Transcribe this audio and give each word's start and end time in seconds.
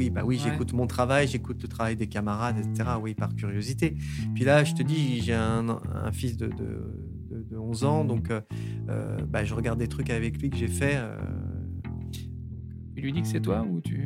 Oui, 0.00 0.08
bah 0.08 0.22
oui, 0.24 0.36
Ouais. 0.42 0.50
j'écoute 0.50 0.72
mon 0.72 0.86
travail, 0.86 1.28
j'écoute 1.28 1.60
le 1.62 1.68
travail 1.68 1.94
des 1.94 2.06
camarades, 2.06 2.56
etc. 2.58 2.88
Oui, 3.02 3.12
par 3.14 3.34
curiosité. 3.36 3.96
Puis 4.34 4.44
là, 4.44 4.64
je 4.64 4.72
te 4.74 4.82
dis, 4.82 5.20
j'ai 5.20 5.34
un, 5.34 5.68
un 5.68 6.10
fils 6.12 6.38
de, 6.38 6.46
de, 6.46 6.52
de- 7.30 7.42
de 7.50 7.56
11 7.58 7.84
ans, 7.84 8.04
donc 8.06 8.30
euh, 8.30 8.40
euh, 8.88 9.18
bah, 9.28 9.44
je 9.44 9.52
regarde 9.52 9.78
des 9.78 9.88
trucs 9.88 10.08
avec 10.08 10.40
lui 10.40 10.48
que 10.48 10.56
j'ai 10.56 10.68
fait. 10.68 10.94
euh, 10.96 11.18
Tu 12.94 13.02
lui 13.02 13.12
dis 13.12 13.22
que 13.22 13.28
c'est 13.28 13.40
toi 13.40 13.66
ou 13.68 13.80
tu. 13.80 14.00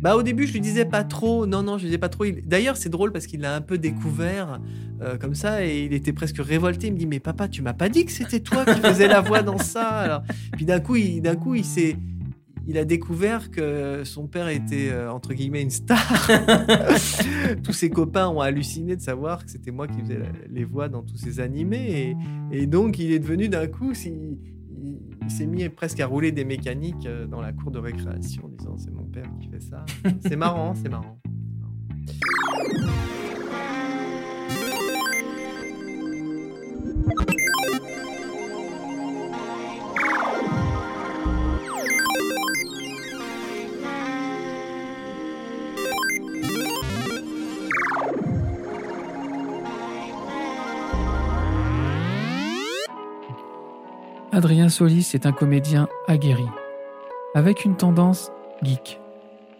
Bah 0.00 0.14
au 0.14 0.22
début 0.22 0.46
je 0.46 0.52
lui 0.52 0.60
disais 0.60 0.84
pas 0.84 1.02
trop, 1.02 1.44
non 1.44 1.64
non 1.64 1.76
je 1.76 1.82
lui 1.82 1.88
disais 1.88 1.98
pas 1.98 2.08
trop. 2.08 2.24
Il- 2.24 2.46
D'ailleurs 2.46 2.76
c'est 2.76 2.88
drôle 2.88 3.10
parce 3.10 3.26
qu'il 3.26 3.40
l'a 3.40 3.56
un 3.56 3.60
peu 3.60 3.78
découvert 3.78 4.60
euh, 5.02 5.18
comme 5.18 5.34
ça 5.34 5.64
et 5.66 5.86
il 5.86 5.92
était 5.92 6.12
presque 6.12 6.38
révolté. 6.38 6.86
Il 6.86 6.92
me 6.92 6.98
dit 6.98 7.06
mais 7.08 7.18
papa 7.18 7.48
tu 7.48 7.62
m'as 7.62 7.72
pas 7.72 7.88
dit 7.88 8.04
que 8.04 8.12
c'était 8.12 8.38
toi 8.38 8.64
qui 8.64 8.80
faisais 8.80 9.08
la 9.08 9.20
voix 9.20 9.42
dans 9.42 9.58
ça. 9.58 9.88
Alors, 9.88 10.22
puis 10.52 10.64
d'un 10.64 10.78
coup 10.78 10.94
il 10.94 11.20
d'un 11.20 11.34
coup 11.34 11.56
il 11.56 11.64
s'est 11.64 11.96
il 12.68 12.76
a 12.78 12.84
découvert 12.84 13.50
que 13.50 14.02
son 14.04 14.26
père 14.28 14.48
était 14.48 14.90
euh, 14.90 15.10
entre 15.10 15.32
guillemets 15.32 15.62
une 15.62 15.70
star. 15.70 16.28
tous 17.64 17.72
ses 17.72 17.88
copains 17.90 18.28
ont 18.28 18.40
halluciné 18.40 18.94
de 18.94 19.00
savoir 19.00 19.44
que 19.44 19.50
c'était 19.50 19.70
moi 19.70 19.88
qui 19.88 20.00
faisais 20.00 20.18
la- 20.18 20.26
les 20.50 20.64
voix 20.64 20.88
dans 20.88 21.02
tous 21.02 21.16
ces 21.16 21.40
animés 21.40 22.16
et, 22.52 22.60
et 22.62 22.66
donc 22.66 22.98
il 22.98 23.10
est 23.12 23.18
devenu 23.18 23.48
d'un 23.48 23.66
coup 23.66 23.94
si- 23.94 24.10
il, 24.80 24.98
il 25.22 25.30
s'est 25.30 25.46
mis 25.46 25.68
presque 25.70 25.98
à 26.00 26.06
rouler 26.06 26.30
des 26.30 26.44
mécaniques 26.44 27.06
euh, 27.06 27.26
dans 27.26 27.40
la 27.40 27.52
cour 27.52 27.70
de 27.70 27.78
récréation 27.78 28.44
en 28.44 28.48
disant 28.48 28.76
c'est 28.76 28.92
mon 28.92 29.04
père 29.04 29.28
qui 29.40 29.48
fait 29.48 29.60
ça. 29.62 29.84
C'est 30.20 30.36
marrant, 30.36 30.74
c'est 30.74 30.88
marrant. 30.88 31.18
Adrien 54.38 54.68
Solis 54.68 55.10
est 55.14 55.26
un 55.26 55.32
comédien 55.32 55.88
aguerri, 56.06 56.46
avec 57.34 57.64
une 57.64 57.76
tendance 57.76 58.30
geek. 58.62 59.00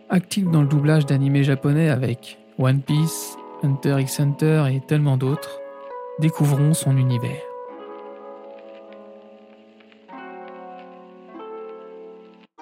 Actif 0.09 0.45
dans 0.45 0.63
le 0.63 0.69
doublage 0.69 1.05
d'animés 1.05 1.43
japonais 1.43 1.89
avec 1.89 2.39
One 2.61 2.81
Piece, 2.83 3.37
Hunter 3.65 3.97
x 3.99 4.21
Hunter 4.21 4.67
et 4.71 4.81
tellement 4.81 5.17
d'autres, 5.17 5.59
découvrons 6.21 6.75
son 6.75 6.97
univers. 6.97 7.43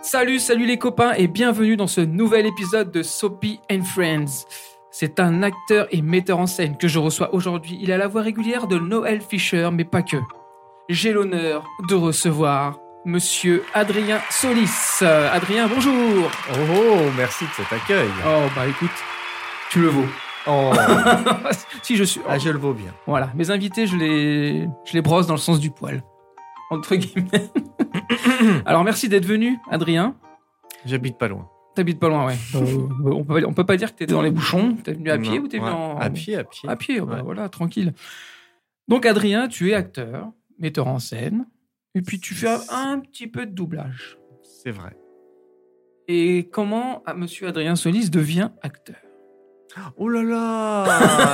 Salut, 0.01 0.39
salut 0.39 0.65
les 0.65 0.79
copains 0.79 1.13
et 1.19 1.29
bienvenue 1.29 1.77
dans 1.77 1.87
ce 1.87 2.01
nouvel 2.01 2.47
épisode 2.47 2.91
de 2.93 3.03
Soapy 3.03 3.61
and 3.71 3.85
Friends. 3.85 4.47
C'est 4.91 5.21
un 5.21 5.43
acteur 5.43 5.87
et 5.91 6.01
metteur 6.01 6.39
en 6.39 6.47
scène 6.47 6.79
que 6.79 6.89
je 6.89 6.99
reçois 6.99 7.35
aujourd'hui. 7.35 7.79
Il 7.83 7.93
a 7.93 7.99
la 7.99 8.09
voix 8.09 8.23
régulière 8.23 8.69
de 8.69 8.79
Noël 8.79 9.21
Fisher, 9.21 9.69
mais 9.71 9.85
pas 9.85 10.01
que 10.01 10.17
j'ai 10.89 11.13
l'honneur 11.13 11.65
de 11.89 11.95
recevoir 11.95 12.79
Monsieur 13.05 13.65
Adrien 13.75 14.21
Solis. 14.31 14.99
Euh, 15.03 15.29
Adrien, 15.33 15.69
bonjour. 15.69 16.31
Oh, 16.55 16.97
merci 17.17 17.45
de 17.45 17.51
cet 17.51 17.73
accueil. 17.73 18.09
Oh 18.27 18.43
bah 18.55 18.67
écoute, 18.67 18.91
tu 19.71 19.81
le 19.81 19.89
vaux. 19.89 20.07
Oh, 20.49 20.73
si 21.83 21.97
je 21.97 22.05
suis. 22.05 22.21
ah, 22.29 22.39
je 22.39 22.49
le 22.51 22.59
vaux 22.59 22.73
bien. 22.73 22.93
Voilà, 23.07 23.31
mes 23.35 23.51
invités, 23.51 23.87
je 23.87 23.97
les, 23.97 24.69
je 24.85 24.93
les 24.93 25.03
brosse 25.03 25.27
dans 25.27 25.35
le 25.35 25.41
sens 25.41 25.61
du 25.61 25.71
poil, 25.71 26.03
entre 26.71 26.95
guillemets. 26.97 27.51
Alors 28.67 28.85
merci 28.85 29.09
d'être 29.09 29.27
venu, 29.27 29.59
Adrien. 29.71 30.15
J'habite 30.85 31.19
pas 31.19 31.29
loin. 31.29 31.49
T'habites 31.75 31.99
pas 32.01 32.09
loin, 32.09 32.27
ouais. 32.27 32.37
Euh, 32.55 33.11
on 33.13 33.25
peut 33.25 33.45
on 33.47 33.53
peut 33.53 33.67
pas 33.67 33.77
dire 33.77 33.93
que 33.93 33.99
t'étais 33.99 34.15
dans 34.15 34.23
les 34.23 34.31
bouchons. 34.31 34.77
T'es 34.83 34.93
venu 34.95 35.11
à 35.11 35.19
pied 35.19 35.39
ou 35.39 35.47
t'es 35.47 35.59
venu 35.59 35.69
ouais, 35.69 35.75
en 35.75 35.99
À 35.99 36.11
pied, 36.11 36.37
à 36.37 36.45
pied. 36.45 36.69
À 36.69 36.75
pied, 36.77 37.01
bah 37.01 37.17
Ouais. 37.17 37.23
voilà, 37.23 37.49
tranquille. 37.49 37.93
Donc 38.89 39.05
Adrien, 39.07 39.47
tu 39.49 39.71
es 39.71 39.75
acteur, 39.75 40.29
metteur 40.59 40.87
en 40.89 40.99
scène, 40.99 41.47
et 41.95 42.03
puis 42.03 42.21
tu 42.21 42.35
fais 42.35 42.57
un 42.71 43.01
petit 43.01 43.27
peu 43.27 43.47
de 43.47 43.53
doublage. 43.53 44.19
C'est 44.43 44.71
vrai. 44.71 44.97
Et 46.09 46.49
comment 46.53 47.03
ah, 47.07 47.15
Monsieur 47.15 47.49
Adrien 47.49 47.77
Solis 47.77 48.11
devient 48.11 48.51
acteur? 48.63 48.97
Oh 49.97 50.09
là 50.09 50.23
là 50.23 50.83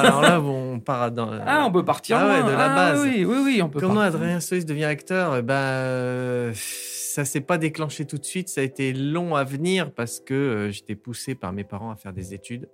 Alors 0.00 0.20
là, 0.22 0.40
bon, 0.40 0.74
on 0.74 0.80
part 0.80 1.12
dans... 1.12 1.30
Ah, 1.46 1.64
on 1.64 1.70
peut 1.70 1.84
partir 1.84 2.16
Ah 2.18 2.26
ouais, 2.26 2.42
de 2.42 2.56
la 2.56 2.72
Ah, 2.72 2.74
base. 2.74 3.02
Oui, 3.02 3.24
oui, 3.24 3.36
oui, 3.44 3.62
on 3.62 3.68
peut 3.68 3.78
Comment 3.80 4.00
partir. 4.00 4.16
Adrien 4.20 4.40
Solis 4.40 4.64
devient 4.64 4.84
acteur? 4.84 5.42
Ben, 5.42 5.54
euh, 5.54 6.52
ça 6.54 7.24
s'est 7.24 7.40
pas 7.40 7.58
déclenché 7.58 8.04
tout 8.04 8.18
de 8.18 8.24
suite. 8.24 8.48
Ça 8.48 8.62
a 8.62 8.64
été 8.64 8.92
long 8.92 9.36
à 9.36 9.44
venir 9.44 9.92
parce 9.92 10.18
que 10.20 10.34
euh, 10.34 10.70
j'étais 10.70 10.96
poussé 10.96 11.34
par 11.34 11.52
mes 11.52 11.64
parents 11.64 11.90
à 11.90 11.96
faire 11.96 12.12
des 12.12 12.34
études. 12.34 12.68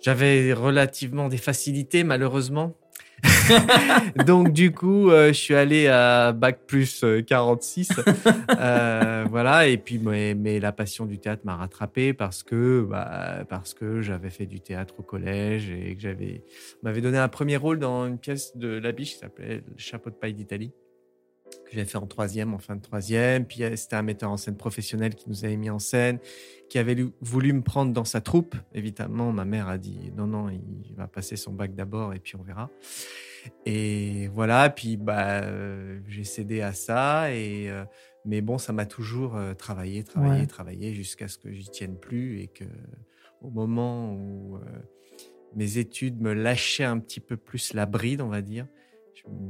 J'avais 0.00 0.52
relativement 0.52 1.28
des 1.28 1.38
facilités, 1.38 2.04
malheureusement. 2.04 2.76
Donc, 4.26 4.52
du 4.52 4.72
coup, 4.72 5.10
euh, 5.10 5.28
je 5.28 5.32
suis 5.32 5.54
allé 5.54 5.88
à 5.88 6.32
Bac 6.32 6.60
plus 6.66 7.02
euh, 7.04 7.22
46. 7.22 7.90
Euh, 8.60 9.24
voilà. 9.30 9.68
Et 9.68 9.76
puis, 9.76 9.98
mais, 9.98 10.34
mais 10.34 10.58
la 10.58 10.72
passion 10.72 11.06
du 11.06 11.18
théâtre 11.18 11.42
m'a 11.44 11.56
rattrapé 11.56 12.12
parce 12.12 12.42
que, 12.42 12.86
bah, 12.88 13.44
parce 13.48 13.72
que 13.74 14.00
j'avais 14.00 14.30
fait 14.30 14.46
du 14.46 14.60
théâtre 14.60 14.94
au 14.98 15.02
collège 15.02 15.70
et 15.70 15.94
que 15.94 16.00
j'avais 16.00 16.42
m'avait 16.82 17.00
donné 17.00 17.18
un 17.18 17.28
premier 17.28 17.56
rôle 17.56 17.78
dans 17.78 18.06
une 18.06 18.18
pièce 18.18 18.56
de 18.56 18.68
Labiche 18.78 19.12
qui 19.12 19.18
s'appelait 19.18 19.62
chapeau 19.76 20.10
de 20.10 20.16
paille 20.16 20.34
d'Italie, 20.34 20.72
que 21.64 21.72
j'avais 21.72 21.84
fait 21.84 21.98
en 21.98 22.06
troisième, 22.06 22.54
en 22.54 22.58
fin 22.58 22.76
de 22.76 22.80
troisième. 22.82 23.46
Puis 23.46 23.62
c'était 23.76 23.96
un 23.96 24.02
metteur 24.02 24.30
en 24.30 24.36
scène 24.36 24.56
professionnel 24.56 25.14
qui 25.14 25.28
nous 25.28 25.44
avait 25.44 25.56
mis 25.56 25.70
en 25.70 25.78
scène, 25.78 26.18
qui 26.70 26.78
avait 26.78 26.94
lu- 26.94 27.10
voulu 27.20 27.52
me 27.52 27.62
prendre 27.62 27.92
dans 27.92 28.04
sa 28.04 28.20
troupe. 28.20 28.56
Évidemment, 28.74 29.32
ma 29.32 29.44
mère 29.44 29.68
a 29.68 29.78
dit 29.78 30.10
non, 30.16 30.26
non, 30.26 30.48
il 30.48 30.94
va 30.96 31.06
passer 31.08 31.36
son 31.36 31.52
bac 31.52 31.74
d'abord 31.74 32.14
et 32.14 32.18
puis 32.18 32.36
on 32.36 32.42
verra. 32.42 32.70
Et 33.66 34.28
voilà, 34.34 34.68
puis 34.70 34.96
bah, 34.96 35.42
euh, 35.42 36.00
j'ai 36.08 36.24
cédé 36.24 36.60
à 36.60 36.72
ça. 36.72 37.32
Et, 37.34 37.70
euh, 37.70 37.84
mais 38.24 38.40
bon, 38.40 38.58
ça 38.58 38.72
m'a 38.72 38.86
toujours 38.86 39.36
euh, 39.36 39.54
travaillé, 39.54 40.04
travaillé, 40.04 40.40
Ouais. 40.40 40.46
travaillé 40.46 40.94
jusqu'à 40.94 41.28
ce 41.28 41.38
que 41.38 41.52
j'y 41.52 41.68
tienne 41.70 41.96
plus 41.96 42.40
et 42.40 42.48
que 42.48 42.64
au 43.40 43.50
moment 43.50 44.12
où 44.14 44.58
mes 45.54 45.78
études 45.78 46.20
me 46.20 46.32
lâchaient 46.32 46.84
un 46.84 46.98
petit 46.98 47.20
peu 47.20 47.36
plus 47.36 47.72
la 47.72 47.86
bride, 47.86 48.20
on 48.20 48.28
va 48.28 48.42
dire, 48.42 48.66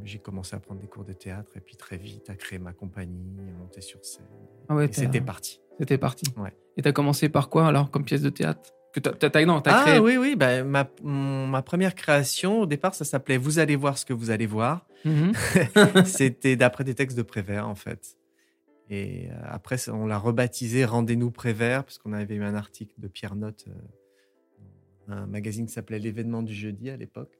j'ai 0.05 0.19
commencé 0.19 0.55
à 0.57 0.61
prendre 0.61 0.81
des 0.81 0.87
cours 0.87 1.05
de 1.05 1.13
théâtre 1.13 1.53
et 1.57 1.61
puis 1.61 1.77
très 1.77 1.97
vite 1.97 2.31
à 2.31 2.35
créer 2.35 2.59
ma 2.59 2.73
compagnie, 2.73 3.37
à 3.41 3.59
monter 3.59 3.81
sur 3.81 4.05
scène. 4.05 4.27
Ah 4.69 4.75
ouais, 4.75 4.89
c'était 4.93 5.21
parti. 5.21 5.61
C'était 5.79 5.99
parti. 5.99 6.25
Ouais. 6.37 6.53
Et 6.77 6.83
t'as 6.83 6.93
commencé 6.93 7.29
par 7.29 7.49
quoi 7.49 7.67
alors, 7.67 7.91
comme 7.91 8.05
pièce 8.05 8.23
de 8.23 8.31
théâtre? 8.31 8.73
Que 8.93 9.01
t'as, 9.01 9.13
t'as- 9.13 9.31
t'as- 9.31 9.45
non, 9.45 9.61
t'as 9.61 9.81
Ah 9.81 9.85
créé. 9.85 9.99
oui, 9.99 10.17
oui, 10.17 10.35
bah, 10.35 10.65
ma, 10.65 10.89
ma 11.03 11.63
première 11.63 11.95
création, 11.95 12.61
au 12.63 12.67
départ, 12.67 12.95
ça 12.95 13.05
s'appelait 13.05 13.37
Vous 13.37 13.59
allez 13.59 13.77
voir 13.77 13.99
ce 13.99 14.05
que 14.07 14.13
vous 14.15 14.31
allez 14.31 14.47
voir. 14.47 14.87
Mhm. 15.05 15.33
C'était 16.07 16.57
d'après 16.57 16.85
des 16.85 16.95
textes 16.95 17.17
de 17.17 17.23
Prévert, 17.23 17.69
en 17.69 17.75
fait. 17.75 18.17
Et 18.91 19.29
euh, 19.31 19.35
après, 19.45 19.89
on 19.91 20.07
l'a 20.07 20.19
rebaptisé 20.19 20.85
Rendez-nous 20.87 21.31
Prévert, 21.31 21.85
parce 21.85 21.99
qu'on 21.99 22.13
avait 22.15 22.35
eu 22.37 22.43
un 22.43 22.55
article 22.55 22.95
de 22.99 23.09
Pierre 23.09 23.37
Note, 23.37 23.67
euh, 23.69 23.73
un 25.09 25.27
magazine 25.27 25.67
qui 25.67 25.73
s'appelait 25.73 25.99
L'événement 25.99 26.43
du 26.43 26.55
jeudi 26.55 26.89
à 26.91 26.97
l'époque, 26.97 27.38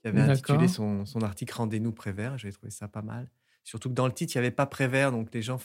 qui 0.00 0.08
avait 0.08 0.20
intitulé 0.20 0.68
son, 0.68 1.04
son 1.04 1.20
article 1.22 1.54
Rendez-nous 1.54 1.92
Prévert. 1.92 2.38
J'avais 2.38 2.52
trouvé 2.52 2.70
ça 2.70 2.88
pas 2.88 3.02
mal. 3.02 3.30
Surtout 3.64 3.88
que 3.90 3.94
dans 3.94 4.06
le 4.06 4.12
titre, 4.12 4.34
il 4.34 4.38
n'y 4.38 4.46
avait 4.46 4.54
pas 4.54 4.66
Prévert, 4.66 5.12
donc 5.12 5.32
les 5.34 5.42
gens 5.42 5.56
ne 5.56 5.60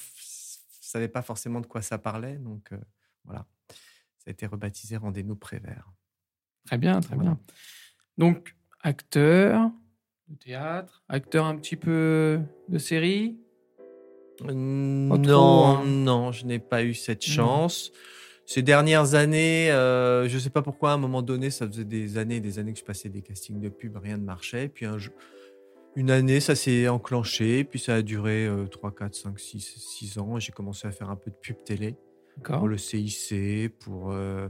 savaient 0.81 1.07
pas 1.07 1.21
forcément 1.21 1.61
de 1.61 1.67
quoi 1.67 1.81
ça 1.81 1.97
parlait. 1.97 2.37
Donc 2.37 2.71
euh, 2.71 2.77
voilà, 3.25 3.45
ça 3.69 4.25
a 4.27 4.31
été 4.31 4.45
rebaptisé 4.45 4.97
Rendez-nous 4.97 5.35
Prévert. 5.35 5.91
Très 6.65 6.77
bien, 6.77 6.99
très 7.01 7.15
Voilà. 7.15 7.31
bien. 7.31 7.39
Donc, 8.17 8.55
acteur 8.81 9.71
de 10.27 10.35
théâtre, 10.35 11.03
acteur 11.09 11.45
un 11.45 11.55
petit 11.57 11.75
peu 11.75 12.39
de 12.69 12.77
série? 12.77 13.39
non, 14.41 15.77
hein. 15.77 15.85
non, 15.85 16.31
je 16.31 16.45
n'ai 16.45 16.59
pas 16.59 16.83
eu 16.83 16.93
cette 16.93 17.23
chance. 17.23 17.91
Ces 18.45 18.61
dernières 18.61 19.15
années, 19.15 19.71
euh, 19.71 20.27
je 20.27 20.35
ne 20.35 20.39
sais 20.39 20.49
pas 20.49 20.61
pourquoi, 20.61 20.91
à 20.91 20.93
un 20.95 20.97
moment 20.97 21.21
donné, 21.21 21.49
ça 21.49 21.65
faisait 21.67 21.85
des 21.85 22.17
années 22.17 22.37
et 22.37 22.41
des 22.41 22.59
années 22.59 22.73
que 22.73 22.79
je 22.79 22.83
passais 22.83 23.09
des 23.09 23.21
castings 23.21 23.59
de 23.59 23.69
pub, 23.69 23.95
rien 23.97 24.17
ne 24.17 24.23
marchait. 24.23 24.67
Puis 24.67 24.85
un 24.85 24.97
une 25.95 26.09
année, 26.09 26.39
ça 26.39 26.55
s'est 26.55 26.87
enclenché, 26.87 27.63
puis 27.63 27.77
ça 27.79 27.95
a 27.95 28.01
duré 28.01 28.47
euh, 28.47 28.65
3, 28.65 28.95
4, 28.95 29.13
5, 29.13 29.39
6, 29.39 29.59
6 29.77 30.17
ans. 30.17 30.39
J'ai 30.39 30.51
commencé 30.51 30.87
à 30.87 30.91
faire 30.91 31.09
un 31.11 31.15
peu 31.15 31.29
de 31.29 31.35
pub 31.35 31.63
télé 31.63 31.95
pour 32.59 32.67
le 32.67 32.77
CIC, 32.79 33.77
pour, 33.79 34.11
euh, 34.11 34.49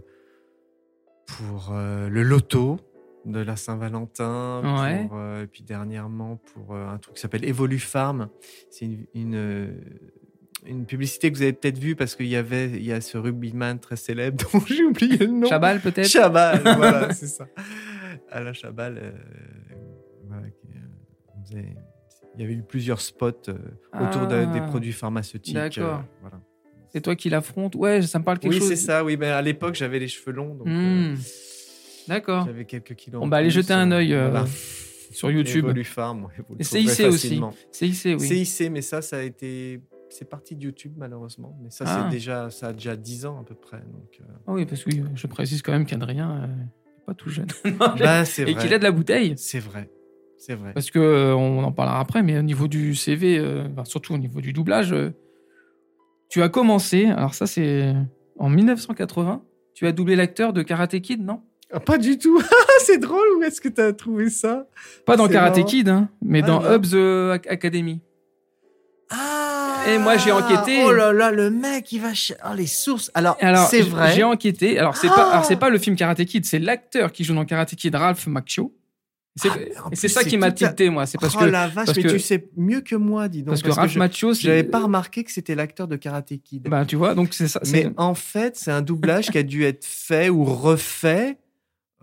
pour 1.28 1.72
euh, 1.74 2.07
le 2.07 2.24
loto 2.24 2.78
de 3.25 3.39
la 3.39 3.57
Saint-Valentin, 3.57 4.62
Ouais. 4.84 5.06
pour, 5.07 5.19
et 5.42 5.48
puis 5.48 5.63
dernièrement 5.63 6.38
pour 6.38 6.75
un 6.75 6.98
truc 6.98 7.16
qui 7.16 7.22
s'appelle 7.22 7.44
Evolu 7.46 7.80
Farm. 7.80 8.30
C'est 8.69 8.86
une, 8.86 9.06
une, 9.13 9.75
une 10.65 10.86
publicité 10.86 11.31
que 11.31 11.38
vous 11.38 11.44
avez 11.44 11.54
peut-être 11.54 11.77
vue 11.77 11.95
parce 11.95 12.15
qu'il 12.15 12.27
y 12.27 12.36
avait 12.36 12.69
il 12.69 12.86
y 12.86 12.92
a 12.92 13.01
ce 13.01 13.18
rugbyman 13.18 13.80
très 13.80 13.95
célèbre 13.95 14.44
dont 14.54 14.60
j'ai 14.65 14.83
oublié 14.83 15.18
le 15.18 15.27
nom. 15.27 15.48
Chabal 15.50 15.80
peut-être 15.81 16.07
Chabal, 16.07 16.62
voilà, 16.77 17.13
c'est 17.13 17.27
ça. 17.27 17.48
Alain 18.31 18.54
Chabal, 18.54 18.98
euh, 18.98 19.12
voilà, 20.27 20.48
qui, 20.50 20.68
euh, 21.57 21.62
il 22.36 22.42
y 22.42 22.44
avait 22.44 22.54
eu 22.54 22.63
plusieurs 22.63 23.01
spots 23.01 23.31
euh, 23.50 23.54
autour 24.01 24.27
de- 24.27 24.36
Ah, 24.36 24.45
des 24.48 24.62
produits 24.62 24.92
pharmaceutiques. 24.94 25.54
d'accord. 25.54 26.04
voilà. 26.21 26.39
C'est 26.92 27.01
toi 27.01 27.15
qui 27.15 27.30
l'affrontes. 27.30 27.75
Ouais, 27.75 28.01
ça 28.04 28.19
me 28.19 28.24
parle 28.24 28.38
quelque 28.39 28.54
Oui, 28.54 28.60
chose. 28.60 28.69
c'est 28.69 28.75
ça. 28.75 29.04
Oui, 29.04 29.18
mais 29.18 29.27
à 29.27 29.42
l'époque, 29.42 29.74
j'avais 29.75 29.98
les 30.00 30.07
cheveux 30.07 30.31
longs, 30.31 30.54
donc 30.56 30.68
euh, 30.68 31.15
D'accord. 32.07 32.45
j'avais 32.45 32.65
quelques 32.65 32.95
kilos. 32.95 33.21
On 33.24 33.27
va 33.27 33.38
aller 33.38 33.48
plus, 33.48 33.56
jeter 33.56 33.74
un 33.74 33.92
œil 33.92 34.10
voilà. 34.13 34.45
sur 35.12 35.31
YouTube. 35.31 35.65
Evolufarm, 35.65 36.25
ouais, 36.25 36.31
vous 36.48 36.56
le 36.56 36.62
Et 36.62 36.63
CIC 36.63 37.06
aussi. 37.07 37.42
CIC, 37.71 38.18
oui. 38.19 38.45
CIC, 38.45 38.69
mais 38.71 38.81
ça, 38.81 39.01
ça 39.01 39.18
a 39.18 39.21
été. 39.21 39.81
C'est 40.15 40.30
parti 40.30 40.56
de 40.56 40.63
YouTube, 40.63 40.94
malheureusement. 40.98 41.57
Mais 41.63 41.69
ça, 41.71 41.86
Ah. 41.88 42.04
c'est 42.06 42.15
déjà, 42.15 42.50
ça 42.51 42.68
a 42.68 42.74
déjà 42.74 42.95
10 42.95 43.25
ans 43.25 43.39
à 43.39 43.44
peu 43.44 43.56
près. 43.56 43.77
Donc, 43.77 44.19
euh, 44.21 44.24
Ah 44.48 44.54
oui, 44.54 44.65
parce 44.65 44.83
que 44.83 44.89
oui, 44.92 45.04
je 45.15 45.27
précise 45.27 45.62
quand 45.62 45.71
même 45.71 45.86
qu'Adrien 45.86 46.31
euh, 46.31 46.48
n'est 46.48 47.06
pas 47.06 47.13
tout 47.15 47.30
jeune. 47.30 47.48
Non, 47.65 47.95
bah, 47.98 48.24
c'est 48.25 48.44
et 48.44 48.54
vrai. 48.54 48.62
qu'il 48.63 48.74
a 48.74 48.77
de 48.77 48.83
la 48.83 48.92
bouteille. 48.92 49.33
C'est 49.38 49.60
vrai. 49.60 49.89
C'est 50.38 50.56
vrai. 50.56 50.74
Parce 50.74 50.92
que 50.92 51.00
euh, 51.00 51.36
on 51.36 51.63
en 51.63 51.71
parlera 51.71 52.00
après, 52.00 52.21
mais 52.21 52.38
au 52.38 52.42
niveau 52.44 52.68
du 52.68 52.94
CV, 52.95 53.39
euh, 53.39 53.65
enfin, 53.71 53.86
surtout 53.86 54.13
au 54.13 54.18
niveau 54.18 54.39
du 54.42 54.54
doublage, 54.54 54.92
euh, 54.94 55.12
tu 56.30 56.42
as 56.44 56.50
commencé. 56.50 57.06
Alors 57.06 57.33
ça, 57.33 57.48
c'est 57.48 57.94
en 58.38 58.50
1980. 58.50 59.44
Tu 59.74 59.88
as 59.88 59.92
doublé 59.92 60.15
l'acteur 60.15 60.54
de 60.54 60.62
Karate 60.62 61.00
Kid, 61.01 61.24
non? 61.24 61.42
Ah, 61.71 61.80
pas 61.80 61.98
du 61.98 62.18
tout. 62.19 62.39
c'est 62.80 63.00
drôle. 63.00 63.25
Où 63.39 63.44
est-ce 63.44 63.60
que 63.62 63.69
tu 63.69 63.81
as 63.81 63.94
trouvé 63.94 64.30
ça? 64.30 64.68
Pas 65.06 65.15
dans 65.15 65.25
C'est 65.27 65.33
Karate 65.33 65.56
marrant. 65.57 65.68
Kid, 65.68 65.89
hein, 65.89 66.10
mais 66.21 66.42
Ah, 66.44 66.48
dans. 66.48 66.62
Hubs 66.75 66.94
euh, 66.94 67.36
Ac- 67.36 67.48
Academy. 67.48 68.01
Et 69.88 69.98
moi, 69.98 70.18
j'ai 70.18 70.32
enquêté. 70.32 70.84
Oh 70.86 70.92
là 70.92 71.12
là, 71.14 71.32
le 71.32 71.50
mec, 71.50 71.92
il 71.92 72.00
va. 72.02 72.10
ch- 72.10 72.34
Oh, 72.46 72.54
les 72.56 72.68
sources. 72.68 73.12
Alors, 73.14 73.38
Alors, 73.42 73.68
c'est 73.68 73.82
vrai. 73.82 74.14
J'ai 74.16 74.24
enquêté. 74.24 74.80
Alors, 74.80 74.96
c'est 74.96 75.08
Ah 75.12 75.16
pas, 75.16 75.44
c'est 75.44 75.56
pas 75.58 75.70
le 75.70 75.78
film 75.78 75.96
Karate 75.96 76.24
Kid, 76.26 76.46
c'est 76.46 76.60
l'acteur 76.60 77.12
qui 77.12 77.24
joue 77.24 77.34
dans 77.36 77.46
Karate 77.46 77.76
Kid, 77.76 77.94
Ralph 77.96 78.28
Macchio. 78.28 78.74
C'est 79.36 79.50
Ah, 79.50 79.90
ça 80.10 80.24
qui 80.24 80.38
m'a 80.38 80.52
tilté, 80.52 80.92
moi. 80.92 81.08
C'est 81.08 81.18
parce 81.20 81.34
oh 81.36 81.40
que, 81.40 81.46
la 81.46 81.68
vache, 81.68 81.88
parce 81.88 81.98
mais 81.98 82.04
que- 82.04 82.10
tu 82.10 82.20
sais 82.20 82.48
mieux 82.56 82.82
que 82.82 82.96
moi, 82.96 83.28
dis 83.28 83.40
donc. 83.42 83.50
parce 83.50 83.64
que 83.64 83.72
Ralph 83.72 83.96
Macchio, 83.96 84.34
J'avais 84.36 84.64
pas 84.64 84.82
remarqué 84.84 85.24
que 85.24 85.32
c'était 85.32 85.56
l'acteur 85.56 85.88
de 85.88 85.96
Karate 85.96 86.34
Kid. 86.44 86.70
Bah, 86.70 86.86
tu 86.86 86.96
vois, 86.96 87.16
donc 87.16 87.34
c'est 87.34 87.48
ça. 87.48 87.60
Mais 87.72 87.90
en 87.98 88.14
fait, 88.14 88.56
c'est 88.58 88.70
un 88.72 88.84
doublage 88.84 89.32
qui 89.32 89.38
a 89.40 89.44
dû 89.44 89.64
être 89.64 89.86
fait 89.86 90.30
ou 90.30 90.44
refait. 90.44 91.38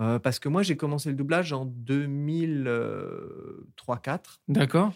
euh, 0.00 0.18
parce 0.18 0.38
que 0.38 0.48
moi, 0.48 0.62
j'ai 0.62 0.76
commencé 0.76 1.10
le 1.10 1.14
doublage 1.14 1.52
en 1.52 1.66
2003-4. 1.66 4.18
D'accord. 4.48 4.92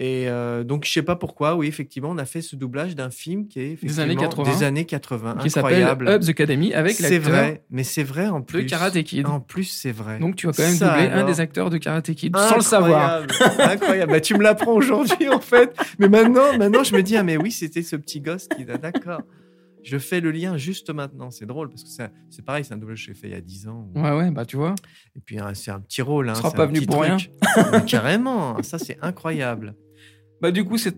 Et 0.00 0.28
euh, 0.28 0.64
donc, 0.64 0.84
je 0.84 0.90
sais 0.92 1.02
pas 1.02 1.14
pourquoi, 1.14 1.54
oui, 1.54 1.68
effectivement, 1.68 2.10
on 2.10 2.18
a 2.18 2.24
fait 2.24 2.42
ce 2.42 2.56
doublage 2.56 2.96
d'un 2.96 3.10
film 3.10 3.46
qui 3.46 3.60
est 3.60 3.70
effectivement 3.72 4.02
années 4.02 4.16
80. 4.16 4.50
des 4.52 4.62
années 4.64 4.84
80. 4.86 5.36
Qui 5.40 5.50
s'appelle. 5.50 5.82
Hubs 6.08 6.28
Academy 6.28 6.74
avec 6.74 6.94
C'est 6.94 7.04
l'acteur 7.10 7.30
vrai, 7.32 7.64
mais 7.70 7.84
c'est 7.84 8.02
vrai 8.02 8.26
en 8.26 8.40
de 8.40 8.44
plus. 8.44 8.66
Karate 8.66 9.00
Kid. 9.04 9.24
En 9.26 9.38
plus, 9.38 9.64
c'est 9.64 9.92
vrai. 9.92 10.18
Donc, 10.18 10.34
tu 10.34 10.48
as 10.48 10.52
quand 10.52 10.64
même 10.64 10.74
Ça 10.74 10.88
doublé 10.96 11.08
un 11.12 11.24
des 11.24 11.38
acteurs 11.40 11.70
de 11.70 11.78
Karate 11.78 12.12
Kid 12.12 12.36
sans 12.36 12.56
le 12.56 12.60
savoir. 12.62 13.22
Incroyable. 13.22 13.72
Incroyable. 13.72 14.12
Bah, 14.12 14.20
tu 14.20 14.34
me 14.34 14.42
l'apprends 14.42 14.72
aujourd'hui, 14.74 15.28
en 15.28 15.38
fait. 15.40 15.76
Mais 16.00 16.08
maintenant, 16.08 16.58
maintenant, 16.58 16.82
je 16.82 16.92
me 16.96 17.02
dis, 17.02 17.16
ah, 17.16 17.22
mais 17.22 17.36
oui, 17.36 17.52
c'était 17.52 17.82
ce 17.84 17.94
petit 17.94 18.20
gosse 18.20 18.48
qui. 18.48 18.66
ah, 18.68 18.76
D'accord. 18.78 19.20
Je 19.84 19.98
fais 19.98 20.20
le 20.20 20.30
lien 20.32 20.56
juste 20.56 20.88
maintenant. 20.92 21.30
C'est 21.30 21.44
drôle 21.46 21.68
parce 21.68 21.84
que 21.84 21.90
c'est- 21.90 22.10
c'est 22.30 22.42
pareil, 22.44 22.64
c'est 22.64 22.72
un 22.74 22.78
doublage 22.78 23.00
que 23.06 23.12
j'ai 23.12 23.14
fait 23.20 23.28
il 23.28 23.32
y 23.34 23.36
a 23.36 23.40
10 23.42 23.68
ans. 23.68 23.86
Ouais, 23.94 24.10
ouais, 24.12 24.30
bah, 24.30 24.44
tu 24.46 24.56
vois. 24.56 24.74
Et 25.14 25.20
puis, 25.20 25.38
hein, 25.38 25.52
c'est 25.54 25.70
un 25.70 25.78
petit 25.78 26.00
rôle. 26.02 26.30
Hein, 26.30 26.32
Tu 26.32 26.38
seras 26.38 26.50
c'est 26.50 26.56
pas 26.56 26.66
venu 26.66 26.80
pour 26.86 27.04
truc. 27.04 27.30
Mais 27.72 27.84
carrément. 27.84 28.60
Ça, 28.62 28.78
c'est 28.78 28.96
incroyable. 29.02 29.74
Bah, 30.40 30.50
du 30.50 30.64
coup, 30.64 30.76
c'est 30.78 30.94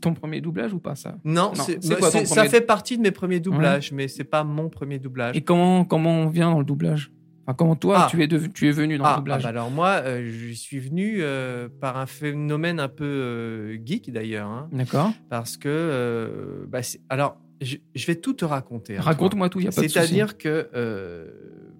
ton 0.00 0.14
premier 0.14 0.40
doublage 0.40 0.72
ou 0.72 0.78
pas, 0.80 0.94
ça? 0.94 1.16
Non, 1.24 1.48
Non, 1.48 1.54
c'est- 1.54 1.78
c'est 1.82 2.00
bah, 2.00 2.10
ça 2.10 2.44
fait 2.46 2.60
partie 2.62 2.96
de 2.96 3.02
mes 3.02 3.10
premiers 3.10 3.40
doublages, 3.40 3.92
mais 3.92 4.08
c'est 4.08 4.24
pas 4.24 4.42
mon 4.44 4.68
premier 4.68 4.98
doublage. 4.98 5.36
Et 5.36 5.42
comment, 5.42 5.84
comment 5.84 6.10
on 6.22 6.28
vient 6.28 6.50
dans 6.50 6.58
le 6.58 6.64
doublage? 6.64 7.10
Enfin, 7.46 7.54
comment 7.54 7.76
toi, 7.76 8.04
Ah. 8.04 8.08
tu, 8.10 8.22
es 8.22 8.26
dev- 8.26 8.48
tu 8.54 8.66
es 8.68 8.72
venu 8.72 8.96
dans 8.96 9.04
Ah, 9.04 9.08
le 9.08 9.12
ah 9.12 9.16
doublage? 9.18 9.42
bah 9.42 9.48
alors 9.50 9.70
moi, 9.70 10.00
euh, 10.04 10.26
je 10.32 10.52
suis 10.54 10.78
venu 10.78 11.16
euh, 11.20 11.68
par 11.80 11.98
un 11.98 12.06
phénomène 12.06 12.80
un 12.80 12.88
peu 12.88 13.04
euh, 13.04 13.76
geek 13.84 14.10
d'ailleurs, 14.10 14.48
hein, 14.48 14.68
D'accord. 14.72 15.12
parce 15.28 15.58
que 15.58 16.66
bah, 16.70 16.80
alors 17.10 17.36
je, 17.60 17.76
je 17.94 18.06
vais 18.06 18.14
tout 18.16 18.32
te 18.32 18.46
raconter. 18.46 18.96
hein, 18.96 19.02
Raconte-moi 19.02 19.50
tout, 19.50 19.60
il 19.60 19.64
n'y 19.64 19.68
a 19.68 19.72
pas 19.72 19.82
de 19.82 19.86
souci. 19.88 19.92
C'est-à-dire 19.98 20.38
que 20.38 20.68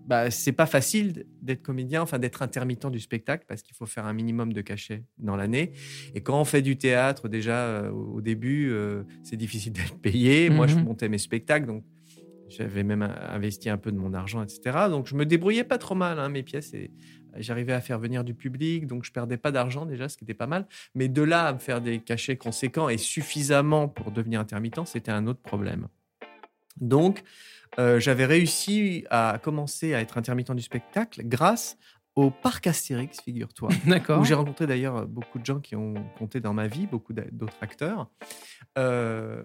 bah, 0.07 0.31
c'est 0.31 0.53
pas 0.53 0.67
facile 0.67 1.25
d'être 1.43 1.63
comédien, 1.63 2.03
enfin 2.03 2.19
d'être 2.19 2.43
intermittent 2.43 2.87
du 2.91 3.01
spectacle, 3.01 3.45
parce 3.49 3.63
qu'il 3.63 3.75
faut 3.75 3.87
faire 3.87 4.07
un 4.07 4.13
minimum 4.13 4.53
de 4.53 4.61
cachets 4.61 5.03
dans 5.19 5.37
l'année. 5.37 5.73
Et 6.15 6.21
quand 6.23 6.41
on 6.41 6.45
fait 6.45 6.63
du 6.63 6.77
théâtre, 6.77 7.29
déjà 7.29 7.57
euh, 7.67 7.91
au 7.91 8.21
début, 8.21 8.71
euh, 8.71 9.05
c'est 9.23 9.37
difficile 9.37 9.73
d'être 9.73 9.99
payé. 10.01 10.51
Moi, 10.51 10.67
je 10.67 10.77
Mhm. 10.77 10.85
montais 10.85 11.09
mes 11.09 11.19
spectacles, 11.19 11.67
donc 11.67 11.85
j'avais 12.49 12.83
même 12.85 13.03
investi 13.03 13.71
un 13.71 13.79
peu 13.79 13.91
de 13.91 13.97
mon 13.97 14.13
argent, 14.15 14.43
etc. 14.43 14.89
Donc 14.91 15.07
je 15.09 15.15
me 15.17 15.25
débrouillais 15.25 15.65
pas 15.65 15.79
trop 15.79 15.95
mal, 15.95 16.19
hein, 16.19 16.29
mes 16.29 16.43
pièces. 16.43 16.75
Et 16.75 16.91
j'arrivais 17.39 17.73
à 17.73 17.81
faire 17.81 17.99
venir 17.99 18.23
du 18.23 18.35
public, 18.35 18.87
donc 18.87 19.05
je 19.05 19.11
perdais 19.11 19.39
pas 19.39 19.51
d'argent 19.51 19.87
déjà, 19.87 20.09
ce 20.09 20.17
qui 20.17 20.25
était 20.25 20.35
pas 20.35 20.47
mal. 20.47 20.67
Mais 20.95 21.09
de 21.09 21.23
là 21.23 21.47
à 21.47 21.53
me 21.55 21.59
faire 21.59 21.81
des 21.81 21.99
cachets 21.99 22.37
conséquents 22.37 22.89
et 22.89 22.99
suffisamment 22.99 23.89
pour 23.89 24.13
devenir 24.13 24.39
intermittent, 24.41 24.87
c'était 24.87 25.11
un 25.11 25.27
autre 25.27 25.41
problème. 25.41 25.89
Donc 26.81 27.23
euh, 27.79 27.99
j'avais 28.01 28.25
réussi 28.27 29.05
à 29.11 29.39
commencer 29.43 29.95
à 29.95 30.01
être 30.01 30.19
intermittent 30.19 30.53
du 30.53 30.63
spectacle 30.63 31.23
grâce 31.25 31.77
au 32.17 32.31
parc 32.31 32.67
Astérix, 32.69 33.21
figure-toi 33.21 33.71
D'accord. 33.87 34.21
où 34.21 34.25
j'ai 34.25 34.35
rencontré 34.35 34.67
d'ailleurs 34.69 35.05
beaucoup 35.07 35.39
de 35.41 35.45
gens 35.45 35.59
qui 35.59 35.75
ont 35.75 35.95
compté 36.17 36.39
dans 36.41 36.53
ma 36.55 36.69
vie, 36.69 36.87
beaucoup 36.87 37.13
d'a- 37.13 37.25
d'autres 37.33 37.57
acteurs, 37.61 38.09
Euh, 38.79 39.43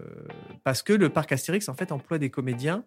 parce 0.64 0.82
que 0.82 0.92
le 0.92 1.08
parc 1.08 1.32
Astérix 1.32 1.68
en 1.68 1.74
fait 1.74 1.92
emploie 1.92 2.18
des 2.18 2.30
comédiens 2.30 2.84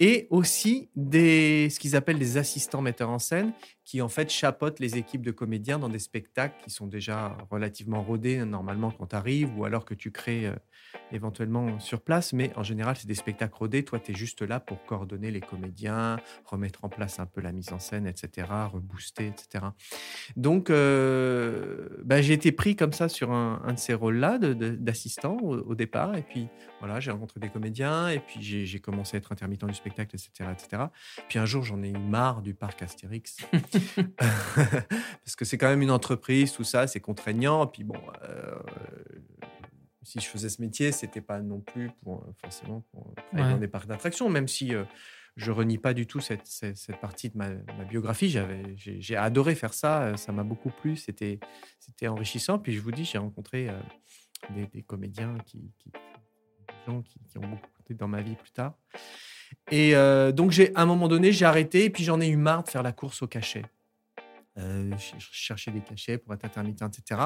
et 0.00 0.26
aussi 0.30 0.88
des 0.96 1.68
ce 1.70 1.78
qu'ils 1.78 1.94
appellent 1.94 2.18
des 2.18 2.36
assistants 2.38 2.82
metteurs 2.82 3.10
en 3.10 3.18
scène 3.18 3.52
qui 3.84 4.02
en 4.02 4.08
fait 4.08 4.30
chapeautent 4.30 4.80
les 4.80 4.96
équipes 4.96 5.22
de 5.22 5.30
comédiens 5.30 5.78
dans 5.78 5.88
des 5.88 5.98
spectacles 5.98 6.56
qui 6.64 6.70
sont 6.70 6.86
déjà 6.86 7.36
relativement 7.50 8.02
rodés 8.02 8.44
normalement 8.44 8.90
quand 8.90 9.06
tu 9.06 9.16
arrives 9.16 9.56
ou 9.58 9.64
alors 9.64 9.84
que 9.84 9.94
tu 9.94 10.10
crées 10.10 10.46
euh, 10.46 10.54
éventuellement 11.12 11.78
sur 11.80 12.00
place 12.00 12.32
mais 12.32 12.52
en 12.56 12.62
général 12.62 12.96
c'est 12.96 13.08
des 13.08 13.14
spectacles 13.14 13.56
rodés 13.56 13.84
toi 13.84 13.98
tu 13.98 14.12
es 14.12 14.14
juste 14.14 14.42
là 14.42 14.60
pour 14.60 14.84
coordonner 14.84 15.30
les 15.30 15.40
comédiens 15.40 16.18
remettre 16.44 16.84
en 16.84 16.88
place 16.88 17.18
un 17.20 17.26
peu 17.26 17.40
la 17.40 17.52
mise 17.52 17.72
en 17.72 17.78
scène 17.78 18.06
etc 18.06 18.46
rebooster 18.72 19.26
etc 19.26 19.60
donc, 20.36 20.70
euh, 20.70 21.88
bah, 22.04 22.22
j'ai 22.22 22.34
été 22.34 22.52
pris 22.52 22.76
comme 22.76 22.92
ça 22.92 23.08
sur 23.08 23.32
un, 23.32 23.72
de 23.72 23.78
ces 23.78 23.94
rôles-là 23.94 24.38
d'assistant 24.38 25.36
au, 25.40 25.58
au 25.58 25.74
départ. 25.74 26.16
Et 26.16 26.22
puis, 26.22 26.48
voilà, 26.80 27.00
j'ai 27.00 27.10
rencontré 27.10 27.40
des 27.40 27.48
comédiens. 27.48 28.08
Et 28.08 28.20
puis, 28.20 28.66
j'ai 28.66 28.80
commencé 28.80 29.16
à 29.16 29.18
être 29.18 29.32
intermittent 29.32 29.64
du 29.64 29.74
spectacle, 29.74 30.16
etc. 30.16 30.50
etc. 30.52 30.82
Puis, 31.28 31.38
un 31.38 31.46
jour, 31.46 31.62
j'en 31.62 31.82
ai 31.82 31.90
eu 31.90 31.98
marre 31.98 32.42
du 32.42 32.54
parc 32.54 32.82
Astérix. 32.82 33.36
Parce 34.18 35.36
que 35.36 35.44
c'est 35.44 35.58
quand 35.58 35.68
même 35.68 35.82
une 35.82 35.90
entreprise, 35.90 36.52
tout 36.52 36.64
ça, 36.64 36.86
c'est 36.86 37.00
contraignant. 37.00 37.66
Puis, 37.66 37.84
bon, 37.84 38.00
euh, 38.24 38.54
si 40.02 40.20
je 40.20 40.26
faisais 40.26 40.48
ce 40.48 40.60
métier, 40.60 40.92
c'était 40.92 41.20
pas 41.20 41.40
non 41.40 41.60
plus 41.60 41.90
pour, 42.02 42.22
euh, 42.24 42.32
forcément 42.40 42.80
pour 42.92 43.14
Ouais. 43.32 43.40
dans 43.42 43.58
des 43.58 43.68
parcs 43.68 43.86
d'attractions, 43.86 44.28
même 44.28 44.48
si. 44.48 44.74
euh, 44.74 44.84
je 45.36 45.52
renie 45.52 45.78
pas 45.78 45.94
du 45.94 46.06
tout 46.08 46.20
cette, 46.20 46.44
cette, 46.46 46.76
cette 46.76 47.00
partie 47.00 47.30
de 47.30 47.38
ma, 47.38 47.48
ma 47.50 47.84
biographie. 47.84 48.28
J'avais, 48.28 48.76
j'ai, 48.76 49.00
j'ai 49.00 49.16
adoré 49.16 49.54
faire 49.54 49.72
ça. 49.72 50.02
euh, 50.02 50.16
Ça 50.16 50.32
m'a 50.32 50.42
beaucoup 50.42 50.70
plu. 50.70 50.96
C'était, 50.96 51.38
c'était 51.78 52.08
enrichissant. 52.08 52.58
Puis 52.58 52.72
je 52.74 52.80
vous 52.80 52.90
dis, 52.90 53.04
j'ai 53.04 53.16
rencontré 53.16 53.68
euh, 53.70 53.78
des, 54.50 54.66
des 54.66 54.82
comédiens 54.82 55.38
qui, 55.46 55.72
qui, 55.78 55.90
des 55.92 56.74
gens 56.84 57.00
qui, 57.02 57.20
qui 57.24 57.38
ont 57.38 57.42
beaucoup 57.48 57.68
compté 57.78 57.94
dans 57.94 58.08
ma 58.08 58.20
vie 58.22 58.34
plus 58.34 58.50
tard. 58.50 58.74
Et 59.70 59.94
euh, 59.94 60.32
donc, 60.32 60.50
j'ai, 60.50 60.74
à 60.74 60.82
un 60.82 60.86
moment 60.86 61.08
donné, 61.08 61.32
j'ai 61.32 61.44
arrêté. 61.44 61.84
Et 61.84 61.90
puis, 61.90 62.04
j'en 62.04 62.20
ai 62.20 62.28
eu 62.28 62.36
marre 62.36 62.64
de 62.64 62.68
faire 62.68 62.82
la 62.82 62.92
course 62.92 63.22
au 63.22 63.26
cachet. 63.26 63.62
Euh, 64.58 64.90
je 64.98 65.14
cherchais 65.30 65.70
des 65.70 65.80
cachets 65.80 66.18
pour 66.18 66.34
être 66.34 66.44
intermittent, 66.44 66.82
etc. 66.82 67.20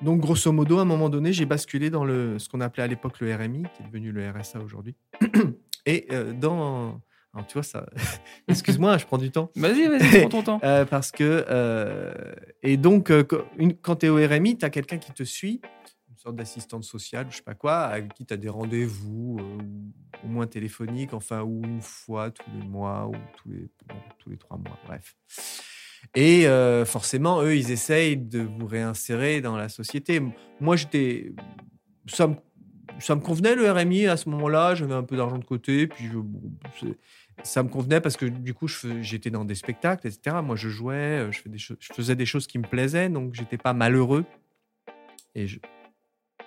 Donc, 0.00 0.20
grosso 0.20 0.50
modo, 0.52 0.78
à 0.78 0.82
un 0.82 0.84
moment 0.86 1.08
donné, 1.08 1.32
j'ai 1.32 1.44
basculé 1.44 1.90
dans 1.90 2.04
le, 2.04 2.38
ce 2.38 2.48
qu'on 2.48 2.60
appelait 2.60 2.84
à 2.84 2.86
l'époque 2.86 3.20
le 3.20 3.34
RMI, 3.34 3.64
qui 3.74 3.82
est 3.82 3.86
devenu 3.86 4.12
le 4.12 4.30
RSA 4.30 4.60
aujourd'hui. 4.60 4.94
Et 5.86 6.06
euh, 6.12 6.32
dans. 6.32 7.00
Alors, 7.34 7.46
tu 7.46 7.54
vois, 7.54 7.62
ça. 7.64 7.86
Excuse-moi, 8.48 8.96
je 8.98 9.04
prends 9.06 9.18
du 9.18 9.30
temps. 9.30 9.50
Vas-y, 9.56 9.86
vas-y, 9.88 10.20
prends 10.20 10.28
ton 10.28 10.42
temps. 10.42 10.60
Euh, 10.64 10.84
parce 10.84 11.10
que. 11.10 12.14
et 12.62 12.76
donc, 12.76 13.10
quand- 13.24 13.44
une- 13.58 13.76
quand 13.76 13.96
tu 13.96 14.06
es 14.06 14.08
au 14.08 14.16
RMI, 14.16 14.56
tu 14.56 14.64
as 14.64 14.70
quelqu'un 14.70 14.98
qui 14.98 15.12
te 15.12 15.24
suit, 15.24 15.60
sorte 16.26 16.36
d'assistante 16.36 16.82
sociale, 16.82 17.26
je 17.30 17.36
sais 17.36 17.42
pas 17.42 17.54
quoi, 17.54 17.82
avec 17.82 18.12
qui 18.14 18.26
tu 18.26 18.34
as 18.34 18.36
des 18.36 18.48
rendez-vous, 18.48 19.36
euh, 19.38 19.62
ou 20.24 20.26
au 20.26 20.28
moins 20.28 20.46
téléphoniques, 20.48 21.14
enfin, 21.14 21.42
ou 21.42 21.62
une 21.64 21.80
fois 21.80 22.32
tous 22.32 22.50
les 22.52 22.66
mois, 22.66 23.06
ou 23.06 23.14
tous 23.36 23.48
les, 23.48 23.68
tous 24.18 24.30
les 24.30 24.36
trois 24.36 24.56
mois, 24.58 24.76
bref. 24.86 25.14
Et 26.16 26.48
euh, 26.48 26.84
forcément, 26.84 27.42
eux, 27.42 27.56
ils 27.56 27.70
essayent 27.70 28.16
de 28.16 28.40
vous 28.40 28.66
réinsérer 28.66 29.40
dans 29.40 29.56
la 29.56 29.68
société. 29.68 30.20
Moi, 30.60 30.74
j'étais. 30.74 31.32
Ça 32.08 32.26
me, 32.26 32.34
ça 32.98 33.14
me 33.14 33.20
convenait 33.20 33.54
le 33.54 33.70
RMI 33.70 34.06
à 34.06 34.16
ce 34.16 34.28
moment-là, 34.30 34.74
j'avais 34.74 34.94
un 34.94 35.02
peu 35.04 35.16
d'argent 35.16 35.38
de 35.38 35.44
côté, 35.44 35.86
puis 35.86 36.08
ça 37.44 37.62
me 37.62 37.68
convenait 37.68 38.00
parce 38.00 38.16
que 38.16 38.26
du 38.26 38.52
coup, 38.52 38.66
j'étais 39.00 39.30
dans 39.30 39.44
des 39.44 39.54
spectacles, 39.54 40.08
etc. 40.08 40.38
Moi, 40.42 40.56
je 40.56 40.68
jouais, 40.68 41.28
euh, 41.28 41.30
je, 41.30 41.74
je 41.78 41.92
faisais 41.92 42.16
des 42.16 42.26
choses 42.26 42.48
qui 42.48 42.58
me 42.58 42.66
plaisaient, 42.66 43.10
donc 43.10 43.34
j'étais 43.34 43.58
pas 43.58 43.74
malheureux. 43.74 44.24
Et 45.34 45.46
je, 45.46 45.58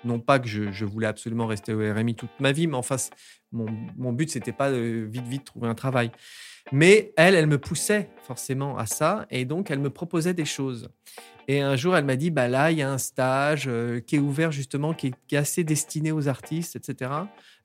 Non 0.04 0.20
pas 0.20 0.40
que 0.40 0.48
je, 0.48 0.86
voulais 0.86 1.08
absolument 1.08 1.46
rester 1.46 1.74
au 1.74 1.80
RMI 1.80 2.16
toute 2.16 2.30
ma 2.40 2.52
vie, 2.52 2.68
mais 2.68 2.78
enfin, 2.78 2.98
c- 2.98 3.12
mon, 3.52 3.66
mon 3.98 4.14
but, 4.14 4.30
c'était 4.32 4.54
pas 4.54 4.72
de 4.72 5.08
vite, 5.12 5.28
vite 5.28 5.44
trouver 5.46 5.68
un 5.68 5.76
travail. 5.76 6.12
Mais 6.72 7.14
elle, 7.18 7.36
elle 7.36 7.48
me 7.48 7.58
poussait 7.58 8.10
forcément 8.24 8.78
à 8.78 8.86
ça, 8.86 9.26
et 9.30 9.44
donc 9.46 9.72
elle 9.72 9.80
me 9.80 9.90
proposait 9.90 10.34
des 10.34 10.46
choses. 10.46 10.90
Et 11.48 11.62
un 11.62 11.76
jour, 11.76 11.98
elle 11.98 12.06
m'a 12.06 12.16
dit, 12.16 12.30
bah 12.30 12.48
là, 12.48 12.72
il 12.72 12.78
y 12.78 12.82
a 12.84 12.92
un 12.92 13.00
stage 13.00 13.66
euh, 13.68 14.00
qui 14.00 14.18
est 14.18 14.20
ouvert 14.20 14.52
justement, 14.52 14.94
qui 14.94 15.08
est, 15.08 15.14
qui 15.28 15.36
est 15.36 15.40
assez 15.40 15.64
destiné 15.64 16.12
aux 16.12 16.28
artistes, 16.28 16.76
etc. 16.76 17.12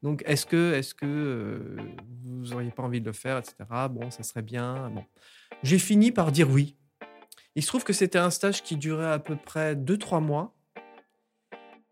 Donc, 0.03 0.23
est-ce 0.27 0.47
que, 0.47 0.73
est-ce 0.73 0.95
que 0.95 1.05
euh, 1.05 1.77
vous 2.25 2.47
n'auriez 2.47 2.71
pas 2.71 2.83
envie 2.83 3.01
de 3.01 3.07
le 3.07 3.13
faire, 3.13 3.37
etc. 3.39 3.55
Bon, 3.91 4.11
ça 4.11 4.23
serait 4.23 4.43
bien. 4.43 4.91
Bon, 4.91 5.05
j'ai 5.63 5.79
fini 5.79 6.13
par 6.13 6.33
dire 6.33 6.51
oui. 6.51 6.77
Il 7.57 7.63
se 7.63 7.69
trouve 7.69 7.85
que 7.85 7.93
c'était 7.93 8.19
un 8.19 8.31
stage 8.31 8.63
qui 8.63 8.77
durait 8.77 9.13
à 9.13 9.19
peu 9.19 9.37
près 9.37 9.75
2-3 9.75 10.21
mois. 10.23 10.57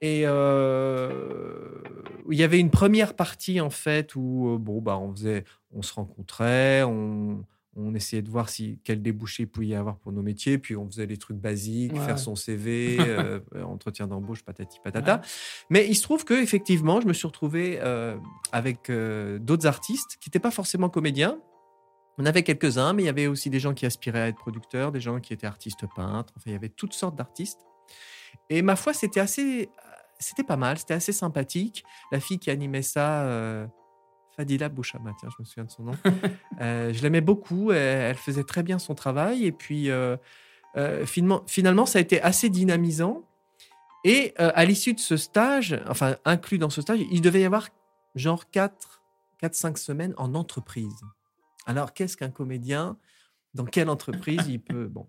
Et 0.03 0.23
euh, 0.27 1.81
il 2.31 2.37
y 2.39 2.43
avait 2.43 2.59
une 2.59 2.71
première 2.71 3.15
partie 3.15 3.61
en 3.61 3.71
fait 3.71 4.15
où 4.17 4.55
euh, 4.55 4.59
bon 4.59 4.81
bah 4.83 4.99
on 4.99 5.13
faisait, 5.15 5.45
on 5.73 5.81
se 5.83 5.95
rencontrait, 5.95 6.83
on, 6.83 7.45
on 7.77 7.95
essayait 7.95 8.21
de 8.23 8.29
voir 8.29 8.49
si 8.49 8.81
quel 8.85 9.01
débouché 9.01 9.45
il 9.45 9.47
pouvait 9.47 9.69
y 9.69 9.75
avoir 9.75 9.97
pour 9.97 10.13
nos 10.13 10.23
métiers, 10.23 10.59
puis 10.59 10.77
on 10.77 10.87
faisait 10.87 11.07
les 11.07 11.17
trucs 11.17 11.37
basiques, 11.39 11.93
Ouais. 11.93 12.01
faire 12.05 12.19
son 12.19 12.35
CV, 12.37 12.97
euh, 13.01 13.41
entretien 13.65 14.07
d'embauche, 14.07 14.43
patati 14.45 14.79
patata. 14.83 15.21
Mais 15.71 15.87
il 15.89 15.95
se 15.95 16.03
trouve 16.03 16.25
que 16.25 16.35
effectivement, 16.35 17.01
je 17.01 17.07
me 17.07 17.13
suis 17.13 17.27
retrouvé 17.27 17.79
euh, 17.81 18.17
avec 18.51 18.91
euh, 18.91 19.39
d'autres 19.39 19.67
artistes 19.67 20.19
qui 20.21 20.29
n'étaient 20.29 20.39
pas 20.41 20.51
forcément 20.51 20.89
comédiens. 20.89 21.39
On 22.19 22.27
avait 22.27 22.43
quelques-uns, 22.43 22.93
mais 22.93 23.05
il 23.05 23.07
y 23.07 23.09
avait 23.09 23.27
aussi 23.27 23.49
des 23.49 23.59
gens 23.61 23.73
qui 23.73 23.87
aspiraient 23.87 24.21
à 24.21 24.29
être 24.29 24.37
producteurs, 24.37 24.93
des 24.93 25.01
gens 25.01 25.19
qui 25.19 25.33
étaient 25.33 25.47
artistes 25.47 25.87
peintres. 25.97 26.33
Enfin, 26.37 26.45
il 26.51 26.53
y 26.53 26.57
avait 26.57 26.69
toutes 26.69 26.93
sortes 26.93 27.17
d'artistes. 27.17 27.61
Et 28.51 28.61
ma 28.61 28.77
foi, 28.77 28.93
c'était 28.93 29.21
assez, 29.21 29.71
c'était 30.23 30.45
pas 30.45 30.57
mal, 30.57 30.79
c'était 30.79 30.95
assez 30.95 31.13
sympathique. 31.13 31.85
La 32.11 32.21
fille 32.21 32.39
qui 32.39 32.51
animait 32.51 32.83
ça, 32.83 33.23
euh, 33.23 33.67
Fadila 34.37 34.69
Bouchama, 34.69 35.13
tiens, 35.19 35.29
je 35.31 35.43
me 35.43 35.45
souviens 35.45 35.65
de 35.65 35.71
son 35.71 35.85
nom. 35.85 35.93
Euh, 36.61 36.93
je 36.93 37.03
l'aimais 37.03 37.21
beaucoup, 37.23 37.73
elle, 37.73 38.15
faisait 38.15 38.45
très 38.45 38.63
bien 38.63 38.79
son 38.79 38.95
travail. 38.95 39.47
Et 39.47 39.53
puis, 39.53 39.91
euh, 39.91 40.17
euh, 40.77 41.05
finalement, 41.07 41.43
finalement, 41.47 41.87
ça 41.87 41.99
a 41.99 42.03
été 42.03 42.23
assez 42.23 42.51
dynamisant. 42.51 43.23
Et 44.05 44.35
à 44.37 44.65
l'issue 44.65 44.95
de 44.95 45.01
ce 45.01 45.17
stage, 45.17 45.81
enfin, 45.89 46.17
inclus 46.25 46.59
dans 46.59 46.71
ce 46.71 46.83
stage, 46.83 47.01
il 47.11 47.21
devait 47.21 47.41
y 47.41 47.45
avoir 47.45 47.69
genre 48.15 48.51
4, 48.51 49.03
4-5 49.41 49.77
semaines 49.77 50.15
en 50.19 50.35
entreprise. 50.35 51.03
Alors, 51.67 51.95
qu'est-ce 51.95 52.17
qu'un 52.17 52.31
comédien 52.31 52.97
Dans 53.55 53.65
quelle 53.65 53.89
entreprise 53.89 54.47
il 54.49 54.61
peut 54.61 54.87
Bon. 54.87 55.07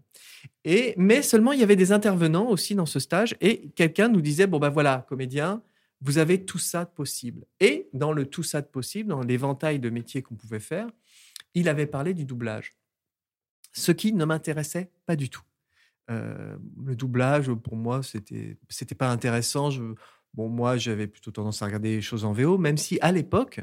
Et, 0.65 0.93
mais 0.97 1.21
seulement, 1.21 1.53
il 1.53 1.59
y 1.59 1.63
avait 1.63 1.75
des 1.75 1.91
intervenants 1.91 2.50
aussi 2.50 2.75
dans 2.75 2.85
ce 2.85 3.00
stage 3.00 3.35
et 3.39 3.69
quelqu'un 3.69 4.09
nous 4.09 4.21
disait 4.21 4.47
Bon, 4.47 4.59
ben 4.59 4.69
voilà, 4.69 5.05
comédien, 5.07 5.62
vous 6.01 6.17
avez 6.17 6.43
tout 6.43 6.57
ça 6.59 6.83
de 6.83 6.89
possible. 6.89 7.45
Et 7.59 7.89
dans 7.93 8.12
le 8.12 8.25
tout 8.25 8.43
ça 8.43 8.62
de 8.62 8.67
possible, 8.67 9.09
dans 9.09 9.21
l'éventail 9.21 9.79
de 9.79 9.89
métiers 9.89 10.21
qu'on 10.21 10.35
pouvait 10.35 10.59
faire, 10.59 10.88
il 11.53 11.69
avait 11.69 11.85
parlé 11.85 12.13
du 12.13 12.25
doublage. 12.25 12.75
Ce 13.71 13.91
qui 13.91 14.13
ne 14.13 14.25
m'intéressait 14.25 14.91
pas 15.05 15.15
du 15.15 15.29
tout. 15.29 15.43
Euh, 16.12 16.57
le 16.85 16.95
doublage, 16.95 17.51
pour 17.53 17.77
moi, 17.77 18.03
c'était 18.03 18.57
c'était 18.69 18.95
pas 18.95 19.09
intéressant. 19.09 19.69
Bon, 20.33 20.50
moi, 20.50 20.77
j'avais 20.77 21.07
plutôt 21.07 21.31
tendance 21.31 21.62
à 21.62 21.65
regarder 21.65 21.95
les 21.95 22.01
choses 22.01 22.25
en 22.25 22.33
VO, 22.33 22.57
même 22.57 22.77
si 22.77 23.00
à 23.01 23.12
l'époque 23.12 23.62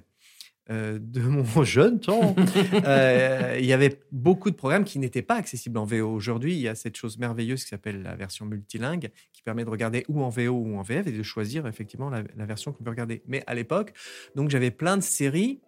euh, 0.70 0.98
de 1.00 1.20
mon 1.22 1.64
jeune 1.64 1.98
temps, 2.00 2.36
euh, 2.84 3.56
il 3.58 3.66
y 3.66 3.72
avait 3.72 4.00
beaucoup 4.12 4.50
de 4.50 4.56
programmes 4.56 4.84
qui 4.84 4.98
n'étaient 4.98 5.22
pas 5.22 5.34
accessibles 5.34 5.78
en 5.78 5.84
VO. 5.84 6.08
Aujourd'hui, 6.08 6.54
il 6.54 6.60
y 6.60 6.68
a 6.68 6.74
cette 6.74 6.96
chose 6.96 7.18
merveilleuse 7.18 7.64
qui 7.64 7.70
s'appelle 7.70 8.02
la 8.02 8.14
version 8.14 8.46
multilingue, 8.46 9.10
qui 9.32 9.42
permet 9.42 9.64
de 9.64 9.70
regarder 9.70 10.04
ou 10.08 10.22
en 10.22 10.28
VO 10.28 10.52
ou 10.52 10.76
en 10.78 10.82
VF 10.82 11.06
et 11.08 11.12
de 11.12 11.22
choisir 11.22 11.66
effectivement 11.66 12.10
la, 12.10 12.22
version 12.46 12.72
qu'on 12.72 12.84
veut 12.84 12.90
regarder. 12.90 13.22
Mais 13.26 13.42
à 13.46 13.54
l'époque, 13.54 13.92
donc 14.36 14.50
j'avais 14.50 14.70
plein 14.70 14.96
de 14.96 15.02
séries 15.02 15.60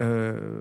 euh, 0.00 0.60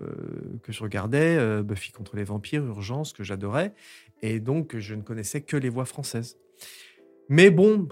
que 0.63 0.71
je 0.71 0.83
regardais, 0.83 1.63
Buffy 1.63 1.91
contre 1.91 2.15
les 2.15 2.23
vampires, 2.23 2.65
Urgence, 2.65 3.13
que 3.13 3.23
j'adorais, 3.23 3.73
et 4.21 4.39
donc 4.39 4.77
je 4.77 4.95
ne 4.95 5.01
connaissais 5.01 5.41
que 5.41 5.55
les 5.55 5.69
voix 5.69 5.85
françaises. 5.85 6.37
Mais 7.29 7.51
bon, 7.51 7.87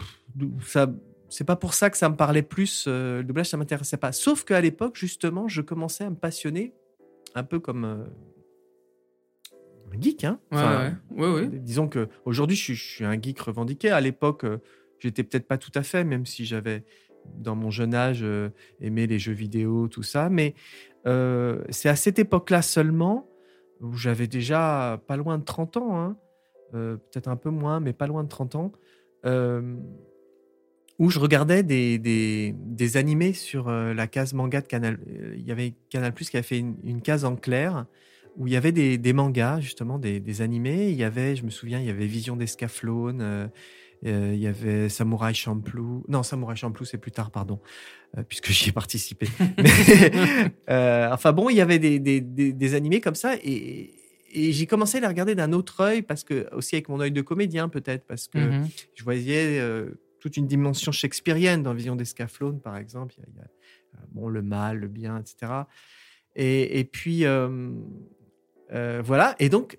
ça, 0.66 0.92
c'est 1.30 1.44
pas 1.44 1.56
pour 1.56 1.74
ça 1.74 1.90
que 1.90 1.98
ça 1.98 2.10
me 2.10 2.16
parlait 2.16 2.42
plus. 2.42 2.86
euh, 2.88 3.18
le 3.20 3.24
doublage, 3.24 3.48
ça 3.50 3.58
m'intéressait 3.58 3.98
pas. 3.98 4.12
Sauf 4.12 4.44
qu'à 4.44 4.62
l'époque, 4.62 4.96
justement, 4.98 5.48
je 5.48 5.62
commençais 5.62 6.04
à 6.04 6.10
me 6.10 6.16
passionner, 6.16 6.74
un 7.34 7.44
peu 7.44 7.60
comme 7.60 7.86
euh, 7.86 8.04
un 9.94 10.02
geek, 10.02 10.24
hein. 10.24 10.40
Ouais, 10.52 10.58
Enfin, 10.58 10.98
ouais, 11.12 11.28
ouais, 11.28 11.34
ouais. 11.34 11.48
Disons 11.48 11.88
que 11.88 12.08
aujourd'hui, 12.26 12.56
je, 12.56 12.64
suis- 12.64 12.76
je 12.76 12.84
suis 12.84 13.06
un 13.06 13.20
geek 13.22 13.40
revendiqué. 13.40 13.90
À 13.92 14.02
l'époque, 14.02 14.44
euh, 14.44 14.58
j'étais 15.00 15.24
peut-être 15.24 15.48
pas 15.48 15.58
tout 15.58 15.72
à 15.76 15.84
fait, 15.84 16.04
même 16.04 16.26
si 16.26 16.46
j'avais 16.46 16.84
dans 17.38 17.56
mon 17.56 17.72
jeune 17.72 17.96
âge 17.96 18.20
euh, 18.24 18.50
aimé 18.82 19.08
les 19.08 19.20
jeux 19.20 19.34
vidéo, 19.34 19.88
tout 19.88 20.04
ça. 20.04 20.30
Mais 20.30 20.54
euh, 21.08 21.64
c'est 21.70 21.90
à 21.90 21.96
cette 21.96 22.20
époque-là 22.20 22.62
seulement 22.62 23.28
où 23.82 23.94
j'avais 23.94 24.28
déjà 24.28 25.02
pas 25.08 25.18
loin 25.18 25.38
de 25.38 25.44
30 25.44 25.78
ans, 25.78 25.98
hein, 26.00 26.18
euh, 26.74 26.98
peut-être 26.98 27.28
un 27.28 27.36
peu 27.36 27.50
moins, 27.50 27.80
mais 27.80 27.94
pas 27.94 28.08
loin 28.08 28.24
de 28.24 28.30
30 28.30 28.56
ans, 28.56 28.72
euh, 29.26 29.76
où 31.00 31.10
je 31.10 31.20
regardais 31.20 31.62
des, 31.64 31.98
des, 31.98 32.54
des 32.58 32.98
animés 32.98 33.34
sur 33.34 33.68
euh, 33.68 33.94
la 33.94 34.08
case 34.08 34.34
manga 34.34 34.62
de 34.62 34.68
Canal. 34.68 34.98
euh, 35.10 35.36
Il 35.38 35.46
y 35.46 35.52
avait 35.52 35.74
Canal 35.90 36.14
Plus 36.14 36.30
qui 36.30 36.38
avait 36.38 36.48
fait 36.48 36.60
une, 36.60 36.78
une 36.84 37.02
case 37.02 37.26
en 37.26 37.36
clair 37.36 37.86
où 38.38 38.48
il 38.48 38.54
y 38.54 38.58
avait 38.58 38.72
des, 38.74 38.98
des 38.98 39.14
mangas, 39.14 39.60
justement, 39.62 39.98
des, 39.98 40.20
des 40.20 40.42
animés. 40.42 40.90
Il 40.90 40.98
y 40.98 41.04
avait, 41.06 41.36
je 41.36 41.44
me 41.46 41.50
souviens, 41.50 41.80
il 41.80 41.86
y 41.86 41.90
avait 41.90 42.06
Vision 42.06 42.36
d'Escaflowne, 42.36 43.22
euh, 43.22 43.48
euh, 44.06 44.32
il 44.34 44.40
y 44.42 44.48
avait 44.48 44.90
Samurai 44.90 45.34
Champloo. 45.34 46.04
Non, 46.10 46.22
Samurai 46.22 46.56
Champloo, 46.58 46.86
c'est 46.86 46.98
plus 46.98 47.12
tard, 47.12 47.32
pardon, 47.32 47.60
euh, 48.18 48.24
puisque 48.28 48.52
j'y 48.52 48.70
ai 48.70 48.72
participé. 48.74 49.28
Mais, 49.58 49.70
euh, 50.70 51.10
enfin 51.14 51.32
bon, 51.32 51.50
il 51.50 51.56
y 51.56 51.62
avait 51.62 51.80
des, 51.80 52.00
des, 52.00 52.74
animés 52.76 53.00
comme 53.00 53.16
ça 53.16 53.36
et, 53.42 53.94
et 54.34 54.52
j'ai 54.52 54.66
commencé 54.66 54.98
à 54.98 55.02
les 55.02 55.08
regarder 55.08 55.34
d'un 55.34 55.54
autre 55.54 55.80
œil, 55.82 56.02
parce 56.02 56.26
que, 56.26 56.54
aussi 56.54 56.76
avec 56.76 56.90
mon 56.90 57.00
œil 57.00 57.12
de 57.12 57.22
comédien 57.22 57.70
peut-être, 57.70 58.06
parce 58.06 58.28
que 58.28 58.38
Mhm. 58.50 58.68
je 58.96 59.04
voyais 59.06 59.62
toute 60.26 60.38
une 60.38 60.48
dimension 60.48 60.92
shakespearienne 60.92 61.62
dans 61.62 61.76
Vision 61.76 61.96
d'Escaflowne, 61.96 62.60
par 62.60 62.78
exemple. 62.78 63.14
Il 63.20 63.24
euh, 63.40 63.98
bon, 64.10 64.28
le 64.28 64.42
mal, 64.42 64.80
le 64.80 64.88
bien, 64.88 65.20
etc. 65.20 65.52
Et, 66.36 66.84
puis, 66.92 67.26
euh, 67.26 67.70
euh, 68.72 69.04
voilà. 69.06 69.36
Et 69.38 69.50
donc, 69.50 69.78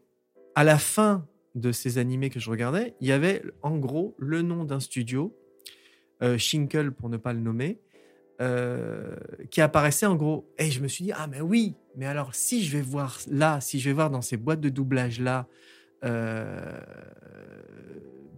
à 0.54 0.62
la 0.62 0.78
fin 0.78 1.26
de 1.56 1.72
ces 1.72 1.98
animés 1.98 2.30
que 2.30 2.38
je 2.38 2.48
regardais, 2.48 2.94
il 3.00 3.08
y 3.08 3.12
avait 3.12 3.42
en 3.62 3.76
gros 3.76 4.14
le 4.20 4.42
nom 4.42 4.62
d'un 4.62 4.78
studio, 4.78 5.36
euh, 6.22 6.38
Shinkel 6.38 6.92
pour 6.92 7.08
ne 7.08 7.16
pas 7.16 7.32
le 7.32 7.40
nommer, 7.40 7.80
qui 9.50 9.60
apparaissait 9.60 10.06
en 10.06 10.14
gros. 10.14 10.48
Et 10.58 10.70
je 10.70 10.80
me 10.80 10.86
suis 10.86 11.06
dit, 11.06 11.12
ah, 11.12 11.26
mais 11.26 11.40
oui, 11.40 11.74
mais 11.96 12.06
alors 12.06 12.36
si 12.36 12.62
je 12.62 12.76
vais 12.76 12.82
voir 12.82 13.18
là, 13.28 13.60
si 13.60 13.80
je 13.80 13.88
vais 13.88 13.94
voir 13.94 14.10
dans 14.10 14.22
ces 14.22 14.36
boîtes 14.36 14.60
de 14.60 14.68
doublage 14.68 15.18
là, 15.18 15.48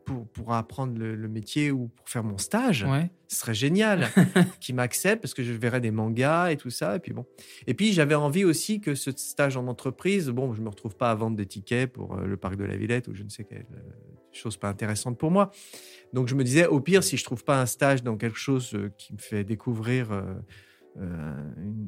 pour, 0.05 0.27
pour 0.29 0.55
apprendre 0.55 0.99
le, 0.99 1.15
le 1.15 1.29
métier 1.29 1.71
ou 1.71 1.89
pour 1.89 2.09
faire 2.09 2.25
mon 2.25 2.39
stage, 2.39 2.85
Ouais. 2.85 3.11
ce 3.27 3.37
serait 3.41 3.55
génial 3.55 4.09
qu'ils 4.61 4.75
m'acceptent 4.75 5.21
parce 5.21 5.35
que 5.35 5.43
je 5.43 5.53
verrais 5.53 5.83
des 5.83 5.91
mangas 5.91 6.51
et 6.51 6.57
tout 6.57 6.71
ça. 6.71 6.97
Et 6.97 6.99
puis 6.99 7.13
bon. 7.13 7.27
Et 7.67 7.75
puis 7.75 7.93
j'avais 7.93 8.15
envie 8.15 8.45
aussi 8.45 8.81
que 8.81 8.95
ce 8.95 9.11
stage 9.11 9.57
en 9.59 9.67
entreprise, 9.67 10.31
bon, 10.31 10.55
je 10.55 10.63
me 10.63 10.69
retrouve 10.71 10.97
pas 10.97 11.11
à 11.11 11.15
vendre 11.15 11.37
des 11.37 11.45
tickets 11.47 11.93
pour 11.93 12.15
euh, 12.17 12.25
le 12.27 12.37
parc 12.39 12.57
de 12.57 12.65
la 12.65 12.77
Villette 12.77 13.09
ou 13.09 13.15
je 13.15 13.23
ne 13.23 13.29
sais 13.29 13.45
quelle 13.45 13.67
euh, 13.75 13.81
chose 14.33 14.57
pas 14.57 14.69
intéressante 14.71 15.19
pour 15.19 15.31
moi. 15.31 15.51
Donc 16.15 16.29
je 16.29 16.35
me 16.35 16.43
disais, 16.43 16.67
au 16.67 16.81
pire, 16.81 17.03
si 17.05 17.19
je 17.19 17.25
trouve 17.25 17.45
pas 17.45 17.61
un 17.61 17.67
stage 17.67 18.03
dans 18.03 18.17
quelque 18.17 18.39
chose 18.39 18.73
euh, 18.75 18.91
qui 18.97 19.13
me 19.13 19.19
fait 19.19 19.45
découvrir 19.45 20.11
euh, 20.11 20.23
euh, 21.01 21.53
une 21.59 21.87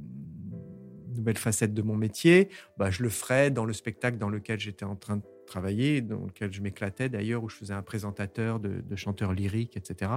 nouvelle 1.16 1.38
facette 1.38 1.72
de 1.72 1.80
mon 1.82 1.96
métier, 1.96 2.50
bah, 2.76 2.90
je 2.90 3.02
le 3.02 3.08
ferais 3.08 3.50
dans 3.50 3.64
le 3.64 3.72
spectacle 3.72 4.18
dans 4.18 4.28
lequel 4.28 4.60
j'étais 4.60 4.84
en 4.84 4.94
train 4.96 5.16
de 5.16 5.22
travailler, 5.50 6.00
dans 6.00 6.24
lequel 6.24 6.52
je 6.52 6.62
m'éclatais 6.62 7.08
d'ailleurs, 7.10 7.42
où 7.44 7.48
je 7.50 7.56
faisais 7.56 7.74
un 7.74 7.82
présentateur 7.82 8.58
de, 8.60 8.80
de 8.80 8.96
chanteurs 8.96 9.32
lyriques, 9.34 9.76
etc. 9.76 10.10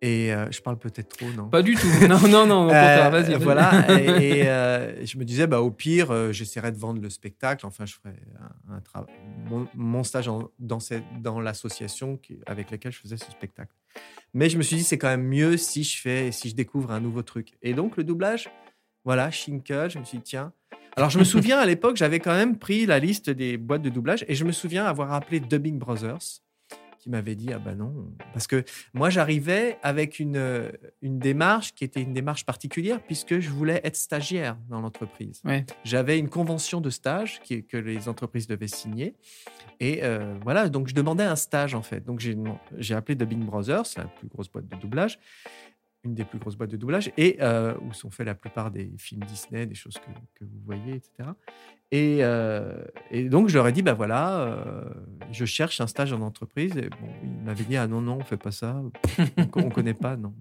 Et 0.00 0.32
euh, 0.32 0.48
je 0.52 0.60
parle 0.60 0.78
peut-être 0.78 1.08
trop, 1.16 1.28
non? 1.36 1.48
Pas 1.48 1.60
du 1.62 1.74
tout. 1.74 1.88
Non, 2.08 2.20
non, 2.28 2.46
non. 2.46 2.68
euh, 2.70 3.08
vas-y. 3.10 3.34
voilà. 3.34 3.84
Et, 4.00 4.04
et, 4.38 4.48
euh, 4.48 5.04
je 5.04 5.18
me 5.18 5.24
disais, 5.24 5.48
bah, 5.48 5.60
au 5.60 5.72
pire, 5.72 6.32
j'essaierai 6.32 6.70
de 6.70 6.76
vendre 6.78 7.02
le 7.02 7.10
spectacle. 7.10 7.66
Enfin, 7.66 7.84
je 7.84 7.94
ferai 7.94 8.14
un, 8.94 9.06
mon, 9.50 9.66
mon 9.74 10.04
stage 10.04 10.28
en- 10.28 10.50
dans, 10.60 10.78
cette- 10.78 11.02
dans 11.20 11.40
l'association 11.40 12.20
avec 12.46 12.70
laquelle 12.70 12.92
je 12.92 13.00
faisais 13.00 13.16
ce 13.16 13.28
spectacle. 13.32 13.74
Mais 14.34 14.48
je 14.48 14.56
me 14.56 14.62
suis 14.62 14.76
dit, 14.76 14.84
c'est 14.84 14.98
quand 14.98 15.08
même 15.08 15.26
mieux 15.26 15.56
si 15.56 15.82
je 15.82 16.00
fais, 16.00 16.30
si 16.30 16.48
je 16.50 16.54
découvre 16.54 16.92
un 16.92 17.00
nouveau 17.00 17.22
truc. 17.22 17.58
Et 17.62 17.74
donc, 17.74 17.96
le 17.96 18.04
doublage, 18.04 18.48
voilà, 19.04 19.32
Shinkel, 19.32 19.90
je 19.90 19.98
me 19.98 20.04
suis 20.04 20.18
dit, 20.18 20.24
tiens. 20.24 20.52
Alors, 20.98 21.10
je 21.10 21.18
me 21.20 21.22
souviens 21.22 21.60
à 21.60 21.64
l'époque, 21.64 21.96
j'avais 21.96 22.18
quand 22.18 22.34
même 22.34 22.58
pris 22.58 22.84
la 22.84 22.98
liste 22.98 23.30
des 23.30 23.56
boîtes 23.56 23.82
de 23.82 23.88
doublage 23.88 24.24
et 24.26 24.34
je 24.34 24.44
me 24.44 24.50
souviens 24.50 24.84
avoir 24.84 25.12
appelé 25.12 25.38
Dubbing 25.38 25.78
Brothers 25.78 26.40
qui 26.98 27.08
m'avait 27.08 27.36
dit 27.36 27.52
ah 27.52 27.60
bah 27.60 27.76
non 27.76 28.12
parce 28.32 28.48
que 28.48 28.64
moi 28.92 29.08
j'arrivais 29.08 29.78
avec 29.84 30.18
une 30.18 30.36
euh, 30.36 30.72
une 31.00 31.20
démarche 31.20 31.72
qui 31.72 31.84
était 31.84 32.00
une 32.00 32.12
démarche 32.12 32.44
particulière 32.44 33.00
puisque 33.00 33.38
je 33.38 33.50
voulais 33.50 33.80
être 33.84 33.94
stagiaire 33.94 34.56
dans 34.68 34.80
l'entreprise. 34.80 35.40
Ouais. 35.44 35.64
J'avais 35.84 36.18
une 36.18 36.28
convention 36.28 36.80
de 36.80 36.90
stage 36.90 37.40
qui, 37.44 37.64
que 37.64 37.76
les 37.76 38.08
entreprises 38.08 38.48
devaient 38.48 38.66
signer 38.66 39.14
et 39.78 40.00
euh, 40.02 40.34
voilà 40.42 40.68
donc 40.68 40.88
je 40.88 40.94
demandais 40.94 41.22
un 41.22 41.36
stage 41.36 41.76
en 41.76 41.82
fait 41.82 42.04
donc 42.04 42.18
j'ai 42.18 42.36
j'ai 42.76 42.96
appelé 42.96 43.14
Dubbing 43.14 43.44
Brothers 43.44 43.86
la 43.96 44.06
plus 44.06 44.26
grosse 44.26 44.50
boîte 44.50 44.66
de 44.66 44.74
doublage 44.74 45.20
une 46.04 46.14
des 46.14 46.24
plus 46.24 46.38
grosses 46.38 46.56
boîtes 46.56 46.70
de 46.70 46.76
doublage 46.76 47.10
et 47.16 47.38
euh, 47.40 47.74
où 47.82 47.92
sont 47.92 48.10
faits 48.10 48.26
la 48.26 48.34
plupart 48.34 48.70
des 48.70 48.92
films 48.98 49.24
Disney, 49.24 49.66
des 49.66 49.74
choses 49.74 49.94
que, 49.94 50.10
que 50.34 50.44
vous 50.44 50.60
voyez, 50.64 50.94
etc. 50.94 51.30
Et, 51.90 52.18
euh, 52.20 52.84
et, 53.10 53.28
donc 53.28 53.48
je 53.48 53.54
leur 53.54 53.66
ai 53.66 53.72
dit, 53.72 53.82
bah 53.82 53.94
voilà, 53.94 54.40
euh, 54.40 54.84
je 55.32 55.44
cherche 55.44 55.80
un 55.80 55.86
stage 55.86 56.12
en 56.12 56.20
entreprise. 56.20 56.76
Et 56.76 56.88
bon, 56.88 57.08
ils 57.22 57.44
m'avaient 57.44 57.64
dit, 57.64 57.76
ah 57.76 57.86
non, 57.86 58.00
non, 58.00 58.18
on 58.20 58.24
fait 58.24 58.36
pas 58.36 58.52
ça, 58.52 58.80
on, 59.56 59.62
ne 59.62 59.70
connaît 59.70 59.94
pas, 59.94 60.16
non. 60.16 60.34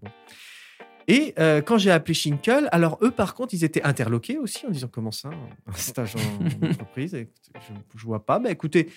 Et 1.10 1.34
quand 1.66 1.78
j'ai 1.78 1.92
appelé 1.92 2.14
Shinkel, 2.14 2.68
alors 2.74 3.00
eux, 3.02 3.12
par 3.12 3.34
contre, 3.34 3.54
ils 3.54 3.64
étaient 3.64 3.84
interloqués 3.84 4.38
aussi 4.38 4.66
en 4.66 4.70
disant, 4.70 4.90
comment 4.92 5.12
ça, 5.12 5.30
un 5.66 5.72
stage 5.72 6.16
en 6.18 6.66
entreprise? 6.68 7.16
Et 7.16 7.30
Je 7.66 7.74
ne 7.74 8.02
vois 8.02 8.26
pas. 8.26 8.40
Bah 8.40 8.52
écoutez, 8.52 8.90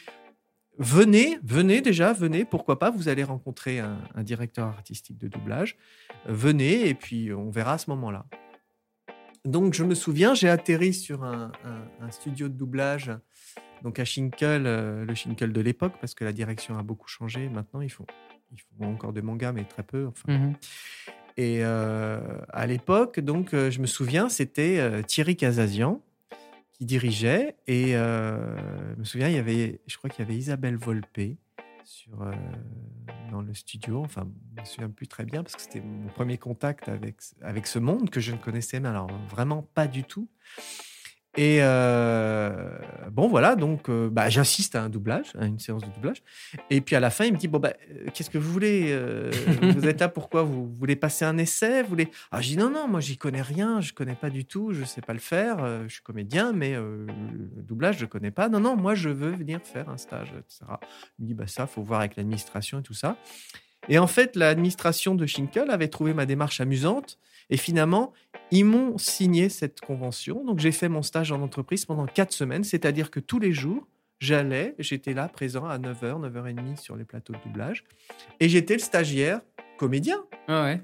venez, 0.81 1.39
venez 1.45 1.81
déjà, 1.81 2.13
venez, 2.13 2.45
pourquoi 2.45 2.81
pas, 2.81 2.91
vous 2.91 3.09
allez 3.09 3.23
rencontrer 3.23 3.79
un, 3.79 3.99
un 4.17 4.23
directeur 4.25 4.67
artistique 4.67 5.19
de 5.19 5.29
doublage. 5.29 5.77
venez 6.27 6.89
et 6.89 6.95
puis 6.95 7.33
on 7.33 7.51
verra 7.51 7.75
à 7.75 7.79
ce 7.79 7.89
moment-là. 7.91 8.27
Donc 9.45 9.75
je 9.75 9.85
me 9.85 9.95
souviens, 9.95 10.35
j'ai 10.35 10.49
atterri 10.49 10.93
sur 10.93 11.23
un, 11.23 11.53
un, 11.65 12.07
un, 12.07 12.11
studio 12.11 12.49
de 12.49 12.55
doublage, 12.55 13.13
donc 13.83 13.99
à 13.99 14.05
Shinkel, 14.05 14.67
euh, 14.67 15.05
le 15.05 15.15
Shinkel 15.15 15.53
de 15.53 15.61
l'époque, 15.61 15.95
parce 16.01 16.15
que 16.15 16.25
la 16.25 16.33
direction 16.33 16.77
a 16.77 16.83
beaucoup 16.83 17.09
changé. 17.09 17.49
Maintenant, 17.49 17.81
ils 17.81 17.91
font, 17.91 18.07
ils 18.53 18.59
font 18.59 18.93
encore 18.93 19.13
des 19.13 19.23
mangas, 19.23 19.53
mais 19.53 19.65
très 19.65 19.83
peu. 19.83 20.07
Enfin. 20.09 20.33
Mhm. 20.33 20.55
Et 21.37 21.61
euh, 21.63 22.21
à 22.51 22.67
l'époque, 22.67 23.21
donc, 23.21 23.55
euh, 23.55 23.71
je 23.71 23.81
me 23.81 23.87
souviens, 23.87 24.29
c'était 24.29 24.79
euh, 24.79 25.03
Thierry 25.03 25.37
Casazian 25.37 26.03
dirigeait. 26.85 27.57
Et 27.67 27.97
euh, 27.97 28.57
je 28.95 28.99
me 28.99 29.05
souviens, 29.05 29.29
il 29.29 29.35
y 29.35 29.39
avait, 29.39 29.81
je 29.87 29.97
crois 29.97 30.11
qu'il 30.11 30.25
y 30.25 30.29
avait 30.29 30.37
Isabelle 30.37 30.77
Volpe 30.77 31.37
sur, 31.85 32.23
euh, 32.23 32.33
dans 33.31 33.43
le 33.43 33.55
studio. 33.55 34.03
Enfin, 34.05 34.29
je 34.57 34.61
me 34.61 34.67
souviens 34.67 34.91
plus 34.91 35.09
très 35.09 35.25
bien 35.25 35.43
parce 35.43 35.57
que 35.57 35.63
c'était 35.63 35.81
mon 35.81 36.09
premier 36.09 36.39
contact 36.39 36.89
avec, 36.89 37.17
avec 37.43 37.67
ce 37.67 37.79
monde 37.79 38.11
que 38.11 38.21
je 38.21 38.33
ne 38.33 38.39
connaissais 38.39 38.81
mais 38.81 38.89
alors 38.89 39.11
vraiment 39.29 39.63
pas 39.75 39.87
du 39.87 40.05
tout. 40.05 40.29
Et 41.37 41.59
euh, 41.61 42.51
bon, 43.13 43.29
voilà, 43.29 43.55
donc 43.55 43.89
euh, 43.89 44.11
bah, 44.11 44.29
j'assiste 44.29 44.75
à 44.75 44.83
un 44.83 44.89
doublage, 44.89 45.31
à 45.39 45.47
une 45.47 45.61
séance 45.61 45.83
de 45.83 45.89
doublage. 45.89 46.23
Et 46.71 46.81
puis 46.81 46.97
à 46.97 47.01
la 47.01 47.11
fin, 47.11 47.25
il 47.25 47.33
me 47.33 47.39
dit 47.39 47.47
Bon, 47.47 47.61
bah, 47.61 47.73
euh, 47.93 48.07
qu'est-ce 48.13 48.31
que 48.31 48.39
vous 48.39 48.53
voulez 48.53 48.89
euh, 48.91 49.31
Vous 49.77 49.87
êtes 49.87 50.01
là 50.01 50.09
pourquoi 50.09 50.43
Vous 50.43 50.73
voulez 50.73 50.97
passer 50.97 51.25
un 51.25 51.39
essai 51.39 51.83
vous 51.83 51.89
voulez... 51.89 52.09
Ah, 52.33 52.41
je 52.41 52.49
dis 52.49 52.57
Non, 52.57 52.71
non, 52.71 52.89
moi, 52.89 52.99
j'y 53.01 53.17
connais 53.17 53.43
rien, 53.43 53.81
je 53.81 53.93
connais 53.93 54.17
pas 54.17 54.29
du 54.29 54.45
tout, 54.45 54.73
je 54.73 54.85
sais 54.85 55.03
pas 55.03 55.13
le 55.13 55.21
faire. 55.21 55.65
je 55.87 55.93
suis 55.93 56.03
comédien, 56.03 56.53
mais 56.53 56.75
le 56.75 57.63
doublage, 57.63 57.99
je 57.99 58.07
connais 58.07 58.33
pas. 58.33 58.49
Non, 58.49 58.59
non, 58.59 58.77
moi, 58.77 58.97
je 58.97 59.09
veux 59.09 59.31
venir 59.31 59.61
faire 59.63 59.89
un 59.89 59.99
stage, 59.99 60.33
etc. 60.37 60.65
Il 61.19 61.25
me 61.25 61.27
dit 61.29 61.35
Bah, 61.35 61.47
ça, 61.47 61.69
faut 61.69 61.83
voir 61.83 62.01
avec 62.01 62.17
l'administration 62.17 62.81
et 62.81 62.83
tout 62.83 62.95
ça. 62.95 63.17
Et 63.89 63.99
en 63.99 64.07
fait, 64.07 64.37
l'administration 64.37 65.15
de 65.15 65.27
Schinkel 65.27 65.71
avait 65.71 65.89
trouvé 65.89 66.13
ma 66.13 66.27
démarche 66.27 66.61
amusante. 66.61 67.19
Et 67.51 67.57
finalement, 67.57 68.13
ils 68.51 68.65
m'ont 68.65 68.97
signé 68.97 69.49
cette 69.49 69.81
convention. 69.81 70.45
Donc, 70.45 70.61
j'ai 70.61 70.73
fait 70.73 70.89
mon 70.89 71.03
stage 71.03 71.33
en 71.33 71.43
entreprise 71.43 71.85
pendant 71.85 72.07
quatre 72.07 72.33
semaines. 72.33 72.65
C'est-à-dire 72.65 73.11
que 73.11 73.21
tous 73.21 73.39
les 73.39 73.53
jours, 73.53 73.87
j'allais, 74.21 74.75
j'étais 74.79 75.15
là, 75.15 75.29
présent 75.29 75.67
à 75.67 75.79
9h, 75.79 76.31
9h30 76.31 76.81
sur 76.81 76.97
les 76.97 77.05
plateaux 77.05 77.33
de 77.33 77.39
doublage. 77.45 77.85
Et 78.39 78.49
j'étais 78.49 78.75
le 78.75 78.81
stagiaire 78.81 79.41
comédien. 79.79 80.25
Ah 80.49 80.65
ouais. 80.65 80.81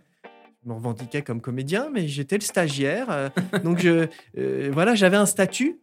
Je 0.63 0.69
me 0.69 0.75
revendiquais 0.75 1.23
comme 1.23 1.41
comédien, 1.41 1.89
mais 1.93 2.09
j'étais 2.09 2.37
le 2.37 2.43
stagiaire. 2.43 3.11
euh, 3.11 3.29
donc, 3.65 3.79
je, 3.79 4.09
euh, 4.37 4.71
voilà, 4.73 4.95
j'avais 4.95 5.17
un 5.17 5.27
statut. 5.27 5.79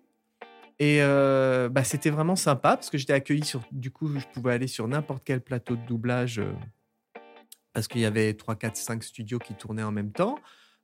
Et 0.79 1.01
euh, 1.01 1.69
bah, 1.69 1.83
c'était 1.83 2.09
vraiment 2.09 2.35
sympa 2.35 2.75
parce 2.75 2.89
que 2.89 2.97
j'étais 2.97 3.13
accueilli 3.13 3.45
sur. 3.45 3.61
Du 3.71 3.91
coup, 3.91 4.09
je 4.17 4.25
pouvais 4.33 4.53
aller 4.53 4.67
sur 4.67 4.87
n'importe 4.87 5.23
quel 5.23 5.39
plateau 5.39 5.75
de 5.75 5.85
doublage 5.85 6.41
parce 7.73 7.87
qu'il 7.87 8.01
y 8.01 8.05
avait 8.05 8.33
3, 8.33 8.55
4, 8.55 8.77
5 8.77 9.03
studios 9.03 9.39
qui 9.39 9.55
tournaient 9.55 9.83
en 9.83 9.91
même 9.91 10.11
temps. 10.11 10.37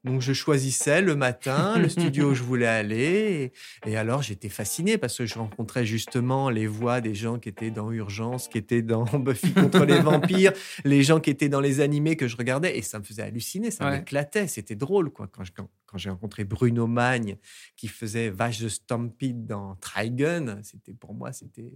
Donc 0.05 0.21
je 0.21 0.31
choisissais 0.31 1.01
le 1.01 1.15
matin 1.15 1.77
le 1.77 1.89
studio 1.89 2.31
où 2.31 2.33
je 2.33 2.43
voulais 2.43 2.67
aller. 2.67 3.51
Et, 3.85 3.91
et 3.91 3.97
alors 3.97 4.21
j'étais 4.21 4.47
fasciné 4.49 4.97
parce 4.97 5.17
que 5.17 5.25
je 5.25 5.37
rencontrais 5.37 5.85
justement 5.85 6.49
les 6.49 6.67
voix 6.67 7.01
des 7.01 7.13
gens 7.15 7.37
qui 7.37 7.49
étaient 7.49 7.69
dans 7.71 7.91
Urgence, 7.91 8.47
qui 8.47 8.57
étaient 8.57 8.81
dans 8.81 9.03
Buffy 9.19 9.53
contre 9.53 9.83
les 9.85 9.99
vampires, 9.99 10.53
les 10.85 11.03
gens 11.03 11.19
qui 11.19 11.29
étaient 11.29 11.49
dans 11.49 11.59
les 11.59 11.81
animés 11.81 12.15
que 12.15 12.27
je 12.29 12.37
regardais. 12.37 12.77
Et 12.77 12.81
ça 12.81 12.97
me 12.99 13.03
faisait 13.03 13.23
halluciner, 13.23 13.71
ça 13.71 13.85
Ouais. 13.89 13.97
m'éclatait. 13.99 14.47
C'était 14.47 14.75
drôle 14.75 15.09
quoi. 15.09 15.27
Quand, 15.27 15.43
je- 15.43 15.51
quand, 15.51 15.69
quand 15.85 15.97
j'ai 15.97 16.09
rencontré 16.09 16.43
Bruno 16.45 16.87
Magne 16.87 17.35
qui 17.75 17.87
faisait 17.89 18.29
Vache 18.29 18.59
de 18.61 18.69
Stampede 18.69 19.45
dans 19.45 19.75
Trigun, 19.75 20.59
c'était 20.63 20.93
pour 20.93 21.13
moi, 21.13 21.33
c'était 21.33 21.73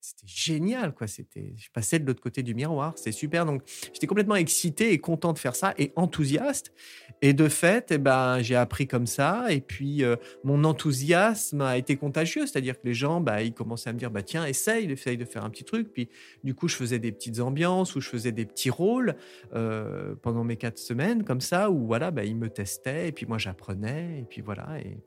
c'était 0.00 0.26
génial 0.26 0.94
quoi 0.94 1.06
c'était 1.06 1.54
je 1.56 1.68
passais 1.72 1.98
de 1.98 2.06
l'autre 2.06 2.20
côté 2.20 2.42
du 2.42 2.54
miroir 2.54 2.94
c'est 2.96 3.12
super. 3.12 3.46
Donc 3.46 3.62
j'étais 3.92 4.06
complètement 4.06 4.36
excité 4.36 4.92
et 4.92 4.98
content 4.98 5.32
de 5.32 5.38
faire 5.38 5.54
ça 5.54 5.74
et 5.78 5.92
enthousiaste. 5.96 6.72
Et 7.20 7.32
de 7.32 7.48
fait 7.48 7.90
eh 7.90 7.98
ben 7.98 8.40
j'ai 8.40 8.54
appris 8.54 8.86
comme 8.86 9.06
ça 9.06 9.46
et 9.50 9.60
puis 9.60 10.04
euh, 10.04 10.16
mon 10.44 10.64
enthousiasme 10.64 11.60
a 11.60 11.76
été 11.76 11.96
contagieux. 11.96 12.46
C'est-à-dire 12.46 12.80
que 12.80 12.86
les 12.86 12.94
gens 12.94 13.20
bah 13.20 13.42
ils 13.42 13.52
commençaient 13.52 13.90
à 13.90 13.92
me 13.92 13.98
dire 13.98 14.10
bah 14.10 14.22
tiens 14.22 14.44
essaye 14.44 14.90
essaye 14.90 15.16
de 15.16 15.24
faire 15.24 15.44
un 15.44 15.50
petit 15.50 15.64
truc. 15.64 15.92
Puis 15.92 16.08
du 16.44 16.54
coup 16.54 16.68
je 16.68 16.76
faisais 16.76 16.98
des 16.98 17.12
petites 17.12 17.40
ambiances 17.40 17.94
ou 17.96 18.00
je 18.00 18.08
faisais 18.08 18.32
des 18.32 18.46
petits 18.46 18.70
rôles 18.70 19.16
euh, 19.54 20.14
pendant 20.22 20.44
mes 20.44 20.56
quatre 20.56 20.78
semaines 20.78 21.24
comme 21.24 21.40
ça 21.40 21.70
où 21.70 21.86
voilà 21.86 22.10
bah, 22.10 22.24
ils 22.24 22.36
me 22.36 22.48
testaient 22.48 23.08
et 23.08 23.12
puis 23.12 23.26
moi 23.26 23.38
j'apprenais 23.38 24.20
et 24.20 24.24
puis 24.24 24.40
voilà 24.40 24.78
et 24.80 24.98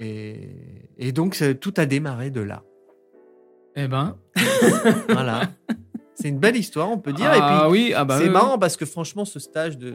et, 0.00 0.56
et 0.98 1.12
donc 1.12 1.40
tout 1.60 1.74
a 1.76 1.86
démarré 1.86 2.30
de 2.30 2.40
là 2.40 2.64
Eh 3.76 3.88
ben. 3.88 4.16
voilà. 5.08 5.48
C'est 6.14 6.28
une 6.28 6.38
belle 6.38 6.56
histoire, 6.56 6.90
on 6.90 6.98
peut 6.98 7.12
dire. 7.12 7.30
ah 7.32 7.36
et 7.36 7.70
puis, 7.70 7.72
oui, 7.88 7.92
ah 7.96 8.04
bah 8.04 8.16
c'est 8.18 8.24
oui, 8.24 8.28
oui. 8.28 8.32
marrant 8.34 8.58
parce 8.58 8.76
que 8.76 8.84
franchement, 8.84 9.24
ce 9.24 9.38
stage 9.40 9.78
de 9.78 9.94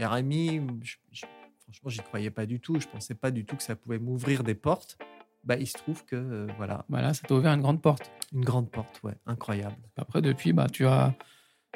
RMI, 0.00 0.60
je, 0.82 0.96
je- 1.12 1.26
franchement, 1.64 1.88
j'y 1.90 1.98
croyais 2.00 2.30
pas 2.30 2.46
du 2.46 2.60
tout. 2.60 2.78
Je 2.78 2.86
pensais 2.86 3.14
pas 3.14 3.30
du 3.30 3.44
tout 3.44 3.56
que 3.56 3.62
ça 3.62 3.74
pouvait 3.74 3.98
m'ouvrir 3.98 4.44
des 4.44 4.54
portes. 4.54 4.98
Bah, 5.44 5.56
il 5.58 5.66
se 5.66 5.74
trouve 5.74 6.04
que, 6.04 6.16
euh, 6.16 6.46
voilà, 6.56 6.84
Voilà, 6.88 7.14
ça 7.14 7.22
t'a 7.26 7.34
ouvert 7.34 7.52
une 7.52 7.62
grande 7.62 7.80
porte. 7.80 8.10
une 8.32 8.44
grande 8.44 8.70
porte, 8.70 9.00
ouais, 9.04 9.14
incroyable. 9.26 9.76
Après, 9.96 10.20
depuis, 10.20 10.52
bah, 10.52 10.66
tu 10.70 10.86
as, 10.86 11.14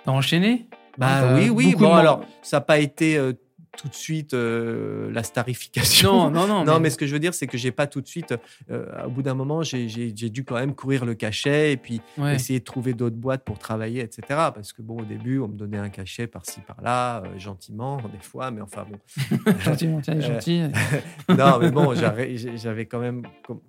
t'as 0.05 0.11
enchaîné. 0.11 0.69
Bah 0.99 1.37
oui, 1.37 1.49
oui. 1.51 1.75
Bon, 1.77 1.95
alors, 1.95 2.25
ça 2.43 2.57
n'a 2.59 2.61
pas 2.63 2.79
été 2.81 3.17
euh, 3.17 3.33
tout 3.79 3.89
de 3.89 3.95
suite 3.95 4.35
euh, 4.35 5.11
la 5.13 5.23
starification. 5.23 6.31
Non, 6.31 6.47
non, 6.47 6.47
non. 6.47 6.65
Non, 6.75 6.81
mais... 6.81 6.91
ce 6.91 6.97
que 6.97 7.07
je 7.07 7.13
veux 7.13 7.19
dire, 7.19 7.35
c'est 7.35 7.47
que 7.47 7.57
j'ai 7.57 7.71
pas 7.73 7.87
tout 7.87 8.01
de 8.01 8.07
suite. 8.07 8.35
euh, 8.71 9.05
au 9.07 9.11
bout 9.11 9.23
d'un 9.23 9.35
moment, 9.35 9.63
j'ai 9.63 9.87
dû 10.13 10.45
quand 10.45 10.57
même 10.57 10.75
courir 10.75 11.05
le 11.05 11.15
cachet 11.15 11.73
et 11.73 11.77
puis 11.77 12.01
Ouais. 12.19 12.35
essayer 12.35 12.59
de 12.59 12.65
trouver 12.65 12.93
d'autres 12.95 13.17
boîtes 13.17 13.45
pour 13.45 13.59
travailler, 13.59 14.01
etc. 14.01 14.23
Parce 14.29 14.73
que 14.73 14.83
bon, 14.83 14.99
au 15.01 15.05
début, 15.05 15.39
on 15.39 15.49
me 15.49 15.57
donnait 15.57 15.79
un 15.79 15.89
cachet 15.89 16.27
par-ci 16.27 16.61
par-là, 16.61 17.23
euh, 17.23 17.39
gentiment 17.39 17.99
des 18.13 18.19
fois, 18.21 18.51
mais 18.51 18.61
enfin 18.61 18.85
bon. 18.91 18.99
gentil, 19.61 19.87
Euh, 20.09 20.21
gentil. 20.21 20.63
non, 21.29 21.59
mais 21.61 21.71
bon, 21.71 21.95
j'avais 21.95 22.87
quand 22.87 22.99
même, 23.01 23.23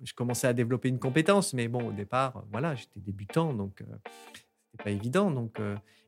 je 0.04 0.12
commençais 0.14 0.46
à 0.48 0.52
développer 0.52 0.88
une 0.88 0.98
compétence, 0.98 1.54
mais 1.54 1.68
bon, 1.68 1.88
au 1.88 1.92
départ, 1.92 2.42
voilà, 2.50 2.74
j'étais 2.74 3.00
débutant, 3.00 3.52
donc 3.52 3.82
c'était 4.72 4.84
pas 4.84 4.90
évident. 4.90 5.30
Donc, 5.30 5.58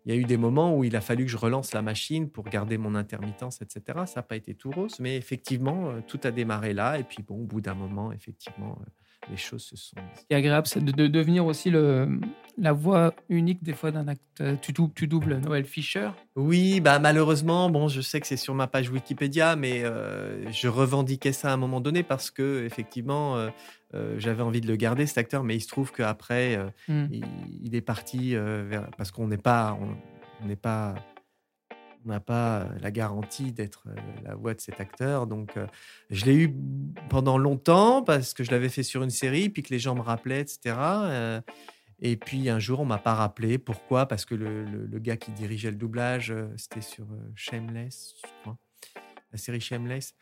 il 0.05 0.15
y 0.15 0.17
a 0.17 0.21
eu 0.21 0.25
des 0.25 0.37
moments 0.37 0.77
où 0.77 0.85
il 0.85 0.97
a 0.97 1.01
fallu 1.01 1.25
que 1.25 1.31
je 1.31 1.37
relance 1.37 1.73
la 1.73 1.81
machine 1.81 2.29
pour 2.29 2.45
garder 2.45 2.77
mon 2.77 2.95
intermittence, 2.95 3.63
etc. 3.63 4.01
Ça 4.07 4.17
n'a 4.17 4.23
pas 4.23 4.37
été 4.37 4.55
tout 4.55 4.71
rose, 4.71 5.01
mais 5.01 5.17
effectivement, 5.17 5.89
euh, 5.89 6.01
tout 6.07 6.21
a 6.25 6.31
démarré 6.31 6.75
là. 6.75 6.99
Et 6.99 7.05
puis, 7.05 7.23
bon, 7.23 7.37
au 7.37 7.45
bout 7.45 7.63
d'un 7.63 7.75
moment, 7.75 8.13
effectivement, 8.13 8.79
euh, 8.81 8.91
les 9.31 9.37
choses 9.37 9.63
se 9.65 9.77
sont. 9.77 9.97
Ce 10.15 10.21
qui 10.21 10.27
est 10.31 10.35
agréable, 10.37 10.67
c'est 10.67 10.85
de, 10.85 10.93
de 10.93 11.07
devenir 11.07 11.47
aussi 11.47 11.71
le, 11.71 12.21
la 12.59 12.73
voix 12.73 13.15
unique 13.29 13.63
des 13.63 13.73
fois 13.73 13.91
d'un 13.91 14.07
acteur. 14.09 14.59
Tu, 14.61 14.73
dou- 14.73 14.91
tu 14.95 15.07
doubles 15.07 15.39
Noël 15.39 15.65
Fischer. 15.65 16.11
Oui, 16.37 16.81
bah 16.81 16.99
malheureusement, 16.99 17.71
bon, 17.71 17.89
je 17.89 18.01
sais 18.01 18.21
que 18.21 18.27
c'est 18.27 18.37
sur 18.37 18.55
ma 18.55 18.67
page 18.67 18.91
Wikipédia, 18.91 19.57
mais 19.57 19.83
euh, 19.85 20.51
je 20.53 20.69
revendiquais 20.69 21.33
ça 21.33 21.51
à 21.51 21.53
un 21.55 21.57
moment 21.57 21.81
donné 21.81 22.03
parce 22.03 22.31
que 22.31 22.65
effectivement, 22.65 23.37
euh, 23.37 23.51
euh, 23.95 24.17
j'avais 24.19 24.43
envie 24.43 24.61
de 24.61 24.67
le 24.67 24.77
garder 24.77 25.07
cet 25.07 25.19
acteur, 25.19 25.45
mais 25.45 25.57
il 25.57 25.61
se 25.61 25.69
trouve 25.69 25.93
qu'après, 25.93 26.57
euh, 26.57 26.65
Hmm. 26.89 27.07
il, 27.11 27.25
il 27.63 27.75
est 27.75 27.81
parti 27.81 28.35
euh, 28.37 28.65
vers 28.69 28.91
parce 28.99 29.11
qu'on 29.11 29.29
n'est 29.29 29.37
pas, 29.39 29.79
on 29.81 29.89
on 30.43 30.47
n'est 30.49 30.57
pas, 30.57 30.95
on 32.05 32.09
n'a 32.11 32.21
pas 32.21 32.69
la 32.81 32.91
garantie 32.91 33.53
d'être 33.53 33.85
euh, 33.89 33.95
la 34.25 34.35
voix 34.35 34.55
de 34.55 34.61
cet 34.61 34.81
acteur, 34.81 35.27
donc 35.27 35.57
euh, 35.57 35.67
je 36.11 36.25
l'ai 36.27 36.35
eu 36.37 36.55
pendant 37.09 37.39
longtemps 37.39 38.03
parce 38.03 38.35
que 38.35 38.45
je 38.45 38.51
l'avais 38.51 38.69
fait 38.69 38.83
sur 38.83 39.03
une 39.03 39.11
série, 39.11 39.49
puis 39.49 39.63
que 39.63 39.71
les 39.71 39.79
gens 39.79 39.95
me 39.95 40.01
rappelaient, 40.03 40.41
etc. 40.41 40.77
euh, 41.05 41.41
et 42.01 42.17
puis 42.17 42.49
un 42.51 42.59
jour, 42.59 42.81
on 42.81 42.85
m'a 42.85 42.99
pas 42.99 43.15
rappelé. 43.15 43.57
Pourquoi? 43.57 44.07
Parce 44.07 44.25
que 44.25 44.35
le, 44.35 44.65
le- 44.65 44.87
le 44.87 44.99
gars 44.99 45.17
qui 45.17 45.31
dirigeait 45.31 45.71
le 45.71 45.77
doublage, 45.77 46.31
euh, 46.31 46.49
c'était 46.57 46.81
sur 46.83 47.05
euh, 47.05 47.33
Shameless, 47.35 48.15
je 48.23 48.29
crois. 48.43 48.59
La 49.33 49.39
série 49.39 49.61
Shameless. 49.61 50.15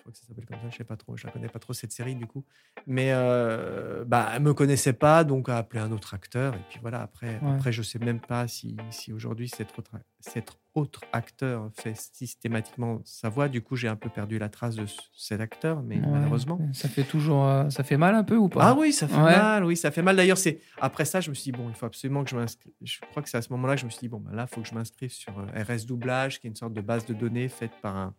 crois 0.00 0.12
que 0.12 0.18
ça 0.18 0.26
s'appelle 0.26 0.44
comme 0.46 0.58
ça, 0.60 0.68
je 0.70 0.76
sais 0.76 0.84
pas 0.84 0.96
trop, 0.96 1.16
je 1.16 1.26
la 1.26 1.32
connais 1.32 1.48
pas 1.48 1.58
trop 1.58 1.72
cette 1.72 1.92
série 1.92 2.14
du 2.14 2.26
coup. 2.26 2.44
Mais 2.86 3.08
euh, 3.12 4.04
bah, 4.06 4.30
elle 4.34 4.42
me 4.42 4.52
connaissait 4.54 4.92
pas, 4.92 5.24
donc 5.24 5.48
a 5.48 5.56
appelé 5.56 5.80
un 5.80 5.90
autre 5.92 6.12
acteur. 6.14 6.54
Et 6.54 6.60
puis 6.68 6.78
voilà, 6.82 7.00
après, 7.02 7.40
Ouais. 7.42 7.54
après 7.54 7.72
je 7.72 7.82
sais 7.82 7.98
même 7.98 8.20
pas 8.20 8.46
si, 8.46 8.76
si 8.90 9.12
aujourd'hui 9.12 9.48
cet 9.48 9.76
autre, 9.78 9.92
cet 10.30 10.58
autre 10.74 11.02
acteur 11.12 11.70
fait 11.74 11.94
systématiquement 11.96 13.00
sa 13.04 13.28
voix. 13.28 13.48
Du 13.48 13.62
coup, 13.62 13.76
j'ai 13.76 13.86
un 13.86 13.94
peu 13.96 14.08
perdu 14.08 14.38
la 14.38 14.48
trace 14.48 14.74
de 14.74 14.86
ce- 14.86 14.98
cet 15.16 15.40
acteur, 15.40 15.82
mais 15.82 16.00
Ouais. 16.00 16.06
malheureusement. 16.06 16.58
Ça 16.72 16.88
fait 16.88 17.04
toujours. 17.04 17.44
euh, 17.46 17.70
ça 17.70 17.84
fait 17.84 17.96
mal 17.96 18.14
un 18.14 18.24
peu 18.24 18.36
ou 18.36 18.48
pas? 18.48 18.70
Ah 18.70 18.74
oui, 18.76 18.92
ça 18.92 19.06
fait 19.06 19.14
Ouais. 19.14 19.36
mal, 19.36 19.64
oui, 19.64 19.76
ça 19.76 19.90
fait 19.92 20.02
mal. 20.02 20.16
D'ailleurs, 20.16 20.38
c'est 20.38 20.60
après 20.80 21.04
ça, 21.04 21.20
je 21.20 21.30
me 21.30 21.34
suis 21.34 21.52
dit 21.52 21.58
bon, 21.58 21.68
il 21.68 21.74
faut 21.74 21.86
absolument 21.86 22.24
que 22.24 22.30
je 22.30 22.36
m'inscrive. 22.36 22.72
Je 22.82 22.98
crois 23.10 23.22
que 23.22 23.28
c'est 23.28 23.36
à 23.36 23.42
ce 23.42 23.52
moment-là 23.52 23.74
que 23.74 23.80
je 23.82 23.86
me 23.86 23.90
suis 23.90 24.00
dit 24.00 24.08
bon, 24.08 24.18
ben 24.20 24.32
là, 24.34 24.46
il 24.50 24.54
faut 24.54 24.62
que 24.62 24.68
je 24.68 24.74
m'inscrive 24.74 25.10
sur 25.12 25.38
euh, 25.38 25.46
RS 25.62 25.86
Doublage, 25.86 26.40
qui 26.40 26.48
est 26.48 26.50
une 26.50 26.56
sorte 26.56 26.72
de 26.72 26.80
base 26.80 27.06
de 27.06 27.14
données 27.14 27.48
faite 27.48 27.72
par 27.80 27.96
un, 27.96 28.14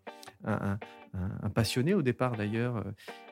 un, 0.46 0.54
un- 0.54 0.80
un- 1.20 1.32
un 1.44 1.50
passionné 1.50 1.94
au 1.94 2.02
départ 2.02 2.38
d'ailleurs, 2.38 2.78
euh, 2.78 2.84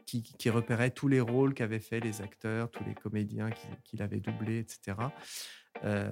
qui, 0.05 0.21
qui 0.23 0.49
repérait 0.49 0.89
tous 0.91 1.07
les 1.07 1.21
rôles 1.21 1.53
qu'avaient 1.53 1.79
fait 1.79 2.01
les 2.01 2.21
acteurs, 2.21 2.69
tous 2.71 2.83
les 2.83 2.93
comédiens 2.93 3.49
qui, 3.51 3.67
qui 3.85 3.95
l'avaient 3.97 4.19
doublé, 4.19 4.59
etc. 4.59 4.97
Euh, 5.83 6.09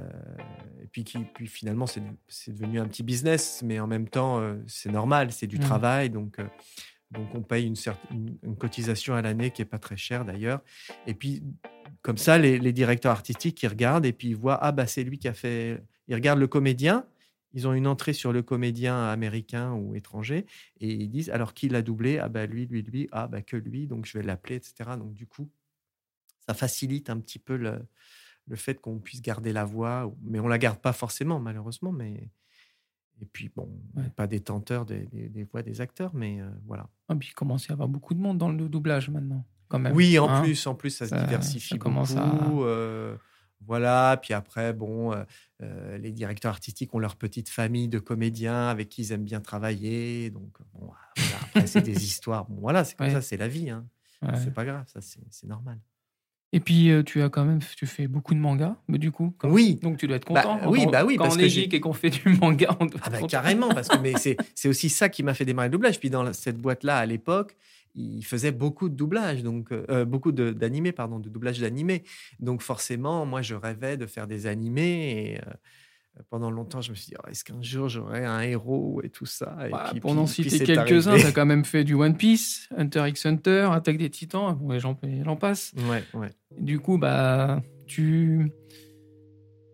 et 0.84 0.88
puis, 0.88 1.04
qui, 1.04 1.20
puis 1.20 1.48
finalement, 1.48 1.86
c'est 1.88 2.52
devenu 2.52 2.80
un 2.80 2.88
petit 2.88 3.04
business, 3.04 3.62
mais 3.64 3.80
en 3.80 3.88
même 3.88 4.08
temps, 4.10 4.40
euh, 4.40 4.56
c'est 4.68 4.92
normal, 4.92 5.32
c'est 5.32 5.48
du 5.48 5.58
Mhm. 5.58 5.62
travail, 5.64 6.10
donc. 6.10 6.40
euh, 6.40 6.46
donc 7.12 7.36
on 7.36 7.42
paye 7.42 7.66
une, 7.68 7.74
cer- 7.74 7.98
une- 8.10 8.56
cotisation 8.56 9.16
à 9.16 9.22
l'année 9.22 9.52
qui 9.52 9.62
est 9.62 9.66
pas 9.66 9.80
très 9.80 9.98
chère 9.98 10.24
d'ailleurs. 10.24 10.62
Et 11.08 11.14
puis 11.14 11.44
comme 12.02 12.16
ça, 12.18 12.38
les, 12.38 12.58
les 12.58 12.72
directeurs 12.72 13.12
artistiques 13.12 13.62
ils 13.64 13.68
regardent 13.68 14.06
et 14.06 14.14
puis 14.14 14.30
ils 14.30 14.36
voient 14.38 14.58
ah 14.62 14.72
bah 14.72 14.88
c'est 14.88 15.04
lui 15.04 15.18
qui 15.20 15.28
a 15.28 15.34
fait. 15.34 15.84
Ils 16.08 16.16
regardent 16.16 16.40
le 16.40 16.48
comédien. 16.48 17.06
Ils 17.54 17.68
ont 17.68 17.74
une 17.74 17.86
entrée 17.86 18.14
sur 18.14 18.32
le 18.32 18.44
comédien 18.44 19.10
américain 19.10 19.74
ou 19.74 19.94
étranger 19.94 20.46
et 20.80 20.88
ils 20.94 21.10
disent 21.10 21.30
alors 21.32 21.54
qui 21.54 21.68
l'a 21.68 21.82
doublé? 21.82 22.18
Ah 22.18 22.30
bah 22.30 22.46
lui 22.46 22.66
lui 22.66 22.82
lui 22.82 23.10
ah 23.12 23.28
bah 23.28 23.42
que 23.42 23.58
lui 23.58 23.88
donc 23.88 24.06
je 24.06 24.18
vais 24.18 24.24
l'appeler 24.24 24.56
etc. 24.56 24.96
Donc 24.98 25.14
du 25.14 25.28
coup 25.28 25.50
ça 26.48 26.54
facilite 26.54 27.10
un 27.10 27.20
petit 27.20 27.40
peu 27.40 27.58
le, 27.58 27.82
le 28.52 28.58
fait 28.58 28.76
qu'on 28.82 29.00
puisse 29.00 29.22
garder 29.22 29.54
la 29.54 29.64
voix, 29.66 30.14
mais 30.22 30.40
on 30.40 30.48
la 30.48 30.58
garde 30.58 30.80
pas 30.80 30.94
forcément 30.94 31.40
malheureusement 31.40 31.92
mais 31.92 32.30
et 33.22 33.26
puis 33.26 33.50
bon 33.56 33.70
Ouais. 33.96 34.10
pas 34.16 34.28
détenteur 34.28 34.86
des, 34.86 35.06
des- 35.08 35.30
des 35.30 35.44
voix 35.44 35.62
des 35.64 35.80
acteurs 35.80 36.14
mais 36.14 36.42
euh, 36.42 36.50
voilà. 36.68 36.90
Ah, 37.08 37.16
puis 37.16 37.30
il 37.30 37.34
commence 37.34 37.64
à 37.66 37.70
y 37.70 37.72
avoir 37.74 37.88
beaucoup 37.88 38.14
de 38.14 38.20
monde 38.20 38.38
dans 38.38 38.50
le 38.52 38.68
doublage 38.70 39.10
maintenant, 39.10 39.46
quand 39.70 39.80
même. 39.80 39.94
Oui, 39.96 40.18
en 40.20 40.28
hein. 40.30 40.42
plus, 40.42 40.68
en 40.68 40.76
plus, 40.76 40.90
ça, 40.92 41.08
se 41.08 41.16
diversifie 41.16 41.70
ça 41.70 41.78
commence 41.78 42.14
beaucoup. 42.16 42.64
euh, 42.66 43.16
voilà, 43.64 44.18
puis 44.22 44.34
après, 44.34 44.74
bon, 44.74 45.14
euh, 45.62 45.98
les 46.00 46.12
directeurs 46.12 46.52
artistiques 46.52 46.94
ont 46.96 47.00
leur 47.00 47.16
petite 47.16 47.48
famille 47.48 47.88
de 47.88 48.00
comédiens 48.00 48.68
avec 48.70 48.90
qui 48.90 49.04
ils 49.04 49.12
aiment 49.12 49.24
bien 49.24 49.40
travailler. 49.40 50.32
Donc, 50.32 50.58
bon, 50.74 50.88
voilà, 50.88 51.40
après, 51.44 51.68
c'est 51.68 51.82
des 51.84 52.04
histoires. 52.04 52.46
Bon, 52.50 52.60
voilà, 52.60 52.84
c'est 52.84 52.96
comme 52.98 53.08
Ouais. 53.08 53.14
ça, 53.14 53.22
c'est 53.22 53.38
la 53.38 53.48
vie. 53.48 53.70
Hein. 53.70 53.86
Ouais. 54.24 54.36
C'est 54.44 54.54
pas 54.54 54.66
grave, 54.66 54.86
ça, 54.88 55.00
c'est 55.02 55.48
normal. 55.48 55.80
Et 56.54 56.60
puis, 56.60 56.90
euh, 56.92 57.02
tu 57.02 57.22
as 57.22 57.30
quand 57.30 57.46
même 57.46 57.60
tu 57.78 57.86
fais 57.88 58.08
beaucoup 58.08 58.34
de 58.34 58.40
mangas, 58.40 58.76
mais 58.90 58.98
du 58.98 59.12
coup. 59.12 59.34
Oui. 59.44 59.80
Donc, 59.82 59.98
tu 59.98 60.08
dois 60.08 60.18
être 60.18 60.32
Bah, 60.34 60.42
content. 60.44 60.60
quand 60.64 60.70
oui, 60.72 60.84
on- 60.86 60.92
bah 60.92 61.06
oui, 61.06 61.16
Quand 61.16 61.24
parce 61.24 61.38
on 61.38 61.40
est 61.40 61.48
geek 61.50 61.74
et 61.74 61.80
qu'on 61.80 61.94
fait 61.94 62.10
du 62.10 62.28
manga, 62.42 62.76
on 62.82 62.86
doit 62.88 63.00
Ah 63.04 63.10
bah, 63.10 63.20
carrément, 63.28 63.70
parce 63.70 63.88
que 63.88 63.98
mais 64.00 64.14
c'est 64.18 64.36
c'est 64.56 64.68
aussi 64.68 64.90
ça 64.90 65.08
qui 65.08 65.24
m'a 65.24 65.34
fait 65.34 65.46
démarrer 65.46 65.70
le 65.70 65.72
doublage. 65.72 66.00
Puis 66.00 66.10
dans 66.10 66.34
cette 66.34 66.58
boîte-là, 66.58 66.98
à 66.98 67.06
l'époque, 67.06 67.56
il 67.96 68.24
faisait 68.24 68.52
beaucoup 68.52 68.90
de 68.90 68.96
doublage, 68.96 69.44
donc 69.44 69.72
euh, 69.72 69.86
euh, 69.90 70.06
beaucoup 70.06 70.32
de- 70.34 70.52
d'animés, 70.52 70.92
pardon, 70.92 71.20
de 71.20 71.30
doublage 71.30 71.60
d'animés. 71.60 72.04
Donc 72.42 72.62
forcément, 72.62 73.26
moi, 73.26 73.42
je 73.42 73.56
rêvais 73.56 73.96
de 73.96 74.06
faire 74.06 74.28
des 74.28 74.46
animés. 74.46 75.32
Et 75.36 75.38
euh, 75.40 75.52
pendant 76.30 76.52
longtemps, 76.52 76.82
je 76.82 76.92
me 76.92 76.96
suis 76.96 77.08
dit, 77.08 77.16
Oh, 77.24 77.28
est-ce 77.30 77.44
qu'un 77.44 77.62
jour 77.62 77.90
j'aurai 77.90 78.26
un 78.26 78.42
héros 78.42 79.02
et 79.04 79.10
tout 79.10 79.26
ça? 79.26 79.58
Et 79.66 79.70
Bah, 79.72 79.88
puis- 79.92 80.00
pour 80.00 80.14
n'en 80.16 80.28
citer 80.28 80.60
quelques-uns, 80.60 81.18
tu 81.18 81.26
as 81.26 81.32
quand 81.32 81.46
même 81.46 81.66
fait 81.66 81.84
du 81.84 81.94
One 81.94 82.16
Piece, 82.18 82.68
Hunter 82.78 83.06
x 83.08 83.26
Hunter, 83.26 83.70
Attaque 83.72 83.98
des 83.98 84.10
Titans, 84.10 84.56
bon, 84.60 84.74
et 84.74 84.80
j'en 84.80 84.96
passe. 85.36 85.74
Ouais, 85.90 86.04
ouais. 86.14 86.30
Du 86.60 86.80
coup, 86.80 86.98
bah, 86.98 87.62
tu. 87.88 88.52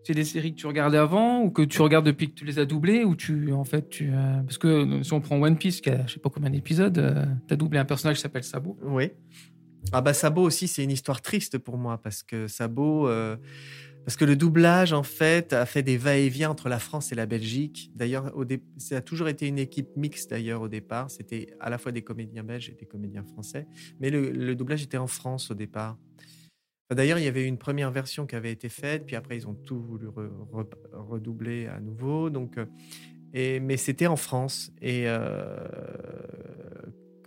C'est 0.04 0.14
des 0.14 0.24
séries 0.24 0.54
que 0.54 0.58
tu 0.60 0.66
regardais 0.66 0.96
avant 0.96 1.42
ou 1.42 1.50
que 1.50 1.60
tu 1.60 1.82
regardes 1.82 2.06
depuis 2.06 2.30
que 2.30 2.34
tu 2.34 2.46
les 2.46 2.58
as 2.58 2.64
doublées 2.64 3.04
ou 3.04 3.14
tu 3.14 3.52
en 3.52 3.64
fait 3.64 3.90
tu 3.90 4.10
euh, 4.10 4.40
parce 4.42 4.56
que 4.56 4.66
euh, 4.68 5.02
si 5.02 5.12
on 5.12 5.20
prend 5.20 5.38
One 5.38 5.58
Piece 5.58 5.82
qui 5.82 5.90
a 5.90 6.06
je 6.06 6.14
sais 6.14 6.18
pas 6.18 6.30
combien 6.30 6.48
d'épisodes 6.48 6.94
tu 7.46 7.52
as 7.52 7.56
doublé 7.58 7.78
un 7.78 7.84
personnage 7.84 8.16
qui 8.16 8.22
s'appelle 8.22 8.42
Sabo 8.44 8.78
Oui. 8.84 9.10
Ah 9.92 10.00
bah 10.00 10.14
Sabo 10.14 10.40
aussi, 10.42 10.66
c'est 10.66 10.82
une 10.82 10.90
histoire 10.92 11.20
triste 11.20 11.58
pour 11.58 11.76
moi 11.76 11.98
parce 12.02 12.22
que 12.22 12.46
Sabo, 12.46 13.06
euh, 13.06 13.36
parce 14.04 14.16
que 14.16 14.24
le 14.24 14.36
doublage 14.36 14.92
en 14.92 15.02
fait 15.02 15.52
a 15.52 15.66
fait 15.66 15.82
des 15.82 15.96
va-et-vient 15.96 16.50
entre 16.50 16.68
la 16.68 16.78
France 16.78 17.12
et 17.12 17.14
la 17.14 17.26
Belgique. 17.26 17.90
D'ailleurs, 17.94 18.32
ça 18.78 18.96
a 18.96 19.00
toujours 19.00 19.28
été 19.28 19.46
une 19.46 19.58
équipe 19.58 19.96
mixte 19.96 20.30
d'ailleurs 20.30 20.62
au 20.62 20.68
départ. 20.68 21.10
C'était 21.10 21.54
à 21.60 21.70
la 21.70 21.78
fois 21.78 21.92
des 21.92 22.02
comédiens 22.02 22.42
belges 22.42 22.70
et 22.70 22.74
des 22.74 22.86
comédiens 22.86 23.24
français, 23.24 23.66
mais 24.00 24.10
le, 24.10 24.54
doublage 24.54 24.82
était 24.82 24.96
en 24.96 25.06
France 25.06 25.50
au 25.50 25.54
départ. 25.54 25.98
D'ailleurs, 26.90 27.18
il 27.18 27.24
y 27.24 27.28
avait 27.28 27.44
une 27.44 27.58
première 27.58 27.90
version 27.90 28.26
qui 28.26 28.34
avait 28.34 28.52
été 28.52 28.70
faite, 28.70 29.04
puis 29.04 29.14
après 29.14 29.36
ils 29.36 29.46
ont 29.46 29.54
tout 29.54 29.78
voulu 29.78 30.06
re- 30.06 30.30
re- 30.52 30.74
redoubler 30.92 31.66
à 31.66 31.78
nouveau. 31.80 32.30
Donc, 32.30 32.56
euh, 32.56 32.64
mais 33.34 33.76
c'était 33.76 34.06
en 34.06 34.16
France 34.16 34.72
et 34.80 35.04
euh, 35.06 35.58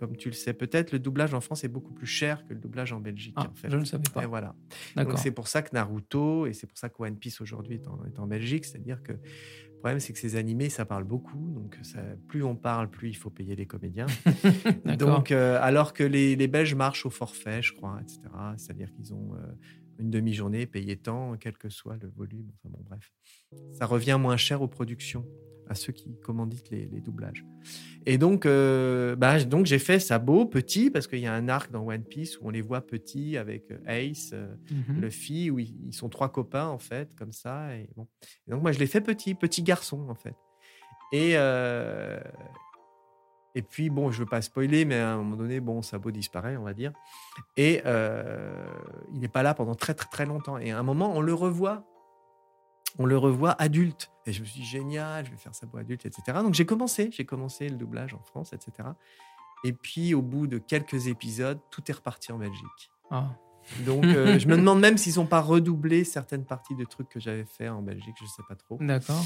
comme 0.02 0.16
tu 0.16 0.30
le 0.30 0.34
sais 0.34 0.52
peut-être, 0.52 0.90
le 0.90 0.98
doublage 0.98 1.32
en 1.32 1.40
France 1.40 1.62
est 1.62 1.68
beaucoup 1.68 1.92
plus 1.92 2.08
cher 2.08 2.44
que 2.44 2.54
le 2.54 2.58
doublage 2.58 2.92
en 2.92 2.98
Belgique. 2.98 3.34
ah, 3.36 3.48
en 3.48 3.54
fait. 3.54 3.70
je 3.70 3.76
ne 3.76 3.84
savais 3.84 4.02
Et 4.08 4.10
pas 4.12 4.26
voilà. 4.26 4.56
Donc 4.96 5.16
c'est 5.16 5.30
pour 5.30 5.46
ça 5.46 5.62
que 5.62 5.68
Naruto 5.72 6.46
et 6.46 6.54
c'est 6.54 6.66
pour 6.66 6.76
ça 6.76 6.88
que 6.88 7.00
One 7.00 7.16
Piece 7.16 7.40
aujourd'hui 7.40 7.76
est 7.76 7.86
en, 7.86 8.04
est 8.04 8.18
en 8.18 8.26
Belgique. 8.26 8.64
C'est-à-dire 8.64 9.00
que 9.04 9.12
le 9.12 9.78
problème, 9.78 10.00
c'est 10.00 10.12
que 10.12 10.18
ces 10.18 10.34
animés, 10.34 10.70
ça 10.70 10.84
parle 10.84 11.04
beaucoup. 11.04 11.52
Donc 11.54 11.78
ça, 11.82 12.00
plus 12.26 12.42
on 12.42 12.56
parle, 12.56 12.90
plus 12.90 13.10
il 13.10 13.16
faut 13.16 13.30
payer 13.30 13.54
les 13.54 13.66
comédiens. 13.66 14.06
donc 14.98 15.30
euh, 15.30 15.56
alors 15.62 15.92
que 15.92 16.02
les, 16.02 16.34
les 16.34 16.48
Belges 16.48 16.74
marchent 16.74 17.06
au 17.06 17.10
forfait, 17.10 17.62
je 17.62 17.72
crois, 17.72 18.00
etc. 18.02 18.22
C'est-à-dire 18.56 18.92
qu'ils 18.92 19.14
ont 19.14 19.34
euh, 19.34 19.52
une 20.00 20.10
demi-journée 20.10 20.66
payée 20.66 20.96
tant, 20.96 21.36
quel 21.36 21.56
que 21.56 21.68
soit 21.68 21.96
le 22.02 22.08
volume. 22.08 22.50
Enfin 22.54 22.70
bon, 22.76 22.84
bref. 22.88 23.12
Ça 23.72 23.86
revient 23.86 24.18
moins 24.20 24.36
cher 24.36 24.62
aux 24.62 24.68
productions, 24.68 25.24
à 25.68 25.74
ceux 25.74 25.92
qui 25.92 26.16
commanditent 26.22 26.70
les, 26.70 26.86
les 26.86 27.00
doublages. 27.00 27.44
Et 28.04 28.18
donc, 28.18 28.46
euh, 28.46 29.14
bah, 29.14 29.42
donc 29.44 29.66
j'ai 29.66 29.78
fait 29.78 30.00
Sabo 30.00 30.44
petit 30.46 30.90
parce 30.90 31.06
qu'il 31.06 31.20
y 31.20 31.26
a 31.26 31.32
un 31.32 31.48
arc 31.48 31.70
dans 31.70 31.86
One 31.86 32.02
Piece 32.02 32.38
où 32.40 32.46
on 32.46 32.50
les 32.50 32.60
voit 32.60 32.80
petits 32.80 33.36
avec 33.36 33.70
euh, 33.70 33.78
Ace, 33.86 34.30
euh, 34.32 34.54
le 34.88 35.10
fille, 35.10 35.50
où 35.50 35.58
ils, 35.58 35.74
ils 35.86 35.94
sont 35.94 36.08
trois 36.08 36.30
copains 36.30 36.66
en 36.66 36.78
fait, 36.78 37.14
comme 37.14 37.32
ça. 37.32 37.76
Et, 37.76 37.88
bon. 37.96 38.08
Et 38.46 38.50
donc 38.50 38.62
moi 38.62 38.72
je 38.72 38.78
l'ai 38.78 38.86
fait 38.86 39.00
petit, 39.00 39.34
petit 39.34 39.62
garçon 39.62 40.06
en 40.08 40.14
fait. 40.14 40.34
Et 41.12 41.32
euh, 41.36 42.18
et 43.54 43.62
puis 43.62 43.90
bon, 43.90 44.10
je 44.10 44.20
veux 44.20 44.26
pas 44.26 44.40
spoiler, 44.40 44.84
mais 44.86 44.96
à 44.96 45.12
un 45.12 45.18
moment 45.18 45.36
donné, 45.36 45.60
bon, 45.60 45.82
Sabo 45.82 46.10
disparaît, 46.10 46.56
on 46.56 46.62
va 46.64 46.72
dire. 46.72 46.92
Et 47.58 47.82
il 49.12 49.20
n'est 49.20 49.28
pas 49.28 49.42
là 49.42 49.52
pendant 49.52 49.74
très 49.74 49.92
très 49.92 50.08
très 50.08 50.24
longtemps. 50.24 50.56
Et 50.56 50.70
à 50.70 50.78
un 50.78 50.82
moment, 50.82 51.14
on 51.14 51.20
le 51.20 51.34
revoit. 51.34 51.84
On 52.98 53.06
le 53.06 53.16
revoit 53.16 53.52
adulte. 53.60 54.10
Et 54.26 54.32
je 54.32 54.40
me 54.40 54.46
suis 54.46 54.60
dit, 54.60 54.66
génial, 54.66 55.24
je 55.26 55.30
vais 55.30 55.36
faire 55.36 55.54
Sabo 55.54 55.78
adulte, 55.78 56.06
etc. 56.06 56.22
Donc 56.42 56.54
j'ai 56.54 56.66
commencé, 56.66 57.10
j'ai 57.12 57.24
commencé 57.24 57.68
le 57.68 57.76
doublage 57.76 58.14
en 58.14 58.22
France, 58.22 58.52
etc. 58.52 58.88
Et 59.64 59.72
puis 59.72 60.14
au 60.14 60.22
bout 60.22 60.46
de 60.46 60.58
quelques 60.58 61.06
épisodes, 61.06 61.58
tout 61.70 61.82
est 61.88 61.94
reparti 61.94 62.32
en 62.32 62.38
Belgique. 62.38 62.90
Ah. 63.10 63.30
Donc, 63.84 64.04
euh, 64.04 64.38
je 64.38 64.48
me 64.48 64.56
demande 64.56 64.80
même 64.80 64.98
s'ils 64.98 65.16
n'ont 65.16 65.26
pas 65.26 65.40
redoublé 65.40 66.04
certaines 66.04 66.44
parties 66.44 66.74
de 66.74 66.84
trucs 66.84 67.08
que 67.08 67.20
j'avais 67.20 67.44
fait 67.44 67.68
en 67.68 67.82
Belgique, 67.82 68.14
je 68.18 68.24
ne 68.24 68.28
sais 68.28 68.42
pas 68.48 68.56
trop. 68.56 68.78
d'accord 68.80 69.24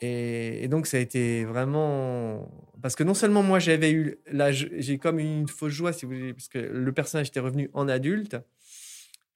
Et, 0.00 0.64
et 0.64 0.68
donc, 0.68 0.86
ça 0.86 0.96
a 0.96 1.00
été 1.00 1.44
vraiment. 1.44 2.48
Parce 2.82 2.94
que 2.94 3.02
non 3.02 3.14
seulement 3.14 3.42
moi, 3.42 3.58
j'avais 3.58 3.90
eu. 3.90 4.16
Là, 4.30 4.52
j'ai 4.52 4.98
comme 4.98 5.18
une 5.18 5.48
fausse 5.48 5.72
joie, 5.72 5.92
si 5.92 6.06
vous 6.06 6.12
voulez, 6.12 6.34
parce 6.34 6.48
que 6.48 6.58
le 6.58 6.92
personnage 6.92 7.28
était 7.28 7.40
revenu 7.40 7.70
en 7.72 7.88
adulte. 7.88 8.36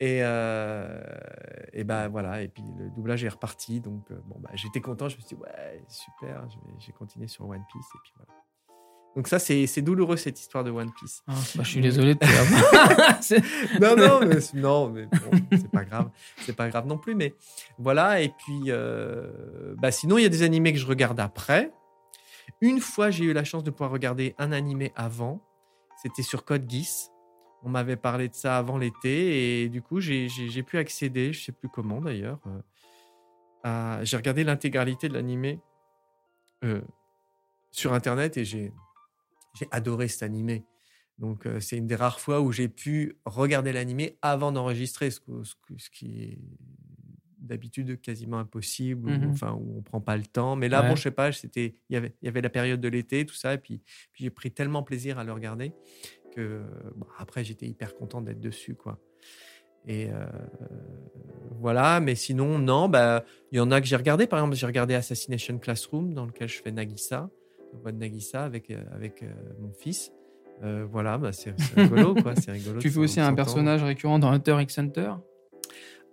Et, 0.01 0.21
euh, 0.23 1.01
et 1.73 1.83
ben 1.83 2.09
voilà, 2.09 2.43
et 2.43 2.49
puis 2.49 2.63
le 2.79 2.89
doublage 2.91 3.25
est 3.25 3.29
reparti. 3.29 3.81
Donc, 3.81 4.11
euh, 4.11 4.21
bon, 4.27 4.37
bah, 4.39 4.51
j'étais 4.55 4.81
content, 4.81 5.09
je 5.09 5.17
me 5.17 5.21
suis 5.21 5.37
dit, 5.37 5.43
ouais, 5.43 5.85
super, 5.89 6.47
j'ai 6.79 6.93
continué 6.93 7.27
sur 7.27 7.49
One 7.49 7.65
Piece. 7.73 7.87
Et 7.95 7.99
puis 8.05 8.13
voilà. 8.17 8.33
Donc, 9.17 9.27
ça, 9.27 9.41
c'est 9.41 9.83
douloureux, 9.83 10.17
cette 10.17 10.39
histoire 10.39 10.63
de 10.63 10.71
One 10.71 10.93
Piece. 10.93 11.23
Ah, 11.27 11.33
bah, 11.57 11.65
je 11.65 11.69
suis 11.69 11.81
désolé 11.81 12.15
de 12.15 12.21
te 12.21 12.27
non, 13.81 13.97
non, 13.97 14.21
mais, 14.27 14.61
non, 14.61 14.91
mais 14.91 15.07
bon, 15.07 15.31
c'est 15.51 15.71
pas 15.73 15.85
grave. 15.85 16.11
C'est 16.43 16.55
pas 16.55 16.69
grave 16.69 16.87
non 16.87 16.99
plus. 16.99 17.17
Mais 17.17 17.35
voilà. 17.79 18.21
Et 18.21 18.29
puis, 18.29 18.67
euh, 18.69 19.75
bah, 19.79 19.91
sinon, 19.91 20.19
il 20.19 20.23
y 20.23 20.27
a 20.27 20.29
des 20.29 20.43
animés 20.43 20.73
que 20.73 20.79
je 20.79 20.87
regarde 20.87 21.19
après. 21.19 21.73
Une 22.61 22.79
fois, 22.79 23.11
j'ai 23.11 23.25
eu 23.25 23.33
la 23.33 23.43
chance 23.43 23.65
de 23.65 23.71
pouvoir 23.71 23.91
regarder 23.91 24.37
un 24.39 24.53
animé 24.53 24.93
avant. 24.95 25.41
C'était 26.01 26.23
sur 26.23 26.45
Code 26.45 26.71
Geass. 26.71 27.11
On 27.63 27.69
m'avait 27.69 27.97
parlé 27.97 28.29
de 28.29 28.35
ça 28.35 28.57
avant 28.59 28.79
l'été. 28.79 29.63
Et 29.63 29.69
du 29.69 29.83
coup, 29.83 30.01
j'ai 30.01 30.63
pu 30.63 30.79
accéder, 30.79 31.33
je 31.33 31.45
sais 31.45 31.53
plus 31.53 31.69
comment 31.69 32.01
d'ailleurs. 32.01 32.41
euh, 33.67 34.05
J'ai 34.05 34.17
regardé 34.17 34.45
l'intégralité 34.45 35.09
de 35.09 35.15
l'animé 35.15 35.61
euh, 36.65 36.81
sur 37.71 37.93
Internet 37.93 38.37
et 38.37 38.45
j'ai 38.45 38.73
adoré 39.71 40.09
cet 40.09 40.23
animé. 40.23 40.65
Donc, 41.19 41.47
euh, 41.47 41.59
c'est 41.59 41.77
une 41.77 41.89
des 41.89 41.97
rares 41.97 42.21
fois 42.21 42.41
où 42.41 42.53
j'ai 42.53 42.69
pu 42.69 43.19
regarder 43.25 43.73
l'animé 43.73 44.17
avant 44.23 44.53
d'enregistrer, 44.53 45.11
ce, 45.11 45.19
qui 45.93 46.23
est 46.23 46.39
d'habitude 47.39 48.01
quasiment 48.01 48.39
impossible, 48.39 49.09
où, 49.09 49.31
enfin, 49.31 49.53
où 49.53 49.79
on 49.79 49.83
prend 49.83 50.01
pas 50.01 50.17
le 50.17 50.25
temps. 50.27 50.55
Mais 50.55 50.69
là, 50.69 50.83
Ouais. 50.83 50.89
bon, 50.91 50.97
je 50.97 51.03
sais 51.03 51.11
pas, 51.11 51.33
c'était, 51.33 51.75
il 51.89 51.95
y 51.95 51.97
avait, 51.97 52.15
il 52.23 52.27
y 52.27 52.29
avait 52.29 52.41
la 52.41 52.51
période 52.51 52.81
de 52.81 52.89
l'été, 52.89 53.27
tout 53.27 53.35
ça, 53.35 53.55
et 53.55 53.59
puis, 53.59 53.83
puis 54.13 54.25
j'ai 54.25 54.31
pris 54.31 54.53
tellement 54.53 54.83
plaisir 54.85 55.19
à 55.19 55.25
le 55.25 55.33
regarder 55.33 55.73
que 56.39 56.61
bon, 56.95 57.07
après, 57.19 57.43
j'étais 57.45 57.67
hyper 57.67 57.97
content 57.97 58.21
d'être 58.21 58.41
dessus, 58.41 58.75
quoi. 58.75 58.99
Et 59.87 60.09
euh, 60.11 60.27
voilà, 61.61 62.01
mais 62.01 62.15
sinon, 62.15 62.59
non, 62.59 62.89
bah, 62.89 63.25
il 63.53 63.59
y 63.59 63.61
en 63.61 63.71
a 63.71 63.81
que 63.81 63.87
j'ai 63.87 63.97
regardé. 63.97 64.27
Par 64.27 64.39
exemple, 64.39 64.55
j'ai 64.55 64.67
regardé 64.67 64.95
Assassination 64.95 65.59
Classroom, 65.59 66.15
dans 66.15 66.27
lequel 66.27 66.49
je 66.49 66.61
fais 66.63 66.71
Nagisa, 66.71 67.31
la 67.73 67.79
voix 67.81 67.93
de 67.93 67.97
Nagisa 67.97 68.45
avec, 68.45 68.71
euh, 68.71 68.83
avec 68.95 69.23
euh, 69.23 69.27
mon 69.61 69.73
fils. 69.73 70.13
Euh, 70.63 70.87
voilà, 70.91 71.19
bah, 71.19 71.33
c'est 71.33 71.55
rigolo, 71.77 72.15
quoi. 72.15 72.35
C'est 72.37 72.53
rigolo. 72.53 72.79
Tu 72.81 72.91
fais 72.91 72.99
aussi 72.99 73.21
un 73.21 73.35
personnage 73.35 73.83
récurrent 73.83 74.19
dans 74.19 74.31
Hunter 74.31 74.59
x 74.61 74.79
Hunter? 74.79 75.13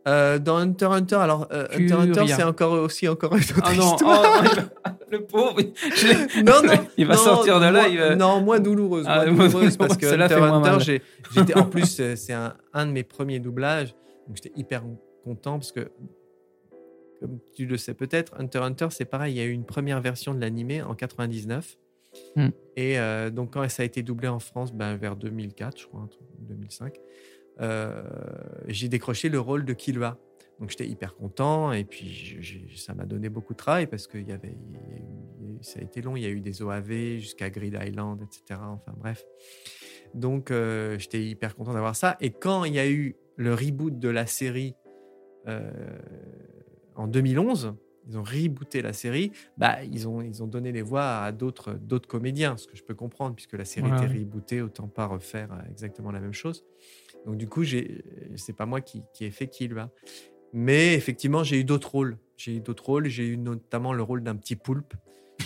Dans 0.06 0.58
Hunter 0.58 0.86
Hunter, 0.86 1.16
alors 1.16 1.48
Hunter 1.52 1.94
Hunter, 1.94 2.28
c'est 2.28 2.44
encore 2.44 2.74
aussi 2.74 3.08
encore 3.08 3.34
une 3.36 3.42
autre 3.42 3.62
Ah 3.64 3.74
non, 3.74 3.92
histoire. 3.94 4.44
oh, 4.46 4.90
le 5.18 5.26
pauvre. 5.26 5.58
je 5.96 6.08
l'ai- 6.08 6.44
non, 6.44 6.62
non, 6.64 6.74
Il 6.98 7.06
va 7.08 7.16
non, 7.16 7.20
sortir 7.22 7.60
de 7.60 7.66
là. 7.66 7.72
moins- 7.72 7.88
il 7.88 7.98
va- 8.00 8.16
Non, 8.16 8.42
moins 8.42 8.60
douloureuse. 8.60 9.06
Ah, 9.08 9.26
moins 9.26 9.34
moins 9.34 9.48
douloureuse 9.48 9.78
parce 9.78 9.98
que 9.98 10.06
Hunter 10.06 10.36
Hunter, 10.36 11.02
j'étais 11.34 11.58
en 11.58 11.66
plus, 11.70 12.00
euh, 12.00 12.16
c'est 12.16 12.34
un, 12.34 12.56
un 12.74 12.86
de 12.86 12.92
mes 12.92 13.04
premiers 13.04 13.40
doublages, 13.40 13.96
donc 14.28 14.36
j'étais 14.38 14.52
hyper 14.56 14.84
content 15.24 15.58
parce 15.60 15.72
que, 15.72 15.92
comme 17.20 17.40
tu 17.56 17.66
le 17.66 17.78
sais 17.78 17.94
peut-être, 17.94 18.34
Hunter 18.40 18.60
Hunter, 18.60 18.88
c'est 18.92 19.06
pareil. 19.06 19.34
Il 19.34 19.38
y 19.38 19.42
a 19.42 19.46
eu 19.46 19.52
une 19.52 19.66
première 19.66 20.02
version 20.02 20.34
de 20.34 20.42
l'animé 20.42 20.82
en 20.82 20.96
99. 20.96 21.78
Hmm. 22.36 22.48
Et 22.78 22.98
euh, 23.00 23.30
donc, 23.30 23.54
quand 23.54 23.68
ça 23.70 23.84
a 23.84 23.86
été 23.86 24.02
doublé 24.04 24.28
en 24.28 24.40
France, 24.40 24.74
ben, 24.74 24.96
vers 24.96 25.16
2004, 25.16 25.80
je 25.82 25.86
crois, 25.88 26.02
un 26.02 26.08
truc, 26.08 26.26
2005, 26.40 26.94
euh, 27.62 28.04
j'ai 28.68 28.88
décroché 28.90 29.30
le 29.30 29.40
rôle 29.40 29.66
de 29.66 29.74
Killua. 29.74 30.18
Donc, 30.60 30.70
j'étais 30.70 30.88
hyper 30.88 31.16
content. 31.16 31.72
Et 31.74 31.84
puis, 31.84 32.08
je- 32.42 32.76
ça 32.78 32.94
m'a 32.94 33.06
donné 33.06 33.30
beaucoup 33.30 33.54
de 33.54 33.58
travail 33.58 33.88
parce 33.88 34.08
que 34.08 34.18
y 34.18 34.32
avait, 34.32 34.50
y 34.72 34.78
a 34.78 34.98
eu- 34.98 35.58
ça 35.62 35.80
a 35.80 35.84
été 35.84 36.02
long. 36.02 36.16
Il 36.16 36.24
y 36.24 36.26
a 36.26 36.30
eu 36.30 36.42
des 36.42 36.62
OAV 36.62 37.18
jusqu'à 37.20 37.50
Grid 37.50 37.78
Island, 37.82 38.22
etc. 38.22 38.60
Enfin, 38.62 38.94
bref. 38.98 39.24
Donc, 40.14 40.52
euh, 40.52 40.98
j'étais 40.98 41.24
hyper 41.24 41.56
content 41.56 41.74
d'avoir 41.74 41.96
ça. 41.96 42.16
Et 42.22 42.32
quand 42.32 42.64
il 42.64 42.74
y 42.74 42.80
a 42.80 42.90
eu 42.90 43.16
le 43.36 43.54
reboot 43.54 44.00
de 44.00 44.10
la 44.10 44.26
série 44.26 44.76
euh, 45.48 45.70
en 46.96 47.08
2011, 47.08 47.76
ils 48.08 48.18
ont 48.18 48.24
rebooté 48.24 48.82
la 48.82 48.94
série, 48.94 49.32
bah, 49.58 49.84
ils, 49.84 50.08
ont, 50.08 50.22
ils 50.22 50.42
ont 50.44 50.48
donné 50.48 50.72
les 50.72 50.82
voix 50.84 51.18
à 51.24 51.32
d'autres 51.32 51.74
d'autres 51.74 52.08
comédiens, 52.08 52.56
ce 52.56 52.68
que 52.68 52.78
je 52.78 52.84
peux 52.84 52.94
comprendre, 52.96 53.36
puisque 53.36 53.54
la 53.54 53.66
série 53.66 53.90
Ouais, 53.90 53.96
était 54.06 54.08
rebootée, 54.20 54.62
autant 54.62 54.88
pas 54.88 55.06
refaire 55.08 55.52
euh, 55.52 55.70
exactement 55.70 56.12
la 56.12 56.20
même 56.20 56.34
chose. 56.34 56.64
Donc 57.26 57.38
du 57.38 57.48
coup, 57.50 57.64
j'ai- 57.64 58.04
c'est 58.36 58.54
pas 58.56 58.66
moi 58.68 58.82
qui, 58.82 59.04
qui 59.14 59.26
ai 59.26 59.32
fait 59.32 59.48
Killua. 59.48 59.92
Mais 60.58 60.94
effectivement, 60.94 61.44
j'ai 61.44 61.60
eu 61.60 61.66
d'autres 61.66 61.92
rôles. 61.92 62.18
J'ai 62.38 62.56
eu 62.56 62.60
d'autres 62.62 62.86
rôles. 62.86 63.10
J'ai 63.10 63.28
eu 63.28 63.38
notamment 63.38 63.92
le 63.92 64.02
rôle 64.02 64.24
d'un 64.24 64.38
petit 64.38 64.56
poulpe, 64.56 64.94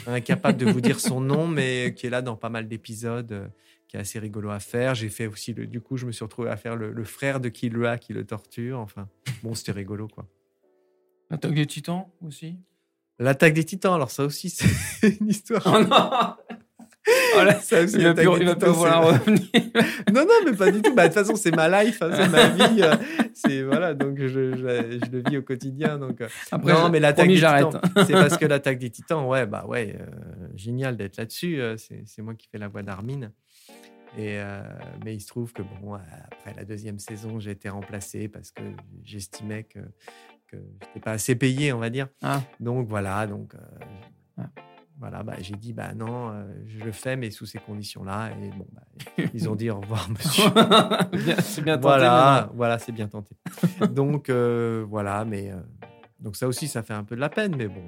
incapable 0.05 0.59
de 0.59 0.71
vous 0.71 0.81
dire 0.81 0.99
son 0.99 1.19
nom, 1.19 1.47
mais 1.47 1.95
qui 1.95 2.05
est 2.05 2.11
là 2.11 2.21
dans 2.21 2.35
pas 2.35 2.49
mal 2.49 2.67
d'épisodes, 2.67 3.31
euh, 3.31 3.47
qui 3.87 3.97
est 3.97 3.99
assez 3.99 4.19
rigolo 4.19 4.51
à 4.51 4.59
faire. 4.59 4.93
J'ai 4.93 5.09
fait 5.09 5.25
aussi, 5.25 5.53
le, 5.53 5.65
du 5.65 5.81
coup, 5.81 5.97
je 5.97 6.05
me 6.05 6.11
suis 6.11 6.23
retrouvé 6.23 6.51
à 6.51 6.57
faire 6.57 6.75
le, 6.75 6.91
le 6.91 7.03
frère 7.03 7.39
de 7.39 7.49
Killua 7.49 7.97
qui 7.97 8.13
le 8.13 8.23
torture. 8.23 8.77
Enfin, 8.77 9.09
bon, 9.41 9.55
c'était 9.55 9.71
rigolo, 9.71 10.07
quoi. 10.07 10.27
Attaque 11.31 11.55
des 11.55 11.65
Titans 11.65 12.05
aussi? 12.23 12.55
L'attaque 13.19 13.53
des 13.53 13.65
titans, 13.65 13.93
alors 13.93 14.11
ça 14.11 14.23
aussi, 14.23 14.49
c'est 15.01 15.19
une 15.19 15.27
histoire. 15.27 15.63
Oh 15.65 15.83
non 15.83 16.35
Oh 17.37 17.43
là, 17.43 17.59
Ça 17.59 17.81
aussi, 17.83 17.95
Il 17.97 18.03
va 18.03 18.13
plus, 18.13 18.23
il 18.39 18.45
va 18.45 18.55
plus 18.55 18.69
vouloir 18.69 19.05
revenir. 19.07 19.39
Non, 20.13 20.21
non, 20.21 20.33
mais 20.45 20.53
pas 20.57 20.71
du 20.71 20.81
tout. 20.81 20.93
Bah, 20.95 21.07
de 21.07 21.13
toute 21.13 21.23
façon, 21.23 21.35
c'est 21.35 21.55
ma 21.55 21.83
life, 21.83 22.01
hein, 22.01 22.09
c'est 22.13 22.27
ma 22.29 22.47
vie. 22.67 22.81
euh, 22.81 22.95
C'est 23.33 23.61
voilà, 23.63 23.93
donc 23.93 24.17
je, 24.19 24.27
je, 24.27 24.55
je 24.57 25.11
le 25.11 25.23
vis 25.29 25.37
au 25.37 25.41
quotidien. 25.43 25.97
Donc, 25.99 26.21
euh, 26.21 26.27
Après, 26.51 26.73
non, 26.73 26.87
je- 26.87 26.91
mais 26.91 26.99
l'attaque 26.99 27.27
des 27.27 27.35
j'arrête. 27.35 27.67
titans, 27.67 28.05
c'est 28.07 28.13
parce 28.13 28.37
que 28.37 28.45
l'attaque 28.47 28.79
des 28.79 28.89
titans, 28.89 29.25
ouais, 29.25 29.45
bah 29.45 29.65
ouais, 29.67 29.95
euh, 29.99 30.05
génial 30.55 30.97
d'être 30.97 31.17
là-dessus. 31.17 31.61
c'est 31.77 32.21
moi 32.21 32.33
qui 32.33 32.47
fais 32.51 32.57
la 32.57 32.67
voix 32.67 32.81
d'Armin. 32.83 33.31
Et 34.17 34.39
mais 35.05 35.13
il 35.13 35.21
se 35.21 35.27
trouve 35.27 35.53
que 35.53 35.61
bon, 35.61 35.93
après 35.93 36.55
la 36.57 36.65
deuxième 36.65 36.97
saison, 36.97 37.39
j'ai 37.39 37.51
été 37.51 37.69
remplacé 37.69 38.27
parce 38.27 38.49
que 38.51 38.63
j'estimais 39.03 39.63
que 39.65 39.79
que 40.47 40.57
j'étais 40.81 40.99
pas 40.99 41.11
assez 41.11 41.35
payé, 41.35 41.71
on 41.73 41.77
va 41.77 41.91
dire. 41.91 42.07
Ah. 42.23 42.41
Donc 42.59 42.87
voilà, 42.87 43.27
donc 43.27 43.53
Ah. 44.37 44.47
Voilà, 44.99 45.23
bah, 45.23 45.35
j'ai 45.39 45.55
dit 45.55 45.71
bah 45.73 45.93
non, 45.95 46.29
euh, 46.31 46.43
je 46.67 46.83
le 46.83 46.91
fais, 46.91 47.15
mais 47.15 47.31
sous 47.31 47.45
ces 47.45 47.57
conditions-là. 47.59 48.31
Et 48.41 48.49
bon, 48.49 48.67
bah, 48.73 49.23
ils 49.33 49.47
ont 49.49 49.55
dit 49.55 49.69
au 49.69 49.79
revoir, 49.79 50.09
monsieur. 50.09 50.43
C'est 51.41 51.61
bien 51.63 51.75
tenté. 51.77 51.81
Voilà, 51.81 52.49
voilà, 52.53 52.79
c'est 52.79 52.91
bien 52.91 53.07
tenté. 53.07 53.35
donc 53.91 54.29
euh, 54.29 54.85
voilà, 54.87 55.23
mais 55.25 55.51
euh, 55.51 55.55
donc 56.19 56.35
ça 56.35 56.47
aussi, 56.47 56.67
ça 56.67 56.83
fait 56.83 56.93
un 56.93 57.03
peu 57.03 57.15
de 57.15 57.21
la 57.21 57.29
peine, 57.29 57.55
mais 57.55 57.67
bon, 57.67 57.81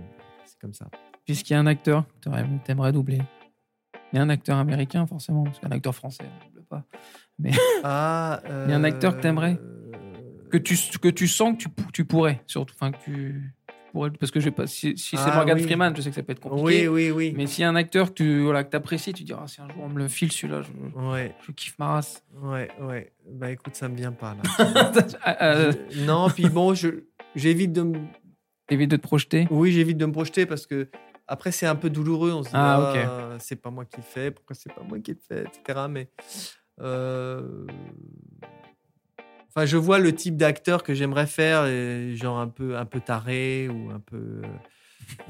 c'est 0.45 0.57
comme 0.59 0.73
ça. 0.73 0.87
Puisqu'il 1.25 1.53
y 1.53 1.55
a 1.55 1.59
un 1.59 1.67
acteur 1.67 2.07
que 2.07 2.13
t'aurais- 2.21 2.45
t'aimerais 2.63 2.91
doubler. 2.91 3.21
Il 4.13 4.17
y 4.17 4.19
a 4.19 4.23
un 4.23 4.29
acteur 4.29 4.57
américain, 4.57 5.05
forcément, 5.05 5.43
parce 5.43 5.59
qu'un 5.59 5.71
acteur 5.71 5.93
français, 5.95 6.23
on 6.23 6.45
ne 6.45 6.49
double 6.53 6.65
pas. 6.65 6.83
Ah, 7.83 8.41
Il 8.65 8.69
y 8.71 8.73
a 8.73 8.77
un 8.77 8.83
acteur 8.83 9.15
que 9.17 9.21
t'aimerais 9.21 9.57
euh, 9.59 9.91
Que 10.51 10.57
tu, 10.57 10.75
que 11.01 11.07
tu 11.09 11.27
sens 11.27 11.53
que 11.57 11.63
tu, 11.63 11.69
tu 11.93 12.05
pourrais, 12.05 12.41
surtout. 12.45 12.75
Enfin, 12.75 12.91
que 12.91 12.97
tu, 13.03 13.53
Parce 14.19 14.31
que 14.31 14.39
je 14.39 14.45
sais 14.45 14.51
pas, 14.51 14.67
si, 14.67 14.97
si 14.97 15.17
c'est 15.17 15.29
Ah, 15.29 15.35
Morgan 15.35 15.57
oui. 15.57 15.63
Freeman, 15.63 15.95
je 15.95 16.01
sais 16.01 16.09
que 16.09 16.15
ça 16.15 16.23
peut 16.23 16.31
être 16.31 16.39
compliqué. 16.39 16.87
Oui, 16.87 17.09
oui, 17.09 17.11
oui. 17.11 17.33
Mais 17.35 17.45
y 17.45 17.63
a 17.63 17.69
un 17.69 17.75
acteur 17.75 18.09
que 18.09 18.13
tu 18.15 18.41
voilà, 18.43 18.63
que 18.63 18.75
apprécies, 18.75 19.13
tu 19.13 19.23
diras, 19.23 19.47
si 19.47 19.61
un 19.61 19.67
jour 19.69 19.83
on 19.83 19.89
me 19.89 19.97
le 19.99 20.07
file 20.07 20.31
celui-là, 20.31 20.61
je, 20.63 20.99
Ouais, 20.99 21.35
je 21.45 21.51
kiffe 21.51 21.77
ma 21.79 21.87
race. 21.93 22.23
ouais, 22.41 22.69
ouais. 22.81 23.11
Bah 23.29 23.51
écoute, 23.51 23.75
ça 23.75 23.87
me 23.89 23.95
vient 23.95 24.11
pas 24.13 24.35
là. 24.35 24.41
Ah, 25.23 25.45
euh, 25.45 25.73
Je- 25.89 26.05
non, 26.05 26.29
puis 26.29 26.49
bon, 26.49 26.73
je 26.73 27.03
j'évite 27.35 27.73
de 27.73 27.81
me 27.83 27.99
de 28.69 28.95
te 28.95 29.01
projeter? 29.01 29.47
Oui, 29.51 29.71
j'évite 29.71 29.97
de 29.97 30.05
me 30.05 30.11
projeter 30.13 30.45
parce 30.45 30.65
que 30.65 30.89
après 31.27 31.51
c'est 31.51 31.65
un 31.67 31.75
peu 31.75 31.89
douloureux. 31.89 32.31
On 32.31 32.43
se 32.43 32.49
dit 32.49 32.55
Ah, 32.55 32.91
ah, 32.95 33.37
c'est 33.39 33.57
pas 33.61 33.69
moi 33.69 33.83
qui 33.85 33.97
le 33.97 34.03
fais, 34.03 34.31
pourquoi 34.31 34.55
c'est 34.55 34.73
pas 34.73 34.81
moi 34.87 34.99
qui 34.99 35.11
le 35.11 35.19
fais, 35.27 35.43
etc. 35.43 35.87
Mais 35.89 36.09
euh, 36.79 37.65
enfin, 39.55 39.65
je 39.65 39.77
vois 39.77 39.99
le 39.99 40.13
type 40.15 40.35
d'acteur 40.37 40.83
que 40.83 40.93
j'aimerais 40.93 41.27
faire, 41.27 41.65
genre 42.15 42.39
un 42.39 42.47
peu 42.47 42.77
un 42.77 42.85
peu 42.85 42.99
taré 42.99 43.69
ou 43.69 43.91
un 43.91 43.99
peu. 43.99 44.41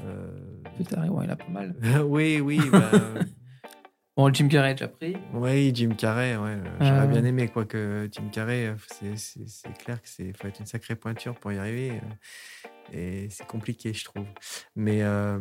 euh, 0.04 0.26
Putain, 0.76 1.08
ouais, 1.08 1.24
il 1.26 1.30
a 1.30 1.36
pas 1.36 1.48
mal. 1.48 1.74
oui, 2.06 2.40
oui. 2.40 2.60
bah, 2.70 2.90
Bon, 4.14 4.30
Jim 4.32 4.46
Carrey, 4.48 4.74
déjà 4.74 4.88
pris. 4.88 5.16
oui, 5.32 5.72
Jim 5.74 5.94
Carrey, 5.96 6.36
ouais, 6.36 6.50
euh, 6.50 6.64
j'aurais 6.80 7.04
Euh. 7.04 7.06
bien 7.06 7.24
aimé 7.24 7.48
quoi 7.48 7.64
que 7.64 8.10
Jim 8.12 8.28
Carrey, 8.30 8.66
euh, 8.66 8.74
c'est- 9.16 9.72
clair 9.82 10.02
que 10.02 10.08
c'est 10.08 10.36
faut 10.36 10.48
être 10.48 10.60
une 10.60 10.66
sacrée 10.66 10.96
pointure 10.96 11.34
pour 11.34 11.50
y 11.50 11.56
arriver. 11.58 11.92
euh, 11.92 12.92
et 12.92 13.28
c'est 13.30 13.46
compliqué, 13.46 13.94
je 13.94 14.04
trouve. 14.04 14.26
Mais 14.76 14.98
euh, 15.02 15.38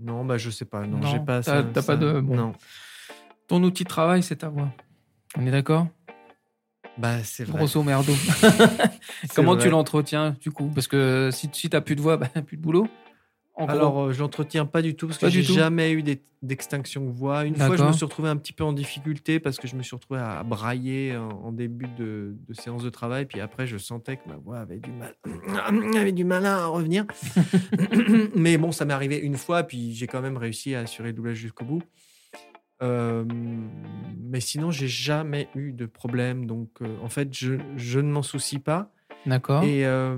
non, 0.00 0.24
bah 0.24 0.36
je 0.36 0.50
sais 0.50 0.64
pas. 0.64 0.84
Non, 0.84 0.98
Non, 0.98 1.06
j'ai 1.06 1.20
pas 1.20 1.42
t'as- 1.42 1.62
pas 1.62 1.96
de- 1.96 2.18
bon. 2.20 2.34
Non, 2.36 2.52
Ton 3.46 3.62
outil 3.62 3.84
de 3.84 3.88
travail, 3.88 4.24
c'est 4.24 4.36
ta 4.36 4.48
voix. 4.48 4.72
On 5.38 5.46
est 5.46 5.52
d'accord? 5.52 5.86
Bah 6.98 7.22
c'est 7.24 7.44
vrai. 7.44 7.58
Grosso 7.58 7.82
merdo. 7.82 8.12
Comment 9.34 9.54
vrai. 9.54 9.62
tu 9.62 9.70
l'entretiens, 9.70 10.36
du 10.40 10.50
coup? 10.50 10.70
Parce 10.74 10.88
que 10.88 11.30
si, 11.32 11.48
si 11.52 11.68
t'as 11.68 11.80
plus 11.80 11.96
de 11.96 12.00
voix, 12.00 12.16
bah, 12.18 12.28
plus 12.46 12.56
de 12.56 12.62
boulot. 12.62 12.88
Alors, 13.58 14.00
euh, 14.08 14.12
je 14.12 14.18
l'entretiens 14.20 14.66
pas 14.66 14.82
du 14.82 14.94
tout 14.96 15.06
parce 15.06 15.18
que 15.18 15.24
Pas 15.26 15.30
du 15.30 15.42
j'ai 15.42 15.54
jamais 15.54 15.90
eu 15.92 16.02
d'ex- 16.02 16.22
d'extinction 16.42 17.06
de 17.06 17.10
voix. 17.10 17.46
Une 17.46 17.56
fois, 17.56 17.74
je 17.74 17.84
me 17.84 17.92
suis 17.92 18.04
retrouvé 18.04 18.28
un 18.28 18.36
petit 18.36 18.52
peu 18.52 18.64
en 18.64 18.74
difficulté 18.74 19.40
parce 19.40 19.56
que 19.56 19.66
je 19.66 19.76
me 19.76 19.82
suis 19.82 19.96
retrouvé 19.96 20.20
à 20.20 20.42
brailler 20.42 21.16
en, 21.16 21.28
en 21.30 21.52
début 21.52 21.88
de, 21.98 22.36
de 22.46 22.54
séance 22.54 22.82
de 22.82 22.90
travail. 22.90 23.24
Puis 23.24 23.40
après, 23.40 23.66
je 23.66 23.78
sentais 23.78 24.18
que 24.18 24.28
ma 24.28 24.36
voix 24.36 24.58
avait 24.58 24.78
du 24.78 24.90
mal, 24.90 25.14
avait 25.96 26.12
du 26.12 26.24
mal 26.24 26.44
à 26.44 26.66
revenir. 26.66 27.06
Mais 28.34 28.58
bon, 28.58 28.72
ça 28.72 28.84
m'est 28.84 28.92
arrivé 28.92 29.16
une 29.18 29.38
fois, 29.38 29.62
puis 29.62 29.94
j'ai 29.94 30.06
quand 30.06 30.20
même 30.20 30.36
réussi 30.36 30.74
à 30.74 30.80
assurer 30.80 31.08
le 31.08 31.14
doublage 31.14 31.38
jusqu'au 31.38 31.64
bout. 31.64 31.82
Euh, 32.82 33.24
mais 34.20 34.40
sinon, 34.40 34.70
j'ai 34.70 34.88
jamais 34.88 35.48
eu 35.54 35.72
de 35.72 35.86
problème. 35.86 36.46
Donc, 36.46 36.68
euh, 36.82 36.96
en 37.02 37.08
fait, 37.08 37.32
je, 37.36 37.54
je 37.76 38.00
ne 38.00 38.10
m'en 38.10 38.22
soucie 38.22 38.58
pas. 38.58 38.90
D'accord. 39.24 39.62
Et 39.64 39.86
euh, 39.86 40.16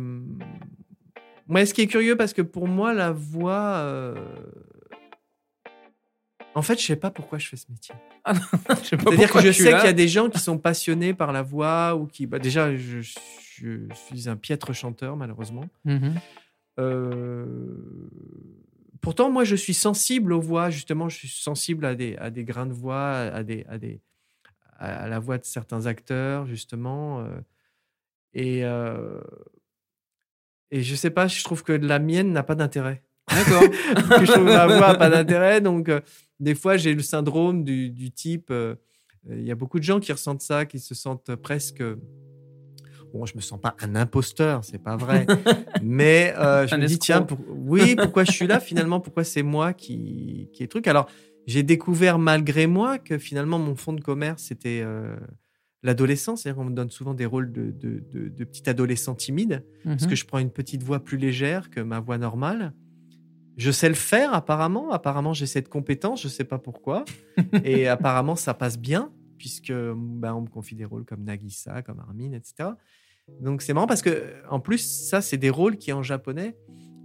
moi, 1.46 1.64
ce 1.64 1.74
qui 1.74 1.82
est 1.82 1.86
curieux, 1.86 2.16
parce 2.16 2.32
que 2.32 2.42
pour 2.42 2.68
moi, 2.68 2.92
la 2.92 3.12
voix. 3.12 4.14
En 6.54 6.62
fait, 6.62 6.80
je 6.80 6.84
sais 6.86 6.96
pas 6.96 7.10
pourquoi 7.10 7.38
je 7.38 7.46
fais 7.46 7.56
ce 7.56 7.66
métier. 7.70 7.94
Je 8.82 8.88
sais 8.88 8.96
pas 8.96 9.04
C'est-à-dire 9.04 9.30
que 9.30 9.40
je 9.40 9.52
sais 9.52 9.72
qu'il 9.74 9.84
y 9.84 9.88
a 9.88 9.92
des 9.92 10.08
gens 10.08 10.28
qui 10.28 10.40
sont 10.40 10.58
passionnés 10.58 11.14
par 11.14 11.30
la 11.32 11.42
voix 11.42 11.94
ou 11.94 12.06
qui. 12.06 12.26
bah, 12.26 12.38
déjà, 12.38 12.74
je, 12.76 13.00
je 13.00 13.78
suis 13.94 14.28
un 14.28 14.36
piètre 14.36 14.72
chanteur, 14.74 15.16
malheureusement. 15.16 15.64
Euh, 16.78 17.46
Pourtant, 19.00 19.30
moi, 19.30 19.44
je 19.44 19.56
suis 19.56 19.74
sensible 19.74 20.32
aux 20.32 20.40
voix. 20.40 20.70
Justement, 20.70 21.08
je 21.08 21.16
suis 21.16 21.28
sensible 21.28 21.84
à 21.84 21.94
des, 21.94 22.16
à 22.16 22.30
des 22.30 22.44
grains 22.44 22.66
de 22.66 22.72
voix, 22.72 23.10
à, 23.12 23.42
des, 23.42 23.64
à, 23.68 23.78
des, 23.78 24.00
à 24.78 25.08
la 25.08 25.18
voix 25.18 25.38
de 25.38 25.44
certains 25.44 25.86
acteurs, 25.86 26.46
justement. 26.46 27.20
euh, 27.20 27.40
Et, 28.34 28.64
euh, 28.64 29.20
et 30.70 30.82
je 30.82 30.94
sais 30.94 31.10
pas, 31.10 31.28
je 31.28 31.42
trouve 31.44 31.62
que 31.62 31.72
la 31.72 31.98
mienne 31.98 32.32
n'a 32.32 32.42
pas 32.42 32.54
d'intérêt. 32.54 33.02
D'accord. 33.30 33.62
que 34.18 34.24
je 34.26 34.32
trouve 34.32 34.44
ma 34.44 34.66
voix 34.66 34.92
n'a 34.92 34.94
pas 34.96 35.10
d'intérêt. 35.10 35.60
Donc, 35.60 35.88
euh, 35.88 36.00
des 36.40 36.54
fois, 36.54 36.76
j'ai 36.76 36.94
le 36.94 37.02
syndrome 37.02 37.64
du, 37.64 37.90
du 37.90 38.10
type. 38.10 38.50
euh, 38.50 38.74
Il 39.30 39.42
y 39.44 39.50
a 39.50 39.54
beaucoup 39.54 39.78
de 39.78 39.84
gens 39.84 40.00
qui 40.00 40.12
ressentent 40.12 40.42
ça, 40.42 40.66
qui 40.66 40.78
se 40.80 40.94
sentent 40.94 41.34
presque. 41.36 41.82
Bon, 43.12 43.24
je 43.26 43.34
me 43.36 43.40
sens 43.40 43.60
pas 43.60 43.74
un 43.80 43.94
imposteur, 43.94 44.64
c'est 44.64 44.78
pas 44.82 44.96
vrai. 44.96 45.26
Mais 45.82 46.34
euh, 46.36 46.66
je 46.66 46.74
Un 46.74 46.78
me 46.78 46.86
dis, 46.86 46.98
tiens, 46.98 47.22
pour- 47.22 47.38
oui, 47.48 47.96
pourquoi 47.96 48.24
je 48.24 48.32
suis 48.32 48.46
là 48.46 48.60
finalement 48.60 49.00
Pourquoi 49.00 49.24
c'est 49.24 49.42
moi 49.42 49.72
qui, 49.72 50.48
qui 50.52 50.62
est 50.62 50.66
truc? 50.68 50.86
Alors, 50.86 51.08
j'ai 51.46 51.62
découvert 51.62 52.18
malgré 52.18 52.66
moi 52.66 52.98
que 52.98 53.16
finalement, 53.16 53.58
mon 53.58 53.74
fond 53.76 53.92
de 53.94 54.00
commerce, 54.02 54.42
c'était 54.42 54.82
euh, 54.84 55.16
l'adolescence. 55.82 56.42
C'est-à-dire 56.42 56.58
qu'on 56.58 56.68
me 56.68 56.74
donne 56.74 56.90
souvent 56.90 57.14
des 57.14 57.24
rôles 57.26 57.50
de, 57.52 57.70
de, 57.70 58.00
de, 58.12 58.28
de 58.28 58.44
petit 58.44 58.68
adolescent 58.68 59.14
timide 59.14 59.64
parce 59.84 60.02
Mhm. 60.04 60.10
que 60.10 60.16
je 60.16 60.26
prends 60.26 60.38
une 60.38 60.50
petite 60.50 60.82
voix 60.82 61.00
plus 61.00 61.16
légère 61.16 61.70
que 61.70 61.80
ma 61.80 62.00
voix 62.00 62.18
normale. 62.18 62.74
Je 63.56 63.70
sais 63.70 63.88
le 63.88 63.94
faire 63.94 64.34
apparemment. 64.34 64.90
Apparemment, 64.92 65.32
j'ai 65.32 65.46
cette 65.46 65.68
compétence. 65.68 66.22
Je 66.22 66.28
sais 66.28 66.44
pas 66.44 66.58
pourquoi. 66.58 67.04
Et 67.64 67.88
apparemment, 67.88 68.36
ça 68.36 68.52
passe 68.54 68.78
bien 68.78 69.10
puisque 69.38 69.72
ben, 69.72 70.34
on 70.34 70.42
me 70.42 70.48
confie 70.48 70.74
des 70.74 70.84
rôles 70.84 71.04
comme 71.04 71.24
Nagisa, 71.24 71.82
comme 71.82 72.00
Armin, 72.00 72.32
etc. 72.32 72.70
Donc 73.40 73.62
c'est 73.62 73.74
marrant 73.74 73.86
parce 73.86 74.02
que 74.02 74.32
en 74.50 74.60
plus, 74.60 74.78
ça, 74.78 75.20
c'est 75.20 75.36
des 75.36 75.50
rôles 75.50 75.76
qui 75.78 75.92
en 75.92 76.02
japonais 76.02 76.56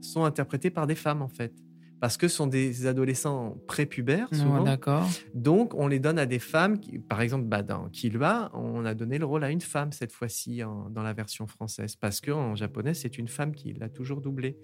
sont 0.02 0.24
interprétés 0.26 0.70
par 0.70 0.88
des 0.88 0.96
femmes 0.96 1.22
en 1.22 1.28
fait. 1.28 1.54
Parce 2.02 2.18
que 2.18 2.28
ce 2.28 2.36
sont 2.36 2.48
des 2.48 2.86
adolescents 2.86 3.56
prépubères 3.66 4.28
Ouais, 4.34 4.38
souvent. 4.38 4.64
D'accord. 4.64 5.08
Donc, 5.34 5.74
on 5.74 5.88
les 5.88 6.00
donne 6.00 6.20
à 6.20 6.26
des 6.26 6.40
femmes. 6.40 6.78
Qui, 6.82 7.00
par 7.00 7.22
exemple, 7.22 7.46
bah, 7.46 7.64
dans 7.64 7.88
Killua, 7.88 8.52
on 8.54 8.84
a 8.84 8.94
donné 8.94 9.18
le 9.20 9.24
rôle 9.26 9.46
à 9.46 9.50
une 9.52 9.62
femme 9.62 9.94
cette 9.94 10.12
fois-ci 10.12 10.66
en- 10.66 10.90
dans 10.90 11.02
la 11.02 11.14
version 11.14 11.48
française. 11.48 11.96
Parce 11.96 12.20
qu'en 12.20 12.56
japonais, 12.56 12.94
c'est 12.94 13.18
une 13.18 13.30
femme 13.30 13.54
qui 13.56 13.72
l'a 13.72 13.88
toujours 13.88 14.20
doublé. 14.20 14.58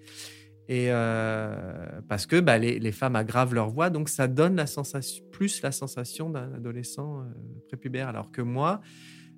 Et 0.68 0.86
euh, 0.90 2.00
parce 2.08 2.26
que 2.26 2.38
bah, 2.38 2.56
les, 2.58 2.78
les 2.78 2.92
femmes 2.92 3.16
aggravent 3.16 3.54
leur 3.54 3.70
voix, 3.70 3.90
donc 3.90 4.08
ça 4.08 4.28
donne 4.28 4.54
la 4.56 4.66
sensation, 4.66 5.24
plus 5.32 5.62
la 5.62 5.72
sensation 5.72 6.30
d'un 6.30 6.52
adolescent 6.54 7.20
euh, 7.20 7.24
prépubère. 7.68 8.08
Alors 8.08 8.30
que 8.30 8.40
moi, 8.40 8.80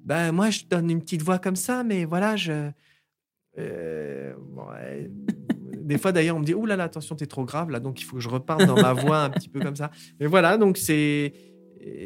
bah, 0.04 0.30
moi, 0.32 0.50
je 0.50 0.64
donne 0.68 0.90
une 0.90 1.00
petite 1.00 1.22
voix 1.22 1.38
comme 1.38 1.56
ça, 1.56 1.84
mais 1.84 2.04
voilà, 2.04 2.36
je. 2.36 2.70
euh, 3.58 4.34
bon, 4.38 4.66
ouais, 4.70 5.10
des 5.78 5.96
fois, 5.98 6.12
d'ailleurs, 6.12 6.36
on 6.36 6.40
me 6.40 6.44
dit 6.44 6.54
Ouh 6.54 6.66
là 6.66 6.76
là, 6.76 6.84
attention, 6.84 7.16
t'es 7.16 7.26
trop 7.26 7.44
grave 7.44 7.70
là, 7.70 7.80
donc 7.80 8.00
il 8.00 8.04
faut 8.04 8.16
que 8.16 8.22
je 8.22 8.28
reparte 8.28 8.64
dans 8.66 8.76
ma 8.80 8.92
voix 8.92 9.22
un 9.22 9.30
petit 9.30 9.48
peu 9.48 9.60
comme 9.60 9.76
ça. 9.76 9.90
Mais 10.20 10.26
voilà, 10.26 10.58
donc 10.58 10.76
c'est 10.76 11.32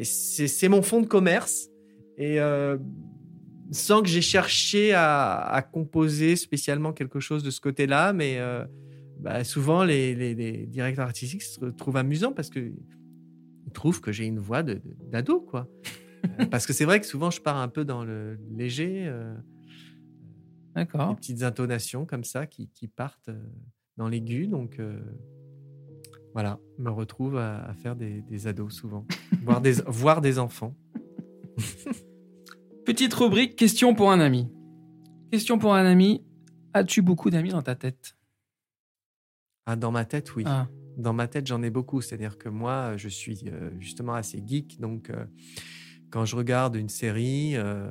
c'est 0.03 0.47
c'est 0.47 0.69
mon 0.69 0.81
fond 0.81 1.01
de 1.01 1.05
commerce 1.07 1.67
et 2.17 2.39
euh, 2.39 2.77
sans 3.71 4.01
que 4.01 4.07
j'ai 4.07 4.21
cherché 4.21 4.93
à, 4.93 5.37
à 5.39 5.61
composer 5.61 6.35
spécialement 6.35 6.93
quelque 6.93 7.19
chose 7.19 7.43
de 7.43 7.51
ce 7.51 7.61
côté-là, 7.61 8.13
mais 8.13 8.37
euh, 8.39 8.63
bah, 9.19 9.43
souvent 9.43 9.83
les, 9.83 10.15
les, 10.15 10.35
les 10.35 10.65
directeurs 10.65 11.05
artistiques 11.05 11.43
se 11.43 11.65
trouvent 11.65 11.97
amusants 11.97 12.33
parce 12.33 12.49
que 12.49 12.59
ils 12.59 13.73
trouvent 13.73 13.99
que 13.99 14.11
j'ai 14.11 14.25
une 14.25 14.39
voix 14.39 14.63
d'ado, 14.63 15.41
quoi. 15.41 15.67
Euh, 16.39 16.45
parce 16.51 16.65
que 16.65 16.73
c'est 16.73 16.85
vrai 16.85 16.99
que 16.99 17.05
souvent 17.05 17.29
je 17.29 17.41
pars 17.41 17.57
un 17.57 17.67
peu 17.67 17.83
dans 17.85 18.03
le 18.03 18.39
léger, 18.49 19.05
euh, 19.07 19.35
D'accord. 20.75 21.15
petites 21.15 21.43
intonations 21.43 22.05
comme 22.05 22.23
ça 22.23 22.47
qui, 22.47 22.69
qui 22.69 22.87
partent 22.87 23.29
euh, 23.29 23.43
dans 23.97 24.07
l'aigu, 24.07 24.47
donc 24.47 24.79
euh, 24.79 24.99
voilà, 26.33 26.59
me 26.77 26.89
retrouve 26.89 27.37
à, 27.37 27.65
à 27.65 27.73
faire 27.73 27.95
des, 27.95 28.21
des 28.21 28.47
ados 28.47 28.73
souvent, 28.73 29.05
voir 29.43 29.61
des, 29.61 29.73
voir 29.87 30.21
des 30.21 30.39
enfants. 30.39 30.75
Petite 32.85 33.13
rubrique 33.13 33.55
question 33.55 33.95
pour 33.95 34.11
un 34.11 34.19
ami. 34.19 34.47
Question 35.31 35.59
pour 35.59 35.73
un 35.75 35.85
ami. 35.85 36.23
As-tu 36.73 37.01
beaucoup 37.01 37.29
d'amis 37.29 37.49
dans 37.49 37.61
ta 37.63 37.75
tête? 37.75 38.16
Ah, 39.67 39.75
dans 39.75 39.91
ma 39.91 40.05
tête, 40.05 40.35
oui. 40.35 40.43
Ah, 40.47 40.67
Dans 40.97 41.13
ma 41.13 41.27
tête, 41.27 41.45
j'en 41.45 41.61
ai 41.61 41.69
beaucoup. 41.69 42.01
C'est-à-dire 42.01 42.37
que 42.39 42.49
moi, 42.49 42.93
je 42.97 43.09
suis 43.09 43.41
euh, 43.47 43.69
justement 43.79 44.13
assez 44.15 44.41
geek. 44.43 44.79
Donc, 44.79 45.09
euh, 45.11 45.25
quand 46.09 46.23
je 46.25 46.35
regarde 46.37 46.75
une 46.77 46.89
série, 46.89 47.51
euh, 47.55 47.87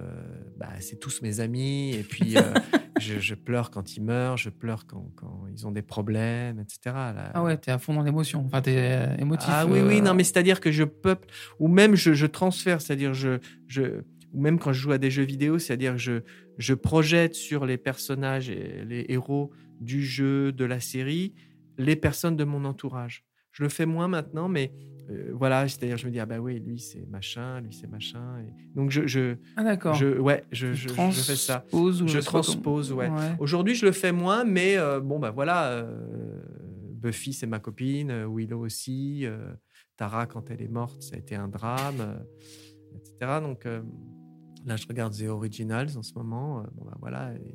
bah, 0.57 0.71
c'est 0.81 0.99
tous 0.99 1.21
mes 1.23 1.39
amis. 1.41 1.95
Et 1.95 2.03
puis, 2.03 2.37
euh, 2.37 2.41
je, 3.01 3.21
je 3.21 3.35
pleure 3.35 3.71
quand 3.71 3.95
ils 3.97 4.03
meurent, 4.03 4.39
je 4.39 4.49
pleure 4.51 4.87
quand, 4.87 5.11
quand 5.17 5.45
ils 5.53 5.67
ont 5.67 5.71
des 5.71 5.83
problèmes, 5.83 6.59
etc. 6.61 6.79
Là- 6.87 7.31
Ah 7.35 7.43
ouais, 7.45 7.57
t'es 7.59 7.71
à 7.71 7.79
fond 7.79 7.93
dans 7.95 8.03
l'émotion. 8.03 8.45
Enfin, 8.47 8.63
t'es 8.63 8.77
euh, 8.79 9.15
émotif. 9.19 9.49
Ah 9.53 9.67
oui, 9.67 9.79
euh, 9.81 9.87
oui, 9.89 10.01
non, 10.01 10.15
mais 10.15 10.25
c'est-à-dire 10.25 10.61
que 10.61 10.73
je 10.73 10.83
peuple, 10.85 11.29
ou 11.61 11.69
même 11.69 11.95
je, 11.95 12.15
je 12.15 12.27
transfère, 12.27 12.81
c'est-à-dire 12.81 13.13
je, 13.13 13.39
je, 13.69 14.01
ou 14.33 14.41
même 14.41 14.59
quand 14.59 14.73
je 14.73 14.81
joue 14.81 14.93
à 14.93 14.99
des 14.99 15.11
jeux 15.11 15.25
vidéo, 15.25 15.59
c'est-à-dire 15.59 15.93
que 15.93 15.99
je, 15.99 16.21
je 16.59 16.73
projette 16.75 17.35
sur 17.35 17.67
les 17.67 17.77
personnages 17.77 18.49
et 18.49 18.83
les 18.87 19.05
héros 19.11 19.51
du 19.81 20.03
jeu, 20.03 20.53
de 20.53 20.65
la 20.65 20.81
série, 20.81 21.35
les 21.79 21.97
personnes 21.97 22.37
de 22.37 22.45
mon 22.45 22.65
entourage. 22.65 23.25
Je 23.53 23.63
le 23.63 23.69
fais 23.71 23.87
moins 23.87 24.07
maintenant, 24.09 24.49
mais 24.49 24.73
euh, 25.09 25.31
voilà, 25.33 25.67
c'est-à-dire 25.67 25.97
je 25.97 26.07
me 26.07 26.11
dis, 26.13 26.21
ah 26.21 26.27
bah 26.27 26.39
oui, 26.41 26.59
lui 26.61 26.79
c'est 26.79 27.07
machin, 27.09 27.61
lui 27.63 27.73
c'est 27.73 27.87
machin. 27.87 28.39
Et... 28.41 28.53
Donc 28.75 28.91
je, 28.91 29.07
je, 29.07 29.37
Ah 29.57 29.65
d'accord. 29.65 29.95
je, 29.95 30.19
ouais, 30.19 30.45
je, 30.53 30.75
je, 30.75 30.89
je 30.89 30.93
fais 31.23 31.37
ça. 31.37 31.65
ou 31.73 31.91
Je 31.93 32.19
transpose, 32.19 32.93
ouais. 32.93 33.09
Aujourd'hui, 33.39 33.75
je 33.75 33.87
le 33.87 33.93
fais 33.93 34.13
moins, 34.13 34.45
mais 34.45 34.77
euh, 34.77 35.01
bon, 35.01 35.19
bah 35.19 35.31
voilà. 35.31 35.71
euh, 35.71 36.43
Buffy, 36.93 37.33
c'est 37.33 37.47
ma 37.47 37.59
copine. 37.61 38.27
Willow 38.27 38.65
aussi. 38.65 39.25
Tara, 39.97 40.27
quand 40.27 40.51
elle 40.51 40.61
est 40.61 40.69
morte, 40.69 41.03
ça 41.03 41.15
a 41.15 41.19
été 41.19 41.35
un 41.37 41.47
drame, 41.49 42.19
etc. 42.97 43.39
Donc 43.41 43.65
là, 44.67 44.77
je 44.77 44.87
regarde 44.89 45.15
The 45.17 45.29
Originals 45.29 45.97
en 45.97 46.03
ce 46.03 46.13
moment. 46.15 46.65
bon, 46.75 46.85
bah 46.85 46.97
voilà. 47.01 47.33
Et 47.35 47.55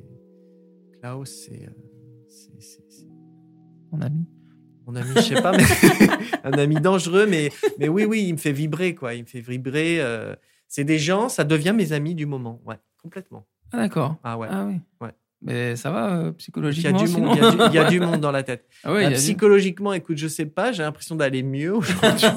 Klaus, 1.00 1.28
c'est. 1.46 1.68
Mon 3.92 4.00
ami. 4.00 4.26
mon 4.86 4.96
ami, 4.96 5.10
je 5.16 5.20
sais 5.20 5.42
pas, 5.42 5.52
mais 5.52 5.64
un 6.44 6.52
ami 6.52 6.76
dangereux, 6.76 7.26
mais, 7.26 7.50
mais 7.78 7.88
oui, 7.88 8.04
oui, 8.04 8.24
il 8.26 8.32
me 8.32 8.38
fait 8.38 8.52
vibrer, 8.52 8.94
quoi. 8.94 9.14
Il 9.14 9.22
me 9.22 9.26
fait 9.28 9.40
vibrer. 9.40 10.00
euh, 10.00 10.34
c'est 10.66 10.84
des 10.84 10.98
gens, 10.98 11.28
ça 11.28 11.44
devient 11.44 11.74
mes 11.76 11.92
amis 11.92 12.14
du 12.14 12.24
moment. 12.26 12.60
Ouais, 12.64 12.78
complètement. 13.02 13.46
Ah 13.72 13.76
d'accord. 13.76 14.16
Ah 14.24 14.38
ouais. 14.38 14.48
Ah 14.50 14.64
oui. 14.66 14.80
Ouais. 15.00 15.10
Mais 15.44 15.76
ça 15.76 15.90
va 15.90 16.14
euh, 16.14 16.20
Il 16.20 16.24
y, 16.24 16.28
a 16.28 16.32
psychologiquement 16.34 17.02
du 17.04 17.08
monde, 17.10 17.36
il, 17.36 17.42
y 17.42 17.44
a 17.44 17.68
du, 17.68 17.74
y 17.74 17.78
a 17.78 17.84
du 17.90 18.00
monde 18.00 18.20
dans 18.20 18.30
la 18.30 18.42
tête. 18.42 18.66
Ah 18.84 18.92
ouais, 18.92 19.02
Bah, 19.04 19.08
du- 19.10 19.14
psychologiquement, 19.16 19.92
écoute, 19.92 20.16
je 20.16 20.28
sais 20.28 20.46
pas, 20.46 20.72
j'ai 20.72 20.82
l'impression 20.82 21.16
d'aller 21.16 21.42
mieux 21.42 21.74
aujourd'hui. 21.74 22.28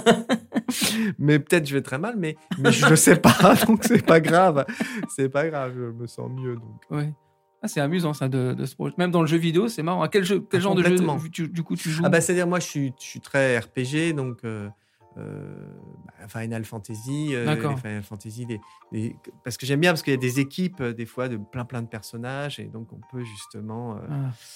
mais 1.20 1.40
peut-être 1.40 1.68
je 1.68 1.74
vais 1.76 1.82
très 1.82 2.00
mal, 2.00 2.16
mais, 2.18 2.36
mais 2.58 2.72
je 2.72 2.88
ne 2.88 2.96
sais 2.96 3.16
pas, 3.16 3.56
donc 3.68 3.84
c'est 3.84 4.04
pas 4.06 4.20
grave. 4.20 4.66
C'est 5.16 5.30
pas 5.30 5.48
grave, 5.48 5.74
je 5.76 5.82
me 5.92 6.08
sens 6.08 6.30
mieux. 6.32 6.56
Donc. 6.56 6.82
Ouais. 6.90 7.14
Ah, 7.66 7.68
c'est 7.68 7.82
amusant 7.82 8.14
ça 8.14 8.30
de, 8.30 8.54
de 8.54 8.66
se. 8.66 8.76
Même 8.98 9.10
dans 9.12 9.22
le 9.22 9.28
jeu 9.28 9.38
vidéo, 9.38 9.68
c'est 9.68 9.82
marrant. 9.84 10.04
À 10.04 10.08
quel, 10.08 10.24
jeu, 10.24 10.40
quel 10.50 10.60
Ah, 10.60 10.64
genre 10.64 10.76
de 10.76 10.84
jeu 10.84 10.96
tu- 11.32 11.48
du 11.50 11.64
coup 11.64 11.76
tu 11.76 11.90
joues 11.90 12.04
Ah 12.06 12.10
bah, 12.10 12.22
c'est-à-dire, 12.22 12.46
moi, 12.48 12.60
je 12.60 12.66
suis, 12.68 12.94
je 13.00 13.06
suis 13.06 13.20
très 13.22 13.58
RPG, 13.58 14.14
donc 14.16 14.40
euh, 14.46 14.70
euh, 15.18 15.56
bah, 16.06 16.28
Final 16.28 16.64
Fantasy, 16.66 17.30
euh, 17.34 17.46
les 17.56 17.76
Final 17.78 18.04
Fantasy, 18.04 18.46
les- 18.48 18.62
les- 18.92 19.16
parce 19.44 19.58
que 19.58 19.66
j'aime 19.66 19.80
bien, 19.80 19.92
parce 19.92 20.04
qu'il 20.04 20.12
y 20.14 20.18
a 20.18 20.20
des 20.20 20.40
équipes, 20.40 20.82
euh, 20.82 20.94
des 20.94 21.06
fois, 21.06 21.28
de 21.28 21.38
plein 21.38 21.66
plein 21.66 21.82
de 21.82 21.88
personnages, 21.88 22.60
et 22.60 22.66
donc 22.66 22.92
on 22.94 23.00
peut 23.12 23.24
justement, 23.24 23.96
euh, 23.96 24.00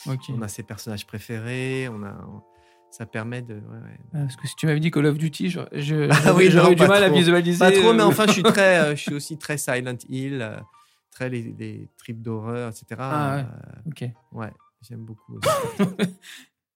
Ah, 0.05 0.11
ok. 0.11 0.21
on 0.35 0.41
a 0.41 0.47
ses 0.47 0.63
personnages 0.63 1.07
préférés, 1.07 1.87
on 1.89 2.03
a, 2.03 2.13
ça 2.91 3.05
permet 3.05 3.41
de... 3.41 3.53
ouais, 3.55 3.59
ouais. 3.61 3.99
Ah, 4.13 4.17
Parce 4.19 4.35
que 4.35 4.47
si 4.47 4.55
tu 4.55 4.65
m'avais 4.65 4.79
dit 4.79 4.91
Call 4.91 5.05
of 5.05 5.17
Duty, 5.17 5.49
je- 5.49 5.59
je- 5.73 6.09
Ah 6.27 6.33
oui, 6.35 6.49
j'aurais 6.51 6.73
eu 6.73 6.75
du 6.75 6.85
mal 6.87 7.03
à 7.03 7.09
visualiser. 7.09 7.59
Pas 7.59 7.71
trop, 7.71 7.93
mais 7.93 8.03
enfin, 8.03 8.25
je 8.27 8.33
suis 8.33 8.43
très, 8.43 8.95
je 8.95 9.01
suis 9.01 9.13
aussi 9.15 9.37
très 9.37 9.57
Silent 9.57 9.97
Hill, 10.09 10.61
très 11.11 11.29
les, 11.29 11.41
les 11.57 11.89
tripes 11.97 12.21
d'horreur, 12.21 12.69
etc. 12.69 12.85
Ah 12.99 13.35
ouais. 13.35 13.41
Euh, 13.41 13.89
Ok. 13.89 14.05
ouais, 14.33 14.53
j'aime 14.81 15.05
beaucoup. 15.05 15.39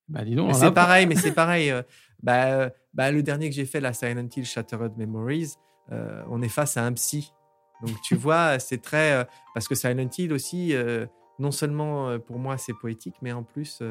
Bah 0.10 0.26
dis 0.26 0.36
donc. 0.36 0.54
C'est 0.54 0.72
pareil, 0.74 1.08
mais 1.08 1.16
c'est 1.16 1.32
pareil. 1.44 1.72
euh, 1.72 1.82
bah, 2.22 2.46
euh, 2.48 2.70
bah, 2.94 3.10
le 3.12 3.24
dernier 3.24 3.50
que 3.50 3.56
j'ai 3.56 3.66
fait, 3.66 3.80
la 3.80 3.94
Silent 3.94 4.28
Hill 4.36 4.46
Shattered 4.46 4.98
Memories, 4.98 5.54
euh, 5.92 6.24
on 6.30 6.42
est 6.42 6.50
face 6.50 6.76
à 6.78 6.86
un 6.86 6.92
psy. 6.94 7.32
Donc 7.86 7.96
tu 8.04 8.16
vois, 8.26 8.60
c'est 8.60 8.80
très 8.82 9.14
euh, 9.14 9.24
parce 9.54 9.68
que 9.68 9.76
Silent 9.76 10.10
Hill 10.18 10.34
aussi, 10.34 10.76
non 11.40 11.52
seulement 11.52 12.20
pour 12.20 12.38
moi 12.38 12.58
c'est 12.58 12.74
poétique, 12.74 13.16
mais 13.22 13.32
en 13.32 13.44
plus 13.44 13.82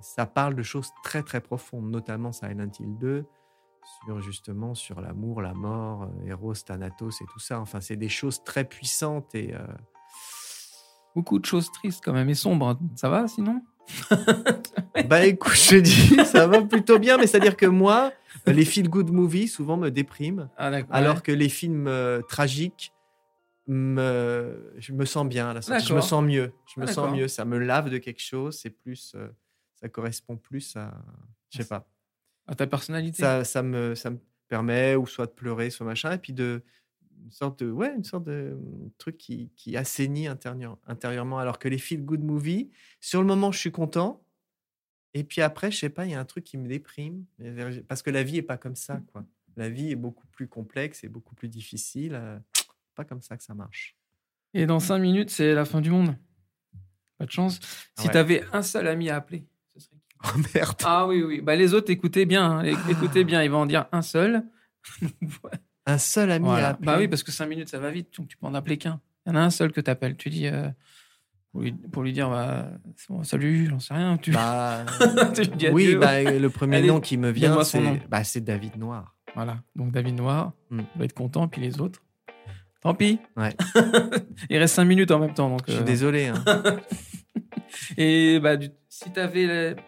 ça 0.00 0.26
parle 0.26 0.54
de 0.54 0.62
choses 0.62 0.90
très 1.02 1.22
très 1.22 1.40
profondes, 1.40 1.90
notamment 1.90 2.32
Silent 2.32 2.70
Hill 2.78 2.98
2 2.98 3.24
sur 4.06 4.20
justement 4.20 4.74
sur 4.74 5.00
l'amour, 5.00 5.42
la 5.42 5.54
mort, 5.54 6.04
euh, 6.04 6.26
Eros, 6.30 6.54
Thanatos 6.54 7.20
et 7.20 7.24
tout 7.32 7.38
ça. 7.38 7.60
Enfin, 7.60 7.80
c'est 7.80 7.96
des 7.96 8.08
choses 8.08 8.42
très 8.44 8.64
puissantes 8.64 9.34
et 9.34 9.54
euh, 9.54 9.66
Beaucoup 11.16 11.38
de 11.40 11.44
choses 11.44 11.70
tristes 11.72 12.00
quand 12.04 12.12
même 12.12 12.28
et 12.30 12.34
sombres. 12.34 12.68
hein. 12.68 12.78
Ça 12.96 13.08
va 13.08 13.26
sinon? 13.28 13.62
Bah 15.08 15.24
écoute, 15.26 15.54
je 15.54 15.76
dis, 15.78 16.24
ça 16.24 16.46
va 16.46 16.62
plutôt 16.62 16.98
bien, 17.00 17.16
mais 17.16 17.26
c'est-à-dire 17.26 17.56
que 17.56 17.66
moi, 17.66 18.12
les 18.46 18.64
feel-good 18.64 19.10
movies 19.10 19.48
souvent 19.48 19.76
me 19.76 19.90
dépriment, 19.90 20.48
Ah 20.56 20.70
alors 20.90 21.22
que 21.22 21.32
les 21.32 21.48
films 21.48 21.86
euh, 21.88 22.20
tragiques, 22.22 22.92
me, 23.66 24.72
je 24.78 24.92
me 24.92 25.04
sens 25.04 25.26
bien 25.26 25.50
à 25.50 25.54
la 25.54 25.62
sortie. 25.62 25.86
Je 25.86 25.94
me 25.94 26.00
sens 26.00 26.22
mieux. 26.24 26.52
Je 26.74 26.80
me 26.80 26.86
Ah, 26.88 26.92
sens 26.92 27.12
mieux. 27.16 27.28
Ça 27.28 27.44
me 27.44 27.58
lave 27.58 27.88
de 27.90 27.98
quelque 27.98 28.20
chose. 28.22 28.58
C'est 28.58 28.70
plus, 28.70 29.12
euh, 29.16 29.28
ça 29.74 29.88
correspond 29.88 30.36
plus 30.36 30.76
à, 30.76 30.92
je 31.50 31.58
sais 31.62 31.68
pas. 31.68 31.86
À 32.50 32.54
ta 32.54 32.66
personnalité. 32.66 33.22
Ça, 33.22 33.44
ça 33.44 33.62
me, 33.62 33.94
ça 33.94 34.10
me 34.10 34.18
permet 34.48 34.96
ou 34.96 35.06
soit 35.06 35.26
de 35.26 35.30
pleurer, 35.32 35.70
soit 35.70 35.86
machin, 35.86 36.12
et 36.12 36.18
puis 36.18 36.32
de 36.34 36.62
une 37.22 37.30
sorte 37.30 37.62
de, 37.62 37.70
ouais, 37.70 37.94
une 37.94 38.02
sorte 38.04 38.24
de 38.24 38.52
hum, 38.54 38.90
truc 38.98 39.16
qui, 39.16 39.50
qui 39.54 39.76
assainit 39.76 40.26
intérieur- 40.26 40.78
intérieurement. 40.86 41.38
Alors 41.38 41.58
que 41.58 41.68
les 41.68 41.78
feel-good 41.78 42.22
movies, 42.22 42.68
sur 43.00 43.20
le 43.20 43.26
moment, 43.26 43.52
je 43.52 43.58
suis 43.58 43.70
content. 43.72 44.22
Et 45.14 45.22
puis 45.24 45.40
après, 45.42 45.70
je 45.70 45.76
sais 45.78 45.90
pas, 45.90 46.06
il 46.06 46.12
y 46.12 46.14
a 46.14 46.20
un 46.20 46.24
truc 46.24 46.44
qui 46.44 46.56
me 46.58 46.66
déprime. 46.68 47.24
Parce 47.88 48.02
que 48.02 48.10
la 48.10 48.22
vie 48.22 48.38
est 48.38 48.42
pas 48.42 48.56
comme 48.58 48.76
ça, 48.76 49.00
quoi. 49.12 49.24
La 49.56 49.68
vie 49.68 49.90
est 49.90 49.96
beaucoup 49.96 50.26
plus 50.28 50.48
complexe 50.48 51.04
et 51.04 51.08
beaucoup 51.08 51.34
plus 51.34 51.48
difficile. 51.48 52.14
euh, 52.14 52.38
Pas 52.94 53.04
comme 53.04 53.20
ça 53.22 53.36
que 53.36 53.42
ça 53.44 53.54
marche. 53.54 53.96
Et 54.54 54.66
dans 54.66 54.80
5 54.80 54.98
minutes, 54.98 55.30
c'est 55.30 55.54
la 55.54 55.64
fin 55.64 55.80
du 55.80 55.90
monde. 55.90 56.16
Pas 57.18 57.26
de 57.26 57.30
chance. 57.30 57.60
Si 57.96 58.06
Ouais. 58.06 58.12
tu 58.12 58.18
avais 58.18 58.44
un 58.52 58.62
seul 58.62 58.86
ami 58.88 59.08
à 59.10 59.16
appeler, 59.16 59.46
ce 59.76 59.80
serait 59.80 59.96
qui? 60.08 60.09
Oh 60.24 60.38
merde. 60.54 60.76
Ah 60.84 61.06
oui, 61.06 61.22
oui. 61.22 61.40
Bah, 61.40 61.56
les 61.56 61.72
autres, 61.74 61.90
écoutez 61.90 62.26
bien. 62.26 62.58
hein. 62.58 62.64
É- 62.64 62.90
Écoutez 62.90 63.24
bien, 63.24 63.42
ils 63.42 63.50
vont 63.50 63.60
en 63.62 63.66
dire 63.66 63.86
un 63.92 64.02
seul. 64.02 64.42
Un 65.86 65.98
seul 65.98 66.30
ami 66.30 66.44
Voilà. 66.44 66.68
à 66.68 66.70
appeler. 66.70 66.86
Bah 66.86 66.96
oui, 66.98 67.08
parce 67.08 67.22
que 67.22 67.32
5 67.32 67.46
minutes, 67.46 67.68
ça 67.68 67.78
va 67.78 67.90
vite. 67.90 68.08
Donc 68.18 68.28
tu 68.28 68.36
peux 68.36 68.46
en 68.46 68.54
appeler 68.54 68.76
qu'un. 68.76 69.00
Il 69.26 69.30
y 69.30 69.32
en 69.32 69.36
a 69.36 69.40
un 69.40 69.50
seul 69.50 69.72
que 69.72 69.80
tu 69.80 69.90
appelles. 69.90 70.14
Tu 70.16 70.28
dis. 70.28 70.46
euh, 70.46 70.68
pour, 71.52 71.62
lui, 71.62 71.72
pour 71.72 72.02
lui 72.02 72.12
dire, 72.12 72.28
bah, 72.30 72.68
c'est 72.96 73.08
bon, 73.08 73.24
salut, 73.24 73.66
j'en 73.68 73.80
sais 73.80 73.94
rien. 73.94 74.16
Tu... 74.18 74.30
Bah, 74.30 74.84
Tu 75.34 75.46
dis 75.48 75.68
oui, 75.70 75.96
bah, 75.96 76.22
le 76.22 76.48
premier 76.50 76.76
Allez, 76.76 76.88
nom 76.88 77.00
qui 77.00 77.16
me 77.16 77.30
vient, 77.30 77.48
donne-moi 77.48 77.64
son 77.64 77.82
c'est 77.82 78.08
bah, 78.08 78.22
c'est 78.24 78.42
David 78.42 78.76
Noir. 78.76 79.16
Voilà. 79.34 79.62
Donc 79.74 79.90
David 79.90 80.16
Noir 80.16 80.52
Hmm. 80.70 80.82
va 80.96 81.04
être 81.06 81.14
content. 81.14 81.48
Puis 81.48 81.60
les 81.62 81.80
autres. 81.80 82.00
Tant 82.82 82.94
pis. 82.94 83.18
Ouais. 83.36 83.54
Il 84.48 84.58
reste 84.58 84.74
5 84.76 84.84
minutes 84.84 85.10
en 85.10 85.18
même 85.18 85.34
temps. 85.34 85.48
Donc, 85.50 85.62
Je 85.66 85.72
suis 85.72 85.80
euh, 85.80 85.84
désolé. 85.84 86.26
hein. 86.26 86.44
Et 87.96 88.38
bah, 88.40 88.56
du- 88.56 88.70
si 88.88 89.10
t'avais, 89.12 89.46
la- 89.46 89.82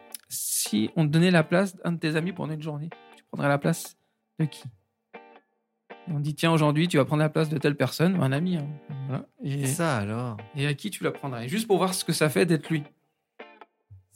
si 0.72 0.88
on 0.96 1.04
te 1.06 1.10
donnait 1.12 1.30
la 1.30 1.42
place 1.42 1.76
d'un 1.76 1.92
de 1.92 1.98
tes 1.98 2.16
amis 2.16 2.32
pendant 2.32 2.54
une 2.54 2.62
journée, 2.62 2.88
tu 3.14 3.22
prendrais 3.30 3.46
la 3.50 3.58
place 3.58 3.98
de 4.38 4.46
qui? 4.46 4.62
On 6.08 6.18
dit 6.18 6.34
tiens 6.34 6.50
aujourd'hui 6.50 6.88
tu 6.88 6.96
vas 6.96 7.04
prendre 7.04 7.20
la 7.22 7.28
place 7.28 7.50
de 7.50 7.58
telle 7.58 7.76
personne, 7.76 8.18
un 8.22 8.32
ami. 8.32 8.56
hein. 8.56 8.66
Voilà. 9.06 9.26
Et, 9.44 9.66
Ça 9.66 9.98
alors? 9.98 10.38
et 10.56 10.66
à 10.66 10.72
qui 10.72 10.88
tu 10.88 11.04
la 11.04 11.10
prendrais? 11.10 11.46
Juste 11.46 11.66
pour 11.66 11.76
voir 11.76 11.92
ce 11.92 12.06
que 12.06 12.14
ça 12.14 12.30
fait 12.30 12.46
d'être 12.46 12.70
lui. 12.70 12.84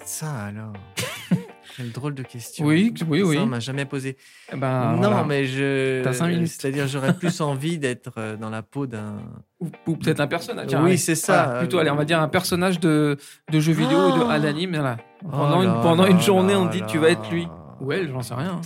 Ça 0.02 0.46
alors? 0.46 0.72
Quelle 1.77 1.93
drôle 1.93 2.14
de 2.14 2.22
question. 2.22 2.64
Oui, 2.64 2.93
oui, 3.09 3.22
oui. 3.22 3.37
Ça, 3.37 3.43
on 3.43 3.47
m'a 3.47 3.61
jamais 3.61 3.85
posé. 3.85 4.16
Eh 4.53 4.57
ben, 4.57 4.93
non, 4.93 4.97
voilà. 5.09 5.24
mais 5.24 5.45
je. 5.45 6.03
T'as 6.03 6.12
cinq 6.14 6.29
minutes. 6.29 6.49
C'est-à-dire, 6.49 6.87
j'aurais 6.89 7.14
plus 7.14 7.41
envie 7.41 7.79
d'être 7.79 8.12
euh, 8.16 8.37
dans 8.37 8.49
la 8.51 8.62
peau 8.62 8.87
d'un. 8.87 9.16
ou, 9.61 9.68
ou 9.87 9.97
peut-être 9.97 10.20
un 10.20 10.27
personnage. 10.27 10.74
Oui, 10.83 10.97
c'est 10.97 11.14
ça. 11.14 11.45
Voilà, 11.45 11.59
plutôt, 11.61 11.79
allez, 11.79 11.91
on 11.91 11.97
va 11.97 12.05
dire 12.05 12.20
un 12.20 12.29
personnage 12.29 12.81
de, 12.81 13.16
de 13.53 13.61
jeu 13.61 13.72
vidéo 13.72 13.99
ou 14.12 14.18
de 14.18 14.24
à 14.24 14.39
l'anime. 14.39 14.70
Voilà. 14.70 14.97
Oh 15.24 15.29
Pendant, 15.31 15.62
une, 15.62 15.68
là 15.68 15.81
pendant 15.83 16.07
une 16.07 16.20
journée, 16.20 16.53
là 16.55 16.61
on 16.61 16.66
dit 16.66 16.83
tu 16.89 16.99
vas 16.99 17.11
être 17.11 17.31
lui. 17.31 17.47
Ou 17.81 17.93
elle, 17.93 18.09
j'en 18.11 18.22
sais 18.22 18.35
rien. 18.35 18.61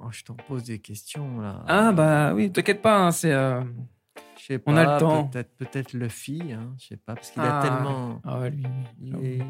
Oh, 0.00 0.08
je 0.10 0.24
t'en 0.24 0.34
pose 0.34 0.64
des 0.64 0.78
questions 0.78 1.40
là. 1.40 1.62
Ah 1.68 1.92
bah 1.92 2.32
oui, 2.34 2.50
t'inquiète 2.50 2.82
pas, 2.82 2.98
hein, 3.06 3.12
c'est. 3.12 3.32
euh, 3.32 3.60
Je 4.38 4.46
sais 4.46 4.58
pas. 4.58 4.72
on 4.72 4.76
a 4.76 4.94
le 4.94 4.98
temps. 5.00 5.24
Peut-être, 5.28 5.50
peut-être 5.56 5.92
Luffy. 5.92 6.42
Hein, 6.52 6.70
je 6.80 6.86
sais 6.88 6.96
pas, 6.96 7.14
parce 7.14 7.30
qu'il 7.30 7.42
Ah. 7.42 7.60
a 7.60 7.62
tellement. 7.62 8.20
Ah 8.24 8.40
ouais, 8.40 8.50
lui. 8.50 8.64
Il, 9.00 9.14
est- 9.24 9.42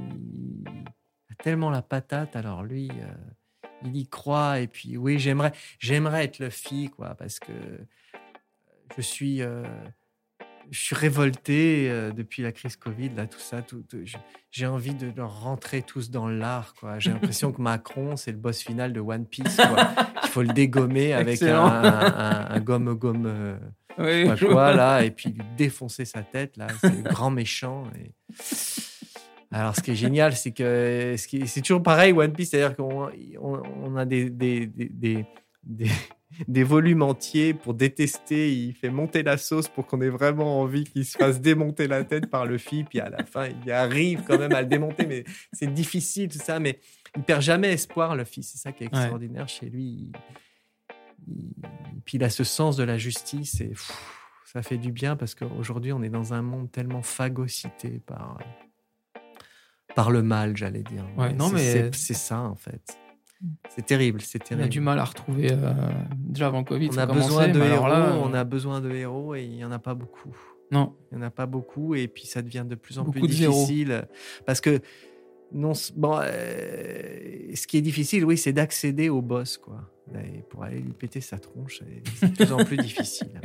tellement 1.42 1.70
la 1.70 1.82
patate. 1.82 2.36
Alors 2.36 2.62
lui, 2.62 2.90
euh, 2.90 3.14
il 3.84 3.96
y 3.96 4.06
croit. 4.06 4.60
Et 4.60 4.66
puis 4.66 4.96
oui, 4.96 5.18
j'aimerais, 5.18 5.52
j'aimerais 5.78 6.24
être 6.24 6.38
Luffy, 6.38 6.90
quoi, 6.90 7.14
parce 7.14 7.38
que 7.38 7.52
je 8.96 9.02
suis, 9.02 9.42
euh, 9.42 9.64
je 10.70 10.78
suis 10.78 10.94
révolté 10.94 11.88
euh, 11.90 12.12
depuis 12.12 12.42
la 12.42 12.52
crise 12.52 12.76
Covid, 12.76 13.10
là, 13.10 13.26
tout 13.26 13.38
ça. 13.40 13.62
Tout, 13.62 13.84
j'ai 14.50 14.66
envie 14.66 14.94
de 14.94 15.12
leur 15.16 15.40
rentrer 15.42 15.82
tous 15.82 16.10
dans 16.10 16.28
l'art, 16.28 16.74
quoi. 16.74 16.98
J'ai 16.98 17.10
l'impression 17.12 17.52
que 17.52 17.60
Macron, 17.60 18.16
c'est 18.16 18.32
le 18.32 18.38
boss 18.38 18.62
final 18.62 18.92
de 18.92 19.00
One 19.00 19.26
Piece, 19.26 19.56
quoi. 19.56 19.90
Il 20.22 20.28
faut 20.28 20.42
le 20.42 20.52
dégommer 20.52 21.12
avec 21.14 21.42
un, 21.42 21.46
Excellent. 21.46 21.66
un, 21.66 22.50
un 22.50 22.60
gomme 22.60 22.94
gomme. 22.94 23.26
euh, 23.26 23.58
Oui, 23.98 24.26
je 24.26 24.36
sais 24.36 24.46
pas 24.46 24.52
quoi 24.52 24.74
là 24.74 25.02
et 25.04 25.10
puis 25.10 25.30
lui 25.30 25.42
défoncer 25.56 26.06
sa 26.06 26.22
tête 26.22 26.56
là 26.56 26.66
c'est 26.80 26.88
le 26.96 27.02
grand 27.02 27.30
méchant 27.30 27.84
et... 27.98 28.12
alors 29.52 29.76
ce 29.76 29.80
qui 29.82 29.90
est 29.92 29.96
génial 29.96 30.34
c'est 30.34 30.52
que 30.52 31.14
c'est 31.18 31.60
toujours 31.60 31.82
pareil 31.82 32.12
One 32.12 32.32
Piece 32.32 32.50
c'est 32.50 32.62
à 32.62 32.68
dire 32.68 32.76
qu'on 32.76 33.08
on, 33.40 33.62
on 33.84 33.96
a 33.96 34.04
des 34.04 34.30
des, 34.30 34.66
des, 34.66 34.88
des, 34.88 35.26
des- 35.62 36.64
volumes 36.64 37.02
entiers 37.02 37.52
pour 37.54 37.74
détester 37.74 38.52
il 38.52 38.72
fait 38.74 38.88
monter 38.90 39.22
la 39.22 39.36
sauce 39.36 39.68
pour 39.68 39.86
qu'on 39.86 40.00
ait 40.00 40.08
vraiment 40.08 40.60
envie 40.60 40.84
qu'il 40.84 41.04
se 41.04 41.18
fasse 41.18 41.40
démonter 41.40 41.86
la 41.86 42.04
tête 42.04 42.30
par 42.30 42.46
le 42.46 42.56
puis 42.84 43.00
à 43.00 43.10
la 43.10 43.24
fin 43.24 43.48
il 43.64 43.70
arrive 43.70 44.22
quand 44.26 44.38
même 44.38 44.52
à 44.54 44.62
le 44.62 44.68
démonter 44.68 45.06
mais 45.06 45.24
c'est 45.52 45.72
difficile 45.72 46.28
tout 46.28 46.38
ça 46.38 46.58
mais 46.58 46.80
il 47.16 47.22
perd 47.22 47.42
jamais 47.42 47.72
espoir 47.72 48.16
le 48.16 48.24
fils 48.24 48.52
c'est 48.52 48.58
ça 48.58 48.72
qui 48.72 48.84
est 48.84 48.86
extraordinaire 48.86 49.48
chez 49.48 49.68
lui. 49.68 49.82
Il- 49.84 50.12
il- 51.28 51.52
puis 52.04 52.16
il 52.18 52.24
a 52.24 52.30
ce 52.30 52.42
sens 52.44 52.76
de 52.76 52.82
la 52.84 52.96
justice 52.98 53.60
et 53.60 53.68
pff, 53.68 53.92
ça 54.46 54.62
fait 54.62 54.78
du 54.78 54.90
bien 54.92 55.14
parce 55.16 55.34
qu'aujourd'hui 55.34 55.92
on 55.92 56.02
est 56.02 56.08
dans 56.08 56.32
un 56.34 56.42
monde 56.42 56.72
tellement 56.72 57.02
phagocyté 57.02 58.00
par 58.06 58.38
par 59.94 60.10
le 60.10 60.22
mal 60.22 60.56
j'allais 60.56 60.82
dire. 60.82 61.04
Ouais, 61.16 61.32
non, 61.32 61.48
c'est- 61.48 61.54
mais- 61.82 61.90
c'est- 61.92 62.14
ça 62.14 62.40
en 62.40 62.54
fait. 62.54 62.96
C'est 63.70 63.84
terrible 63.84 64.20
c'est 64.20 64.40
On 64.42 64.44
a 64.44 64.48
terrible. 64.48 64.68
du 64.68 64.80
mal 64.80 64.98
à 65.00 65.04
retrouver. 65.04 65.50
euh, 65.50 65.72
déjà 66.16 66.46
avant 66.46 66.58
le 66.60 66.64
Covid, 66.64 66.90
on 66.92 66.98
a 66.98 67.06
besoin 67.06 67.48
de 67.48 67.60
héros 67.60 67.88
là, 67.88 68.16
on 68.22 68.32
a 68.34 68.44
besoin 68.44 68.80
de 68.80 68.90
héros 68.90 69.34
et 69.34 69.42
il 69.42 69.56
y 69.56 69.64
en 69.64 69.72
a 69.72 69.78
pas 69.80 69.94
beaucoup. 69.94 70.36
Non, 70.70 70.94
il 71.10 71.18
n'y 71.18 71.24
en 71.24 71.26
a 71.26 71.30
pas 71.30 71.46
beaucoup 71.46 71.94
et 71.94 72.06
puis 72.08 72.26
ça 72.26 72.40
devient 72.40 72.64
de 72.66 72.76
plus 72.76 72.98
en 72.98 73.04
Beaucoup 73.04 73.18
plus 73.18 73.28
difficile. 73.28 74.06
Parce 74.46 74.60
que 74.60 74.80
non 75.52 75.72
bon 75.96 76.18
euh, 76.22 77.54
ce 77.54 77.66
qui 77.66 77.76
est 77.76 77.82
difficile 77.82 78.24
oui 78.24 78.38
c'est 78.38 78.52
d'accéder 78.54 79.08
au 79.08 79.20
boss 79.20 79.58
quoi. 79.58 79.80
Et 80.14 80.42
pour 80.48 80.62
aller 80.64 80.78
lui 80.80 80.92
péter 80.92 81.20
sa 81.20 81.38
tronche 81.38 81.82
c'est 82.20 82.28
de 82.28 82.34
plus 82.34 82.52
en 82.52 82.64
plus 82.64 82.76
difficile 82.78 83.40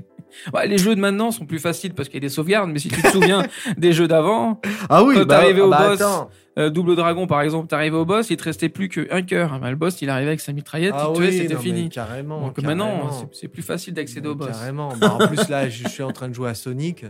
Les 0.65 0.77
jeux 0.77 0.95
de 0.95 0.99
maintenant 1.01 1.31
sont 1.31 1.45
plus 1.45 1.59
faciles 1.59 1.93
parce 1.93 2.09
qu'il 2.09 2.15
y 2.15 2.23
a 2.25 2.27
des 2.27 2.33
sauvegardes, 2.33 2.69
mais 2.69 2.79
si 2.79 2.89
tu 2.89 3.01
te 3.01 3.07
souviens 3.09 3.43
des 3.77 3.91
jeux 3.93 4.07
d'avant, 4.07 4.59
ah 4.89 5.03
oui 5.03 5.15
Quand 5.15 5.25
t'arrivais 5.25 5.61
au 5.61 5.69
boss, 5.69 6.01
attends. 6.01 6.29
euh, 6.57 6.69
Double 6.69 6.95
Dragon 6.95 7.27
par 7.27 7.41
exemple, 7.41 7.67
t'arrivais 7.67 7.97
au 7.97 8.05
boss, 8.05 8.29
il 8.29 8.37
te 8.37 8.43
restait 8.43 8.69
plus 8.69 8.89
qu'un 8.89 9.21
cœur. 9.21 9.51
Ah, 9.53 9.59
bah, 9.59 9.69
le 9.69 9.75
boss, 9.75 10.01
il 10.01 10.09
arrivait 10.09 10.29
avec 10.29 10.41
sa 10.41 10.53
mitraillette, 10.53 10.93
ah 10.95 11.09
il 11.15 11.19
oui, 11.21 11.37
c'était 11.37 11.55
fini. 11.57 11.89
carrément 11.89 12.41
Donc 12.47 12.59
carrément. 12.61 12.85
maintenant, 13.03 13.29
c'est- 13.31 13.47
plus 13.47 13.61
facile 13.63 13.93
d'accéder 13.93 14.27
au 14.29 14.35
boss. 14.35 14.49
Carrément. 14.49 14.89
Bah, 14.99 15.17
en 15.19 15.27
plus, 15.27 15.47
là, 15.49 15.69
je 15.69 15.87
suis 15.87 16.03
en 16.03 16.11
train 16.11 16.27
de 16.29 16.33
jouer 16.33 16.49
à 16.49 16.53
Sonic. 16.53 17.05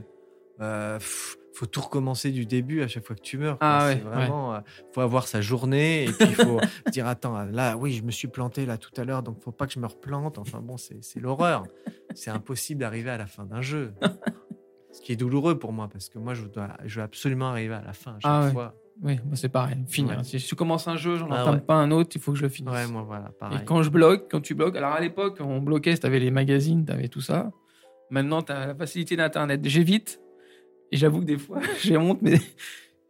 Euh, 0.59 0.97
pff, 0.97 1.38
faut 1.53 1.65
tout 1.65 1.82
recommencer 1.82 2.30
du 2.32 2.45
début 2.45 2.82
à 2.84 2.88
chaque 2.88 3.05
fois 3.05 3.15
que 3.15 3.22
tu 3.22 3.38
meurs. 3.39 3.57
Ah 3.61 3.88
ouais, 3.88 3.95
vraiment, 3.95 4.53
euh, 4.53 4.59
faut 4.93 5.01
avoir 5.01 5.28
sa 5.28 5.41
journée 5.41 6.03
et 6.05 6.11
puis 6.11 6.28
il 6.30 6.36
faut 6.36 6.59
se 6.86 6.91
dire 6.91 7.07
attends, 7.07 7.36
là, 7.51 7.76
oui, 7.78 7.93
je 7.93 8.03
me 8.03 8.11
suis 8.11 8.28
planté 8.28 8.65
là 8.68 8.78
tout 8.78 8.91
à 8.97 9.03
l'heure, 9.03 9.24
donc 9.24 9.41
faut 9.43 9.51
pas 9.51 9.65
que 9.65 9.74
je 9.74 9.80
me 9.80 9.88
replante. 9.88 10.38
Enfin 10.38 10.59
bon, 10.61 10.78
c'est 10.78 10.99
l'horreur. 11.20 11.63
C'est 12.18 12.32
impossible 12.32 12.82
d'arriver 12.82 13.09
à 13.11 13.18
la 13.18 13.28
fin 13.28 13.45
d'un 13.45 13.61
jeu. 13.61 13.93
Ce 14.91 15.01
qui 15.01 15.11
est 15.11 15.15
douloureux 15.15 15.59
pour 15.59 15.74
moi 15.74 15.88
parce 15.91 16.09
que 16.09 16.18
moi, 16.18 16.34
je 16.34 16.45
dois, 16.45 16.70
je 16.86 16.99
veux 16.99 17.03
absolument 17.03 17.49
arriver 17.49 17.76
à 17.76 17.82
la 17.82 17.93
fin 17.93 18.11
à 18.11 18.20
chaque 18.20 18.22
Ah 18.26 18.45
ouais. 18.45 18.51
fois. 18.51 18.76
Oui, 19.03 19.20
moi 19.26 19.36
c'est 19.36 19.49
pareil, 19.49 19.78
finir. 19.88 20.18
Ouais. 20.18 20.24
Si 20.24 20.39
je 20.39 20.55
commence 20.55 20.88
un 20.88 20.95
jeu, 20.97 21.18
j'en 21.18 21.30
Ah 21.30 21.43
entame 21.43 21.53
ouais. 21.55 21.61
pas 21.61 21.76
un 21.76 21.91
autre, 21.91 22.09
il 22.15 22.22
faut 22.22 22.32
que 22.32 22.38
je 22.39 22.43
le 22.43 22.49
finisse. 22.49 22.74
Ouais, 22.74 22.88
moi 22.88 23.03
voilà, 23.03 23.30
pareil. 23.39 23.59
Et 23.61 23.63
quand 23.65 23.84
je 23.84 23.91
bloque, 23.91 24.26
quand 24.32 24.41
tu 24.41 24.55
bloques, 24.55 24.76
alors 24.76 24.93
à 24.93 24.99
l'époque, 24.99 25.38
on 25.39 25.59
bloquait, 25.61 25.95
tu 25.95 26.05
avais 26.07 26.18
les 26.18 26.32
magazines, 26.32 26.84
tu 26.84 26.91
avais 26.91 27.07
tout 27.07 27.22
ça. 27.22 27.51
Maintenant, 28.09 28.41
tu 28.41 28.51
as 28.51 28.68
la 28.68 28.76
facilité 28.76 29.15
d'Internet. 29.15 29.61
J'évite. 29.65 30.20
Et 30.91 30.97
j'avoue 30.97 31.20
que 31.20 31.26
des 31.26 31.38
fois, 31.38 31.59
j'ai 31.84 31.95
honte, 31.97 32.24
mais 32.24 32.39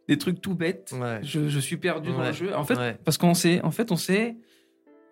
des 0.08 0.18
trucs 0.18 0.42
tout 0.42 0.54
bêtes. 0.54 0.94
Ouais. 1.00 1.20
Je, 1.22 1.48
je 1.48 1.58
suis 1.58 1.78
perdu 1.78 2.10
dans 2.10 2.22
le 2.22 2.32
jeu. 2.32 2.54
En 2.54 2.64
fait, 2.64 2.98
parce 3.02 3.16
qu'on 3.16 3.32
sait, 3.32 3.62
en 3.62 3.70
fait, 3.70 3.90
on 3.90 3.96
sait 3.96 4.36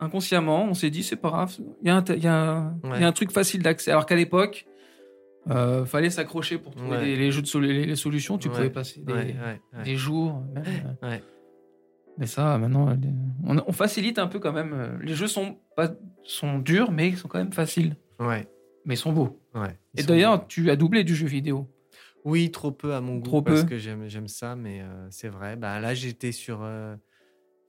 inconsciemment, 0.00 0.64
on 0.64 0.74
s'est 0.74 0.90
dit, 0.90 1.02
c'est 1.02 1.16
pas 1.16 1.30
grave, 1.30 1.54
il 1.82 1.88
y, 1.88 1.90
a 1.90 1.96
un- 1.96 2.04
y, 2.16 2.20
y 2.22 2.26
a 3.04 3.06
truc 3.12 3.30
facile 3.32 3.62
d'accès. 3.62 3.90
Alors 3.90 4.06
qu'à 4.06 4.16
l'époque, 4.16 4.66
euh, 5.50 5.84
fallait 5.84 6.10
s'accrocher 6.10 6.58
pour 6.58 6.74
trouver 6.74 6.96
Ouais. 6.96 7.04
les, 7.04 7.16
les 7.16 7.30
jeux 7.30 7.42
de 7.42 7.46
les, 7.60 7.86
les 7.86 7.96
solutions. 7.96 8.36
Tu 8.38 8.48
Ouais. 8.48 8.54
pouvais 8.54 8.70
passer 8.70 9.00
des, 9.00 9.14
jours. 9.96 10.42
même, 10.54 10.64
euh. 11.02 11.18
Mais 12.18 12.26
ça, 12.26 12.56
maintenant, 12.58 12.88
les- 12.90 13.08
on, 13.44 13.56
on 13.66 13.72
facilite 13.72 14.18
un 14.18 14.26
peu 14.26 14.38
quand 14.38 14.52
même. 14.52 14.72
euh, 14.72 14.98
Les 15.02 15.14
jeux 15.14 15.26
sont, 15.28 15.58
pas, 15.76 15.90
sont 16.24 16.58
durs, 16.58 16.90
mais 16.90 17.08
ils 17.10 17.16
sont 17.18 17.28
quand 17.28 17.38
même 17.38 17.52
faciles. 17.52 17.96
Ouais, 18.18 18.48
Mais 18.86 18.94
ils 18.94 18.98
sont 18.98 19.12
beaux. 19.12 19.38
ouais. 19.54 19.78
Ils 19.94 20.00
Et 20.00 20.02
d'ailleurs, 20.04 20.46
tu 20.46 20.70
as 20.70 20.76
doublé 20.76 21.04
du 21.04 21.14
jeu 21.14 21.26
vidéo. 21.26 21.70
Oui, 22.24 22.50
trop 22.50 22.72
peu 22.72 22.94
à 22.94 23.00
mon 23.00 23.16
goût 23.16 23.22
Trop 23.22 23.42
parce 23.42 23.62
peu. 23.62 23.68
que 23.68 23.78
j'aime 23.78 24.08
j'aime 24.08 24.26
ça, 24.28 24.56
mais 24.56 24.80
euh, 24.80 25.06
c'est 25.10 25.28
vrai. 25.28 25.54
Bah, 25.56 25.78
là, 25.78 25.94
j'étais 25.94 26.32
sur 26.32 26.60
euh, 26.62 26.96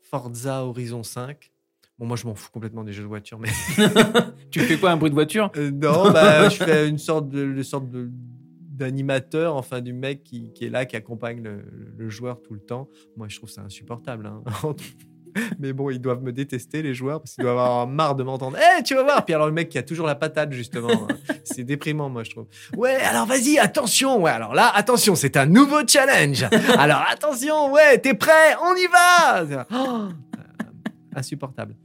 Forza 0.01 0.63
Horizon 0.63 1.03
5. 1.03 1.51
Bon, 1.99 2.05
moi, 2.05 2.15
je 2.15 2.25
m'en 2.27 2.35
fous 2.35 2.49
complètement 2.51 2.83
des 2.83 2.93
jeux 2.93 3.03
de 3.03 3.07
voiture, 3.07 3.39
mais 3.39 3.49
Tu 4.51 4.59
fais 4.61 4.77
quoi, 4.77 4.91
un 4.91 4.97
bruit 4.97 5.09
de 5.09 5.15
voiture 5.15 5.51
Euh, 5.57 5.71
non, 5.71 6.11
bah, 6.11 6.47
je 6.49 6.57
fais 6.63 6.87
une 6.87 6.99
sorte 6.99 7.27
de, 7.29 7.53
de 7.53 7.63
sorte 7.63 7.89
de 7.89 8.09
d'animateur, 8.77 9.55
enfin 9.55 9.81
du 9.81 9.91
mec 9.91 10.21
qui, 10.23 10.53
qui 10.53 10.65
est 10.65 10.69
là, 10.69 10.85
qui 10.85 10.95
accompagne 10.95 11.41
le, 11.41 11.63
le 11.97 12.09
joueur 12.09 12.39
tout 12.43 12.53
le 12.53 12.59
temps. 12.59 12.87
Moi, 13.15 13.25
je 13.27 13.35
trouve 13.37 13.49
ça 13.49 13.61
insupportable. 13.61 14.27
hein. 14.27 14.43
Mais 15.59 15.73
bon, 15.73 15.89
ils 15.89 15.99
doivent 15.99 16.21
me 16.21 16.31
détester, 16.31 16.83
les 16.83 16.93
joueurs, 16.93 17.19
parce 17.21 17.33
qu'ils 17.33 17.43
doivent 17.43 17.57
avoir 17.57 17.87
marre 17.87 18.15
de 18.15 18.21
m'entendre. 18.23 18.55
Eh, 18.79 18.83
tu 18.83 18.93
vas 18.93 19.01
voir 19.03 19.25
Puis 19.25 19.33
alors, 19.33 19.47
le 19.47 19.53
mec 19.53 19.69
qui 19.69 19.79
a 19.79 19.83
toujours 19.83 20.05
la 20.05 20.13
patate, 20.13 20.51
justement. 20.53 20.89
hein. 20.91 21.07
C'est 21.43 21.63
déprimant, 21.63 22.09
moi, 22.09 22.23
je 22.23 22.29
trouve. 22.31 22.45
Ouais, 22.75 22.95
alors 22.97 23.25
vas-y, 23.25 23.57
attention. 23.57 24.21
Ouais, 24.21 24.29
alors 24.31 24.53
là, 24.53 24.71
attention, 24.75 25.15
c'est 25.15 25.37
un 25.37 25.47
nouveau 25.47 25.79
challenge. 25.87 26.43
Alors 26.77 27.03
attention, 27.09 27.71
ouais, 27.73 27.97
t'es 27.97 28.13
prêt? 28.13 28.55
On 28.63 28.75
y 28.75 28.87
va 28.87 29.65
Oh 29.73 30.07
Insupportable. 31.17 31.75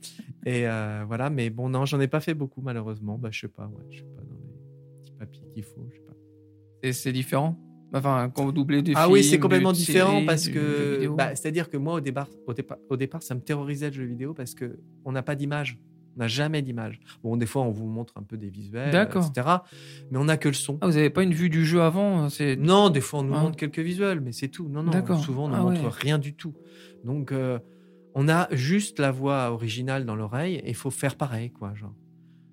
Et 0.44 0.68
euh, 0.68 1.04
voilà, 1.06 1.30
mais 1.30 1.48
bon, 1.50 1.68
non, 1.68 1.86
j'en 1.86 1.98
ai 2.00 2.08
pas 2.08 2.20
fait 2.20 2.34
beaucoup, 2.34 2.60
malheureusement. 2.60 3.16
Bah, 3.18 3.28
je 3.32 3.40
sais 3.40 3.48
pas, 3.48 3.64
ouais, 3.66 3.84
je 3.90 3.98
sais 3.98 4.04
pas, 4.04 4.22
dans 4.22 4.36
les 4.36 5.00
petits 5.00 5.12
papiers 5.12 5.48
qu'il 5.54 5.62
faut, 5.62 5.86
je 5.90 5.96
sais 5.96 6.02
pas. 6.02 6.12
Et 6.82 6.92
c'est 6.92 7.12
différent? 7.12 7.58
Enfin, 7.94 8.30
quand 8.34 8.44
vous 8.44 8.52
doublez 8.52 8.82
des 8.82 8.92
Ah 8.94 9.02
films, 9.04 9.12
oui, 9.12 9.24
c'est 9.24 9.38
complètement 9.38 9.72
différent 9.72 10.22
parce 10.26 10.48
que, 10.48 11.08
bah, 11.16 11.34
c'est-à-dire 11.34 11.68
que 11.70 11.76
moi, 11.76 11.94
au 11.94 12.00
départ, 12.00 12.28
au 12.46 12.54
départ, 12.54 12.78
au 12.90 12.96
départ, 12.96 13.22
ça 13.22 13.34
me 13.34 13.40
terrorisait 13.40 13.88
le 13.88 13.92
jeu 13.94 14.04
vidéo 14.04 14.34
parce 14.34 14.54
que 14.54 14.78
on 15.04 15.12
n'a 15.12 15.22
pas 15.22 15.34
d'image. 15.34 15.78
On 16.16 16.20
n'a 16.20 16.28
jamais 16.28 16.60
d'image. 16.60 17.00
Bon, 17.22 17.38
des 17.38 17.46
fois, 17.46 17.62
on 17.62 17.70
vous 17.70 17.86
montre 17.86 18.12
un 18.18 18.22
peu 18.22 18.36
des 18.36 18.50
visuels, 18.50 18.90
D'accord. 18.92 19.26
etc. 19.30 19.48
Mais 20.10 20.18
on 20.18 20.24
n'a 20.24 20.36
que 20.36 20.48
le 20.48 20.54
son. 20.54 20.76
Ah, 20.82 20.86
vous 20.86 20.98
avez 20.98 21.08
pas 21.08 21.22
une 21.22 21.32
vue 21.32 21.48
du 21.48 21.64
jeu 21.64 21.80
avant 21.80 22.28
C'est 22.28 22.56
Non, 22.56 22.90
des 22.90 23.00
fois, 23.00 23.20
on 23.20 23.22
nous 23.22 23.34
Ah. 23.34 23.40
montre 23.40 23.56
quelques 23.56 23.78
visuels, 23.78 24.20
mais 24.20 24.32
c'est 24.32 24.48
tout. 24.48 24.68
Non, 24.68 24.82
non, 24.82 24.92
souvent, 25.18 25.46
on 25.46 25.48
ne 25.48 25.54
Ah 25.54 25.60
montre 25.62 25.82
ouais. 25.82 25.88
rien 25.90 26.18
du 26.18 26.34
tout. 26.34 26.52
Donc, 27.04 27.32
euh, 27.32 27.58
on 28.14 28.28
a 28.28 28.48
juste 28.54 28.98
la 28.98 29.10
voix 29.10 29.50
originale 29.50 30.04
dans 30.04 30.16
l'oreille 30.16 30.56
et 30.56 30.68
il 30.68 30.74
faut 30.74 30.90
faire 30.90 31.16
pareil, 31.16 31.50
quoi. 31.50 31.74
Genre. 31.74 31.94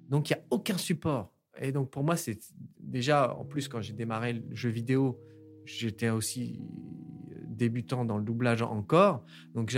Donc, 0.09 0.29
il 0.29 0.33
n'y 0.33 0.39
a 0.39 0.43
aucun 0.49 0.77
support. 0.77 1.33
Et 1.59 1.71
donc, 1.71 1.89
pour 1.89 2.03
moi, 2.03 2.15
c'est 2.15 2.39
déjà, 2.79 3.35
en 3.35 3.45
plus, 3.45 3.67
quand 3.67 3.81
j'ai 3.81 3.93
démarré 3.93 4.33
le 4.33 4.55
jeu 4.55 4.69
vidéo, 4.69 5.19
j'étais 5.65 6.09
aussi 6.09 6.61
débutant 7.47 8.05
dans 8.05 8.17
le 8.17 8.23
doublage 8.23 8.61
encore. 8.61 9.25
Donc, 9.53 9.75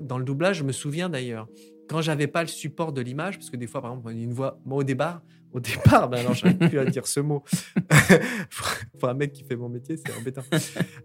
dans 0.00 0.18
le 0.18 0.24
doublage, 0.24 0.58
je 0.58 0.64
me 0.64 0.72
souviens 0.72 1.08
d'ailleurs, 1.08 1.48
quand 1.88 2.00
j'avais 2.02 2.26
pas 2.26 2.42
le 2.42 2.48
support 2.48 2.92
de 2.92 3.00
l'image, 3.00 3.38
parce 3.38 3.50
que 3.50 3.56
des 3.56 3.66
fois, 3.66 3.82
par 3.82 3.92
exemple, 3.92 4.12
une 4.12 4.32
voix, 4.32 4.60
moi 4.64 4.78
au 4.78 4.84
départ, 4.84 5.22
au 5.52 5.60
départ, 5.60 6.08
ben 6.08 6.18
alors 6.18 6.34
j'arrive 6.34 6.58
plus 6.58 6.78
à 6.78 6.84
dire 6.84 7.06
ce 7.06 7.20
mot. 7.20 7.44
pour, 8.98 9.08
un 9.08 9.14
mec 9.14 9.32
qui 9.32 9.44
fait 9.44 9.54
mon 9.54 9.68
métier, 9.68 9.96
c'est 9.96 10.12
embêtant. 10.18 10.42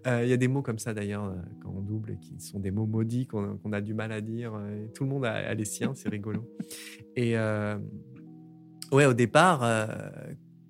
Euh, 0.08 0.22
Il 0.24 0.30
y 0.30 0.34
a 0.34 0.38
des 0.38 0.48
mots 0.48 0.64
comme 0.64 0.80
ça 0.80 0.94
d'ailleurs 0.94 1.26
euh, 1.26 1.36
quand 1.62 1.72
on 1.76 1.82
double, 1.82 2.18
qui 2.20 2.40
sont 2.40 2.60
des 2.60 2.72
mots 2.72 2.88
maudits 2.88 3.28
qu'on 3.28 3.72
a 3.72 3.82
du 3.82 3.94
mal 3.94 4.12
à 4.12 4.22
dire. 4.22 4.54
euh, 4.56 4.88
tout 4.96 5.04
le 5.04 5.10
monde 5.10 5.26
a, 5.26 5.54
les 5.54 5.66
siens, 5.66 5.94
c'est 5.94 6.10
rigolo. 6.10 6.50
Et 7.16 7.36
ouais, 8.92 9.06
au 9.06 9.14
départ, 9.14 9.62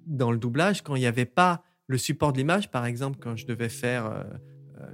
dans 0.07 0.31
le 0.31 0.37
doublage, 0.37 0.81
quand 0.81 0.95
il 0.95 0.99
n'y 0.99 1.05
avait 1.05 1.25
pas 1.25 1.63
le 1.87 1.97
support 1.97 2.33
de 2.33 2.37
l'image, 2.37 2.69
par 2.71 2.85
exemple, 2.85 3.17
quand 3.21 3.35
je 3.37 3.45
devais 3.45 3.69
faire 3.69 4.25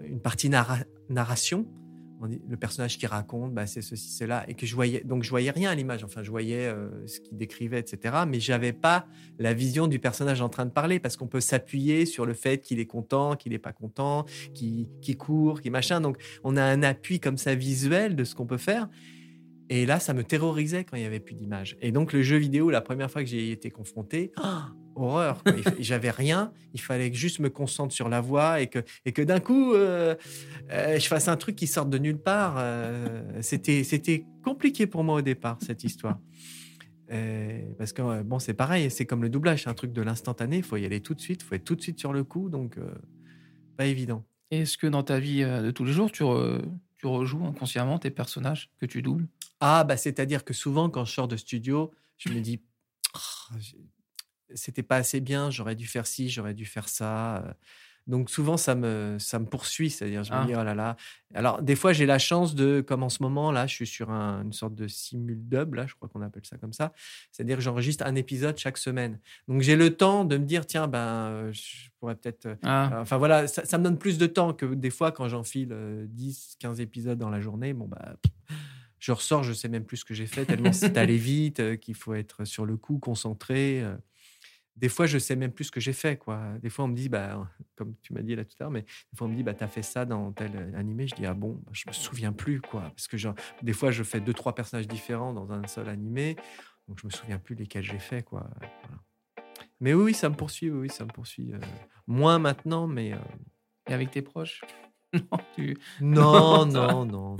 une 0.04 0.22
partie 0.22 0.50
narra- 0.50 0.86
narration, 1.10 1.66
le 2.22 2.58
personnage 2.58 2.98
qui 2.98 3.08
raconte, 3.08 3.54
bah, 3.54 3.68
c'est 3.68 3.82
ceci, 3.82 4.10
cela, 4.10 4.46
et 4.48 4.54
que 4.54 4.66
je 4.66 4.76
voyais, 4.76 5.04
donc 5.04 5.24
je 5.24 5.30
voyais 5.30 5.52
rien 5.52 5.70
à 5.70 5.76
l'image. 5.76 6.04
Enfin, 6.04 6.24
je 6.24 6.32
voyais 6.32 6.66
euh, 6.66 6.90
ce 7.08 7.20
qu'il 7.20 7.38
décrivait, 7.38 7.80
etc. 7.80 8.16
Mais 8.28 8.40
j'avais 8.40 8.74
pas 8.74 9.08
la 9.38 9.54
vision 9.54 9.88
du 9.88 10.00
personnage 10.00 10.42
en 10.42 10.50
train 10.50 10.66
de 10.66 10.72
parler, 10.72 11.00
parce 11.00 11.18
qu'on 11.18 11.28
peut 11.28 11.42
s'appuyer 11.42 12.06
sur 12.06 12.26
le 12.26 12.34
fait 12.34 12.60
qu'il 12.60 12.80
est 12.80 12.86
content, 12.86 13.36
qu'il 13.36 13.54
est 13.54 13.60
pas 13.60 13.74
content, 13.74 14.26
qu'il 14.54 14.88
qu'il 15.02 15.18
court, 15.18 15.62
qu'il 15.62 15.72
machin. 15.72 16.02
Donc, 16.02 16.18
on 16.44 16.58
a 16.58 16.64
un 16.64 16.84
appui 16.84 17.20
comme 17.20 17.38
ça 17.38 17.56
visuel 17.56 18.16
de 18.16 18.24
ce 18.24 18.36
qu'on 18.36 18.46
peut 18.46 18.58
faire. 18.58 18.90
Et 19.70 19.86
là, 19.86 20.00
ça 20.00 20.14
me 20.14 20.24
terrorisait 20.24 20.84
quand 20.84 20.96
il 20.96 21.02
n'y 21.02 21.08
avait 21.08 21.20
plus 21.20 21.36
d'image. 21.36 21.76
Et 21.82 21.92
donc, 21.92 22.14
le 22.14 22.22
jeu 22.22 22.38
vidéo, 22.38 22.70
la 22.70 22.82
première 22.82 23.10
fois 23.10 23.24
que 23.24 23.30
j'ai 23.30 23.52
été 23.52 23.72
confronté, 23.72 24.32
ah, 24.38 24.70
horreur. 24.96 25.44
J'avais 25.80 26.10
rien. 26.12 26.52
Il 26.74 26.82
fallait 26.82 27.12
que 27.12 27.18
juste 27.18 27.40
me 27.40 27.50
concentre 27.50 27.94
sur 27.94 28.10
la 28.10 28.22
voix 28.22 28.62
et 28.62 28.68
que, 28.68 28.80
et 29.06 29.12
que 29.12 29.22
d'un 29.22 29.40
coup, 29.40 29.74
euh, 29.74 30.16
euh, 30.72 31.00
je 31.00 31.08
fasse 31.08 31.28
un 31.28 31.38
truc 31.38 31.56
qui 31.56 31.68
sorte 31.68 31.90
de 31.90 31.98
nulle 31.98 32.18
part. 32.18 32.56
Euh, 32.58 33.24
C'était 33.42 33.84
c'était 33.84 34.26
compliqué 34.44 34.88
pour 34.88 35.04
moi 35.04 35.16
au 35.16 35.22
départ, 35.22 35.58
cette 35.62 35.84
histoire. 35.84 36.20
Parce 37.78 37.94
que, 37.94 38.24
bon, 38.24 38.40
c'est 38.40 38.54
pareil, 38.54 38.90
c'est 38.90 39.06
comme 39.06 39.22
le 39.22 39.30
doublage, 39.30 39.64
c'est 39.64 39.70
un 39.70 39.74
truc 39.74 39.94
de 39.94 40.02
l'instantané. 40.02 40.58
Il 40.58 40.64
faut 40.64 40.78
y 40.78 40.86
aller 40.86 41.02
tout 41.02 41.14
de 41.14 41.22
suite, 41.22 41.42
il 41.44 41.46
faut 41.46 41.56
être 41.56 41.64
tout 41.66 41.76
de 41.76 41.82
suite 41.82 42.00
sur 42.00 42.14
le 42.14 42.24
coup. 42.24 42.50
Donc, 42.50 42.78
pas 43.78 43.86
évident. 43.86 44.26
Est-ce 44.52 44.78
que 44.78 44.88
dans 44.88 45.04
ta 45.04 45.20
vie 45.20 45.42
de 45.44 45.72
tous 45.72 45.86
les 45.86 45.94
jours, 45.94 46.12
tu, 46.12 46.24
re- 46.24 46.64
tu 46.98 47.08
rejoues 47.08 47.46
inconsciemment 47.46 48.00
tes 48.00 48.10
personnages 48.12 48.72
que 48.80 48.86
tu 48.86 49.02
doubles? 49.02 49.28
Ah, 49.60 49.84
bah, 49.84 49.98
c'est-à-dire 49.98 50.44
que 50.44 50.54
souvent, 50.54 50.90
quand 50.90 51.06
je 51.06 51.14
sors 51.14 51.28
de 51.28 51.38
studio, 51.38 51.92
je 52.18 52.30
me 52.30 52.40
dis, 52.42 52.62
j'ai- 53.60 53.78
c'était 54.54 54.84
pas 54.84 54.98
assez 54.98 55.20
bien, 55.22 55.50
j'aurais 55.52 55.76
dû 55.76 55.88
faire 55.88 56.08
ci, 56.08 56.30
j'aurais 56.30 56.54
dû 56.54 56.66
faire 56.66 56.88
ça. 56.90 57.56
Donc, 58.08 58.30
souvent, 58.30 58.56
ça 58.56 58.76
me, 58.76 59.18
ça 59.18 59.40
me 59.40 59.48
poursuit, 59.48 59.90
c'est-à-dire, 59.90 60.24
je 60.24 60.32
Ah. 60.32 60.42
me 60.42 60.46
dis, 60.46 60.54
oh 60.56 60.64
là 60.64 60.76
là. 60.76 60.96
Alors, 61.34 61.64
des 61.64 61.76
fois, 61.76 61.92
j'ai 61.92 62.06
la 62.06 62.20
chance 62.20 62.54
de, 62.54 62.82
comme 62.82 63.02
en 63.02 63.10
ce 63.10 63.24
moment, 63.24 63.52
là, 63.52 63.66
je 63.66 63.74
suis 63.74 63.88
sur 63.88 64.12
un- 64.12 64.44
une 64.44 64.54
sorte 64.54 64.76
de 64.76 64.88
simul-dub, 64.88 65.74
là, 65.74 65.88
je 65.88 65.96
crois 65.96 66.08
qu'on 66.08 66.22
appelle 66.22 66.46
ça 66.46 66.56
comme 66.58 66.72
ça. 66.72 66.94
C'est-à-dire 67.32 67.56
que 67.58 67.64
j'enregistre 67.64 68.06
un 68.06 68.14
épisode 68.14 68.60
chaque 68.60 68.78
semaine. 68.78 69.20
Donc, 69.48 69.62
j'ai 69.64 69.76
le 69.76 69.98
temps 69.98 70.24
de 70.24 70.38
me 70.38 70.46
dire, 70.46 70.68
tiens, 70.68 70.88
ben, 70.88 71.52
je 71.52 71.90
pourrais 72.00 72.16
peut-être. 72.16 72.46
euh, 72.46 72.56
Ah, 72.62 73.00
Enfin 73.02 73.18
voilà, 73.18 73.48
ça, 73.48 73.66
ça 73.66 73.80
me 73.80 73.84
donne 73.84 73.98
plus 73.98 74.20
de 74.20 74.28
temps 74.28 74.54
que 74.54 74.68
des 74.68 74.92
fois 74.92 75.12
quand 75.12 75.28
j'enfile 75.28 75.70
euh, 75.72 76.06
10, 76.08 76.58
15 76.60 76.80
épisodes 76.82 77.18
dans 77.18 77.32
la 77.32 77.42
journée. 77.42 77.74
Bon, 77.74 77.88
bah, 77.88 78.18
pff, 78.22 78.58
je 79.00 79.12
ressors, 79.14 79.42
je 79.44 79.54
sais 79.54 79.68
même 79.68 79.84
plus 79.84 79.98
ce 79.98 80.06
que 80.06 80.14
j'ai 80.14 80.28
fait, 80.28 80.46
tellement 80.46 80.74
c'est 80.74 80.96
allé 81.00 81.18
vite, 81.18 81.60
euh, 81.60 81.76
qu'il 81.76 81.96
faut 81.96 82.14
être 82.14 82.46
sur 82.46 82.68
le 82.68 82.78
coup, 82.78 83.00
concentré. 83.00 83.82
euh. 83.82 83.96
Des 84.76 84.90
fois, 84.90 85.06
je 85.06 85.18
sais 85.18 85.36
même 85.38 85.52
plus 85.54 85.66
ce 85.66 85.72
que 85.72 85.80
j'ai 85.80 85.94
fait. 85.94 86.18
Quoi. 86.18 86.42
Des 86.62 86.70
fois, 86.70 86.86
on 86.86 86.90
me 86.90 86.96
dit, 86.96 87.08
bah, 87.10 87.50
comme 87.76 87.96
tu 88.02 88.14
m'as 88.14 88.22
dit 88.22 88.36
là 88.36 88.44
tout 88.44 88.56
à 88.60 88.64
l'heure, 88.66 88.72
mais 88.72 88.82
des 88.82 89.18
fois, 89.18 89.28
on 89.28 89.30
me 89.30 89.36
dit, 89.36 89.44
bah, 89.44 89.54
t'as 89.54 89.68
fait 89.70 89.82
ça 89.84 90.04
dans 90.06 90.32
tel 90.34 90.52
euh, 90.56 90.78
animé. 90.78 91.08
Je 91.08 91.16
dis, 91.16 91.26
ah 91.26 91.34
bon, 91.34 91.62
bah, 91.66 91.72
je 91.74 91.86
me 91.88 91.94
souviens 91.94 92.34
plus. 92.34 92.60
quoi. 92.62 92.82
Parce 92.82 93.08
que 93.08 93.16
genre, 93.18 93.36
des 93.62 93.74
fois, 93.74 93.92
je 93.92 94.04
fais 94.04 94.20
deux, 94.20 94.34
trois 94.34 94.54
personnages 94.54 94.88
différents 94.88 95.34
dans 95.34 95.52
un 95.54 95.66
seul 95.68 95.88
animé. 95.88 96.36
Donc, 96.88 97.00
je 97.00 97.08
me 97.08 97.12
souviens 97.12 97.40
plus 97.40 97.56
lesquels 97.56 97.84
j'ai 97.84 98.00
fait. 98.00 98.24
Quoi. 98.24 98.50
Voilà. 98.60 99.02
Mais 99.80 99.94
oui, 99.94 100.14
ça 100.14 100.30
me 100.30 100.36
poursuit. 100.36 100.70
Oui, 100.70 100.90
ça 100.90 101.06
me 101.06 101.10
poursuit. 101.10 101.54
euh, 101.54 101.60
moins 102.08 102.38
maintenant, 102.40 102.86
mais. 102.88 103.14
euh, 103.14 103.18
et 103.90 103.94
avec 103.94 104.12
tes 104.12 104.22
proches? 104.22 104.62
Non, 105.14 105.40
tu... 105.56 105.78
non, 106.02 106.66
Non, 106.66 107.06
non, 107.06 107.06
non. 107.06 107.38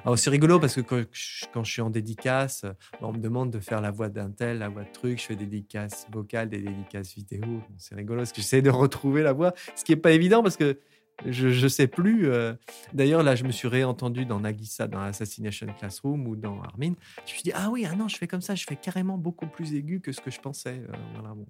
Non. 0.00 0.06
Alors, 0.06 0.18
c'est 0.18 0.30
rigolo 0.30 0.58
parce 0.58 0.74
que 0.74 0.80
quand 0.80 1.02
je, 1.12 1.44
quand 1.52 1.64
je 1.64 1.72
suis 1.72 1.82
en 1.82 1.90
dédicace, 1.90 2.64
euh, 2.64 2.72
on 3.00 3.12
me 3.12 3.18
demande 3.18 3.50
de 3.50 3.60
faire 3.60 3.80
la 3.80 3.90
voix 3.90 4.08
d'un 4.08 4.30
tel, 4.30 4.58
la 4.58 4.68
voix 4.68 4.84
de 4.84 4.92
truc. 4.92 5.20
Je 5.20 5.26
fais 5.26 5.36
des 5.36 5.46
dédicaces 5.46 6.06
vocales, 6.12 6.48
des 6.48 6.60
dédicaces 6.60 7.14
vidéo. 7.14 7.62
C'est 7.78 7.94
rigolo 7.94 8.20
parce 8.20 8.32
que 8.32 8.40
j'essaie 8.40 8.62
de 8.62 8.70
retrouver 8.70 9.22
la 9.22 9.32
voix, 9.32 9.52
ce 9.74 9.84
qui 9.84 9.92
n'est 9.92 9.96
pas 10.00 10.12
évident 10.12 10.42
parce 10.42 10.56
que 10.56 10.78
je 11.26 11.48
ne 11.48 11.68
sais 11.68 11.86
plus. 11.86 12.30
euh. 12.30 12.54
D'ailleurs, 12.94 13.22
là, 13.22 13.34
je 13.36 13.44
me 13.44 13.52
suis 13.52 13.68
réentendu 13.68 14.24
dans 14.24 14.40
Nagisa, 14.40 14.88
dans 14.88 15.00
Assassination 15.00 15.66
Classroom 15.78 16.26
ou 16.26 16.34
dans 16.34 16.62
Armin. 16.62 16.94
Je 17.18 17.22
me 17.22 17.26
suis 17.26 17.42
dit, 17.42 17.52
ah 17.54 17.68
oui, 17.70 17.86
ah 17.90 17.94
non, 17.94 18.08
je 18.08 18.16
fais 18.16 18.26
comme 18.26 18.40
ça, 18.40 18.54
je 18.54 18.64
fais 18.64 18.76
carrément 18.76 19.18
beaucoup 19.18 19.46
plus 19.46 19.74
aigu 19.74 20.00
que 20.00 20.12
ce 20.12 20.20
que 20.22 20.30
je 20.30 20.40
pensais. 20.40 20.80
Euh, 20.88 20.92
voilà, 21.14 21.34
bon. 21.34 21.46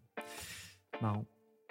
Marrant. 1.01 1.25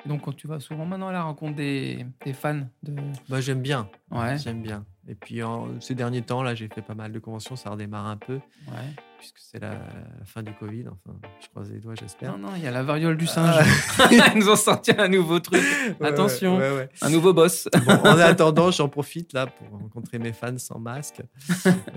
Donc, 0.06 0.22
quand 0.22 0.32
tu 0.34 0.48
vas 0.48 0.62
souvent 0.62 0.86
maintenant 0.86 1.10
à 1.10 1.12
la 1.12 1.24
rencontre 1.24 1.56
des, 1.56 2.06
des 2.24 2.32
fans 2.32 2.62
de. 2.84 2.96
Moi, 3.28 3.42
j'aime 3.42 3.62
bien. 3.62 3.90
Ouais, 4.12 4.38
J'aime 4.38 4.62
bien. 4.62 4.86
Et 5.12 5.16
puis 5.16 5.42
en- 5.42 5.68
ces 5.82 5.96
derniers 5.96 6.22
temps, 6.22 6.44
là, 6.44 6.54
j'ai 6.54 6.68
fait 6.68 6.84
pas 6.84 6.94
mal 6.94 7.12
de 7.12 7.18
conventions, 7.18 7.56
ça 7.56 7.72
redémarre 7.72 8.06
un 8.06 8.16
peu, 8.18 8.36
ouais. 8.36 8.94
puisque 9.18 9.40
c'est 9.40 9.60
la, 9.60 9.72
la 9.72 10.26
fin 10.26 10.44
du 10.44 10.54
Covid. 10.54 10.86
Enfin, 10.88 11.18
je 11.42 11.48
croise 11.50 11.72
les 11.72 11.80
doigts, 11.80 11.96
j'espère. 11.96 12.38
Non, 12.38 12.50
non, 12.50 12.56
il 12.56 12.64
y 12.64 12.68
a 12.68 12.72
la 12.72 12.84
variole 12.84 13.18
du 13.18 13.26
singe. 13.26 13.56
Ah. 13.98 14.08
Ils 14.12 14.40
nous 14.40 14.50
ont 14.50 14.56
sorti 14.56 14.92
un 14.96 15.08
nouveau 15.08 15.40
truc, 15.40 15.64
Ouais, 16.00 16.08
attention. 16.08 16.58
ouais, 16.58 16.90
un 17.02 17.10
nouveau 17.10 17.34
boss. 17.34 17.68
Bon, 17.88 17.94
en 17.94 18.20
attendant, 18.20 18.70
j'en 18.70 18.88
profite 18.88 19.34
là 19.34 19.48
pour 19.48 19.68
rencontrer 19.80 20.20
mes 20.20 20.32
fans 20.32 20.58
sans 20.60 20.78
masque. 20.78 21.24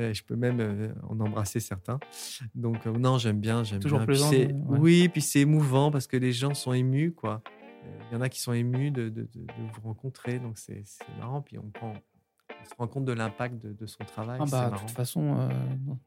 Euh, 0.00 0.14
je 0.14 0.22
peux 0.22 0.34
même 0.36 0.60
euh, 0.60 0.88
en 1.10 1.20
embrasser 1.20 1.60
certains. 1.60 2.00
Donc 2.54 2.86
euh, 2.86 2.92
non, 2.92 3.18
j'aime 3.18 3.40
bien, 3.40 3.62
j'aime 3.62 3.80
Toujours 3.80 3.98
bien. 3.98 4.06
Plaisant. 4.06 4.30
Oui, 4.68 5.10
puis 5.10 5.20
c'est 5.20 5.40
émouvant 5.40 5.90
parce 5.90 6.06
que 6.06 6.16
les 6.16 6.32
gens 6.32 6.54
sont 6.54 6.72
émus, 6.72 7.12
quoi. 7.12 7.42
Euh, 7.84 7.88
Il 8.10 8.14
y 8.14 8.16
en 8.16 8.22
a 8.22 8.28
qui 8.30 8.40
sont 8.40 8.52
émus 8.54 8.90
de, 8.90 9.10
de- 9.10 9.10
de- 9.10 9.26
de 9.26 9.52
vous 9.74 9.82
rencontrer, 9.88 10.38
donc 10.38 10.56
c'est 10.56 10.82
c'est 10.86 11.04
marrant. 11.18 11.42
Puis 11.42 11.58
on 11.58 11.68
prend, 11.70 11.92
on 12.62 12.68
se 12.68 12.74
rend 12.78 12.86
compte 12.86 13.04
de 13.04 13.12
l'impact 13.12 13.62
de, 13.64 13.72
de 13.72 13.86
son 13.86 14.04
travail. 14.04 14.38
Ah 14.40 14.44
bah, 14.50 14.70
de 14.70 14.78
toute 14.78 14.90
façon, 14.90 15.36
euh, 15.38 15.48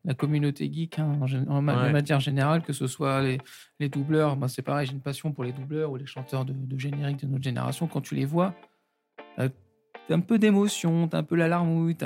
la 0.03 0.13
communauté 0.13 0.71
geek, 0.71 0.99
hein, 0.99 1.19
en, 1.49 1.65
Ouais. 1.67 1.91
matière 1.91 2.19
générale, 2.19 2.61
que 2.61 2.73
ce 2.73 2.87
soit 2.87 3.21
les, 3.21 3.37
les 3.79 3.89
doubleurs, 3.89 4.37
c'est 4.47 4.61
pareil, 4.61 4.87
j'ai 4.87 4.93
une 4.93 5.01
passion 5.01 5.31
pour 5.31 5.43
les 5.43 5.51
doubleurs 5.51 5.91
ou 5.91 5.97
les 5.97 6.05
chanteurs 6.05 6.45
de, 6.45 6.53
de 6.53 6.79
générique 6.79 7.17
de 7.17 7.27
notre 7.27 7.43
génération. 7.43 7.87
Quand 7.87 8.01
tu 8.01 8.15
les 8.15 8.25
vois, 8.25 8.53
euh, 9.39 9.49
t'as 10.07 10.15
un 10.15 10.19
peu 10.21 10.37
d'émotion, 10.39 11.07
t'as 11.07 11.19
un 11.19 11.23
peu 11.23 11.35
la 11.35 11.47
larmouille, 11.47 11.97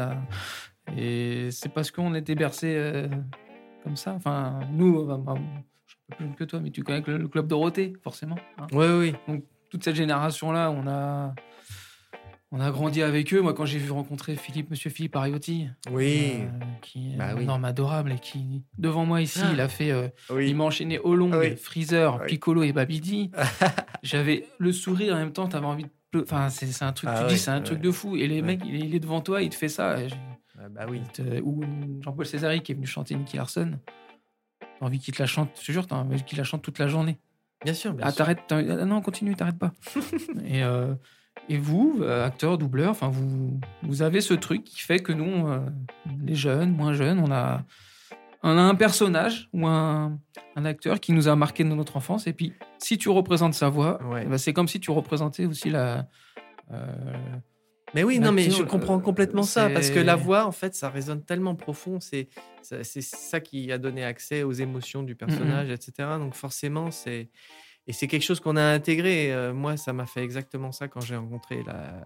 et 0.97 1.51
c'est 1.51 1.69
parce 1.69 1.91
qu'on 1.91 2.15
était 2.15 2.35
bercé 2.35 2.73
euh, 2.75 3.07
comme 3.83 3.95
ça. 3.95 4.13
Enfin, 4.13 4.59
nous, 4.71 5.09
euh, 5.09 5.17
bah, 5.17 5.35
je 5.85 5.91
suis 5.93 5.99
plus 6.09 6.25
jeune 6.25 6.35
que 6.35 6.43
toi, 6.43 6.59
mais 6.59 6.71
tu 6.71 6.83
connais 6.83 7.03
le, 7.05 7.17
le 7.17 7.27
club 7.27 7.47
Dorothée, 7.47 7.93
forcément. 8.03 8.37
hein. 8.57 8.67
Oui, 8.71 8.85
oui, 8.87 9.15
oui. 9.27 9.43
toute 9.69 9.83
cette 9.83 9.95
génération-là, 9.95 10.71
on 10.71 10.87
a, 10.87 11.35
on 12.51 12.59
a 12.59 12.71
grandi 12.71 13.01
avec 13.03 13.33
eux. 13.33 13.41
Moi, 13.41 13.53
quand 13.53 13.65
j'ai 13.65 13.77
vu 13.79 13.91
rencontrer 13.91 14.35
Philippe, 14.35 14.69
Monsieur 14.71 14.89
Philippe 14.89 15.15
Ariotti, 15.15 15.67
Oui, 15.91 16.33
euh, 16.41 16.47
qui 16.81 17.13
est 17.13 17.17
Bah 17.17 17.29
un 17.35 17.47
homme 17.47 17.65
adorable 17.65 18.11
et 18.11 18.19
qui, 18.19 18.63
devant 18.77 19.05
moi 19.05 19.21
ici, 19.21 19.39
Ah. 19.43 19.49
il 19.53 19.61
a 19.61 19.67
fait, 19.67 19.91
euh, 19.91 20.07
oui. 20.31 20.49
il 20.49 20.55
m'a 20.55 20.63
enchaîné 20.63 20.99
Olong, 20.99 21.33
Oui. 21.35 21.55
Freezer. 21.55 22.23
Piccolo 22.25 22.63
et 22.63 22.73
Babidi. 22.73 23.31
J'avais 24.03 24.45
le 24.57 24.71
sourire 24.71 25.13
en 25.13 25.17
même 25.17 25.33
temps, 25.33 25.47
t'avais 25.47 25.65
envie 25.65 25.83
de 25.83 25.89
pleu- 26.11 26.23
Enfin, 26.23 26.49
c'est 26.49 26.83
un 26.83 26.91
truc, 26.93 27.09
Ah 27.11 27.21
tu 27.23 27.33
dis, 27.33 27.39
c'est 27.39 27.51
un 27.51 27.61
truc 27.61 27.79
de 27.81 27.91
fou. 27.91 28.15
Et 28.15 28.27
les 28.27 28.41
mecs, 28.41 28.61
il 28.65 28.95
est, 28.95 28.99
devant 28.99 29.21
toi, 29.21 29.41
il 29.43 29.49
te 29.49 29.55
fait 29.55 29.69
ça. 29.69 29.97
Ah 30.61 30.67
bah 30.69 30.85
oui. 30.89 31.01
te- 31.13 31.39
ou 31.41 31.63
Jean-Paul 32.01 32.25
Césari 32.25 32.61
qui 32.61 32.71
est 32.73 32.75
venu 32.75 32.87
chanter 32.87 33.15
Nicky 33.15 33.37
Larson. 33.37 33.79
T'as 34.59 34.85
envie 34.85 34.99
qu'il 34.99 35.13
te 35.13 35.21
la 35.21 35.27
chante, 35.27 35.49
je 35.61 35.65
te 35.67 35.71
jure, 35.71 35.85
t'as 35.87 35.97
envie 35.97 36.23
qu'il 36.23 36.37
la 36.37 36.43
chante 36.43 36.61
toute 36.61 36.79
la 36.79 36.87
journée. 36.87 37.17
Bien 37.63 37.73
sûr, 37.73 37.93
bien 37.93 38.05
Ah, 38.07 38.11
t'arrêtes, 38.11 38.39
ah 38.49 38.61
non, 38.85 39.01
continue, 39.01 39.35
t'arrêtes 39.35 39.59
pas. 39.59 39.73
et, 40.45 40.63
euh, 40.63 40.95
et 41.47 41.57
vous, 41.57 41.99
euh, 42.01 42.25
acteur, 42.25 42.57
doubleur, 42.57 42.91
enfin, 42.91 43.09
vous, 43.09 43.59
vous 43.83 44.01
avez 44.01 44.21
ce 44.21 44.33
truc 44.33 44.63
qui 44.63 44.79
fait 44.81 44.99
que 44.99 45.11
nous, 45.13 45.47
euh, 45.47 45.59
les 46.25 46.35
jeunes, 46.35 46.71
moins 46.71 46.93
jeunes, 46.93 47.19
on 47.19 47.31
a, 47.31 47.63
on 48.43 48.49
a 48.57 48.61
un 48.61 48.75
personnage 48.75 49.49
ou 49.53 49.65
un, 49.67 50.19
un 50.55 50.65
acteur 50.65 50.99
qui 50.99 51.11
nous 51.13 51.27
a 51.27 51.35
marqué 51.35 51.63
de 51.63 51.69
notre 51.69 51.97
enfance. 51.97 52.27
Et 52.27 52.33
puis, 52.33 52.53
si 52.77 52.97
tu 52.97 53.09
représentes 53.09 53.53
sa 53.53 53.69
voix, 53.69 54.01
Ouais. 54.05 54.23
eh 54.25 54.29
ben, 54.29 54.37
c'est 54.37 54.53
comme 54.53 54.67
si 54.67 54.79
tu 54.79 54.91
représentais 54.91 55.45
aussi 55.45 55.69
la, 55.69 56.07
euh, 56.71 56.85
Mais 57.95 58.03
oui, 58.03 58.19
non, 58.19 58.31
mais 58.31 58.49
je 58.51 58.61
comprends 58.63 58.99
complètement 58.99 59.41
ça, 59.43 59.69
parce 59.71 59.89
que 59.89 59.99
la 59.99 60.15
voix, 60.15 60.45
en 60.45 60.51
fait, 60.51 60.75
ça 60.75 60.89
résonne 60.89 61.23
tellement 61.23 61.55
profond, 61.55 61.99
c'est 61.99 62.27
ça- 62.61 62.83
c'est 62.83 63.01
ça 63.01 63.39
qui 63.39 63.71
a 63.71 63.79
donné 63.79 64.03
accès 64.03 64.43
aux 64.43 64.51
émotions 64.51 65.01
du 65.01 65.15
personnage, 65.15 65.71
etc. 65.71 65.91
Donc 66.19 66.35
forcément, 66.35 66.91
c'est 66.91 67.29
et 67.89 67.93
c'est 67.93 68.07
quelque 68.07 68.23
chose 68.23 68.39
qu'on 68.39 68.55
a 68.55 68.63
intégré. 68.63 69.33
Euh, 69.33 69.53
moi, 69.53 69.75
ça 69.75 69.91
m'a 69.93 70.05
fait 70.05 70.23
exactement 70.23 70.71
ça 70.71 70.87
quand 70.87 71.01
j'ai 71.01 71.15
rencontré 71.17 71.63
la, 71.63 72.05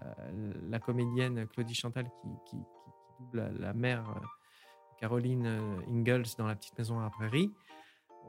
la 0.68 0.78
comédienne 0.78 1.46
Claudie 1.46 1.74
Chantal 1.74 2.04
qui, 2.06 2.28
qui- 2.50 2.56
qui 2.56 2.90
double 3.20 3.38
la, 3.60 3.66
la 3.68 3.72
mère 3.74 4.02
euh, 4.16 4.20
Caroline 5.00 5.46
euh, 5.46 5.76
Ingalls 5.92 6.24
dans 6.38 6.46
La 6.46 6.54
Petite 6.56 6.76
Maison 6.78 6.98
à 6.98 7.02
la 7.04 7.10
Prairie. 7.10 7.52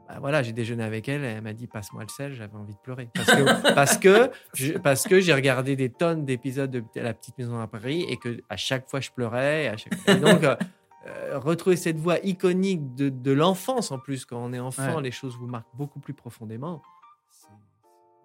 Bah 0.08 0.18
voilà, 0.20 0.42
j'ai 0.44 0.52
déjeuné 0.52 0.84
avec 0.84 1.08
elle, 1.08 1.24
elle 1.24 1.42
m'a 1.42 1.52
dit 1.52 1.66
passe-moi 1.66 2.02
le 2.02 2.08
sel, 2.08 2.32
j'avais 2.34 2.54
envie 2.56 2.74
de 2.74 2.78
pleurer. 2.78 3.08
Parce 3.14 3.26
que, 3.34 3.74
parce 3.74 3.98
que, 3.98 4.30
je- 4.54 4.74
parce 4.74 5.02
que 5.08 5.18
j'ai 5.18 5.32
regardé 5.34 5.74
des 5.74 5.90
tonnes 5.90 6.24
d'épisodes 6.24 6.70
de 6.70 6.84
La 7.00 7.12
Petite 7.14 7.36
Maison 7.38 7.58
à 7.58 7.66
Prairie 7.66 8.02
et 8.08 8.16
que 8.16 8.40
à 8.48 8.56
chaque 8.56 8.88
fois 8.88 9.00
je 9.00 9.10
pleurais. 9.10 9.64
et 9.64 9.68
à 9.68 9.76
chaque- 9.76 9.94
et 10.08 10.14
donc, 10.16 10.44
euh, 10.44 11.38
retrouver 11.38 11.76
cette 11.76 11.98
voix 11.98 12.18
iconique 12.24 12.94
de, 12.94 13.08
de 13.08 13.32
l'enfance 13.32 13.90
en 13.90 13.98
plus, 13.98 14.24
quand 14.24 14.38
on 14.44 14.52
est 14.52 14.60
enfant, 14.60 14.96
Ouais. 14.96 15.02
les 15.02 15.10
choses 15.10 15.36
vous 15.38 15.46
marquent 15.46 15.74
beaucoup 15.74 15.98
plus 16.00 16.14
profondément. 16.14 16.82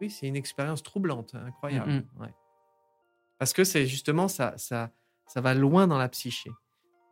C'est- 0.02 0.06
Oui, 0.06 0.10
c'est 0.10 0.28
une 0.28 0.36
expérience 0.36 0.82
troublante, 0.84 1.36
incroyable. 1.36 1.91
Mhm. 1.91 2.06
ouais. 2.22 2.34
Parce 3.38 3.54
que 3.54 3.64
c'est 3.64 3.86
justement 3.88 4.28
ça, 4.28 4.54
ça, 4.58 4.89
ça 5.28 5.41
va 5.41 5.54
loin 5.54 5.88
dans 5.88 5.97
la 5.97 6.10
psyché. 6.10 6.49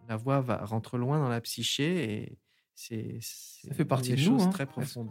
La 0.08 0.16
voix 0.18 0.42
va, 0.42 0.58
rentre 0.66 0.98
loin 0.98 1.20
dans 1.20 1.30
la 1.30 1.40
psyché 1.42 2.12
et 2.14 2.38
c'est 2.76 3.18
c'est 3.22 3.74
fait 3.74 3.86
partie 3.86 4.12
des 4.12 4.16
de 4.24 4.30
nous, 4.30 4.38
choses 4.40 4.48
hein, 4.48 4.50
très 4.52 4.66
profondes. 4.66 5.10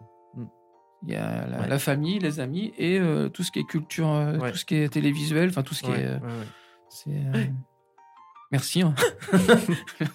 Il 1.05 1.13
y 1.13 1.15
a 1.17 1.47
la, 1.47 1.61
Ouais. 1.61 1.69
la 1.69 1.79
famille, 1.79 2.19
les 2.19 2.41
amis 2.41 2.73
et 2.77 2.99
euh, 2.99 3.29
tout 3.29 3.45
ce 3.45 3.53
qui 3.53 3.61
est 3.61 3.65
culture, 3.65 4.09
euh, 4.09 4.39
Ouais. 4.39 4.51
tout 4.51 4.59
ce 4.59 4.65
qui 4.65 4.75
est 4.75 4.89
télévisuel, 4.89 5.49
enfin 5.51 5.63
tout 5.63 5.75
ce 5.75 5.83
qui 5.85 5.91
est. 5.93 6.07
euh, 6.07 7.47
Merci. 8.51 8.83
hein. 8.83 8.95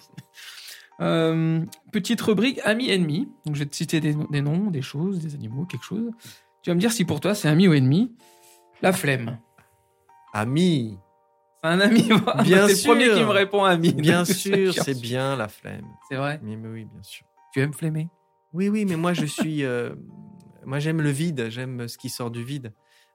Euh, 1.00 1.64
petite 1.90 2.20
rubrique 2.20 2.60
amis-ennemis. 2.64 3.28
Donc 3.46 3.56
je 3.56 3.60
vais 3.64 3.66
te 3.66 3.74
citer 3.74 4.00
des, 4.00 4.14
des 4.30 4.42
noms, 4.42 4.70
des 4.70 4.80
choses, 4.82 5.18
des 5.18 5.34
animaux, 5.34 5.64
quelque 5.66 5.84
chose. 5.84 6.08
Tu 6.64 6.70
vas 6.70 6.74
me 6.76 6.80
dire 6.80 6.92
si 6.92 7.04
pour 7.04 7.20
toi 7.20 7.34
c'est 7.34 7.48
ami 7.48 7.68
ou 7.68 7.74
ennemi. 7.74 8.16
La 8.80 8.94
flemme. 8.94 9.38
Ami, 10.32 10.98
C'est 11.62 11.68
un 11.68 11.78
ami. 11.80 12.08
Bien 12.42 12.66
c'est 12.66 12.74
sûr. 12.74 12.94
le 12.94 13.00
premier 13.00 13.14
qui 13.14 13.24
me 13.24 13.30
répond 13.30 13.64
ami. 13.64 13.92
bien 13.92 14.24
sûr, 14.24 14.72
c'est 14.72 14.98
bien 14.98 15.36
la 15.36 15.48
flemme. 15.48 15.86
C'est 16.08 16.16
vrai. 16.16 16.40
Mais, 16.42 16.56
mais 16.56 16.68
oui, 16.68 16.84
bien 16.86 17.02
sûr. 17.02 17.26
Tu 17.52 17.60
aimes 17.60 17.74
flemmer? 17.74 18.08
Oui, 18.54 18.70
oui, 18.70 18.86
mais 18.86 18.96
moi 18.96 19.12
je 19.12 19.26
suis, 19.26 19.62
euh, 19.62 19.94
moi 20.64 20.78
j'aime 20.78 21.02
le 21.02 21.10
vide, 21.10 21.50
j'aime 21.50 21.86
ce 21.86 21.98
qui 21.98 22.08
sort 22.08 22.30
du 22.30 22.42
vide. 22.42 22.72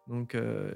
Donc 0.07 0.35
euh, 0.35 0.73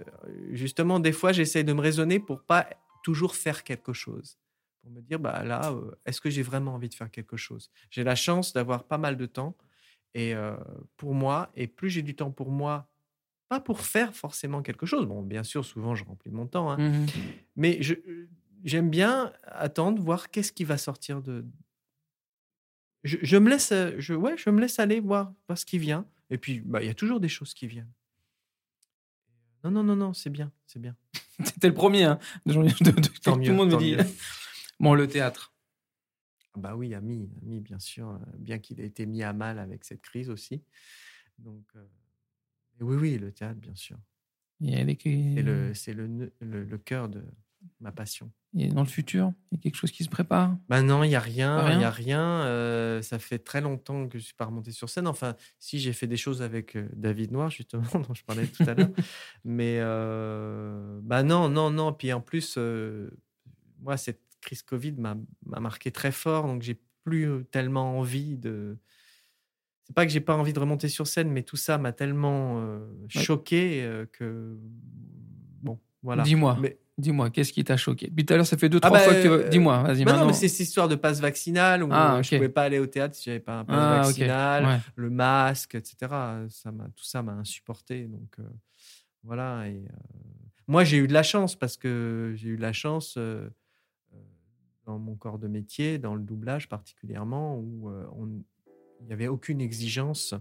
justement, 0.51 0.99
des 0.99 1.11
fois, 1.11 1.31
j'essaie 1.31 1.63
de 1.63 1.73
me 1.73 1.81
raisonner 1.81 2.19
pour 2.19 2.41
pas 2.43 2.67
toujours 3.03 3.35
faire 3.35 3.63
quelque 3.63 3.93
chose, 3.93 4.39
pour 4.81 4.89
me 4.91 5.01
dire 5.01 5.19
bah 5.19 5.43
là, 5.43 5.71
euh, 5.71 5.91
est-ce 6.07 6.21
que 6.21 6.29
j'ai 6.31 6.41
vraiment 6.43 6.73
envie 6.73 6.89
de 6.89 6.95
faire 6.95 7.11
quelque 7.11 7.37
chose? 7.37 7.69
J'ai 7.91 8.03
la 8.03 8.15
chance 8.15 8.51
d'avoir 8.51 8.83
pas 8.85 8.97
mal 8.97 9.15
de 9.15 9.25
temps 9.27 9.55
et 10.13 10.33
euh, 10.35 10.55
pour 10.97 11.13
moi, 11.13 11.51
et 11.55 11.67
plus 11.67 11.89
j'ai 11.89 12.01
du 12.01 12.15
temps 12.15 12.31
pour 12.31 12.51
moi, 12.51 12.87
pas 13.49 13.59
pour 13.59 13.81
faire 13.81 14.15
forcément 14.15 14.61
quelque 14.61 14.85
chose. 14.85 15.05
Bon, 15.05 15.21
bien 15.21 15.43
sûr, 15.43 15.63
souvent 15.65 15.95
je 15.95 16.03
remplis 16.03 16.31
mon 16.31 16.47
temps, 16.47 16.69
hein, 16.71 16.77
Mhm. 16.77 17.05
mais 17.55 17.81
je 17.81 17.95
j'aime 18.63 18.89
bien 18.89 19.33
attendre, 19.43 20.01
voir 20.01 20.29
qu'est-ce 20.31 20.51
qui 20.53 20.63
va 20.63 20.77
sortir 20.77 21.21
de. 21.21 21.45
Je, 23.03 23.17
je 23.21 23.37
me 23.37 23.49
laisse, 23.49 23.73
je, 23.97 24.13
ouais, 24.13 24.35
je 24.37 24.49
me 24.49 24.61
laisse 24.61 24.79
aller 24.79 24.99
voir, 25.01 25.33
voir 25.47 25.57
ce 25.57 25.65
qui 25.65 25.77
vient. 25.77 26.05
Et 26.29 26.37
puis, 26.37 26.61
bah, 26.61 26.81
il 26.81 26.87
y 26.87 26.89
a 26.89 26.93
toujours 26.93 27.19
des 27.19 27.27
choses 27.27 27.53
qui 27.53 27.67
viennent. 27.67 27.91
Non, 29.63 29.71
non, 29.71 29.83
non, 29.83 29.95
non, 29.95 30.13
c'est 30.13 30.29
bien, 30.29 30.51
c'est 30.67 30.79
bien. 30.79 30.95
C'était 31.43 31.67
le 31.67 31.73
premier. 31.73 32.03
Hein, 32.05 32.19
de- 32.45 32.53
de- 32.53 32.91
de- 32.91 33.07
Tant 33.21 33.33
tout 33.33 33.39
le 33.49 33.53
monde 33.53 33.71
me 33.73 33.77
dit. 33.77 33.95
mieux. 33.95 34.03
Bon, 34.79 34.93
le 34.95 35.07
théâtre. 35.07 35.52
Ah 36.55 36.59
Bah 36.59 36.75
oui, 36.75 36.93
ami, 36.93 37.29
ami, 37.41 37.59
bien 37.61 37.79
sûr, 37.79 38.19
bien 38.37 38.59
qu'il 38.59 38.79
ait 38.79 38.85
été 38.85 39.05
mis 39.05 39.23
à 39.23 39.33
mal 39.33 39.59
avec 39.59 39.83
cette 39.85 40.01
crise 40.01 40.29
aussi. 40.29 40.63
Donc, 41.39 41.65
euh, 41.75 41.85
oui, 42.81 42.95
oui, 42.95 43.17
le 43.17 43.31
théâtre, 43.31 43.59
bien 43.59 43.75
sûr. 43.75 43.97
Des... 45.03 45.33
C'est 45.35 45.41
le, 45.43 45.73
c'est 45.73 45.93
le, 45.93 46.31
le, 46.39 46.63
le 46.63 46.77
cœur 46.77 47.09
de 47.09 47.23
ma 47.79 47.91
passion. 47.91 48.31
a 48.57 48.67
dans 48.67 48.81
le 48.81 48.87
futur, 48.87 49.33
il 49.51 49.55
y 49.55 49.59
a 49.59 49.61
quelque 49.61 49.75
chose 49.75 49.91
qui 49.91 50.03
se 50.03 50.09
prépare? 50.09 50.57
Ben 50.69 50.83
non, 50.83 51.03
il 51.03 51.09
n'y 51.09 51.15
a 51.15 51.19
rien. 51.19 51.71
Il 51.73 51.81
y 51.81 51.83
a 51.83 51.89
rien? 51.89 52.21
euh, 52.43 53.01
ça 53.01 53.19
fait 53.19 53.39
très 53.39 53.61
longtemps 53.61 54.07
que 54.07 54.19
je 54.19 54.23
suis 54.23 54.33
pas 54.33 54.45
remonté 54.45 54.71
sur 54.71 54.89
scène. 54.89 55.07
Enfin, 55.07 55.35
si 55.59 55.79
j'ai 55.79 55.93
fait 55.93 56.07
des 56.07 56.17
choses 56.17 56.41
avec 56.41 56.77
David 56.95 57.31
Noir, 57.31 57.49
justement, 57.49 57.83
dont 58.07 58.13
je 58.13 58.23
parlais 58.23 58.47
tout 58.47 58.63
à 58.67 58.73
l'heure. 58.73 58.91
Mais 59.43 59.77
euh, 59.79 60.99
bah 61.03 61.23
non, 61.23 61.49
non, 61.49 61.71
non. 61.71 61.93
Puis 61.93 62.11
en 62.13 62.21
plus, 62.21 62.55
euh, 62.57 63.09
moi, 63.79 63.97
cette 63.97 64.22
crise 64.43 64.61
Covid 64.61 64.93
m'a 64.93 65.15
m'a 65.45 65.59
marqué 65.59 65.91
très 65.91 66.11
fort. 66.11 66.45
Donc, 66.45 66.61
j'ai 66.61 66.79
plus 67.03 67.29
euh, 67.29 67.43
tellement 67.51 67.97
envie 67.97 68.37
de. 68.37 68.77
C'est 69.85 69.95
pas 69.95 70.05
que 70.05 70.11
j'ai 70.11 70.21
pas 70.21 70.35
envie 70.35 70.53
de 70.53 70.59
remonter 70.59 70.87
sur 70.87 71.07
scène, 71.07 71.29
mais 71.29 71.43
tout 71.43 71.57
ça 71.57 71.77
m'a 71.77 71.91
tellement 71.91 72.61
euh, 72.61 72.79
choqué 73.09 73.83
euh, 73.83 74.05
que. 74.05 74.57
Bon, 75.61 75.79
voilà. 76.01 76.23
Dis-moi. 76.23 76.57
Mais- 76.61 76.77
Dis-moi, 76.95 77.31
qu'est-ce 77.31 77.51
qui 77.51 77.63
t'a 77.63 77.75
choqué? 77.75 78.07
Depuis 78.07 78.23
tout 78.23 78.35
à 78.35 78.37
l'heure, 78.37 78.45
ça 78.45 78.55
fait 78.55 78.69
deux, 78.69 78.77
Ah 78.83 78.87
trois 78.87 78.99
bah, 78.99 79.03
fois 79.03 79.15
que 79.15 79.43
tu 79.45 79.49
Dis-moi, 79.49 79.81
vas-y, 79.81 80.05
Bah 80.05 80.15
non, 80.15 80.27
mais 80.27 80.33
c'est 80.33 80.47
cette 80.47 80.67
histoire 80.67 80.87
de 80.87 80.93
passe 80.93 81.19
vaccinal 81.19 81.83
où 81.83 81.89
Ah, 81.91 82.21
je 82.21 82.35
pouvais 82.35 82.49
pas 82.49 82.61
aller 82.61 82.77
au 82.77 82.85
théâtre 82.85 83.15
si 83.15 83.23
j'avais 83.23 83.39
pas 83.39 83.59
un 83.59 83.65
passe 83.65 83.75
Ah, 83.79 84.01
vaccinal, 84.05 84.65
Ouais. 84.65 84.77
le 84.95 85.09
masque, 85.09 85.73
etc. 85.73 85.95
Ça 86.49 86.71
m'a, 86.71 86.83
tout 86.95 87.03
ça 87.03 87.23
m'a 87.23 87.31
insupporté. 87.31 88.03
Donc 88.03 88.35
euh, 88.37 88.43
voilà. 89.23 89.67
Et, 89.69 89.83
moi, 90.67 90.83
j'ai 90.83 90.97
eu 90.97 91.07
de 91.07 91.13
la 91.13 91.23
chance 91.23 91.55
parce 91.55 91.77
que 91.77 92.33
j'ai 92.35 92.49
eu 92.49 92.57
de 92.57 92.61
la 92.61 92.73
chance 92.73 93.15
euh, 93.17 93.49
dans 94.85 94.99
mon 94.99 95.15
corps 95.15 95.39
de 95.39 95.47
métier, 95.47 95.97
dans 95.97 96.15
le 96.15 96.21
doublage 96.21 96.69
particulièrement, 96.69 97.57
où 97.57 97.89
euh, 97.89 98.05
il 99.01 99.07
n'y 99.07 99.13
avait 99.13 99.27
aucune 99.27 99.61
exigence 99.61 100.33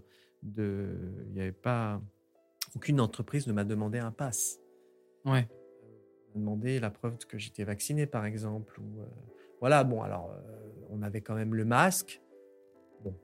de, 0.43 0.99
il 1.27 1.33
n'y 1.33 1.41
avait 1.41 1.53
pas 1.53 2.01
aucune 2.75 3.01
entreprise 3.01 3.47
ne 3.47 3.53
m'a 3.53 3.65
demandé 3.65 3.99
un 3.99 4.11
pass 4.13 4.59
Ouais. 5.25 5.49
m'a 6.35 6.41
demandé 6.41 6.81
la 6.81 6.91
preuve 6.91 7.19
que 7.19 7.39
j'étais 7.39 7.65
vacciné, 7.65 8.07
par 8.07 8.25
exemple. 8.25 8.81
Ou, 8.81 9.01
euh, 9.01 9.07
voilà, 9.61 9.85
bon, 9.85 10.03
alors, 10.03 10.33
euh, 10.33 10.71
on 10.91 11.03
avait 11.03 11.21
quand 11.21 11.35
même 11.35 11.55
le 11.55 11.65
masque. 11.65 12.21
Bon, 13.05 13.15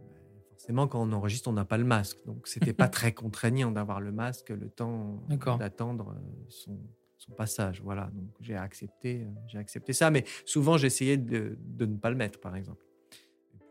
euh, 0.00 0.04
forcément, 0.50 0.88
quand 0.88 1.00
on 1.00 1.12
enregistre, 1.12 1.48
on 1.48 1.52
n'a 1.52 1.64
pas 1.64 1.78
le 1.78 1.84
masque. 1.84 2.18
Donc, 2.26 2.48
c'était 2.48 2.72
pas 2.72 2.88
très 2.88 3.12
contraignant 3.12 3.70
d'avoir 3.70 4.00
le 4.00 4.10
masque 4.10 4.50
le 4.50 4.68
temps 4.68 5.22
d'attendre 5.58 6.10
euh, 6.16 6.44
son, 6.48 6.76
son 7.24 7.32
passage. 7.32 7.80
Voilà, 7.82 8.10
donc 8.12 8.30
j'ai 8.40 8.56
accepté, 8.56 9.22
euh, 9.22 9.30
j'ai 9.46 9.58
accepté 9.58 9.92
ça. 9.92 10.10
Mais 10.10 10.24
souvent, 10.44 10.76
j'essayais 10.76 11.16
de, 11.16 11.56
de 11.60 11.86
ne 11.86 11.96
pas 11.96 12.10
le 12.10 12.16
mettre, 12.16 12.38
par 12.40 12.54
exemple. 12.56 12.84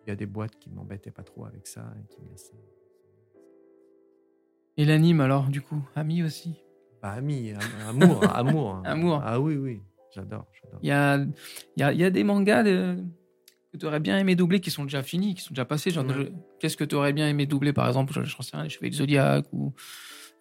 Il 0.06 0.10
y 0.10 0.12
a 0.12 0.16
des 0.16 0.26
boîtes 0.26 0.58
qui 0.58 0.70
m'embêtaient 0.70 1.12
pas 1.12 1.24
trop 1.24 1.46
avec 1.46 1.68
ça 1.68 1.94
et 2.02 2.08
qui 2.14 2.22
me 2.22 2.30
laissaient. 2.30 2.58
Et 4.78 4.86
l'anime, 4.86 5.22
alors, 5.22 5.50
du 5.50 5.62
coup? 5.62 5.82
Ami 5.96 6.24
aussi? 6.24 6.56
Bah, 7.02 7.12
ami, 7.12 7.52
am- 7.52 7.60
amour, 7.90 8.24
amour. 8.36 8.82
Amour. 8.86 9.22
Ah 9.24 9.40
oui, 9.40 9.56
oui, 9.56 9.82
j'adore. 10.12 10.48
Il 10.82 10.88
y 10.88 10.92
a, 10.92 11.18
y, 11.78 11.84
a, 11.84 11.94
y 11.94 12.04
a 12.04 12.10
des 12.10 12.24
mangas 12.24 12.64
de- 12.64 12.98
que 13.72 13.78
tu 13.78 13.86
aurais 13.86 14.00
bien 14.00 14.18
aimé 14.18 14.36
doubler 14.36 14.60
qui 14.62 14.72
sont 14.72 14.84
déjà 14.84 15.04
finis, 15.04 15.36
qui 15.36 15.42
sont 15.42 15.54
déjà 15.54 15.66
passés. 15.66 15.92
Genre, 15.92 16.06
Ouais. 16.06 16.14
je- 16.14 16.32
Qu'est-ce 16.60 16.78
que 16.78 16.84
tu 16.84 16.96
aurais 16.96 17.14
bien 17.14 17.28
aimé 17.30 17.46
doubler, 17.46 17.74
par 17.74 17.88
exemple? 17.88 18.14
Je 18.14 18.20
ne 18.22 18.26
sais 18.26 18.58
rien, 18.58 18.68
les 18.82 18.90
du 18.90 18.96
Zodiac 18.98 19.46
ou 19.52 19.74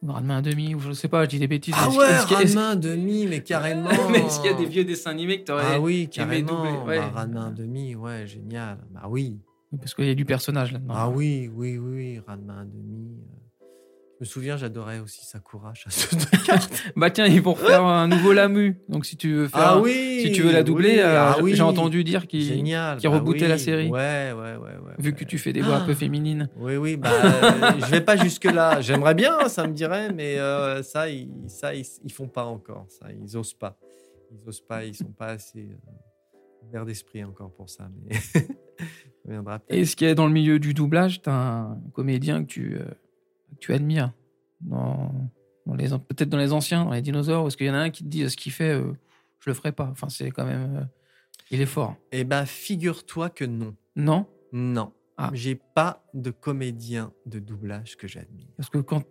Ranma 0.07 0.37
à 0.39 0.43
demi, 0.43 0.75
ou 0.75 0.81
je 0.81 0.93
sais 0.93 1.07
pas, 1.09 1.25
je 1.25 1.31
dis 1.31 1.39
des 1.39 1.47
bêtises. 1.47 1.75
Ah 1.79 1.87
Est-ce- 1.89 2.57
ouais, 2.57 2.77
demi, 2.77 3.27
mais 3.27 3.41
carrément. 3.45 3.89
Mais 4.11 4.19
est-ce 4.19 4.41
qu'il 4.41 4.51
y 4.51 4.55
a 4.55 4.57
des 4.57 4.67
vieux 4.67 4.85
dessins 4.85 5.11
animés 5.11 5.41
que 5.41 5.47
tu 5.47 5.53
aurais 5.53 5.75
Ah 5.75 5.81
oui, 5.81 5.95
aimé 6.03 6.09
carrément. 6.43 6.49
doubler 6.65 6.79
Ouais. 6.87 6.99
Bah, 6.99 7.13
Ranma 7.15 7.51
demi, 7.51 7.95
ouais, 7.95 8.27
génial. 8.27 8.79
Bah 8.91 9.03
oui. 9.09 9.39
Parce 9.79 9.95
qu'il 9.95 10.07
y 10.07 10.11
a 10.11 10.15
du 10.15 10.25
personnage 10.25 10.73
là-dedans. 10.73 10.95
Ah 10.97 11.09
oui, 11.09 11.51
oui, 11.55 11.79
oui, 11.79 12.21
Ranma 12.27 12.65
demi. 12.65 13.17
Je 14.23 14.29
me 14.29 14.31
souviens, 14.31 14.57
j'adorais 14.57 15.01
aussi 15.01 15.27
Sakura, 15.27 15.75
chasseuse 15.75 16.17
de 16.17 16.37
cartes. 16.47 16.93
Bah 16.95 17.11
tiens, 17.11 17.27
ils 17.27 17.43
vont 17.43 17.57
faire 17.57 17.83
un 17.85 18.07
nouveau 18.07 18.33
Lamu. 18.33 18.79
Donc 18.89 19.05
si 19.05 19.17
tu 19.17 19.33
veux 19.35 19.49
faire, 19.49 19.61
Ah 19.61 19.81
oui. 19.81 20.21
si 20.23 20.31
tu 20.31 20.43
veux 20.43 20.53
la 20.53 20.63
doubler, 20.63 20.91
oui, 20.93 21.01
euh, 21.01 21.21
ah 21.21 21.35
j'ai- 21.39 21.43
oui. 21.43 21.61
entendu 21.61 22.05
dire 22.05 22.29
qu'ils, 22.29 22.63
qui 22.63 22.73
bah 22.73 22.97
rebootait 23.05 23.49
la 23.49 23.59
série. 23.59 23.89
Ouais, 23.89 24.31
ouais, 24.33 24.35
ouais, 24.35 24.57
ouais. 24.57 24.95
vu 25.01 25.11
ouais. 25.11 25.17
que 25.17 25.25
tu 25.25 25.39
fais 25.39 25.53
des 25.53 25.61
voix 25.61 25.75
un 25.79 25.85
peu 25.85 25.91
Ah. 25.91 25.97
féminines. 25.97 26.49
Oui, 26.57 26.77
oui, 26.77 26.97
bah, 26.97 27.11
je 27.81 27.87
vais 27.91 28.01
pas 28.01 28.17
jusque 28.17 28.45
là. 28.45 28.81
J'aimerais 28.81 29.17
bien, 29.17 29.49
ça 29.49 29.67
me 29.67 29.73
dirait, 29.73 30.13
mais 30.13 30.39
euh, 30.39 30.85
ça, 30.85 31.09
ils, 31.09 31.29
ça, 31.49 31.75
ils, 31.75 31.85
ils 32.05 32.13
font 32.13 32.29
pas 32.29 32.45
encore. 32.45 32.87
Ça, 32.91 33.09
ils 33.11 33.37
osent 33.37 33.55
pas. 33.55 33.77
Ils 34.31 34.49
osent 34.49 34.61
pas. 34.61 34.85
Ils 34.85 34.95
sont 34.95 35.11
pas 35.11 35.31
assez 35.31 35.69
euh, 35.69 36.39
ouverts 36.69 36.87
d'esprit 36.87 37.25
encore 37.25 37.53
pour 37.53 37.69
ça. 37.69 37.89
Mais 38.07 38.15
ça 38.21 38.39
viendra 39.29 39.59
peut-être. 39.59 39.77
Et 39.77 39.85
ce 39.85 39.97
qui 39.97 40.05
est 40.05 40.15
dans 40.15 40.29
le 40.29 40.33
milieu 40.33 40.61
du 40.61 40.75
doublage, 40.75 41.23
tu 41.23 41.29
as 41.29 41.35
un 41.35 41.81
comédien 41.93 42.43
que 42.45 42.49
tu, 42.49 42.77
euh, 42.77 42.85
que 43.55 43.59
tu 43.61 43.73
admires, 43.73 44.13
dans, 44.61 45.13
dans 45.67 45.75
les, 45.75 45.89
peut-être 45.89 46.29
dans 46.29 46.39
les 46.39 46.53
anciens, 46.53 46.85
dans 46.85 46.93
les 46.93 47.03
dinosaures, 47.03 47.43
parce 47.45 47.57
qu'il 47.57 47.67
y 47.67 47.71
en 47.71 47.75
a 47.75 47.79
un 47.79 47.91
qui 47.91 48.05
te 48.05 48.09
dit 48.09 48.23
euh, 48.23 48.29
ce 48.29 48.37
qu'il 48.37 48.53
fait, 48.53 48.71
euh, 48.75 48.93
je 49.41 49.51
le 49.51 49.55
ferai 49.55 49.73
pas? 49.73 49.89
Enfin, 49.91 50.09
c'est 50.09 50.31
quand 50.31 50.45
même. 50.45 50.77
euh, 50.77 50.85
il 51.51 51.61
est 51.61 51.67
fort. 51.67 51.97
Eh 52.13 52.25
ben, 52.25 52.47
figure-toi 52.47 53.29
que 53.31 53.45
non. 53.45 53.75
Non? 53.97 54.27
Non. 54.53 54.93
Ah. 55.19 55.31
J'ai 55.35 55.55
pas 55.55 56.05
de 56.15 56.31
comédien 56.31 57.13
de 57.27 57.39
doublage 57.39 57.97
que 57.97 58.09
j'admire. 58.09 58.49
Parce 58.57 58.71
que 58.71 58.79
quand 58.79 59.05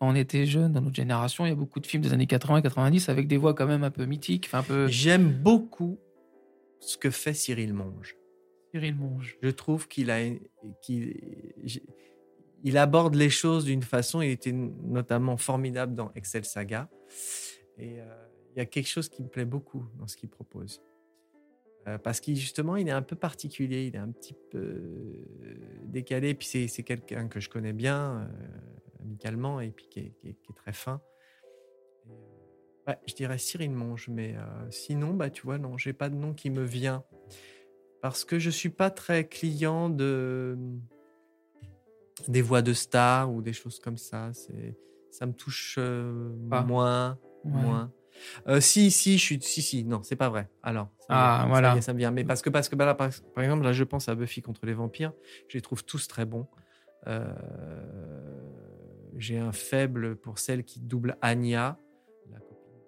on 0.00 0.14
était 0.14 0.46
jeune, 0.46 0.72
dans 0.72 0.80
notre 0.80 0.96
génération, 0.96 1.44
il 1.44 1.50
y 1.50 1.52
a 1.52 1.54
beaucoup 1.56 1.80
de 1.80 1.86
films 1.86 2.02
des 2.02 2.12
années 2.12 2.24
80-90 2.26 3.10
avec 3.10 3.28
des 3.28 3.36
voix 3.36 3.52
quand 3.52 3.66
même 3.66 3.84
un 3.84 3.90
peu 3.90 4.06
mythiques. 4.06 4.48
Un 4.52 4.62
peu. 4.62 4.88
J'aime 4.88 5.30
beaucoup 5.30 5.98
ce 6.80 6.96
que 6.96 7.10
fait 7.10 7.34
Cyril 7.34 7.74
Monge. 7.74 8.16
Cyril 8.72 8.94
Monge. 8.94 9.36
Je 9.42 9.50
trouve 9.50 9.88
qu'il 9.88 10.10
a, 10.10 10.20
qu'il, 10.82 11.14
il 12.64 12.76
aborde 12.76 13.14
les 13.14 13.30
choses 13.30 13.64
d'une 13.64 13.82
façon. 13.82 14.22
Il 14.22 14.30
était 14.30 14.52
notamment 14.52 15.36
formidable 15.36 15.94
dans 15.94 16.12
Excel 16.14 16.44
Saga. 16.44 16.88
Et 17.78 18.00
euh, 18.00 18.04
il 18.54 18.58
y 18.58 18.60
a 18.60 18.66
quelque 18.66 18.88
chose 18.88 19.08
qui 19.08 19.22
me 19.22 19.28
plaît 19.28 19.44
beaucoup 19.44 19.86
dans 19.98 20.06
ce 20.06 20.16
qu'il 20.16 20.28
propose. 20.28 20.82
Euh, 21.86 21.98
parce 21.98 22.20
qu'il 22.20 22.36
justement, 22.36 22.76
il 22.76 22.88
est 22.88 22.92
un 22.92 23.02
peu 23.02 23.16
particulier, 23.16 23.86
il 23.86 23.94
est 23.94 24.00
un 24.00 24.10
petit 24.10 24.34
peu 24.50 24.58
euh, 24.58 25.54
décalé. 25.84 26.34
Puis 26.34 26.68
c'est, 26.68 26.82
quelqu'un 26.82 27.28
que 27.28 27.40
je 27.40 27.48
connais 27.48 27.72
bien 27.72 28.28
amicalement 29.00 29.60
et 29.60 29.70
puis 29.70 29.86
qui 29.88 30.00
est, 30.00 30.36
très 30.56 30.72
fin. 30.72 31.00
Je 33.06 33.14
dirais 33.14 33.36
Cyril 33.36 33.70
Monge, 33.70 34.08
mais 34.08 34.34
sinon, 34.70 35.12
bah 35.12 35.28
tu 35.28 35.42
vois, 35.42 35.58
non, 35.58 35.76
j'ai 35.76 35.92
pas 35.92 36.08
de 36.08 36.14
nom 36.14 36.32
qui 36.32 36.48
me 36.48 36.64
vient 36.64 37.04
parce 38.00 38.24
que 38.24 38.38
je 38.38 38.48
suis 38.48 38.70
pas 38.70 38.90
très 38.90 39.28
client 39.28 39.90
de 39.90 40.56
des 42.26 42.42
voix 42.42 42.62
de 42.62 42.72
stars 42.72 43.32
ou 43.32 43.42
des 43.42 43.52
choses 43.52 43.78
comme 43.78 43.96
ça. 43.96 44.30
C'est 44.32 44.76
ça 45.10 45.26
me 45.26 45.32
touche 45.32 45.76
euh, 45.78 46.30
moins, 46.66 47.18
Ouais. 47.44 47.50
moins. 47.62 47.92
Euh, 48.48 48.60
si, 48.60 48.90
si, 48.90 49.16
je 49.16 49.22
suis, 49.22 49.40
si, 49.42 49.62
si, 49.62 49.84
non, 49.84 50.02
c'est 50.02 50.16
pas 50.16 50.28
vrai. 50.28 50.50
Alors, 50.62 50.88
ça 50.98 51.06
Ah, 51.10 51.44
voilà. 51.48 51.80
ça 51.80 51.92
me 51.92 51.98
vient. 51.98 52.10
Mais 52.10 52.24
parce 52.24 52.42
que, 52.42 52.50
parce 52.50 52.68
que 52.68 52.74
bah 52.76 52.84
là, 52.84 52.94
par, 52.94 53.10
par 53.34 53.44
exemple, 53.44 53.62
là, 53.62 53.72
je 53.72 53.84
pense 53.84 54.08
à 54.08 54.14
Buffy 54.16 54.42
contre 54.42 54.66
les 54.66 54.74
vampires. 54.74 55.12
Je 55.48 55.56
les 55.56 55.62
trouve 55.62 55.84
tous 55.84 56.08
très 56.08 56.24
bons. 56.24 56.46
Euh, 57.06 57.32
J'ai 59.16 59.38
un 59.38 59.52
faible 59.52 60.16
pour 60.16 60.38
celle 60.38 60.64
qui 60.64 60.80
double 60.80 61.16
Anya, 61.22 61.78
la 62.30 62.38
copine 62.40 62.80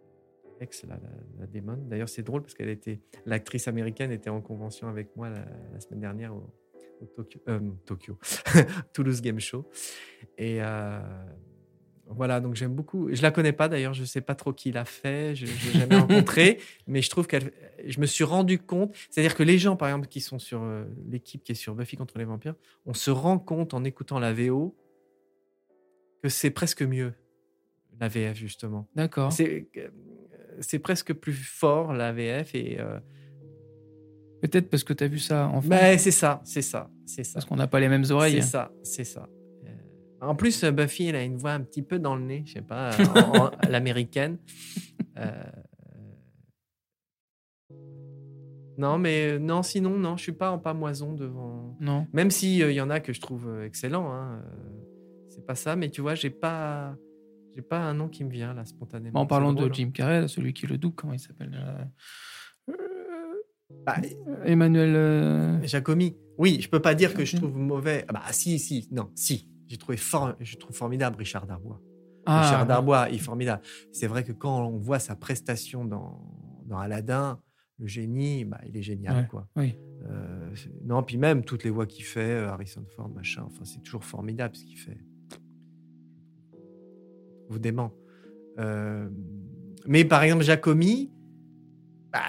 d'Alex, 0.55 0.85
la, 0.89 0.97
la, 0.97 1.11
la 1.41 1.47
démon. 1.47 1.77
D'ailleurs, 1.89 2.09
c'est 2.09 2.23
drôle 2.23 2.43
parce 2.43 2.55
qu'elle 2.55 2.69
était, 2.69 3.01
l'actrice 3.27 3.67
américaine 3.69 4.13
était 4.13 4.31
en 4.31 4.41
convention 4.41 4.89
avec 4.89 5.15
moi 5.17 5.29
la, 5.31 5.45
la 5.73 5.81
semaine 5.81 6.01
dernière 6.01 6.35
au, 6.35 6.53
au 7.01 7.07
Tokyo, 7.07 7.41
euh, 7.49 7.61
Tokyo. 7.87 8.19
Toulouse 8.93 9.21
Game 9.21 9.41
Show. 9.41 9.69
Et 10.39 10.63
euh, 10.63 11.01
voilà, 12.07 12.41
donc 12.41 12.55
j'aime 12.55 12.75
beaucoup. 12.75 13.09
Je 13.13 13.23
la 13.23 13.31
connais 13.31 13.53
pas 13.53 13.69
d'ailleurs, 13.69 13.95
je 13.95 14.05
sais 14.05 14.21
pas 14.21 14.35
trop 14.35 14.53
qui 14.53 14.73
l'a 14.73 14.85
fait, 14.85 15.35
je 15.35 15.47
ne 15.47 15.51
l'ai 15.51 15.81
jamais 15.81 15.97
rencontré, 16.01 16.61
mais 16.87 17.03
je 17.03 17.11
trouve 17.11 17.27
qu'elle. 17.27 17.53
Je 17.87 18.01
me 18.01 18.07
suis 18.07 18.25
rendu 18.25 18.59
compte, 18.59 18.95
c'est-à-dire 19.11 19.35
que 19.35 19.43
les 19.43 19.59
gens, 19.59 19.77
par 19.77 19.89
exemple, 19.89 20.09
qui 20.09 20.21
sont 20.21 20.39
sur 20.39 20.63
euh, 20.63 20.85
l'équipe 21.09 21.43
qui 21.43 21.53
est 21.53 21.57
sur 21.57 21.75
Buffy 21.75 21.97
contre 21.97 22.19
les 22.19 22.25
vampires, 22.25 22.55
on 22.87 22.95
se 22.95 23.11
rend 23.11 23.39
compte 23.39 23.75
en 23.75 23.85
écoutant 23.85 24.19
la 24.19 24.33
VO 24.33 24.77
que 26.23 26.29
c'est 26.29 26.51
presque 26.51 26.83
mieux 26.83 27.15
la 27.99 28.09
VF 28.09 28.37
justement. 28.37 28.89
D'accord. 28.95 29.33
C'est 29.33 29.71
c'est 30.61 30.79
presque 30.79 31.15
plus 31.15 31.33
fort 31.33 31.93
la 31.93 32.13
VF 32.13 32.55
et. 32.55 32.79
Peut-être 34.41 34.71
parce 34.71 34.85
que 34.85 34.93
tu 34.93 35.05
as 35.05 35.09
vu 35.09 35.19
ça 35.19 35.49
en 35.49 35.61
mais 35.63 35.99
c'est 35.99 36.11
ça, 36.11 36.41
c'est 36.45 36.63
ça, 36.63 36.91
c'est 37.07 37.25
ça. 37.25 37.35
Parce 37.35 37.45
qu'on 37.45 37.57
n'a 37.57 37.67
pas 37.67 37.81
les 37.81 37.89
mêmes 37.89 38.05
oreilles. 38.11 38.41
C'est 38.43 38.49
ça, 38.49 38.71
c'est 38.83 39.05
ça. 39.05 39.29
Euh, 39.67 39.69
En 40.27 40.35
plus, 40.35 40.65
euh, 40.65 40.71
Buffy, 40.71 41.07
elle 41.07 41.17
a 41.17 41.23
une 41.23 41.37
voix 41.37 41.53
un 41.53 41.61
petit 41.61 41.83
peu 41.83 41.99
dans 41.99 42.17
le 42.17 42.23
nez, 42.23 42.43
je 42.47 42.55
sais 42.55 42.63
pas, 42.63 42.91
l'américaine. 43.69 44.39
Euh, 45.19 45.43
Non, 48.79 48.97
mais 48.99 49.39
non, 49.39 49.63
sinon, 49.63 49.91
non, 49.99 50.17
je 50.17 50.23
suis 50.23 50.33
pas 50.33 50.51
en 50.51 50.59
pamoison 50.59 51.13
devant. 51.13 51.77
Non. 51.81 52.07
Même 52.15 52.31
si 52.31 52.63
euh, 52.63 52.73
il 52.73 52.77
y 52.77 52.81
en 52.81 52.89
a 52.89 52.99
que 53.01 53.13
je 53.13 53.21
trouve 53.21 53.63
excellents, 53.63 54.11
hein, 54.11 54.41
euh, 54.43 54.49
c'est 55.29 55.45
pas 55.45 55.55
ça. 55.55 55.77
Mais 55.77 55.91
tu 55.91 56.01
vois, 56.01 56.15
j'ai 56.15 56.31
pas, 56.31 56.97
j'ai 57.55 57.61
pas 57.61 57.79
un 57.81 57.93
nom 57.93 58.09
qui 58.09 58.25
me 58.25 58.31
vient 58.31 58.55
là 58.55 58.65
spontanément. 58.65 59.21
en 59.21 59.27
parlant 59.27 59.53
de 59.53 59.59
drôle. 59.59 59.75
Jim 59.75 59.91
Carrey, 59.93 60.27
celui 60.29 60.55
qui 60.55 60.67
le 60.67 60.79
double, 60.79 60.95
comment 60.95 61.13
il 61.13 61.19
s'appelle 61.19 61.53
Bah, 63.87 63.97
Emmanuel. 64.45 64.95
euh, 64.95 65.63
Jacomi. 65.67 66.17
Oui, 66.39 66.59
je 66.61 66.69
peux 66.69 66.81
pas 66.81 66.95
dire 66.95 67.15
que 67.15 67.25
je 67.25 67.37
trouve 67.37 67.57
mauvais. 67.57 68.05
Ah 68.09 68.13
bah 68.13 68.23
si, 68.33 68.59
si, 68.59 68.89
non, 68.91 69.11
si. 69.15 69.49
J'ai 69.69 69.77
trouvé 69.77 69.97
fort, 69.97 70.35
je 70.41 70.57
trouve 70.57 70.75
formidable 70.75 71.17
Richard 71.17 71.47
Darbois. 71.47 71.81
Ah, 72.27 72.43
Richard 72.43 72.67
Darbois, 72.67 73.09
il 73.11 73.17
est 73.17 73.19
formidable. 73.19 73.63
C'est 73.93 74.07
vrai 74.07 74.25
que 74.25 74.33
quand 74.33 74.67
on 74.67 74.79
voit 74.79 74.99
sa 74.99 75.17
prestation 75.17 75.85
dans, 75.85 76.21
dans 76.67 76.79
Aladdin, 76.79 77.39
le 77.79 77.87
génie, 77.87 78.45
bah, 78.45 78.61
il 78.67 78.77
est 78.77 78.83
génial. 78.83 79.17
Ouais, 79.17 79.27
quoi. 79.29 79.49
oui. 79.57 79.75
Euh, 80.09 80.55
non, 80.85 81.03
puis 81.03 81.19
même 81.19 81.45
toutes 81.45 81.63
les 81.65 81.71
voix 81.71 81.87
qu'il 81.87 82.05
fait, 82.05 82.21
euh, 82.21 82.49
Harrison 82.49 82.85
Ford, 82.97 83.11
machin, 83.11 83.43
enfin, 83.47 83.65
c'est 83.65 83.83
toujours 83.83 84.05
formidable 84.05 84.57
ce 84.57 84.65
qu'il 84.65 84.79
fait. 84.79 84.99
Trouve 87.45 87.61
dément. 87.61 87.93
Euh, 88.59 89.09
mais 89.87 90.05
par 90.05 90.23
exemple, 90.23 90.43
Jacomi, 90.43 91.13
bah, 92.13 92.21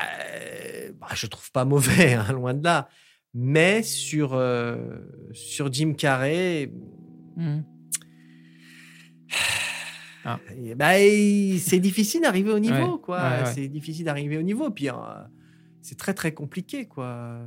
bah, 1.02 1.08
je 1.14 1.28
trouve 1.28 1.52
pas 1.52 1.66
mauvais, 1.66 2.14
hein, 2.14 2.32
loin 2.34 2.54
de 2.54 2.64
là. 2.64 2.88
Mais 3.34 3.82
sur, 3.84 4.34
euh, 4.34 4.78
sur 5.34 5.72
Jim 5.72 5.93
Carrey, 5.97 6.72
hmm. 7.36 7.60
Ah. 10.24 10.39
bah, 10.76 10.93
c'est 11.60 11.80
difficile 11.80 12.22
d'arriver 12.22 12.52
au 12.52 12.60
niveau, 12.60 12.93
Ouais, 12.93 13.02
quoi. 13.02 13.18
ouais, 13.22 13.39
ouais. 13.43 13.52
C'est 13.54 13.68
difficile 13.68 14.06
d'arriver 14.06 14.38
au 14.38 14.41
niveau. 14.43 14.70
Puis 14.70 14.89
euh, 14.89 14.93
c'est 15.82 15.97
très 15.97 16.14
très 16.14 16.34
compliqué, 16.34 16.86
quoi. 16.88 17.39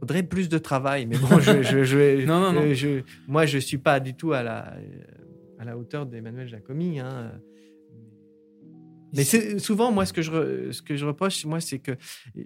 Faudrait 0.00 0.22
plus 0.22 0.48
de 0.48 0.58
travail, 0.58 1.06
mais 1.06 1.16
bon, 1.18 1.38
je, 1.40 1.62
je, 1.62 1.84
je- 1.84 2.24
Non, 2.26 2.40
non, 2.40 2.52
non. 2.52 2.74
je- 2.74 3.02
moi, 3.26 3.46
je 3.46 3.58
suis 3.58 3.78
pas 3.78 3.98
du 4.00 4.14
tout 4.14 4.32
à 4.32 4.42
la, 4.42 4.74
à 5.58 5.64
la 5.64 5.76
hauteur 5.78 6.06
d'Emmanuel 6.06 6.48
Jacomi. 6.48 7.00
Hein. 7.00 7.32
Mais 9.16 9.24
c'est 9.24 9.58
souvent, 9.58 9.90
moi, 9.90 10.04
ce 10.04 10.12
que 10.12 10.22
je, 10.22 10.70
ce 10.72 10.82
que 10.82 10.96
je 10.96 11.06
reproche, 11.06 11.44
moi, 11.46 11.60
c'est 11.60 11.78
que 11.78 11.92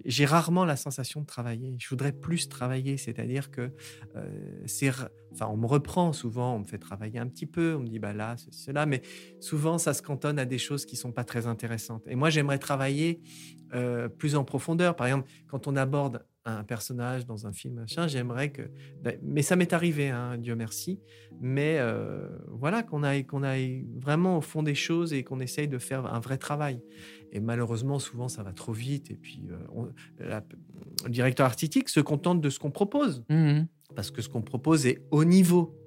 j'ai 0.05 0.25
rarement 0.25 0.63
la 0.63 0.77
sensation 0.77 1.21
de 1.21 1.25
travailler. 1.25 1.75
Je 1.79 1.89
voudrais 1.89 2.13
plus 2.13 2.47
travailler, 2.47 2.97
c'est-à-dire 2.97 3.51
que 3.51 3.71
euh, 4.15 4.61
c'est, 4.65 4.89
enfin, 5.33 5.47
on 5.51 5.57
me 5.57 5.67
reprend 5.67 6.13
souvent, 6.13 6.55
on 6.55 6.59
me 6.59 6.65
fait 6.65 6.77
travailler 6.77 7.19
un 7.19 7.27
petit 7.27 7.45
peu, 7.45 7.75
on 7.75 7.81
me 7.81 7.87
dit 7.87 7.99
bah 7.99 8.13
là, 8.13 8.35
c'est 8.37 8.53
cela, 8.53 8.85
mais 8.85 9.01
souvent, 9.39 9.77
ça 9.77 9.93
se 9.93 10.01
cantonne 10.01 10.39
à 10.39 10.45
des 10.45 10.57
choses 10.57 10.85
qui 10.85 10.95
sont 10.95 11.11
pas 11.11 11.25
très 11.25 11.45
intéressantes. 11.45 12.07
Et 12.07 12.15
moi, 12.15 12.29
j'aimerais 12.29 12.59
travailler 12.59 13.21
euh, 13.73 14.07
plus 14.07 14.35
en 14.35 14.43
profondeur. 14.43 14.95
Par 14.95 15.07
exemple, 15.07 15.29
quand 15.47 15.67
on 15.67 15.75
aborde 15.75 16.23
un 16.45 16.63
personnage 16.63 17.25
dans 17.27 17.45
un 17.45 17.53
film, 17.53 17.75
machin, 17.75 18.07
j'aimerais 18.07 18.51
que, 18.51 18.63
mais 19.21 19.43
ça 19.43 19.55
m'est 19.55 19.73
arrivé, 19.73 20.09
hein, 20.09 20.37
Dieu 20.39 20.55
merci, 20.55 20.99
mais 21.39 21.77
euh, 21.79 22.27
voilà, 22.47 22.81
qu'on 22.81 23.03
aille, 23.03 23.25
qu'on 23.25 23.43
aille 23.43 23.85
vraiment 23.99 24.37
au 24.37 24.41
fond 24.41 24.63
des 24.63 24.73
choses 24.73 25.13
et 25.13 25.23
qu'on 25.23 25.39
essaye 25.39 25.67
de 25.67 25.77
faire 25.77 26.11
un 26.11 26.19
vrai 26.19 26.37
travail. 26.39 26.81
Et 27.31 27.39
malheureusement, 27.39 27.99
souvent, 27.99 28.27
ça 28.27 28.41
va 28.43 28.53
trop 28.53 28.73
vite. 28.73 29.11
Et 29.11 29.15
puis, 29.15 29.47
euh, 29.51 29.57
on- 29.73 29.89
la- 30.19 30.43
le 31.05 31.09
directeur 31.11 31.45
artistique 31.45 31.89
se 31.89 31.99
contente 31.99 32.41
de 32.41 32.49
ce 32.49 32.57
qu'on 32.59 32.71
propose, 32.71 33.23
Mhm. 33.29 33.67
parce 33.95 34.09
que 34.09 34.21
ce 34.23 34.29
qu'on 34.29 34.41
propose 34.41 34.87
est 34.87 35.03
haut 35.11 35.23
niveau. 35.25 35.77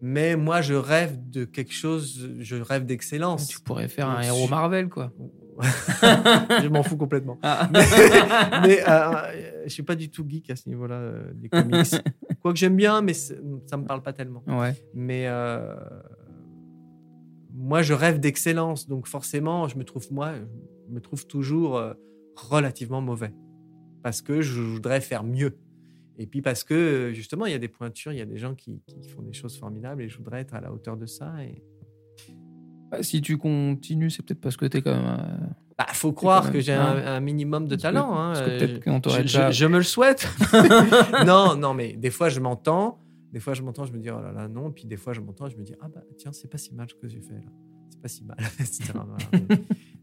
Mais 0.00 0.36
moi, 0.36 0.62
je 0.62 0.74
rêve 0.74 1.16
de 1.30 1.44
quelque 1.44 1.72
chose, 1.72 2.28
je 2.38 2.56
rêve 2.56 2.86
d'excellence. 2.86 3.48
Tu 3.48 3.60
pourrais 3.60 3.88
faire 3.88 4.08
un 4.08 4.22
héros 4.22 4.46
Marvel, 4.48 4.88
quoi. 4.88 5.12
je 6.62 6.68
m'en 6.68 6.82
fous 6.82 6.96
complètement. 6.96 7.38
Ah. 7.42 7.68
Mais, 7.72 7.80
mais, 8.62 8.88
euh, 8.88 9.64
je 9.64 9.70
suis 9.70 9.82
pas 9.82 9.96
du 9.96 10.10
tout 10.10 10.24
geek 10.28 10.50
à 10.50 10.56
ce 10.56 10.68
niveau-là 10.68 10.94
euh, 10.94 11.32
des 11.34 11.48
comics. 11.48 11.94
Quoique 12.40 12.58
j'aime 12.58 12.76
bien, 12.76 13.00
mais 13.02 13.14
ça 13.14 13.34
me 13.36 13.84
parle 13.84 14.02
pas 14.02 14.12
tellement. 14.12 14.42
ouais. 14.46 14.74
Mais 14.94 15.26
euh, 15.26 15.74
moi, 17.52 17.82
je 17.82 17.92
rêve 17.92 18.20
d'excellence, 18.20 18.86
donc 18.88 19.06
forcément, 19.06 19.68
je 19.68 19.76
me 19.76 19.84
trouve 19.84 20.10
moi, 20.12 20.34
je 20.88 20.94
me 20.94 21.00
trouve 21.00 21.26
toujours 21.26 21.76
euh, 21.76 21.92
relativement 22.36 23.00
mauvais 23.00 23.32
parce 24.02 24.22
que 24.22 24.40
je 24.40 24.60
voudrais 24.60 25.00
faire 25.00 25.24
mieux. 25.24 25.58
Et 26.18 26.26
puis 26.26 26.42
parce 26.42 26.64
que 26.64 27.12
justement, 27.14 27.46
il 27.46 27.52
y 27.52 27.54
a 27.54 27.58
des 27.58 27.68
pointures, 27.68 28.12
il 28.12 28.18
y 28.18 28.22
a 28.22 28.26
des 28.26 28.38
gens 28.38 28.54
qui, 28.54 28.82
qui 28.86 29.08
font 29.08 29.22
des 29.22 29.32
choses 29.32 29.58
formidables 29.58 30.02
et 30.02 30.08
je 30.08 30.16
voudrais 30.16 30.40
être 30.40 30.54
à 30.54 30.60
la 30.60 30.72
hauteur 30.72 30.96
de 30.96 31.06
ça. 31.06 31.32
Et 31.44 31.62
Bah, 32.90 33.02
si 33.02 33.20
tu 33.20 33.36
continues, 33.36 34.10
c'est 34.10 34.22
peut-être 34.24 34.40
parce 34.40 34.56
que 34.56 34.64
t'es 34.66 34.80
quand 34.82 34.94
même. 34.94 35.04
euh, 35.20 35.46
bah, 35.76 35.86
faut 35.92 36.12
croire 36.12 36.50
que 36.50 36.58
j'ai 36.60 36.72
hein. 36.72 36.96
un, 37.04 37.16
un 37.16 37.20
minimum 37.20 37.64
de 37.64 37.76
Parce 37.76 37.82
que- 37.82 37.82
talent. 37.82 38.12
hein. 38.18 38.32
parce 38.34 38.40
que 38.46 38.90
Euh, 38.90 39.00
t'aurait 39.00 39.16
je, 39.18 39.22
déjà- 39.22 39.50
je- 39.50 39.58
je 39.58 39.66
me 39.66 39.76
le 39.76 39.82
souhaite. 39.84 40.26
non, 41.26 41.54
non, 41.56 41.74
mais 41.74 41.92
des 41.94 42.10
fois 42.10 42.28
je 42.30 42.40
m'entends, 42.40 42.98
des 43.32 43.40
fois 43.40 43.54
je 43.54 43.62
m'entends, 43.62 43.84
je 43.84 43.92
me 43.92 43.98
dis 43.98 44.10
oh 44.10 44.20
là 44.20 44.32
là 44.32 44.48
non, 44.48 44.70
puis 44.72 44.86
des 44.86 44.96
fois 44.96 45.12
je 45.12 45.20
m'entends, 45.20 45.48
je 45.48 45.56
me 45.56 45.62
dis 45.62 45.74
ah 45.80 45.88
bah 45.88 46.00
tiens 46.16 46.32
c'est 46.32 46.50
pas 46.50 46.58
si 46.58 46.74
mal 46.74 46.88
ce 46.88 46.94
que 46.94 47.06
j'ai 47.08 47.20
fait 47.20 47.34
là, 47.34 47.52
c'est 47.90 48.00
pas 48.00 48.08
si 48.08 48.24
mal, 48.24 48.36
etc. 48.58 48.84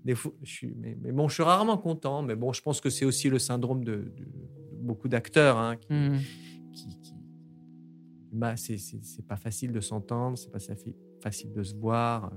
Des 0.05 0.13
fois, 0.13 0.31
je 0.43 0.51
suis, 0.51 0.75
mais, 0.77 0.95
mais 1.01 1.11
bon, 1.11 1.27
je 1.27 1.33
suis 1.33 1.43
rarement 1.43 1.77
content, 1.79 2.21
mais 2.21 2.35
bon, 2.35 2.53
je 2.53 2.61
pense 2.61 2.79
que 2.79 2.91
c'est 2.91 3.05
aussi 3.05 3.27
le 3.29 3.39
syndrome 3.39 3.83
de, 3.83 3.95
de- 3.95 4.01
de 4.03 4.77
beaucoup 4.81 5.07
d'acteurs 5.07 5.57
hein, 5.57 5.75
qui, 5.77 5.87
qui, 6.71 6.99
qui- 7.01 7.15
bah, 8.31 8.55
c'est 8.55 8.77
pas 9.27 9.37
facile 9.37 9.71
de 9.71 9.79
s'entendre, 9.79 10.37
c'est 10.37 10.51
pas 10.51 10.59
fa- 10.59 10.73
facile 11.23 11.51
de 11.53 11.63
se 11.63 11.73
voir. 11.73 12.31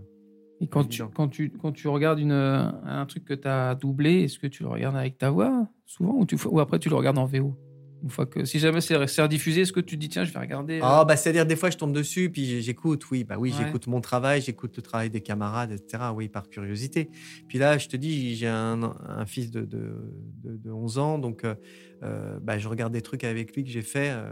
Et 0.60 0.66
quand 0.66 0.84
tu, 0.84 1.02
quand, 1.14 1.28
tu, 1.28 1.50
quand 1.50 1.72
tu 1.72 1.88
regardes 1.88 2.18
une, 2.18 2.32
un 2.32 3.06
truc 3.06 3.24
que 3.24 3.34
tu 3.34 3.46
as 3.46 3.74
doublé, 3.74 4.24
est-ce 4.24 4.38
que 4.38 4.46
tu 4.48 4.62
le 4.64 4.68
regardes 4.68 4.96
avec 4.96 5.16
ta 5.18 5.30
voix 5.30 5.68
souvent 5.86 6.14
ou, 6.14 6.26
tu, 6.26 6.36
ou 6.46 6.58
après 6.60 6.78
tu 6.78 6.88
le 6.88 6.96
regardes 6.96 7.18
en 7.18 7.26
VO 7.26 7.56
Une 8.02 8.10
fois 8.10 8.26
que, 8.26 8.44
si 8.44 8.58
jamais 8.58 8.80
c'est 8.80 8.96
rediffusé, 8.96 9.60
est-ce 9.60 9.72
que 9.72 9.78
tu 9.80 9.94
te 9.96 10.00
dis, 10.00 10.08
tiens, 10.08 10.24
je 10.24 10.32
vais 10.32 10.40
regarder 10.40 10.78
euh, 10.78 10.82
Ah, 10.82 11.04
bah, 11.04 11.16
c'est-à-dire, 11.16 11.46
des 11.46 11.54
fois, 11.56 11.70
je 11.70 11.76
tombe 11.76 11.92
dessus, 11.92 12.28
puis 12.30 12.60
j'écoute, 12.60 13.08
oui, 13.10 13.22
bah 13.24 13.36
oui, 13.38 13.50
Ouais. 13.50 13.56
j'écoute 13.66 13.86
mon 13.86 14.00
travail, 14.00 14.40
j'écoute 14.40 14.76
le 14.76 14.82
travail 14.82 15.10
des 15.10 15.20
camarades, 15.20 15.70
etc., 15.72 16.04
oui, 16.14 16.28
par 16.28 16.48
curiosité. 16.48 17.08
Puis 17.48 17.58
là, 17.58 17.78
je 17.78 17.86
te 17.88 17.96
dis, 17.96 18.34
j'ai 18.34 18.48
un, 18.48 18.82
un 19.06 19.26
fils 19.26 19.50
de, 19.52 19.60
de, 19.60 19.94
de, 20.42 20.56
de 20.56 20.70
11 20.72 20.98
ans, 20.98 21.18
donc 21.18 21.44
euh, 21.44 21.54
euh, 22.02 22.38
bah, 22.42 22.58
je 22.58 22.68
regarde 22.68 22.92
des 22.92 23.02
trucs 23.02 23.22
avec 23.24 23.54
lui 23.54 23.62
que 23.64 23.70
j'ai 23.70 23.82
fait. 23.82 24.10
euh, 24.10 24.28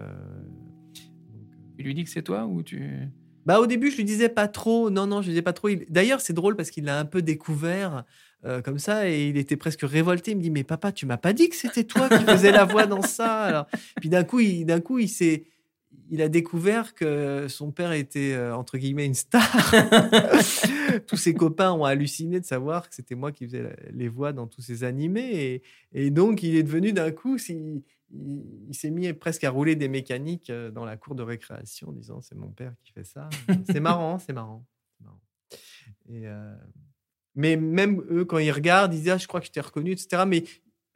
donc, 1.33 1.47
Tu 1.79 1.85
lui 1.85 1.95
dis 1.95 2.03
que 2.05 2.11
c'est 2.11 2.23
toi 2.23 2.47
ou 2.47 2.63
tu. 2.65 2.83
Bah, 3.47 3.61
au 3.61 3.67
début, 3.67 3.91
je 3.91 3.97
lui 3.97 4.05
disais 4.05 4.29
pas 4.29 4.49
trop. 4.49 4.91
Non, 4.91 5.07
non, 5.07 5.23
je 5.23 5.27
lui 5.29 5.33
disais 5.33 5.43
pas 5.43 5.53
trop. 5.55 5.69
Il- 5.69 5.87
D'ailleurs, 5.89 6.21
c'est 6.21 6.33
drôle 6.35 6.57
parce 6.57 6.71
qu'il 6.71 6.85
l'a 6.85 6.99
un 6.99 7.05
peu 7.07 7.23
découvert 7.23 8.05
euh, 8.45 8.61
comme 8.61 8.79
ça 8.79 9.09
et 9.09 9.29
il 9.29 9.37
était 9.39 9.57
presque 9.57 9.81
révolté. 9.83 10.33
Il 10.33 10.37
me 10.39 10.43
dit 10.43 10.51
Mais 10.51 10.65
papa, 10.65 10.93
tu 10.93 11.07
m'as 11.07 11.17
pas 11.17 11.33
dit 11.33 11.49
que 11.49 11.57
c'était 11.57 11.85
toi 11.85 12.09
qui 12.09 12.25
faisais 12.25 12.53
la 12.53 12.65
voix 12.65 12.87
dans 12.87 13.03
ça? 13.03 13.67
Puis 14.01 14.09
d'un 14.11 14.25
coup, 14.25 14.41
il, 14.41 14.65
d'un 14.67 14.81
coup, 14.81 14.99
il 14.99 15.09
s'est. 15.09 15.45
Il 16.11 16.23
a 16.23 16.29
découvert 16.29 16.95
que 16.95 17.47
son 17.49 17.73
père 17.73 17.91
était, 17.93 18.33
euh, 18.35 18.55
entre 18.55 18.79
guillemets, 18.79 19.07
une 19.07 19.15
star. 19.15 19.43
tous 21.07 21.17
ses 21.17 21.35
copains 21.35 21.73
ont 21.73 21.85
halluciné 21.85 22.39
de 22.41 22.45
savoir 22.45 22.89
que 22.89 22.95
c'était 22.95 23.15
moi 23.15 23.33
qui 23.33 23.45
faisais 23.47 23.75
les 23.93 24.09
voix 24.09 24.33
dans 24.33 24.47
tous 24.47 24.63
ces 24.63 24.85
animés. 24.85 25.63
Et, 25.93 26.05
et 26.07 26.11
donc, 26.11 26.43
il 26.43 26.55
est 26.57 26.63
devenu 26.63 26.93
d'un 26.93 27.11
coup, 27.11 27.39
si- 27.39 27.83
il, 28.11 28.67
il 28.69 28.75
s'est 28.75 28.91
mis 28.91 29.13
presque 29.13 29.45
à 29.45 29.51
rouler 29.51 29.77
des 29.77 29.89
mécaniques 29.89 30.51
euh, 30.51 30.71
dans 30.71 30.85
la 30.85 30.97
cour 30.97 31.15
de 31.15 31.23
récréation 31.23 31.89
en 31.89 31.93
disant 31.93 32.21
c'est 32.21 32.35
mon 32.37 32.51
père 32.51 32.75
qui 32.85 32.93
fait 32.93 33.05
ça. 33.05 33.29
c'est 33.67 33.81
marrant, 33.81 34.19
c'est 34.19 34.33
marrant. 34.33 34.65
c'est 34.99 35.05
marrant. 35.05 35.21
Et, 36.09 36.27
euh, 36.27 36.55
mais 37.35 37.57
même 37.57 38.03
eux, 38.11 38.25
quand 38.25 38.39
ils 38.39 38.51
regardent, 38.53 38.95
ils 38.95 39.01
disent 39.01 39.11
ah, 39.11 39.19
je 39.19 39.27
crois 39.27 39.41
que 39.41 39.47
je 39.47 39.53
t'ai 39.53 39.61
reconnu, 39.61 39.93
etc. 39.93 40.25
Mais 40.27 40.45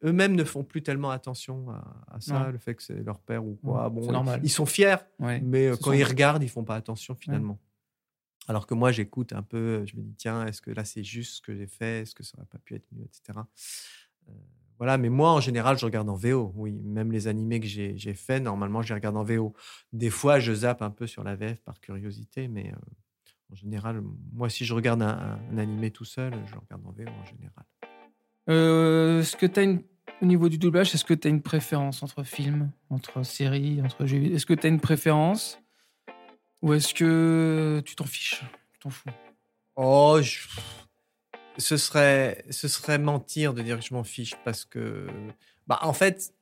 eux-mêmes 0.05 0.35
ne 0.35 0.45
font 0.45 0.65
plus 0.65 0.83
tellement 0.83 1.11
attention 1.11 1.69
à, 1.71 2.05
à 2.13 2.21
ça, 2.21 2.51
le 2.51 2.59
fait 2.59 2.75
que 2.75 2.83
c'est 2.83 3.03
leur 3.03 3.21
père 3.21 3.45
ou 3.45 3.57
quoi. 3.57 3.85
Ouais, 3.85 3.91
bon, 3.91 4.11
normal. 4.11 4.41
Ils 4.43 4.51
sont 4.51 4.67
fiers, 4.67 4.97
Ouais. 5.19 5.41
mais 5.43 5.67
euh, 5.69 5.77
quand 5.77 5.93
ils 5.93 6.05
regardent, 6.05 6.43
ils 6.43 6.49
font 6.49 6.65
pas 6.65 6.77
attention 6.77 7.15
finalement. 7.15 7.59
Alors 8.49 8.67
que 8.67 8.75
moi, 8.75 8.91
j'écoute 8.91 9.33
un 9.33 9.43
peu, 9.43 9.85
je 9.87 9.95
me 9.97 10.03
dis, 10.03 10.15
tiens, 10.17 10.47
est-ce 10.47 10.61
que 10.63 10.71
là, 10.71 10.85
c'est 10.85 11.05
juste 11.05 11.37
ce 11.37 11.41
que 11.43 11.55
j'ai 11.55 11.67
fait? 11.67 12.01
Est-ce 12.01 12.15
que 12.15 12.23
ça 12.25 12.37
aurait 12.39 12.47
pas 12.47 12.59
pu 12.59 12.75
être 12.75 12.87
mieux, 12.93 13.05
etc. 13.05 13.39
Euh, 14.29 14.33
voilà, 14.81 14.97
mais 14.99 15.11
moi, 15.11 15.31
en 15.33 15.41
général, 15.41 15.79
je 15.79 15.85
regarde 15.85 16.09
en 16.09 16.15
VO. 16.17 16.53
Oui, 16.57 16.73
même 16.73 17.13
les 17.13 17.29
animés 17.29 17.61
que 17.61 17.67
j'ai 17.67 18.15
faits, 18.15 18.43
normalement, 18.43 18.81
je 18.83 18.89
les 18.89 18.95
regarde 18.95 19.17
en 19.17 19.23
VO. 19.23 19.53
Des 19.93 20.09
fois, 20.11 20.41
je 20.41 20.53
zappe 20.55 20.81
un 20.81 20.91
peu 20.91 21.07
sur 21.07 21.23
la 21.23 21.37
VF 21.37 21.61
par 21.63 21.79
curiosité, 21.81 22.49
mais 22.49 22.73
euh, 22.73 22.77
en 23.53 23.55
général, 23.55 24.03
moi, 24.33 24.49
si 24.49 24.65
je 24.65 24.73
regarde 24.73 25.03
un, 25.03 25.39
un- 25.53 25.59
animé 25.59 25.91
tout 25.91 26.07
seul, 26.07 26.33
je 26.47 26.55
le 26.55 26.61
regarde 26.61 26.83
en 26.87 26.93
VO 26.93 27.05
en 27.11 27.25
général. 27.27 27.65
Euh, 28.49 29.21
est-ce 29.21 29.37
que 29.37 29.47
tu 29.47 29.61
as 29.61 29.63
une. 29.65 29.83
Au 30.23 30.27
niveau 30.27 30.49
du 30.49 30.59
doublage, 30.59 30.95
est-ce 30.95 31.05
que 31.05 31.15
tu 31.15 31.29
as 31.29 31.31
une 31.31 31.41
préférence 31.43 32.03
entre 32.03 32.25
films, 32.25 32.71
entre 32.91 33.23
séries, 33.23 33.81
entre 33.83 34.07
jeux 34.07 34.23
Est-ce 34.33 34.45
que 34.45 34.53
tu 34.55 34.67
as 34.67 34.71
une 34.71 34.81
préférence 34.81 35.59
Ou 36.63 36.73
est-ce 36.75 36.93
que 36.95 37.81
tu 37.87 37.95
t'en 37.97 38.05
fiches 38.05 38.41
Tu 38.73 38.81
t'en 38.81 38.91
fous? 38.91 39.09
Oh, 39.77 40.19
je- 40.21 40.47
ce 41.61 41.77
serait, 41.77 42.45
ce 42.51 42.67
serait 42.69 42.99
mentir 42.99 43.55
de 43.55 43.63
dire 43.63 43.79
que 43.79 43.85
je 43.85 43.95
m'en 43.95 44.03
fiche 44.05 44.35
parce 44.45 44.65
que, 44.65 45.07
bah, 45.67 45.79
en 45.83 45.93
fait, 45.93 46.35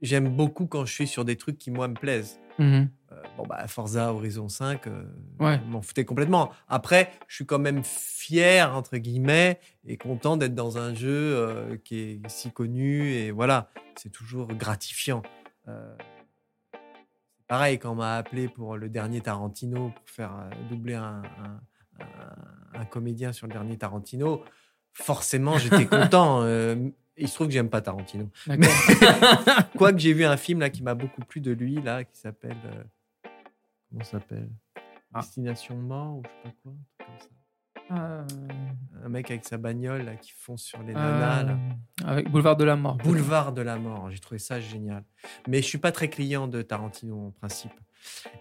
j'aime 0.00 0.28
beaucoup 0.36 0.66
quand 0.66 0.84
je 0.84 0.92
suis 0.92 1.06
sur 1.08 1.24
des 1.24 1.36
trucs 1.36 1.58
qui 1.58 1.70
moi 1.70 1.88
me 1.88 1.94
plaisent. 1.94 2.38
Mhm. 2.58 2.88
Euh, 3.12 3.22
bon, 3.36 3.46
bah, 3.46 3.66
Forza 3.66 4.12
Horizon 4.12 4.48
5, 4.48 4.86
euh, 4.86 5.04
Ouais. 5.40 5.58
m'en 5.66 5.82
foutais 5.82 6.04
complètement. 6.04 6.50
Après, 6.68 7.10
je 7.28 7.34
suis 7.36 7.46
quand 7.46 7.58
même 7.58 7.82
fier, 7.84 8.74
entre 8.74 8.96
guillemets, 8.98 9.58
et 9.86 9.96
content 9.96 10.36
d'être 10.36 10.54
dans 10.54 10.78
un 10.78 10.94
jeu 10.94 11.10
euh, 11.36 11.76
qui 11.78 11.98
est 12.00 12.28
si 12.28 12.50
connu. 12.52 13.12
Et 13.12 13.30
voilà, 13.30 13.70
c'est 13.96 14.10
toujours 14.12 14.48
gratifiant. 14.48 15.22
Pareil, 17.48 17.78
quand 17.78 17.92
on 17.92 17.96
m'a 17.96 18.16
appelé 18.16 18.48
pour 18.48 18.76
le 18.76 18.88
dernier 18.88 19.20
Tarantino, 19.20 19.90
pour 19.90 20.08
faire 20.08 20.48
doubler 20.70 20.94
un, 20.94 21.22
un- 21.38 21.60
un- 22.00 22.84
comédien 22.86 23.32
sur 23.32 23.46
le 23.46 23.52
dernier 23.52 23.78
Tarantino, 23.78 24.42
forcément, 24.92 25.56
j'étais 25.58 25.86
content. 25.86 26.42
Euh, 26.44 26.90
il 27.16 27.28
se 27.28 27.34
trouve 27.34 27.46
que 27.48 27.52
j'aime 27.52 27.68
pas 27.70 27.80
Tarantino. 27.82 28.28
D'accord. 28.46 28.68
Quoique 29.76 29.98
j'ai 29.98 30.12
vu 30.14 30.24
un 30.24 30.36
film 30.38 30.60
là 30.60 30.70
qui 30.70 30.82
m'a 30.82 30.94
beaucoup 30.94 31.20
plu 31.20 31.40
de 31.42 31.52
lui 31.52 31.80
là 31.82 32.04
qui 32.04 32.18
s'appelle 32.18 32.56
euh, 32.64 33.28
comment 33.90 34.02
s'appelle? 34.04 34.48
Ah. 35.14 35.20
Destination 35.20 35.76
mort 35.76 36.16
ou 36.16 36.22
je 36.24 36.28
sais 36.28 36.42
pas 36.42 36.50
quoi, 36.62 36.72
comme 37.06 37.18
ça. 37.18 37.94
Euh, 37.94 38.24
Un 39.04 39.08
mec 39.10 39.30
avec 39.30 39.44
sa 39.44 39.58
bagnole 39.58 40.02
là, 40.04 40.16
qui 40.16 40.32
fonce 40.32 40.62
sur 40.62 40.82
les 40.82 40.92
euh, 40.92 40.94
nanas. 40.94 41.42
là. 41.44 41.58
avec 42.06 42.30
Boulevard 42.30 42.56
de 42.56 42.64
la 42.64 42.76
Mort. 42.76 42.96
Boulevard 42.96 43.52
de 43.52 43.60
la 43.60 43.76
mort, 43.76 44.10
j'ai 44.10 44.18
trouvé 44.18 44.38
ça 44.38 44.58
génial. 44.60 45.04
Mais 45.48 45.58
je 45.58 45.66
suis 45.66 45.78
pas 45.78 45.92
très 45.92 46.08
client 46.08 46.48
de 46.48 46.62
Tarantino 46.62 47.26
en 47.26 47.30
principe. 47.32 47.72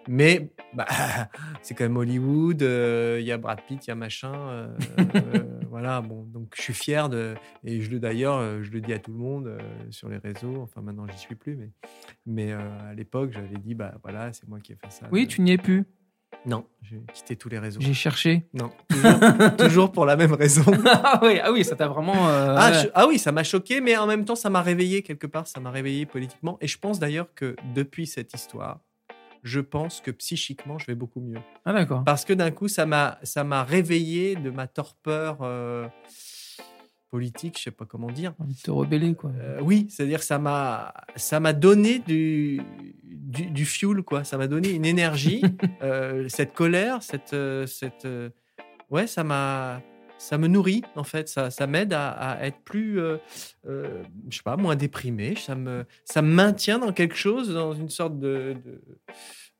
Mais 0.07 0.51
bah, 0.73 0.85
c'est 1.61 1.73
quand 1.75 1.83
même 1.83 1.97
Hollywood, 1.97 2.61
euh, 2.63 3.17
il 3.19 3.25
y 3.25 3.31
a 3.31 3.37
Brad 3.37 3.61
Pitt, 3.67 3.85
il 3.85 3.89
y 3.89 3.91
a 3.91 3.95
machin. 3.95 4.33
euh, 4.33 4.67
euh, 5.15 5.43
voilà, 5.69 6.01
bon, 6.01 6.23
donc 6.23 6.53
je 6.55 6.61
suis 6.61 6.73
fier 6.73 7.09
de. 7.09 7.35
Et 7.63 7.81
je 7.81 7.89
le 7.91 7.99
d'ailleurs, 7.99 8.63
je 8.63 8.71
le 8.71 8.81
dis 8.81 8.93
à 8.93 8.99
tout 8.99 9.11
le 9.11 9.17
monde 9.17 9.47
euh, 9.47 9.59
sur 9.89 10.09
les 10.09 10.17
réseaux. 10.17 10.61
Enfin, 10.61 10.81
maintenant, 10.81 11.05
j'y 11.11 11.17
suis 11.17 11.35
plus, 11.35 11.55
mais, 11.55 11.69
mais 12.25 12.51
à 12.51 12.93
l'époque, 12.95 13.31
j'avais 13.33 13.57
dit, 13.57 13.73
bah 13.75 13.93
voilà, 14.03 14.33
c'est 14.33 14.47
moi 14.47 14.59
qui 14.59 14.73
ai 14.73 14.75
fait 14.75 14.91
ça. 14.91 15.07
Oui, 15.11 15.27
tu 15.27 15.41
n'y 15.41 15.51
es 15.51 15.57
plus. 15.57 15.85
Non, 16.43 16.65
j'ai 16.81 16.99
quitté 17.13 17.35
tous 17.35 17.49
les 17.49 17.59
réseaux. 17.59 17.79
J'ai 17.81 17.93
cherché. 17.93 18.47
Non, 18.53 18.71
toujours, 18.89 19.55
toujours 19.57 19.91
pour 19.91 20.05
la 20.07 20.15
même 20.15 20.33
raison. 20.33 20.63
ah, 20.87 21.19
oui, 21.21 21.39
ah 21.43 21.51
oui, 21.51 21.63
ça 21.63 21.75
t'a 21.75 21.87
vraiment. 21.87 22.29
euh, 22.29 22.55
Ah, 22.57 22.73
je- 22.73 22.87
ah 22.95 23.05
oui, 23.07 23.19
ça 23.19 23.31
m'a 23.31 23.43
choqué, 23.43 23.79
mais 23.79 23.95
en 23.95 24.07
même 24.07 24.25
temps, 24.25 24.35
ça 24.35 24.49
m'a 24.49 24.61
réveillé 24.63 25.03
quelque 25.03 25.27
part, 25.27 25.45
ça 25.45 25.59
m'a 25.59 25.69
réveillé 25.69 26.07
politiquement. 26.07 26.57
Et 26.59 26.67
je 26.67 26.79
pense 26.79 26.97
d'ailleurs 26.99 27.27
que 27.35 27.55
depuis 27.75 28.07
cette 28.07 28.33
histoire, 28.33 28.79
je 29.43 29.59
pense 29.59 30.01
que 30.01 30.11
psychiquement, 30.11 30.77
je 30.77 30.85
vais 30.85 30.95
beaucoup 30.95 31.21
mieux. 31.21 31.39
Ah, 31.65 31.73
d'accord. 31.73 32.03
Parce 32.03 32.25
que 32.25 32.33
d'un 32.33 32.51
coup, 32.51 32.67
ça 32.67 32.85
m'a, 32.85 33.19
ça 33.23 33.43
m'a 33.43 33.63
réveillé 33.63 34.35
de 34.35 34.49
ma 34.49 34.67
torpeur 34.67 35.39
euh, 35.41 35.87
politique, 37.09 37.57
je 37.57 37.63
sais 37.63 37.71
pas 37.71 37.85
comment 37.85 38.11
dire. 38.11 38.33
De 38.39 38.53
te 38.53 38.71
rebeller, 38.71 39.15
quoi. 39.15 39.31
Euh, 39.39 39.59
oui, 39.61 39.87
c'est-à-dire 39.89 40.23
ça 40.23 40.39
m'a, 40.39 40.93
ça 41.15 41.39
m'a 41.39 41.53
donné 41.53 41.99
du, 41.99 42.61
du, 43.03 43.47
du 43.47 43.65
fuel, 43.65 44.03
quoi. 44.03 44.23
Ça 44.23 44.37
m'a 44.37 44.47
donné 44.47 44.71
une 44.71 44.85
énergie, 44.85 45.41
euh, 45.81 46.27
cette 46.29 46.53
colère, 46.53 47.01
cette, 47.01 47.35
cette, 47.67 48.07
ouais, 48.89 49.07
ça 49.07 49.23
m'a, 49.23 49.81
ça 50.21 50.37
me 50.37 50.47
nourrit 50.47 50.83
en 50.95 51.03
fait. 51.03 51.27
Ça, 51.29 51.49
ça 51.49 51.65
m'aide 51.67 51.93
à, 51.93 52.11
à 52.11 52.45
être 52.45 52.59
plus, 52.63 52.99
euh, 52.99 53.17
euh, 53.67 54.03
je 54.29 54.37
sais 54.37 54.43
pas, 54.43 54.55
moins 54.55 54.75
déprimé. 54.75 55.35
Ça 55.35 55.55
me, 55.55 55.85
ça 56.05 56.21
me 56.21 56.31
maintient 56.31 56.79
dans 56.79 56.93
quelque 56.93 57.15
chose, 57.15 57.51
dans 57.53 57.73
une 57.73 57.89
sorte 57.89 58.19
de, 58.19 58.55
de, 58.63 58.81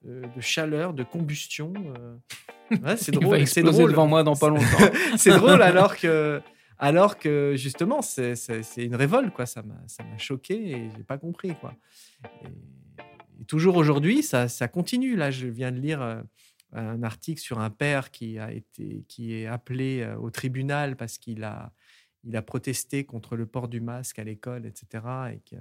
euh, 0.07 0.21
de 0.35 0.41
chaleur, 0.41 0.93
de 0.93 1.03
combustion. 1.03 1.73
euh. 1.97 2.77
Ouais, 2.83 2.95
c'est 2.95 3.11
drôle, 3.19 3.47
c'est 3.47 3.63
drôle 3.63 3.91
devant 3.91 4.07
moi 4.07 4.23
dans 4.23 4.35
pas 4.35 4.49
longtemps. 4.49 4.65
c'est 5.17 5.31
drôle 5.31 5.61
alors 5.71 5.97
que 5.97 6.41
alors 6.77 7.17
que 7.19 7.53
justement 7.57 8.01
c'est 8.01 8.33
une 8.77 8.95
révolte 8.95 9.33
quoi 9.33 9.45
ça 9.45 9.61
m'a 9.61 9.75
ça 9.87 10.03
m'a 10.03 10.17
choqué 10.17 10.71
et 10.71 10.89
j'ai 10.95 11.03
pas 11.03 11.17
compris 11.19 11.53
quoi 11.59 11.73
et, 12.43 12.47
et 13.41 13.45
toujours 13.45 13.75
aujourd'hui 13.75 14.23
ça, 14.23 14.47
ça 14.47 14.67
continue 14.67 15.15
là 15.15 15.29
je 15.29 15.45
viens 15.47 15.71
de 15.71 15.79
lire 15.79 16.01
euh, 16.01 16.21
un 16.73 17.03
article 17.03 17.41
sur 17.41 17.59
un 17.59 17.69
père 17.69 18.11
qui 18.11 18.39
a 18.39 18.51
été 18.51 19.05
qui 19.07 19.33
est 19.33 19.47
appelé 19.47 20.01
euh, 20.01 20.17
au 20.17 20.29
tribunal 20.29 20.95
parce 20.95 21.17
qu'il 21.17 21.43
a 21.43 21.73
il 22.23 22.35
a 22.35 22.41
protesté 22.41 23.03
contre 23.03 23.35
le 23.35 23.45
port 23.45 23.67
du 23.67 23.81
masque 23.81 24.19
à 24.19 24.23
l'école 24.23 24.65
etc 24.65 25.03
et 25.33 25.39
que 25.39 25.57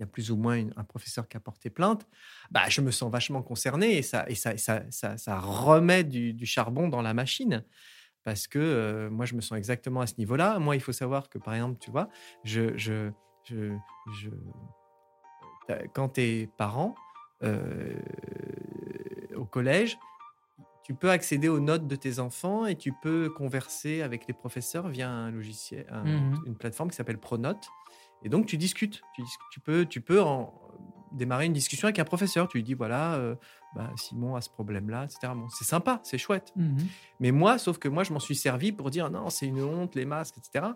il 0.00 0.02
y 0.02 0.04
a 0.04 0.06
plus 0.06 0.30
ou 0.30 0.36
moins 0.36 0.64
un 0.76 0.84
professeur 0.84 1.28
qui 1.28 1.36
a 1.36 1.40
porté 1.40 1.68
plainte, 1.68 2.08
bah, 2.50 2.70
je 2.70 2.80
me 2.80 2.90
sens 2.90 3.12
vachement 3.12 3.42
concerné 3.42 3.98
et 3.98 4.02
ça, 4.02 4.24
et 4.30 4.34
ça, 4.34 4.56
ça, 4.56 4.90
ça, 4.90 5.38
remet 5.38 6.04
du, 6.04 6.46
charbon 6.46 6.88
dans 6.88 7.02
la 7.02 7.12
machine. 7.12 7.62
Parce 8.24 8.46
que 8.48 8.58
euh, 8.58 9.10
moi, 9.10 9.26
je 9.26 9.34
me 9.34 9.42
sens 9.42 9.58
exactement 9.58 10.00
à 10.00 10.06
ce 10.06 10.14
niveau-là. 10.16 10.58
Moi, 10.58 10.74
il 10.74 10.80
faut 10.80 10.92
savoir 10.92 11.28
que, 11.28 11.36
par 11.36 11.52
exemple, 11.52 11.78
tu 11.80 11.90
vois, 11.90 12.08
je, 12.44 12.74
je, 12.78 13.10
je, 13.44 13.76
je- 14.22 14.30
quand 15.92 16.10
tu 16.10 16.22
es 16.22 16.46
parent 16.46 16.94
euh, 17.42 17.94
au 19.40 19.44
collège, 19.44 19.98
tu 20.84 20.94
peux 20.94 21.10
accéder 21.10 21.48
aux 21.48 21.60
notes 21.60 21.86
de 21.86 21.96
tes 21.96 22.18
enfants 22.18 22.66
et 22.66 22.76
tu 22.76 22.92
peux 23.02 23.30
converser 23.30 24.02
avec 24.02 24.26
les 24.26 24.34
professeurs 24.34 24.88
via 24.88 25.08
un 25.10 25.30
logiciel, 25.30 25.86
un- 25.90 26.04
Mhm. 26.04 26.42
une 26.46 26.54
plateforme 26.56 26.90
qui 26.90 26.96
s'appelle 26.96 27.18
Pronote. 27.18 27.68
Et 28.22 28.28
donc, 28.28 28.46
tu 28.46 28.56
discutes. 28.56 29.00
Tu, 29.52 29.60
peux, 29.60 29.86
tu 29.86 30.00
peux 30.00 30.20
en, 30.20 30.52
démarrer 31.12 31.46
une 31.46 31.52
discussion 31.52 31.86
avec 31.86 31.98
un 31.98 32.04
professeur. 32.04 32.48
Tu 32.48 32.58
lui 32.58 32.64
dis, 32.64 32.74
voilà, 32.74 33.14
euh, 33.14 33.34
bah, 33.74 33.90
Simon 33.96 34.34
a 34.36 34.40
ce 34.40 34.50
problème-là, 34.50 35.04
etc. 35.04 35.32
Bon, 35.34 35.48
c'est 35.48 35.64
sympa, 35.64 36.00
c'est 36.02 36.18
chouette. 36.18 36.52
Mhm. 36.56 36.76
Mais 37.20 37.30
moi, 37.30 37.58
sauf 37.58 37.78
que 37.78 37.88
moi, 37.88 38.02
je 38.04 38.12
m'en 38.12 38.20
suis 38.20 38.36
servi 38.36 38.72
pour 38.72 38.90
dire, 38.90 39.10
non, 39.10 39.30
c'est 39.30 39.46
une 39.46 39.62
honte, 39.62 39.94
les 39.94 40.04
masques, 40.04 40.36
etc. 40.38 40.66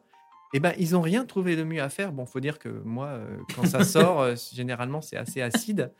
Eh 0.55 0.61
ben, 0.61 0.73
ils 0.79 0.93
n'ont 0.93 1.01
rien 1.03 1.25
trouvé 1.25 1.57
de 1.57 1.65
mieux 1.65 1.83
à 1.83 1.89
faire. 1.89 2.13
Bon, 2.13 2.25
faut 2.27 2.41
dire 2.41 2.59
que 2.59 2.69
moi, 2.69 3.07
euh, 3.09 3.37
quand 3.57 3.67
ça 3.67 3.85
sort, 3.85 4.21
euh, 4.21 4.35
généralement, 4.53 5.01
c'est 5.03 5.17
assez 5.17 5.43
acide. 5.43 5.93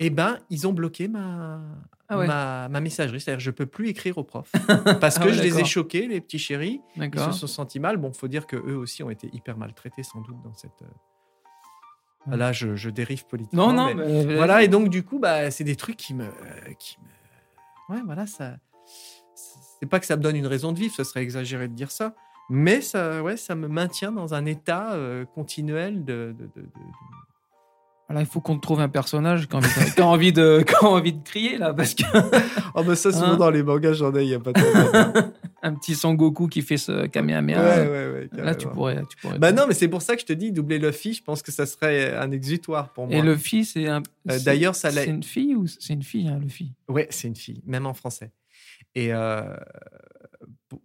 Eh 0.00 0.10
ben, 0.10 0.38
ils 0.50 0.66
ont 0.66 0.72
bloqué 0.72 1.06
ma, 1.08 1.60
Ah 2.08 2.18
ouais. 2.18 2.26
ma, 2.26 2.68
ma 2.68 2.80
messagerie. 2.80 3.20
C'est-à-dire, 3.20 3.40
je 3.40 3.50
peux 3.50 3.66
plus 3.66 3.88
écrire 3.88 4.16
aux 4.18 4.24
profs 4.24 4.50
parce 5.00 5.18
Ah 5.18 5.20
que 5.20 5.28
ouais, 5.28 5.34
je 5.34 5.42
les 5.42 5.60
ai 5.60 5.64
choqués, 5.64 6.08
les 6.08 6.20
petits 6.20 6.38
chéris. 6.38 6.80
Ils 6.96 7.32
se 7.32 7.38
sont 7.38 7.46
sentis 7.46 7.78
mal. 7.80 7.98
Bon, 7.98 8.12
faut 8.12 8.26
dire 8.28 8.46
que 8.46 8.56
eux 8.56 8.76
aussi 8.76 9.02
ont 9.02 9.10
été 9.10 9.28
hyper 9.32 9.56
maltraités 9.58 10.02
sans 10.02 10.20
doute 10.22 10.40
dans 10.42 10.54
cette. 10.54 10.82
Là, 12.26 12.52
je, 12.52 12.76
je 12.76 12.90
dérive 12.90 13.26
politiquement. 13.26 13.72
Non, 13.72 13.94
non, 13.94 13.94
mais- 13.94 14.36
Voilà, 14.36 14.62
et 14.62 14.68
donc 14.68 14.88
du 14.88 15.02
coup, 15.04 15.18
bah, 15.18 15.50
c'est 15.50 15.64
des 15.64 15.76
trucs 15.76 15.96
qui 15.96 16.14
me, 16.14 16.26
qui 16.78 16.96
me, 17.00 17.94
ouais, 17.94 18.02
voilà, 18.04 18.26
ça, 18.26 18.56
c'est 19.80 19.86
pas 19.88 19.98
que 20.00 20.06
ça 20.06 20.16
me 20.16 20.22
donne 20.22 20.36
une 20.36 20.46
raison 20.46 20.72
de 20.72 20.78
vivre, 20.78 20.94
ce 20.94 21.02
serait 21.04 21.22
exagéré 21.22 21.66
de 21.66 21.72
dire 21.74 21.90
ça, 21.90 22.14
mais 22.50 22.82
ça, 22.82 23.22
ouais, 23.22 23.38
ça 23.38 23.54
me 23.54 23.68
maintient 23.68 24.12
dans 24.12 24.34
un 24.34 24.44
état 24.44 24.92
euh, 24.92 25.24
continuel 25.24 26.04
de, 26.04 26.34
de, 26.38 26.44
de- 26.44 26.60
de- 26.60 26.68
Voilà, 28.10 28.22
il 28.22 28.26
faut 28.26 28.40
qu'on 28.40 28.56
te 28.56 28.60
trouve 28.62 28.80
un 28.80 28.88
personnage 28.88 29.46
qui 29.46 29.54
a 29.54 29.58
envie 29.58 29.70
de, 29.72 29.92
qui 29.94 30.00
a 30.00 30.06
envie 30.06 30.32
de, 30.32 30.64
qui 30.66 30.74
a 30.74 30.84
envie 30.84 31.12
de 31.12 31.22
crier, 31.22 31.58
là, 31.58 31.72
parce 31.72 31.94
que 31.94 32.02
Oh, 32.74 32.82
bah 32.84 32.96
ça, 32.96 33.12
souvent 33.12 33.26
Hein 33.34 33.36
dans 33.36 33.50
les 33.50 33.62
mangas, 33.62 33.92
j'en 33.92 34.12
ai, 34.16 34.24
il 34.24 34.30
y 34.30 34.34
a 34.34 34.40
pas 34.40 34.52
de. 34.52 34.60
un 35.62 35.74
petit 35.74 35.94
Sangoku 35.94 36.48
qui 36.48 36.62
fait 36.62 36.76
ce 36.76 37.06
Kamehameha. 37.06 37.62
ouais, 37.62 37.88
ouais, 37.88 38.28
ouais. 38.34 38.42
Là, 38.42 38.56
tu 38.56 38.66
pourrais. 38.66 39.00
Tu 39.08 39.16
pourrais 39.18 39.38
Bah 39.38 39.52
non, 39.52 39.66
mais 39.68 39.74
c'est 39.74 39.86
pour 39.86 40.02
ça 40.02 40.16
que 40.16 40.22
je 40.22 40.26
te 40.26 40.32
dis, 40.32 40.50
doubler 40.50 40.80
Luffy, 40.80 41.14
je 41.14 41.22
pense 41.22 41.40
que 41.40 41.52
ça 41.52 41.66
serait 41.66 42.16
un 42.16 42.32
exutoire 42.32 42.92
pour 42.92 43.06
moi. 43.06 43.16
Et 43.16 43.22
Luffy, 43.22 43.64
c'est 43.64 43.86
un. 43.86 43.98
Euh, 44.28 44.38
c'est- 44.38 44.44
d'ailleurs, 44.44 44.74
ça 44.74 44.90
C'est 44.90 45.06
une 45.06 45.22
fille 45.22 45.54
ou 45.54 45.68
c'est 45.68 45.92
une 45.94 46.02
fille, 46.02 46.26
hein, 46.26 46.40
Luffy? 46.42 46.72
Ouais, 46.88 47.06
c'est 47.10 47.28
une 47.28 47.36
fille, 47.36 47.62
même 47.64 47.86
en 47.86 47.94
français. 47.94 48.32
Et 48.96 49.14
euh, 49.14 49.54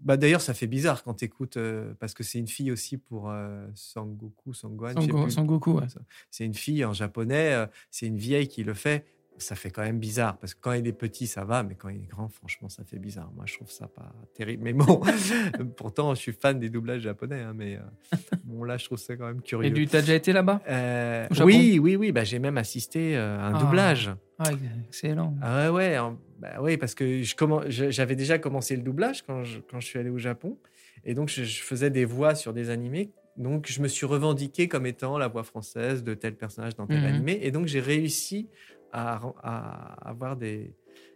bah 0.01 0.17
d'ailleurs, 0.17 0.41
ça 0.41 0.53
fait 0.53 0.67
bizarre 0.67 1.03
quand 1.03 1.15
tu 1.15 1.25
écoutes, 1.25 1.57
parce 1.99 2.13
que 2.13 2.23
c'est 2.23 2.39
une 2.39 2.47
fille 2.47 2.71
aussi 2.71 2.97
pour 2.97 3.29
euh, 3.29 3.67
Sangoku, 3.75 4.53
sais 4.53 4.61
Sango-. 4.93 5.29
Sangoku, 5.29 5.73
ouais. 5.73 5.87
C'est 6.31 6.45
une 6.45 6.53
fille 6.53 6.83
en 6.85 6.93
japonais, 6.93 7.53
euh, 7.53 7.67
c'est 7.91 8.07
une 8.07 8.17
vieille 8.17 8.47
qui 8.47 8.63
le 8.63 8.73
fait. 8.73 9.05
Ça 9.37 9.55
fait 9.55 9.69
quand 9.69 9.81
même 9.81 9.99
bizarre, 9.99 10.37
parce 10.37 10.53
que 10.53 10.59
quand 10.61 10.71
il 10.71 10.87
est 10.87 10.93
petit, 10.93 11.27
ça 11.27 11.43
va, 11.43 11.61
mais 11.63 11.75
quand 11.75 11.89
il 11.89 11.97
est 12.03 12.07
grand, 12.07 12.29
franchement, 12.29 12.69
ça 12.69 12.83
fait 12.85 12.99
bizarre. 12.99 13.29
Moi, 13.35 13.43
je 13.47 13.55
trouve 13.55 13.69
ça 13.69 13.87
pas 13.87 14.13
terrible. 14.33 14.63
Mais 14.63 14.71
bon, 14.73 15.01
pourtant, 15.75 16.15
je 16.15 16.19
suis 16.21 16.31
fan 16.31 16.57
des 16.59 16.69
doublages 16.69 17.01
japonais, 17.01 17.41
hein, 17.41 17.53
mais 17.53 17.75
euh, 17.75 18.17
bon, 18.45 18.63
là, 18.63 18.77
je 18.77 18.85
trouve 18.85 18.97
ça 18.97 19.15
quand 19.17 19.25
même 19.27 19.39
Et 19.39 19.43
curieux. 19.43 19.69
du, 19.71 19.87
t'as 19.87 19.99
déjà 20.01 20.15
été 20.15 20.31
là-bas? 20.31 20.61
Euh, 20.69 21.27
oui, 21.43 21.79
oui, 21.81 21.95
oui, 21.97 22.11
bah, 22.13 22.23
j'ai 22.23 22.39
même 22.39 22.57
assisté 22.57 23.17
euh, 23.17 23.37
à 23.37 23.47
un 23.47 23.55
Ah. 23.55 23.59
doublage. 23.59 24.11
Ah, 24.39 24.51
excellent. 24.87 25.35
Ah 25.41 25.71
ouais, 25.71 25.89
ouais, 25.91 25.97
en- 25.97 26.17
bah 26.39 26.57
oui, 26.61 26.77
parce 26.77 26.95
que 26.95 27.21
j'avais 27.69 28.15
déjà 28.15 28.37
commencé 28.39 28.75
le 28.75 28.81
doublage 28.83 29.23
quand 29.23 29.43
je, 29.43 29.59
quand 29.59 29.79
je 29.79 29.85
suis 29.87 29.99
allé 29.99 30.09
au 30.09 30.17
Japon. 30.17 30.57
Et 31.03 31.13
donc, 31.13 31.29
je, 31.29 31.43
je 31.43 31.61
faisais 31.61 31.89
des 31.89 32.05
voix 32.05 32.35
sur 32.35 32.53
des 32.53 32.69
animés. 32.69 33.11
Donc, 33.37 33.67
je 33.69 33.81
me 33.81 33.87
suis 33.89 34.05
revendiqué 34.05 34.69
comme 34.69 34.85
étant 34.85 35.17
la 35.17 35.27
voix 35.27 35.43
française 35.43 36.03
de 36.03 36.13
tel 36.13 36.35
personnage 36.35 36.75
dans 36.75 36.87
tel 36.87 36.99
Mhm. 37.01 37.05
animé. 37.05 37.39
Et 37.41 37.51
donc, 37.51 37.67
j'ai 37.67 37.81
réussi 37.81 38.47
à, 38.95 40.09
avoir 40.09 40.37
des, 40.37 40.73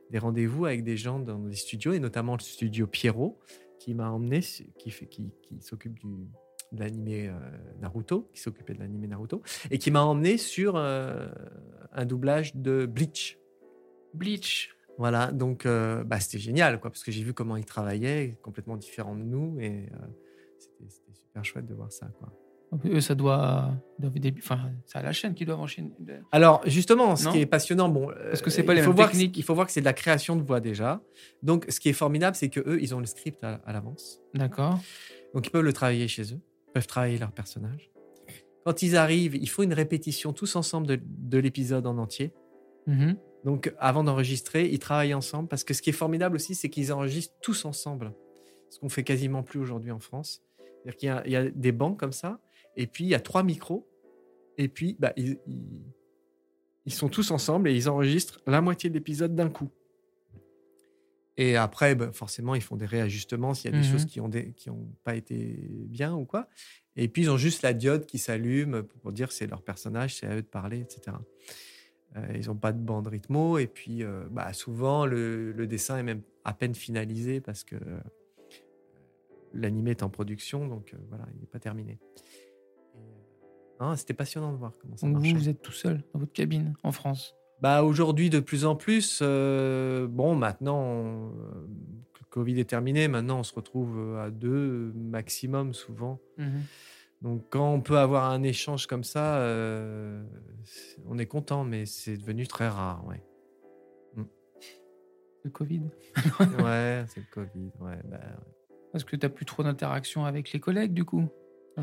des 0.09 0.19
rendez-vous 0.19 0.65
avec 0.65 0.84
des 0.84 0.97
gens 0.97 1.19
dans 1.19 1.39
des 1.39 1.55
studios, 1.55 1.93
et 1.93 1.99
notamment 1.99 2.34
le 2.36 2.41
studio 2.41 2.88
Pierrot, 2.88 3.39
qui 3.80 3.93
m'a 3.93 4.09
emmené, 4.11 4.41
qui, 4.41 4.91
fait- 4.91 5.07
qui, 5.07 5.32
qui 5.41 5.61
s'occupe 5.61 5.97
du 5.99 6.07
de 6.71 6.82
l'animé 6.82 7.27
euh, 7.27 7.34
Naruto, 7.82 8.30
qui 8.32 8.41
s'occupait 8.41 8.75
de 8.75 8.80
l'animé 8.80 9.07
Naruto, 9.07 9.41
et 9.71 9.80
qui 9.80 9.89
m'a 9.89 10.03
emmené 10.03 10.38
sur 10.38 10.75
euh, 10.75 11.27
un 11.91 12.05
doublage 12.05 12.55
de 12.55 12.86
Bleach. 12.86 13.39
Bleach. 14.13 14.75
Voilà, 14.99 15.32
donc 15.32 15.65
euh, 15.65 16.03
bah, 16.03 16.19
c'était 16.19 16.38
génial, 16.38 16.80
quoi, 16.80 16.91
parce 16.91 17.03
que 17.03 17.11
j'ai 17.11 17.23
vu 17.23 17.34
comment 17.34 17.55
ils 17.57 17.65
travaillaient, 17.65 18.38
complètement 18.43 18.77
différents 18.77 19.15
de 19.15 19.23
nous, 19.23 19.59
et 19.59 19.89
euh, 19.93 19.97
c'était 20.59 20.89
c'était 20.89 21.13
super 21.13 21.43
chouette 21.43 21.65
de 21.65 21.73
voir 21.73 21.91
ça. 21.91 22.05
Quoi. 22.19 22.32
Donc, 22.72 22.86
Eux, 22.86 23.01
ça 23.01 23.15
doit. 23.15 23.72
des- 23.97 24.34
Enfin, 24.38 24.72
c'est 24.86 24.99
à 24.99 25.01
la 25.01 25.11
chaîne 25.11 25.34
qu'ils 25.34 25.47
doivent 25.47 25.59
enchaîner. 25.59 25.91
Alors, 26.32 26.61
justement, 26.67 27.15
ce 27.15 27.26
Non 27.26 27.32
qui 27.32 27.39
est 27.39 27.45
passionnant, 27.47 27.89
bon, 27.89 28.11
Parce 28.30 28.41
que 28.43 28.49
c'est 28.51 28.61
euh, 28.61 28.65
pas 28.65 28.74
les 28.76 28.82
mêmes 28.82 28.93
techniques. 28.95 29.38
il 29.38 29.43
faut 29.43 29.55
voir 29.55 29.65
que 29.65 29.74
c'est 29.74 29.80
de 29.82 29.86
la 29.86 29.93
création 29.93 30.36
de 30.36 30.43
voix 30.43 30.59
déjà. 30.59 31.01
Donc, 31.41 31.65
ce 31.70 31.80
qui 31.80 31.89
est 31.89 31.93
formidable, 31.93 32.36
c'est 32.36 32.49
que 32.49 32.59
eux, 32.59 32.80
ils 32.82 32.93
ont 32.93 32.99
le 32.99 33.07
script 33.07 33.43
à, 33.43 33.55
à 33.65 33.74
l'avance, 33.74 34.20
D'accord. 34.36 34.80
donc 35.34 35.47
ils 35.47 35.49
peuvent 35.49 35.63
le 35.63 35.74
travailler 35.74 36.07
chez 36.07 36.22
eux, 36.34 36.39
ils 36.67 36.72
peuvent 36.74 36.86
travailler 36.88 37.17
leur 37.17 37.32
personnage. 37.32 37.89
Quand 38.65 38.84
ils 38.84 38.95
arrivent, 38.95 39.36
il 39.36 39.49
faut 39.49 39.63
une 39.63 39.74
répétition 39.74 40.32
tous 40.32 40.55
ensemble 40.55 40.86
de, 40.86 40.99
de 41.03 41.38
l'épisode 41.39 41.88
en 41.88 41.97
entier. 41.97 42.34
Mhm. 42.86 43.15
Donc, 43.45 43.74
avant 43.80 44.03
d'enregistrer, 44.03 44.67
ils 44.67 44.80
travaillent 44.80 45.13
ensemble 45.15 45.47
parce 45.47 45.63
que 45.63 45.74
ce 45.74 45.82
qui 45.82 45.89
est 45.89 45.93
formidable 45.93 46.36
aussi, 46.36 46.53
c'est 46.55 46.70
qu'ils 46.70 46.91
enregistrent 46.93 47.34
tous 47.41 47.65
ensemble. 47.65 48.13
Ce 48.70 48.78
qu'on 48.80 48.89
fait 48.89 49.03
quasiment 49.03 49.41
plus 49.41 49.59
aujourd'hui 49.59 49.91
en 49.91 49.99
France. 49.99 50.43
C'est-à-dire 50.84 51.24
qu'il 51.24 51.32
y, 51.32 51.36
a 51.36 51.49
des 51.49 51.72
bancs 51.72 51.97
comme 51.99 52.11
ça, 52.11 52.39
et 52.76 52.88
puis 52.88 53.03
il 53.05 53.09
y 53.09 53.15
a 53.15 53.20
trois 53.20 53.43
micros, 53.43 53.88
et 54.57 54.67
puis 54.67 54.95
bah, 54.99 55.13
ils, 55.17 55.38
ils- 55.47 55.84
ils 56.86 56.93
sont 56.93 57.09
tous 57.09 57.30
ensemble 57.32 57.70
et 57.70 57.76
ils 57.76 57.88
enregistrent 57.89 58.41
la 58.47 58.61
moitié 58.61 58.89
de 58.89 58.95
l'épisode 58.95 59.36
d'un 59.36 59.49
coup. 59.49 59.70
Et 61.38 61.55
après, 61.55 61.93
bah, 61.95 62.11
forcément, 62.11 62.55
ils 62.55 62.61
font 62.61 62.76
des 62.78 62.86
réajustements 62.86 63.53
s'il 63.53 63.72
y 63.72 63.74
a 63.74 63.78
des 63.80 63.86
Mhm. 63.86 63.91
choses 63.91 64.05
qui 64.05 64.20
n'ont 64.20 64.30
qui 64.55 64.70
ont 64.70 64.91
pas 65.03 65.15
été 65.15 65.36
bien 65.88 66.13
ou 66.15 66.26
quoi. 66.26 66.49
Et 66.95 67.07
puis, 67.07 67.22
ils 67.24 67.30
ont 67.30 67.38
juste 67.38 67.61
la 67.61 67.74
diode 67.74 68.05
qui 68.05 68.17
s'allume 68.17 68.84
pour, 68.84 69.11
dire 69.13 69.32
c'est 69.32 69.47
leur 69.47 69.61
personnage, 69.61 70.15
c'est 70.15 70.26
à 70.28 70.36
eux 70.36 70.41
de 70.41 70.47
parler, 70.47 70.80
etc. 70.80 71.15
Euh, 72.17 72.26
ils 72.36 72.47
n'ont 72.47 72.55
pas 72.57 72.74
de 72.74 72.80
bande 72.82 73.07
rythmo. 73.07 73.57
Et 73.59 73.67
puis, 73.67 74.03
euh, 74.03 74.24
bah, 74.32 74.51
souvent, 74.53 75.05
le, 75.05 75.51
le 75.53 75.67
dessin 75.67 75.97
est 75.97 76.03
même 76.03 76.24
à 76.43 76.53
peine 76.53 76.74
finalisé 76.76 77.39
parce 77.39 77.63
que 77.63 77.76
euh, 77.76 77.99
l'animé 79.53 79.91
est 79.91 80.03
en 80.03 80.09
production. 80.09 80.67
Donc, 80.67 80.93
euh, 80.93 80.97
voilà, 81.09 81.26
il 81.36 81.39
n'est 81.39 81.45
pas 81.47 81.59
terminé. 81.59 81.99
Non, 83.80 83.95
C'était 83.95 84.13
passionnant 84.13 84.51
de 84.51 84.57
voir 84.57 84.73
comment 84.82 84.97
ça 84.97 85.07
marchait. 85.07 85.32
vous, 85.34 85.38
vous 85.39 85.49
êtes 85.49 85.61
tout 85.61 85.71
seul 85.71 86.03
dans 86.13 86.19
votre 86.19 86.34
cabine 86.34 86.73
en 86.84 86.91
France? 86.91 87.36
Bah, 87.61 87.84
Aujourd'hui, 87.84 88.30
de 88.30 88.39
plus 88.39 88.65
en 88.65 88.75
plus, 88.75 89.19
euh, 89.21 90.07
bon, 90.07 90.36
maintenant, 90.36 90.80
on- 90.82 91.30
euh, 91.30 91.67
le 92.19 92.25
Covid 92.30 92.59
est 92.59 92.69
terminé, 92.69 93.07
maintenant, 93.07 93.39
on 93.39 93.43
se 93.43 93.53
retrouve 93.53 93.97
euh, 93.97 94.25
à 94.25 94.30
deux 94.32 94.91
maximum 94.95 95.73
souvent. 95.73 96.19
Mhm. 96.38 96.63
Donc, 97.21 97.43
quand 97.49 97.73
on 97.73 97.82
peut 97.82 97.97
avoir 97.97 98.32
un 98.32 98.43
échange 98.43 98.88
comme 98.88 99.03
ça, 99.03 99.39
euh, 99.39 100.23
on 101.05 101.17
est 101.17 101.25
content, 101.25 101.65
mais 101.65 101.86
c'est 101.86 102.15
devenu 102.17 102.47
très 102.47 102.69
rare. 102.69 103.05
Ouais, 103.05 103.21
Le 105.43 105.49
Covid? 105.51 105.82
ouais 106.67 107.05
c'est 107.07 107.21
le 107.21 107.25
Covid. 107.30 107.71
Ouais, 107.80 107.99
bah, 108.05 108.19
Parce 108.91 109.03
que 109.03 109.15
tu 109.15 109.25
n'as 109.25 109.30
plus 109.30 109.45
trop 109.45 109.63
d'interaction 109.63 110.25
avec 110.25 110.51
les 110.51 110.59
collègues, 110.59 110.93
du 110.93 111.03
coup? 111.05 111.27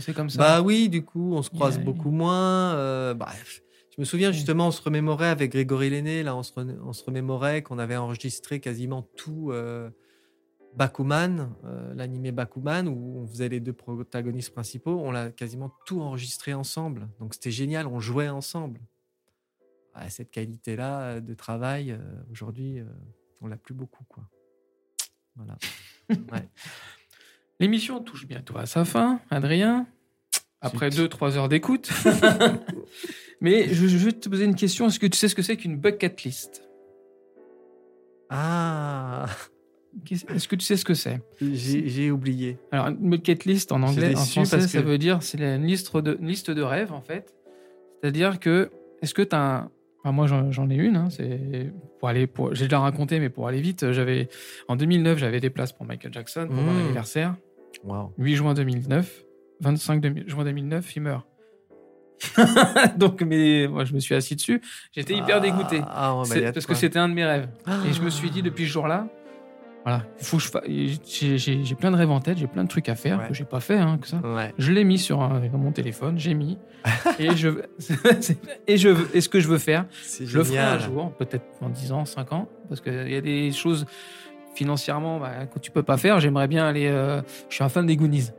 C'est 0.01 0.15
comme 0.15 0.31
ça. 0.31 0.39
Bah 0.39 0.63
oui, 0.63 0.89
du 0.89 1.05
coup, 1.05 1.35
on 1.35 1.43
se 1.43 1.51
croise 1.51 1.77
Yeah. 1.77 1.85
beaucoup 1.85 2.11
moins. 2.11 2.75
euh, 2.75 3.15
bref, 3.15 3.63
je 3.95 4.01
me 4.01 4.05
souviens 4.05 4.33
justement, 4.33 4.69
on 4.69 4.71
se 4.71 4.83
remémorait 4.83 5.29
avec 5.29 5.53
Grégory 5.53 5.91
Lenné, 5.91 6.23
là, 6.23 6.37
on 6.37 6.43
se, 6.43 6.53
re- 6.53 6.79
on 6.85 6.93
se 6.93 7.05
remémorait 7.05 7.63
qu'on 7.63 7.79
avait 7.79 7.97
enregistré 7.97 8.61
quasiment 8.61 9.03
tout 9.17 9.51
euh, 9.53 9.91
Bakuman, 10.75 11.55
euh, 11.65 11.95
l'animé 11.95 12.33
Bakuman, 12.33 12.87
où 12.89 13.19
on 13.19 13.27
faisait 13.27 13.49
les 13.49 13.61
deux 13.61 13.73
protagonistes 13.73 14.53
principaux, 14.53 15.01
on 15.03 15.11
l'a 15.11 15.31
quasiment 15.31 15.73
tout 15.87 16.01
enregistré 16.03 16.53
ensemble. 16.53 17.09
Donc 17.19 17.33
c'était 17.35 17.51
génial, 17.51 17.87
on 17.87 17.99
jouait 18.01 18.29
ensemble. 18.29 18.81
Ouais, 19.97 20.11
cette 20.11 20.31
qualité-là 20.31 21.01
euh, 21.03 21.21
de 21.21 21.33
travail, 21.33 21.93
euh, 21.93 21.99
aujourd'hui, 22.31 22.81
on 23.41 23.47
l'a 23.47 23.57
plus 23.57 23.75
beaucoup, 23.75 24.05
quoi. 24.09 24.29
Voilà. 25.37 25.57
Ouais. 26.33 26.49
L'émission 27.61 28.01
touche 28.01 28.27
bientôt 28.27 28.59
à 28.59 28.67
sa 28.67 28.85
fin, 28.85 29.21
Adrien. 29.31 29.87
Après 30.61 30.91
Zut. 30.91 31.13
2-3 31.13 31.37
heures 31.37 31.49
d'écoute. 31.49 31.91
Mais 33.41 33.69
je, 33.73 33.87
je 33.87 33.97
vais 33.99 34.13
te 34.13 34.29
poser 34.29 34.45
une 34.45 34.55
question. 34.57 34.87
Est-ce 34.89 34.99
que 34.99 35.07
tu 35.07 35.17
sais 35.19 35.29
ce 35.29 35.35
que 35.35 35.43
c'est 35.43 35.57
qu'une 35.57 35.77
bucket 35.77 36.23
list? 36.25 36.63
Ah, 38.29 39.27
Est-ce 40.11 40.49
que 40.49 40.57
tu 40.57 40.65
sais 40.65 40.77
ce 40.77 40.85
que 40.85 40.95
c'est? 40.95 41.21
J'ai 41.41 42.11
oublié. 42.11 42.59
Alors, 42.73 42.89
une 42.89 43.11
bucket 43.11 43.45
list 43.45 43.71
en 43.73 43.83
anglais, 43.83 44.17
en 44.17 44.25
français, 44.25 44.61
ça 44.61 44.81
que- 44.81 44.85
veut 44.85 44.99
dire 44.99 45.23
c'est 45.23 45.39
une 45.41 45.65
liste 45.65 45.95
de, 45.97 46.17
une 46.21 46.27
liste 46.29 46.51
de 46.51 46.63
rêves, 46.63 46.93
en 46.93 47.01
fait. 47.03 47.35
C'est-à-dire 48.01 48.41
que, 48.41 48.71
est-ce 49.03 49.15
que 49.15 49.23
tu 49.23 49.35
as 49.37 49.41
un. 49.59 49.71
Enfin, 50.03 50.13
moi, 50.13 50.27
j'en 50.27 50.71
ai 50.71 50.75
une. 50.77 50.97
hein, 50.97 51.09
c'est 51.11 51.73
pour 51.99 52.09
aller 52.09 52.27
pour... 52.27 52.55
J'ai 52.55 52.65
déjà 52.65 52.79
raconté, 52.81 53.19
mais 53.19 53.29
pour 53.29 53.49
aller 53.49 53.61
vite, 53.61 53.91
j'avais 53.93 54.29
en 54.69 54.77
2009, 54.77 55.19
j'avais 55.19 55.41
des 55.41 55.51
places 55.51 55.73
pour 55.73 55.85
Michael 55.87 56.13
Jackson 56.13 56.47
pour 56.47 56.55
mon 56.57 56.73
Mmh. 56.73 56.79
anniversaire. 56.85 57.35
Waouh. 57.85 58.13
8 58.19 58.35
juin 58.37 58.55
2009, 58.55 59.25
25 59.61 60.01
demi- 60.01 60.25
juin 60.27 60.45
2009, 60.45 60.97
il 60.97 61.03
meurt. 61.03 61.27
Donc, 62.97 63.23
mais 63.23 63.69
moi, 63.69 63.85
je 63.85 63.93
me 63.93 64.01
suis 64.01 64.15
assis 64.15 64.37
dessus. 64.37 64.61
J'étais 64.93 65.15
hyper 65.15 65.41
dégoûté. 65.41 65.83
Ah, 65.87 66.17
ouais, 66.19 66.41
bah, 66.45 66.53
parce 66.53 66.67
que 66.67 66.75
c'était 66.75 66.99
un 66.99 67.09
de 67.09 67.15
mes 67.15 67.25
rêves. 67.25 67.49
Ah. 67.67 67.79
Et 67.89 67.93
je 67.93 68.03
me 68.03 68.11
suis 68.11 68.31
dit 68.31 68.43
depuis 68.43 68.65
ce 68.65 68.71
jour-là, 68.71 69.07
voilà, 69.85 70.03
il 70.19 70.25
faut 70.25 70.39
que 70.39 70.43
je 70.43 70.49
fa- 70.49 70.63
j'ai 70.67 71.75
plein 71.77 71.93
de 71.93 71.97
rêves 71.97 72.11
en 72.11 72.19
tête, 72.21 72.39
j'ai 72.39 72.49
plein 72.49 72.65
de 72.65 72.69
trucs 72.69 72.89
à 72.89 72.97
faire 72.97 73.21
Ouais. 73.21 73.29
que 73.29 73.35
j'ai 73.35 73.45
pas 73.45 73.61
fait, 73.61 73.77
hein, 73.79 73.99
que 74.01 74.09
ça. 74.09 74.17
Ouais. 74.19 74.53
Je 74.59 74.73
l'ai 74.73 74.83
mis 74.83 74.99
sur 74.99 75.21
un- 75.23 75.41
mon 75.53 75.71
téléphone, 75.73 76.19
j'ai 76.19 76.35
mis. 76.35 76.59
et 77.21 77.37
je 77.37 77.51
et 78.67 78.79
je 78.79 78.89
et 79.15 79.21
ce 79.21 79.29
que 79.29 79.39
je 79.39 79.47
veux 79.49 79.59
faire, 79.59 79.85
je 80.21 80.39
le 80.39 80.43
ferai 80.45 80.59
un 80.59 80.79
jour, 80.79 81.13
peut-être 81.13 81.45
en 81.61 81.69
10 81.69 81.93
ans, 81.93 82.05
5 82.05 82.33
ans, 82.33 82.49
parce 82.69 82.81
qu'il 82.81 83.11
y 83.11 83.15
a 83.17 83.21
des 83.21 83.53
choses 83.53 83.87
financièrement 84.57 85.21
bah, 85.21 85.47
que 85.47 85.59
tu 85.59 85.71
peux 85.71 85.83
pas 85.83 85.97
faire. 85.97 86.19
J'aimerais 86.21 86.49
bien 86.49 86.67
aller. 86.67 86.87
euh, 86.89 87.21
je 87.49 87.55
suis 87.55 87.65
un 87.65 87.69
fan 87.69 87.87
des 87.87 87.97
Goonies. 87.97 88.31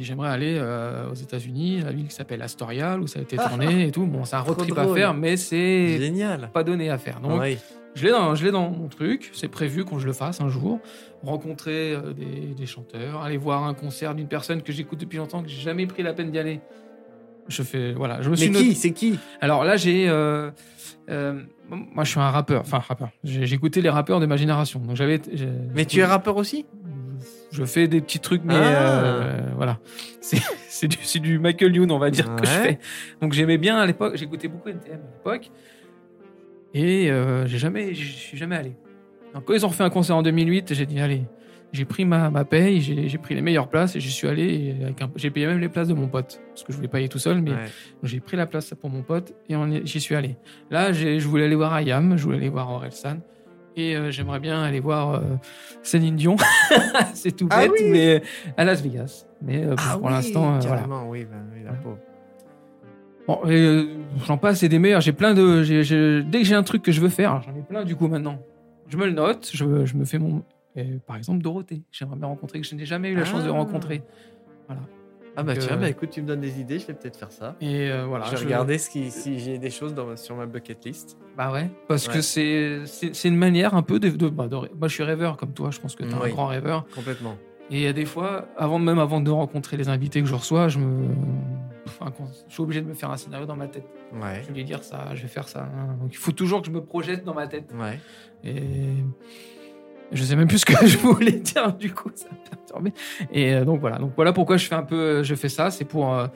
Et 0.00 0.04
j'aimerais 0.04 0.28
aller 0.30 0.56
euh, 0.60 1.10
aux 1.10 1.14
États-Unis, 1.14 1.80
la 1.84 1.90
ville 1.90 2.06
qui 2.06 2.14
s'appelle 2.14 2.40
Astoria, 2.40 2.96
où 2.98 3.06
ça 3.08 3.18
a 3.18 3.22
été 3.22 3.36
tourné 3.36 3.84
et 3.88 3.90
tout. 3.90 4.06
Bon, 4.06 4.24
c'est 4.24 4.36
un 4.36 4.40
road 4.40 4.56
trip 4.56 4.78
à 4.78 4.86
faire, 4.94 5.12
mais 5.12 5.36
c'est 5.36 5.98
Génial. 5.98 6.50
pas 6.52 6.62
donné 6.62 6.88
à 6.88 6.98
faire. 6.98 7.20
Donc, 7.20 7.42
je 7.94 8.04
l'ai 8.04 8.12
dans, 8.12 8.34
je 8.36 8.44
l'ai 8.44 8.52
dans 8.52 8.70
mon 8.70 8.86
truc. 8.86 9.30
C'est 9.32 9.48
prévu 9.48 9.84
qu'on 9.84 9.98
je 9.98 10.06
le 10.06 10.12
fasse 10.12 10.40
un 10.40 10.48
jour. 10.48 10.78
Rencontrer 11.24 11.94
euh, 11.94 12.12
des, 12.12 12.54
des 12.54 12.66
chanteurs, 12.66 13.22
aller 13.22 13.38
voir 13.38 13.64
un 13.64 13.74
concert 13.74 14.14
d'une 14.14 14.28
personne 14.28 14.62
que 14.62 14.72
j'écoute 14.72 15.00
depuis 15.00 15.18
longtemps, 15.18 15.42
que 15.42 15.48
j'ai 15.48 15.60
jamais 15.62 15.84
pris 15.86 16.04
la 16.04 16.12
peine 16.12 16.30
d'y 16.30 16.38
aller. 16.38 16.60
Je 17.48 17.62
fais, 17.62 17.92
voilà, 17.92 18.20
je 18.22 18.26
me 18.28 18.32
Mais 18.32 18.36
suis 18.36 18.50
qui? 18.50 18.52
Noté- 18.68 18.74
C'est 18.74 18.90
qui? 18.92 19.18
Alors 19.40 19.64
là, 19.64 19.76
j'ai, 19.76 20.08
euh, 20.08 20.50
euh, 21.10 21.40
moi, 21.70 22.04
je 22.04 22.10
suis 22.10 22.20
un 22.20 22.30
rappeur, 22.30 22.60
enfin 22.60 22.78
rappeur. 22.78 23.08
J'ai 23.24 23.52
écouté 23.54 23.80
les 23.80 23.88
rappeurs 23.88 24.20
de 24.20 24.26
ma 24.26 24.36
génération, 24.36 24.80
donc 24.80 24.96
j'avais. 24.96 25.20
Mais 25.74 25.84
tu 25.86 26.00
es 26.00 26.04
rappeur 26.04 26.36
aussi? 26.36 26.66
Je 27.50 27.64
fais 27.64 27.88
des 27.88 28.00
petits 28.02 28.20
trucs, 28.20 28.44
mais 28.44 28.54
Ah. 28.54 29.02
euh, 29.02 29.40
voilà, 29.56 29.78
c'est 30.20 30.36
c'est 30.68 30.86
du, 30.88 30.98
du 31.20 31.38
Michael 31.38 31.74
Youn, 31.74 31.90
on 31.90 31.98
va 31.98 32.10
dire 32.10 32.36
que 32.36 32.44
je 32.44 32.50
fais. 32.50 32.78
Donc 33.22 33.32
j'aimais 33.32 33.56
bien 33.58 33.78
à 33.78 33.86
l'époque, 33.86 34.16
j'écoutais 34.16 34.48
beaucoup 34.48 34.68
NTM 34.68 34.92
à 35.00 35.16
l'époque, 35.16 35.50
et 36.74 37.10
j'ai 37.46 37.58
jamais, 37.58 37.94
je 37.94 38.12
suis 38.12 38.36
jamais 38.38 38.56
allé. 38.56 38.76
Donc 39.34 39.44
quand 39.46 39.54
ils 39.54 39.64
ont 39.64 39.68
refait 39.68 39.84
un 39.84 39.90
concert 39.90 40.16
en 40.16 40.22
2008, 40.22 40.74
j'ai 40.74 40.86
dit 40.86 41.00
allez, 41.00 41.22
j'ai 41.72 41.84
pris 41.84 42.04
ma, 42.04 42.30
ma 42.30 42.44
paye, 42.44 42.80
j'ai 42.80 43.18
pris 43.18 43.34
les 43.34 43.42
meilleures 43.42 43.68
places 43.68 43.94
et 43.94 44.00
j'y 44.00 44.10
suis 44.10 44.26
allé. 44.26 44.74
J'ai 45.16 45.30
payé 45.30 45.46
même 45.46 45.58
les 45.58 45.68
places 45.68 45.88
de 45.88 45.94
mon 45.94 46.08
pote 46.08 46.40
parce 46.48 46.64
que 46.64 46.72
je 46.72 46.76
voulais 46.76 46.88
pas 46.88 46.98
y 46.98 47.02
aller 47.02 47.08
tout 47.08 47.18
seul, 47.18 47.42
mais 47.42 47.50
Ouais. 47.50 47.56
J'ai 48.04 48.20
pris 48.20 48.36
la 48.36 48.46
place 48.46 48.72
pour 48.80 48.88
mon 48.90 49.02
pote 49.02 49.34
et 49.48 49.54
j'y 49.84 50.00
suis 50.00 50.14
allé. 50.14 50.36
Là, 50.70 50.92
je 50.92 51.26
voulais 51.28 51.44
aller 51.44 51.54
voir 51.54 51.74
Ayam, 51.74 52.16
je 52.16 52.24
voulais 52.24 52.38
aller 52.38 52.48
voir 52.48 52.70
Orelsan 52.70 53.18
et 53.76 53.96
euh, 53.96 54.10
j'aimerais 54.10 54.40
bien 54.40 54.60
aller 54.62 54.80
voir 54.80 55.14
euh, 55.14 55.20
Céline 55.82 56.16
Dion. 56.16 56.36
c'est 57.14 57.36
tout 57.36 57.46
Ah 57.50 57.60
bête, 57.62 57.70
oui 57.78 57.90
mais 57.90 58.22
à 58.56 58.64
Las 58.64 58.82
Vegas. 58.82 59.26
Mais 59.42 59.64
euh, 59.64 59.74
Ah 59.78 59.92
pour 59.98 60.06
oui, 60.06 60.12
l'instant, 60.12 60.54
euh, 60.56 60.58
voilà. 60.60 60.86
oui, 61.06 61.24
bah, 61.24 61.36
oui, 61.54 61.62
la 61.64 61.72
pauvre. 61.74 61.98
Bon, 63.26 63.40
j'en 64.26 64.38
passe, 64.38 64.60
c'est 64.60 64.68
des 64.70 64.78
meilleurs. 64.78 65.02
J'ai 65.02 65.12
plein 65.12 65.34
de. 65.34 66.22
dès 66.22 66.38
que 66.40 66.44
j'ai 66.46 66.54
un 66.54 66.62
truc 66.62 66.82
que 66.82 66.92
je 66.92 67.00
veux 67.00 67.10
faire, 67.10 67.42
j'en 67.42 67.54
ai 67.54 67.62
plein 67.62 67.84
du 67.84 67.94
coup 67.94 68.08
maintenant. 68.08 68.40
Je 68.88 68.96
me 68.96 69.04
le 69.04 69.12
note, 69.12 69.50
je, 69.52 69.84
je 69.84 69.94
me 69.96 70.04
fais 70.06 70.18
mon. 70.18 70.42
Et, 70.78 70.98
par 71.06 71.16
exemple, 71.16 71.40
Dorothée. 71.42 71.82
J'aimerais 71.92 72.16
bien 72.16 72.26
rencontrer, 72.28 72.60
que 72.60 72.66
je 72.66 72.74
n'ai 72.74 72.86
jamais 72.86 73.08
eu 73.10 73.14
la 73.16 73.24
chance 73.24 73.44
de 73.44 73.48
Ah. 73.50 73.52
rencontrer. 73.52 74.02
Voilà. 74.66 74.82
Ah 75.36 75.42
bah 75.44 75.54
Donc, 75.54 75.62
tiens, 75.62 75.76
euh, 75.76 75.80
bah 75.80 75.88
écoute, 75.88 76.10
tu 76.10 76.20
me 76.20 76.26
donnes 76.26 76.40
des 76.40 76.58
idées, 76.60 76.80
je 76.80 76.86
vais 76.88 76.94
peut-être 76.94 77.16
faire 77.16 77.30
ça. 77.30 77.54
Et 77.60 77.88
euh, 77.90 78.06
voilà. 78.06 78.24
je 78.26 78.30
vais 78.32 78.36
je- 78.38 78.44
regarder 78.44 78.76
ce 78.78 78.90
qui, 78.90 79.10
si 79.12 79.38
j'ai 79.38 79.58
des 79.58 79.70
choses 79.70 79.94
dans, 79.94 80.16
sur 80.16 80.34
ma 80.34 80.46
bucket 80.46 80.84
list. 80.84 81.16
Bah 81.36 81.52
ouais, 81.52 81.70
parce 81.86 82.08
Ouais. 82.08 82.14
que 82.14 82.20
c'est 82.22 82.80
c'est 82.86 83.14
c'est 83.14 83.28
une 83.28 83.36
manière 83.36 83.74
un 83.74 83.82
peu 83.82 84.00
de. 84.00 84.08
de, 84.08 84.28
bah, 84.28 84.48
de- 84.48 84.56
moi, 84.56 84.88
je 84.88 84.94
suis 84.94 85.04
rêveur 85.04 85.36
comme 85.36 85.52
toi, 85.52 85.70
je 85.70 85.78
pense 85.80 85.94
que 85.94 86.02
tu 86.02 86.10
es 86.10 86.14
Oui. 86.14 86.30
un 86.30 86.34
grand 86.34 86.46
rêveur. 86.46 86.86
Complètement. 86.92 87.36
Et 87.70 87.76
il 87.76 87.82
y 87.82 87.86
a 87.86 87.92
des 87.92 88.06
fois, 88.06 88.48
avant 88.56 88.78
même 88.80 88.98
avant 88.98 89.20
de 89.20 89.30
rencontrer 89.30 89.76
les 89.76 89.88
invités 89.88 90.20
que 90.22 90.26
je 90.26 90.34
reçois, 90.34 90.66
je 90.68 90.80
me. 90.80 91.06
Enfin, 91.86 92.12
je 92.48 92.52
suis 92.54 92.62
obligé 92.62 92.80
de 92.82 92.86
me 92.86 92.94
faire 92.94 93.10
un 93.10 93.16
scénario 93.16 93.46
dans 93.46 93.56
ma 93.56 93.68
tête. 93.68 93.86
Ouais. 94.14 94.40
Je 94.42 94.48
vais 94.48 94.54
lui 94.54 94.64
dire 94.64 94.82
ça, 94.82 95.14
je 95.14 95.22
vais 95.22 95.28
faire 95.28 95.46
ça. 95.48 95.62
hein. 95.72 95.96
Donc 96.00 96.12
il 96.12 96.16
faut 96.18 96.32
toujours 96.32 96.60
que 96.62 96.66
je 96.66 96.72
me 96.72 96.82
projette 96.82 97.24
dans 97.24 97.34
ma 97.34 97.46
tête. 97.46 97.72
Ouais. 97.78 98.00
Et. 98.42 98.62
Je 100.12 100.22
sais 100.24 100.36
même 100.36 100.48
plus 100.48 100.58
ce 100.58 100.66
que 100.66 100.74
je 100.86 100.98
voulais 100.98 101.32
dire, 101.32 101.74
du 101.74 101.92
coup, 101.92 102.10
ça 102.14 102.26
m'a 102.30 102.36
perturbé. 102.56 102.92
Et 103.32 103.54
euh, 103.54 103.64
donc 103.64 103.80
voilà. 103.80 103.98
Donc 103.98 104.12
voilà 104.16 104.32
pourquoi 104.32 104.56
je 104.56 104.66
fais 104.66 104.74
un 104.74 104.82
peu. 104.82 105.22
Je 105.22 105.34
fais 105.34 105.48
ça, 105.48 105.70
c'est 105.70 105.84
pour, 105.84 106.14
euh, 106.14 106.26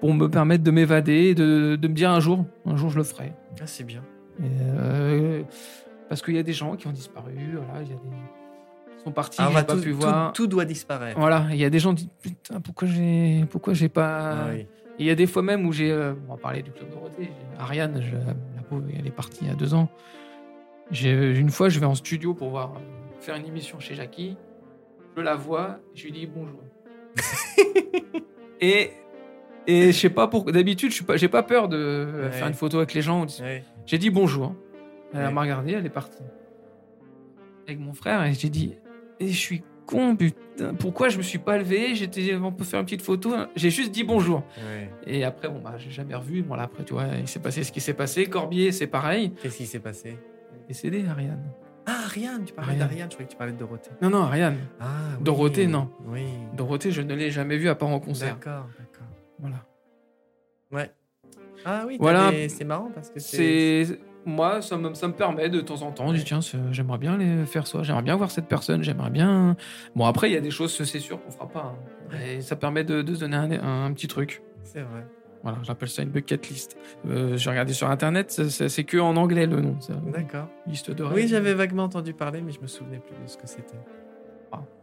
pour 0.00 0.12
me 0.12 0.28
permettre 0.28 0.62
de 0.62 0.70
m'évader, 0.70 1.34
de, 1.34 1.76
de 1.76 1.88
me 1.88 1.94
dire 1.94 2.10
un 2.10 2.20
jour, 2.20 2.44
un 2.66 2.76
jour 2.76 2.90
je 2.90 2.98
le 2.98 3.04
ferai. 3.04 3.32
Ah, 3.60 3.66
c'est 3.66 3.84
bien. 3.84 4.02
Et, 4.40 4.46
euh, 4.78 5.42
parce 6.08 6.20
qu'il 6.22 6.34
y 6.34 6.38
a 6.38 6.42
des 6.42 6.52
gens 6.52 6.76
qui 6.76 6.86
ont 6.86 6.92
disparu, 6.92 7.32
voilà, 7.66 7.82
il 7.82 7.88
y 7.88 7.92
a 7.92 7.96
des 7.96 8.00
ils 8.98 9.02
sont 9.04 9.12
partis, 9.12 9.38
Ah, 9.40 9.48
j'ai 9.48 9.54
pas 9.54 9.74
tout, 9.74 9.80
pu 9.80 9.90
tout- 9.92 9.96
voir. 9.98 10.32
tout 10.32 10.46
doit 10.46 10.64
disparaître. 10.64 11.18
Voilà, 11.18 11.46
il 11.50 11.56
y 11.56 11.64
a 11.64 11.70
des 11.70 11.78
gens 11.78 11.94
qui 11.94 12.04
disent 12.04 12.12
putain 12.22 12.60
pourquoi 12.60 12.88
j'ai 12.88 13.44
pourquoi 13.50 13.74
j'ai 13.74 13.88
pas. 13.90 14.30
Ah 14.32 14.46
oui. 14.54 14.66
Il 14.98 15.06
y 15.06 15.10
a 15.10 15.14
des 15.14 15.26
fois 15.26 15.42
même 15.42 15.66
où 15.66 15.72
j'ai, 15.72 15.90
euh, 15.90 16.14
on 16.28 16.32
va 16.34 16.38
parler 16.40 16.62
du 16.62 16.70
club 16.70 16.88
Dorothée, 16.90 17.30
Ariane, 17.58 18.00
je- 18.02 18.14
la 18.16 18.62
pauvre, 18.68 18.84
elle 18.98 19.06
est 19.06 19.10
partie 19.10 19.38
il 19.42 19.48
y 19.48 19.50
a 19.50 19.54
deux 19.54 19.74
ans. 19.74 19.88
J'ai 20.90 21.38
une 21.38 21.50
fois, 21.50 21.68
je 21.68 21.80
vais 21.80 21.86
en 21.86 21.94
studio 21.94 22.34
pour 22.34 22.50
voir 22.50 22.72
euh, 22.76 22.78
faire 23.24 23.36
une 23.36 23.46
émission 23.46 23.80
chez 23.80 23.94
Jackie. 23.94 24.36
Je 25.16 25.22
la 25.22 25.34
vois, 25.34 25.78
je 25.94 26.04
lui 26.04 26.12
dis 26.12 26.26
bonjour. 26.26 26.60
et 28.60 28.90
et 29.66 29.92
je 29.92 29.98
sais 29.98 30.10
pas 30.10 30.28
pourquoi. 30.28 30.52
D'habitude, 30.52 30.90
je 30.90 30.96
suis 30.96 31.04
pas, 31.04 31.16
j'ai 31.16 31.28
pas 31.28 31.42
peur 31.42 31.68
de 31.68 32.06
Ouais. 32.24 32.30
faire 32.32 32.46
une 32.48 32.54
photo 32.54 32.78
avec 32.78 32.92
les 32.94 33.00
gens. 33.02 33.26
Ouais. 33.40 33.64
J'ai 33.86 33.98
dit 33.98 34.10
bonjour. 34.10 34.54
Elle 35.12 35.20
Ouais. 35.26 35.32
m'a 35.32 35.40
regardé, 35.42 35.72
elle 35.72 35.86
est 35.86 35.90
partie. 35.90 36.22
Avec 37.66 37.78
mon 37.78 37.94
frère, 37.94 38.22
et 38.24 38.34
j'ai 38.34 38.50
dit 38.50 38.74
et 39.20 39.28
je 39.28 39.36
suis 39.38 39.62
con, 39.86 40.16
putain, 40.16 40.74
pourquoi 40.74 41.08
je 41.08 41.16
me 41.18 41.22
suis 41.22 41.38
pas 41.38 41.56
levé 41.56 41.94
J'étais, 41.94 42.34
on 42.34 42.52
peut 42.52 42.64
faire 42.64 42.80
une 42.80 42.84
petite 42.86 43.02
photo. 43.02 43.32
J'ai 43.54 43.70
juste 43.70 43.92
dit 43.92 44.02
bonjour. 44.04 44.42
Et 45.06 45.24
après, 45.24 45.48
bon, 45.48 45.60
bah, 45.60 45.74
j'ai 45.78 45.90
jamais 45.90 46.14
revu. 46.14 46.42
Bon, 46.42 46.56
là, 46.56 46.64
après, 46.64 46.84
tu 46.84 46.92
vois, 46.94 47.06
il 47.18 47.28
s'est 47.28 47.38
passé 47.40 47.62
ce 47.64 47.70
qui 47.72 47.80
s'est 47.80 47.94
passé. 47.94 48.26
Corbier, 48.26 48.72
c'est 48.72 48.86
pareil. 48.88 49.32
Qu'est-ce 49.40 49.58
qui 49.58 49.66
s'est 49.66 49.78
passé? 49.80 50.18
Décédée, 50.68 51.04
Ariane. 51.06 51.42
Ah, 51.86 52.04
Ariane, 52.06 52.44
tu 52.44 52.52
parlais 52.54 52.72
Ariane. 52.72 52.88
d'Ariane, 52.88 53.08
je 53.10 53.14
croyais 53.14 53.26
que 53.26 53.32
tu 53.32 53.36
parlais 53.38 53.52
de 53.52 53.58
Dorothée. 53.58 53.90
Non, 54.00 54.10
non, 54.10 54.22
Ariane. 54.22 54.56
Ah, 54.80 54.84
oui. 55.18 55.24
Dorothée, 55.24 55.66
non. 55.66 55.90
Oui. 56.06 56.24
Dorothée, 56.54 56.90
je 56.90 57.02
ne 57.02 57.14
l'ai 57.14 57.30
jamais 57.30 57.56
vue 57.58 57.68
à 57.68 57.74
part 57.74 57.88
en 57.90 58.00
concert. 58.00 58.34
D'accord, 58.34 58.66
d'accord. 58.78 59.06
Voilà. 59.38 59.56
Ouais. 60.72 60.90
Ah 61.64 61.84
oui, 61.86 61.96
Voilà. 62.00 62.30
des- 62.30 62.48
c'est 62.48 62.64
marrant 62.64 62.90
parce 62.94 63.10
que 63.10 63.20
c'est. 63.20 63.98
Moi, 64.26 64.62
ça 64.62 64.78
me, 64.78 64.94
ça 64.94 65.06
me 65.06 65.12
permet 65.12 65.50
de 65.50 65.60
temps 65.60 65.82
en 65.82 65.92
temps, 65.92 66.08
je 66.14 66.16
dis 66.20 66.24
tiens, 66.24 66.40
j'aimerais 66.70 66.96
bien 66.96 67.18
les 67.18 67.44
faire 67.44 67.66
ça, 67.66 67.82
j'aimerais 67.82 68.02
bien 68.02 68.16
voir 68.16 68.30
cette 68.30 68.46
personne, 68.48 68.82
j'aimerais 68.82 69.10
bien. 69.10 69.54
Bon, 69.94 70.06
après, 70.06 70.30
il 70.30 70.32
y 70.32 70.36
a 70.38 70.40
des 70.40 70.50
choses, 70.50 70.74
c'est 70.82 70.98
sûr 70.98 71.22
qu'on 71.22 71.30
fera 71.30 71.46
pas. 71.46 71.74
hein. 72.10 72.16
Et 72.26 72.40
ça 72.40 72.56
permet 72.56 72.84
de, 72.84 73.02
de 73.02 73.14
se 73.14 73.20
donner 73.20 73.36
un, 73.36 73.84
un 73.84 73.92
petit 73.92 74.08
truc. 74.08 74.42
C'est 74.62 74.80
vrai. 74.80 75.06
Voilà, 75.44 75.58
j'appelle 75.62 75.88
ça 75.90 76.02
une 76.02 76.08
bucket 76.08 76.48
list. 76.48 76.76
Euh, 77.08 77.36
J'ai 77.36 77.50
regardé 77.50 77.72
sur 77.74 77.88
internet, 77.88 78.32
c'est- 78.32 78.84
que 78.84 78.96
en 78.98 79.14
anglais 79.16 79.46
le 79.46 79.60
nom. 79.60 79.76
D'accord. 80.12 80.48
Liste 80.66 80.90
de 80.90 81.02
rêves. 81.04 81.14
Oui, 81.14 81.28
j'avais 81.28 81.54
vaguement 81.54 81.84
entendu 81.84 82.14
parler, 82.14 82.40
mais 82.42 82.50
je 82.50 82.60
me 82.60 82.66
souvenais 82.66 82.98
plus 82.98 83.14
de 83.22 83.28
ce 83.28 83.36
que 83.36 83.46
c'était. 83.46 83.76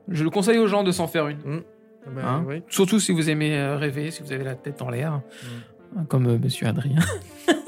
Je 0.07 0.24
le 0.24 0.30
conseille 0.30 0.57
aux 0.59 0.68
gens 0.68 0.84
de 0.84 0.91
s'en 0.91 1.07
faire 1.07 1.28
une. 1.28 1.62
Ah 2.05 2.09
bah, 2.16 2.22
Hein 2.26 2.43
oui. 2.47 2.64
Surtout 2.68 2.99
si 2.99 3.12
vous 3.12 3.30
aimez 3.30 3.57
euh, 3.57 3.78
rêver, 3.78 4.09
si 4.12 4.24
vous 4.24 4.32
avez 4.32 4.43
la 4.43 4.55
tête 4.55 4.82
en 4.82 4.89
l'air, 4.89 5.14
hein, 5.14 5.24
comme 6.09 6.28
euh, 6.28 6.38
Monsieur 6.39 6.68
Adrien. 6.68 6.99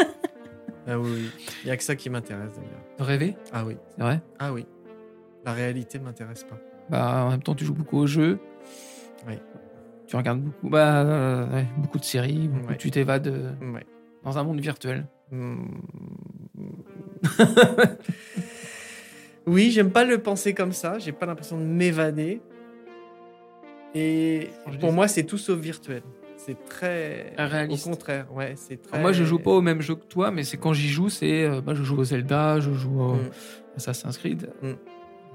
Ah 0.86 1.00
oui, 1.00 1.10
oui. 1.16 1.30
Il 1.64 1.68
n'y 1.68 1.72
a 1.72 1.78
que 1.78 1.84
ça 1.84 1.96
qui 1.96 2.10
m'intéresse 2.10 2.52
d'ailleurs. 2.58 2.82
rêver, 3.00 3.38
Ah 3.54 3.64
oui. 3.66 3.78
c'est 3.96 4.02
vrai? 4.04 4.22
Ah 4.38 4.52
oui. 4.52 4.66
La 5.46 5.54
réalité 5.54 5.98
m'intéresse 5.98 6.44
pas. 6.44 6.58
Bah, 6.90 7.24
en 7.26 7.30
même 7.30 7.42
temps, 7.42 7.56
tu 7.56 7.64
joues 7.64 7.74
beaucoup 7.74 8.00
aux 8.00 8.06
jeux. 8.08 8.38
Oui. 9.26 9.36
Tu 10.08 10.16
regardes 10.16 10.42
beaucoup, 10.42 10.70
bah, 10.70 11.02
euh, 11.04 11.48
ouais, 11.54 11.66
beaucoup 11.78 12.00
de 12.00 12.04
séries. 12.06 12.48
beaucoup- 12.48 12.68
Ouais. 12.70 12.78
Tu 12.78 12.92
t'évades 12.92 13.28
euh, 13.28 13.52
Ouais. 13.74 13.86
dans 14.24 14.38
un 14.38 14.44
monde 14.44 14.60
virtuel. 14.60 15.06
Hmm. 15.32 15.66
oui, 19.48 19.72
j'aime 19.72 19.92
pas 19.92 20.06
le 20.06 20.18
penser 20.20 20.54
comme 20.54 20.72
ça. 20.74 21.00
J'ai 21.00 21.12
pas 21.12 21.26
l'impression 21.26 21.58
de 21.58 21.64
m'évader. 21.64 22.42
Et 23.96 24.50
Je 24.72 24.78
pour 24.78 24.92
moi, 24.92 25.08
c'est 25.08 25.24
tout 25.24 25.38
sauf 25.38 25.60
virtuel. 25.60 26.02
C'est 26.38 26.58
très. 26.66 27.34
Réaliste. 27.38 27.86
Au 27.86 27.90
contraire, 27.92 28.26
ouais, 28.34 28.54
c'est 28.58 28.82
très. 28.82 28.94
Alors 28.98 29.04
moi, 29.04 29.12
je 29.14 29.24
joue 29.24 29.40
pas 29.40 29.52
au 29.52 29.62
même 29.62 29.82
jeu 29.82 29.96
que 29.96 30.06
toi, 30.06 30.32
mais 30.32 30.44
c'est 30.44 30.58
quand 30.58 30.74
j'y 30.74 30.90
joue, 30.90 31.10
c'est. 31.10 31.44
euh, 31.46 31.62
moi, 31.62 31.74
je 31.74 31.84
joue 31.84 31.98
au 31.98 32.04
Zelda, 32.04 32.60
je 32.60 32.74
joue 32.74 33.00
au 33.00 33.14
Mm. 33.16 33.30
Assassin's 33.78 34.18
Creed. 34.18 34.50
Mm. 34.62 34.72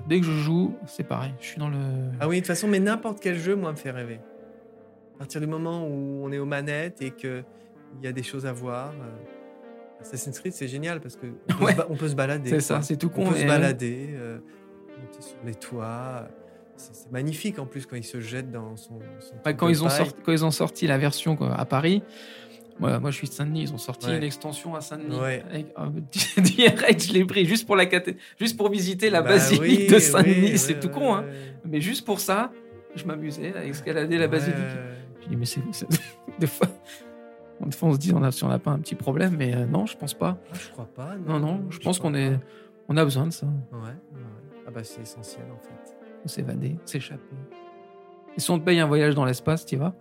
Dès 0.09 0.21
que 0.21 0.27
je 0.27 0.33
joue, 0.33 0.75
c'est 0.87 1.05
pareil. 1.05 1.33
Je 1.41 1.47
suis 1.47 1.59
dans 1.59 1.69
le. 1.71 1.77
Ah 2.21 2.29
oui, 2.29 2.37
de 2.37 2.41
toute 2.41 2.49
façon, 2.49 2.69
mais 2.69 2.81
n'importe 2.81 3.21
quel 3.21 3.39
jeu, 3.39 3.57
moi, 3.57 3.73
me 3.73 3.77
fait 3.77 3.91
rêver. 3.91 4.21
À 5.19 5.23
partir 5.23 5.41
du 5.41 5.47
moment 5.49 5.85
où 5.87 6.23
on 6.25 6.31
est 6.31 6.39
aux 6.39 6.45
manettes 6.47 7.03
et 7.03 7.11
qu'il 7.11 7.45
y 8.03 8.07
a 8.07 8.13
des 8.13 8.23
choses 8.23 8.47
à 8.47 8.53
voir. 8.53 8.91
euh, 8.93 10.01
Assassin's 10.01 10.39
Creed, 10.39 10.53
c'est 10.53 10.69
génial 10.69 11.01
parce 11.01 11.17
qu'on 11.17 11.27
peut, 11.57 11.65
Ouais. 11.65 11.75
on 11.89 11.97
peut 11.97 12.07
se 12.09 12.15
balader. 12.15 12.51
C'est 12.51 12.61
ça, 12.61 12.83
c'est 12.83 12.97
tout 12.97 13.11
On 13.17 13.25
con. 13.25 13.31
peut 13.31 13.37
et, 13.37 13.41
se 13.43 13.47
balader, 13.47 14.11
euh, 14.13 14.39
monter 15.01 15.21
sur 15.21 15.37
les 15.45 15.55
toits. 15.57 16.29
C'est 16.77 17.11
magnifique 17.11 17.59
en 17.59 17.67
plus 17.67 17.85
quand 17.85 17.97
il 17.97 18.05
se 18.05 18.21
jette 18.21 18.53
dans 18.53 18.77
son. 18.77 19.01
son 19.19 19.35
Ouais, 19.35 19.41
truc 19.43 19.57
quand, 19.57 19.69
ils 19.69 19.83
ont 19.83 19.89
sorti, 19.89 20.15
quand 20.25 20.31
ils 20.31 20.45
ont 20.45 20.53
sorti 20.53 20.87
la 20.87 20.99
version 20.99 21.35
quoi, 21.35 21.53
à 21.53 21.65
Paris, 21.65 22.05
moi, 22.79 23.01
moi 23.01 23.11
je 23.11 23.17
suis 23.17 23.27
de 23.27 23.33
Saint-Denis, 23.33 23.63
ils 23.63 23.75
ont 23.75 23.79
sorti 23.79 24.07
Ouais. 24.07 24.19
une 24.19 24.23
extension 24.23 24.77
à 24.77 24.81
Saint-Denis. 24.81 25.19
Ouais. 25.19 25.43
Euh, 25.77 25.87
direct, 26.41 27.03
je 27.09 27.13
l'ai 27.13 27.25
pris 27.25 27.45
juste 27.45 27.67
pour, 27.67 27.75
la 27.75 27.87
juste 28.39 28.57
pour 28.57 28.71
visiter 28.71 29.11
la 29.11 29.23
Bah 29.23 29.31
basilique 29.31 29.63
oui, 29.63 29.87
de 29.89 29.99
Saint-Denis. 29.99 30.51
oui, 30.53 30.59
c'est 30.59 30.79
tout 30.79 30.91
con, 30.91 31.17
hein. 31.17 31.25
mais 31.65 31.81
juste 31.81 32.07
pour 32.07 32.21
ça, 32.21 32.53
je 32.95 33.05
m'amusais 33.05 33.53
à 33.57 33.65
escalader 33.65 34.17
la 34.17 34.29
basilique. 34.29 34.55
Ouais. 35.19 35.25
Je 35.25 35.29
dis, 35.29 35.37
mais 35.37 35.45
c'est. 35.47 35.61
Des 36.39 36.47
fois, 36.47 36.69
des 37.61 37.73
fois, 37.73 37.89
on 37.89 37.93
se 37.95 37.99
dit 37.99 38.13
on 38.15 38.23
a, 38.23 38.31
si 38.31 38.45
on 38.45 38.49
n'a 38.49 38.59
pas 38.61 38.71
un 38.71 38.79
petit 38.79 38.95
problème, 38.95 39.35
mais 39.37 39.53
euh, 39.55 39.67
non, 39.67 39.87
je 39.87 39.97
pense 39.97 40.15
pas. 40.15 40.39
Ah, 40.53 40.55
je 40.55 40.71
crois 40.71 40.87
pas. 40.87 41.17
Non, 41.27 41.41
non, 41.41 41.65
je 41.71 41.79
pense 41.81 41.99
qu'on 41.99 42.15
est. 42.15 42.39
On 42.89 42.97
a 42.97 43.03
besoin 43.05 43.27
de 43.27 43.33
ça, 43.33 43.47
Ouais, 43.73 43.79
ouais. 43.81 44.21
Ah 44.67 44.71
bah 44.71 44.85
c'est 44.85 45.03
essentiel 45.03 45.45
en 45.53 45.59
fait. 45.59 45.97
de 46.25 46.29
s'évader, 46.29 46.79
s'échapper. 46.85 47.37
Et 48.37 48.41
si 48.41 48.51
on 48.53 48.59
te 48.61 48.65
paye 48.65 48.79
un 48.79 48.87
voyage 48.87 49.15
dans 49.17 49.25
l'espace, 49.25 49.67
tu 49.67 49.75
y 49.75 49.79
vas 49.79 49.95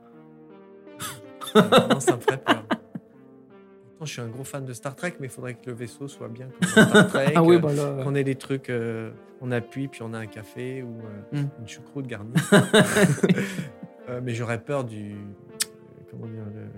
non, 1.55 1.99
ça 1.99 2.15
me 2.18 2.22
ferait 2.22 2.38
peur. 2.38 2.63
Pourtant, 2.68 4.05
je 4.05 4.11
suis 4.11 4.22
un 4.22 4.28
gros 4.28 4.43
fan 4.43 4.63
de 4.65 4.74
Star 4.74 4.95
Trek, 4.95 5.15
mais 5.20 5.26
il 5.28 5.30
faudrait 5.32 5.55
que 5.55 5.65
le 5.70 5.74
vaisseau 5.74 6.07
soit 6.07 6.28
bien 6.28 6.47
comme 6.59 6.68
Star 6.86 7.07
Trek. 7.07 7.32
Ah 7.36 7.41
oui, 7.41 7.55
euh, 7.55 7.59
bah 7.59 7.74
là. 7.74 8.03
Qu'on 8.03 8.13
ait 8.13 8.24
les 8.24 8.36
trucs, 8.36 8.70
euh, 8.70 9.09
on 9.41 9.51
appuie, 9.51 9.88
puis 9.88 10.01
on 10.03 10.13
a 10.13 10.20
un 10.20 10.28
café 10.28 10.84
ou 10.84 10.99
euh, 11.34 11.41
Mm. 11.41 11.48
une 11.61 11.68
choucroute 11.68 12.06
garnie. 12.06 12.34
Euh, 14.09 14.21
mais 14.23 14.34
j'aurais 14.34 14.61
peur 14.61 14.84
du. 14.84 15.15
Comment 16.11 16.27
dire 16.27 16.43
le- 16.53 16.69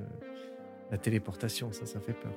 La 0.91 0.97
téléportation, 0.97 1.71
ça, 1.71 1.85
ça 1.85 1.99
fait 1.99 2.13
peur. 2.13 2.31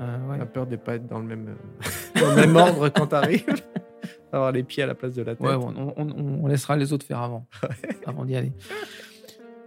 Euh, 0.00 0.28
ouais. 0.28 0.38
La 0.38 0.46
peur 0.46 0.66
de 0.66 0.72
ne 0.72 0.76
pas 0.76 0.94
être 0.94 1.06
dans 1.06 1.18
le 1.18 1.26
même, 1.26 1.56
dans 2.20 2.30
le 2.30 2.36
même 2.36 2.56
ordre 2.56 2.88
quand 2.88 3.08
t'arrives. 3.08 3.44
Avoir 4.32 4.52
les 4.52 4.62
pieds 4.62 4.82
à 4.82 4.86
la 4.86 4.94
place 4.94 5.14
de 5.14 5.22
la 5.22 5.34
tête. 5.34 5.46
Ouais, 5.46 5.54
on- 5.54 5.94
on 6.44 6.46
laissera 6.46 6.76
les 6.76 6.92
autres 6.92 7.04
faire 7.06 7.20
avant, 7.20 7.46
avant 8.06 8.24
d'y 8.26 8.36
aller. 8.36 8.52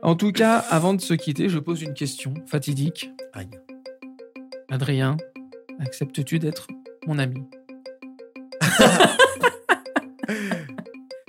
En 0.04 0.16
tout 0.16 0.32
cas, 0.32 0.58
avant 0.70 0.94
de 0.94 1.02
se 1.02 1.14
quitter, 1.16 1.50
je 1.50 1.60
pose 1.60 1.82
une 1.82 1.94
question 1.94 2.34
fatidique. 2.48 3.12
Aïe. 3.34 3.50
Adrien, 4.70 5.18
acceptes-tu 5.80 6.40
d'être 6.40 6.68
mon 7.08 7.18
ami? 7.20 7.44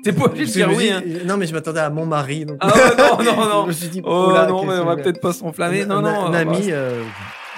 T'es 0.02 0.12
pas 0.12 0.24
obligé 0.24 0.44
de 0.44 0.48
Je 0.48 0.52
dire 0.54 0.68
me 0.68 0.74
oui. 0.74 0.90
hein. 0.90 1.02
Non, 1.24 1.36
mais 1.36 1.46
je 1.46 1.52
m'attendais 1.52 1.80
à 1.80 1.90
mon 1.90 2.06
mari. 2.06 2.44
Donc... 2.44 2.58
Ah 2.60 2.68
ouais, 2.68 3.24
non, 3.24 3.34
non, 3.34 3.48
non. 3.48 3.62
je 3.64 3.68
me 3.68 3.72
suis 3.72 3.88
dit, 3.88 4.02
Oh 4.04 4.28
oula, 4.30 4.46
non, 4.46 4.60
qu'est-ce 4.62 4.72
mais 4.72 4.78
on 4.80 4.84
va 4.84 4.96
je- 4.96 5.02
peut-être 5.02 5.20
pas 5.20 5.32
s'enflammer. 5.32 5.86
Non, 5.86 6.00
non. 6.02 6.26
un 6.26 6.34
ami, 6.34 6.66
euh, 6.70 7.02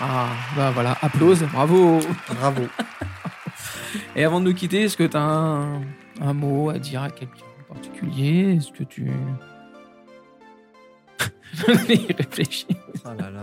Ah, 0.00 0.26
bah 0.56 0.70
voilà, 0.74 0.96
applause, 1.02 1.42
bravo. 1.52 2.00
bravo. 2.40 2.62
Et 4.16 4.24
avant 4.24 4.40
de 4.40 4.46
nous 4.46 4.54
quitter, 4.54 4.82
est-ce 4.82 4.96
que 4.96 5.04
tu 5.04 5.16
as 5.16 5.22
un, 5.22 5.80
un 6.20 6.32
mot 6.34 6.70
à 6.70 6.78
dire 6.78 7.02
à 7.02 7.10
quelqu'un 7.10 7.44
en 7.70 7.74
particulier? 7.74 8.56
Est-ce 8.56 8.72
que 8.72 8.84
tu. 8.84 9.08
Il 11.88 12.14
réfléchit. 12.16 12.66
Oh 13.04 13.08
là 13.18 13.30
là. 13.30 13.42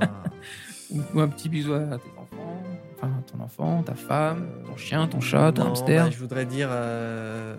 Ou 1.13 1.19
un 1.21 1.27
petit 1.29 1.47
bisou 1.47 1.73
à 1.73 1.79
tes 1.79 1.93
enfants, 2.17 2.61
enfin 2.97 3.09
ton 3.31 3.41
enfant, 3.41 3.81
ta 3.83 3.95
femme, 3.95 4.45
ton 4.67 4.75
chien, 4.75 5.07
ton 5.07 5.21
chat, 5.21 5.53
ton 5.53 5.63
Non, 5.63 5.69
hamster. 5.69 6.03
bah, 6.05 6.09
je 6.11 6.17
voudrais 6.19 6.45
dire. 6.45 6.67
euh, 6.69 7.55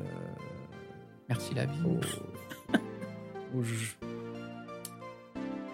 Merci 1.33 1.55
la 1.55 1.65
vie. 1.65 1.79
je- 3.63 4.07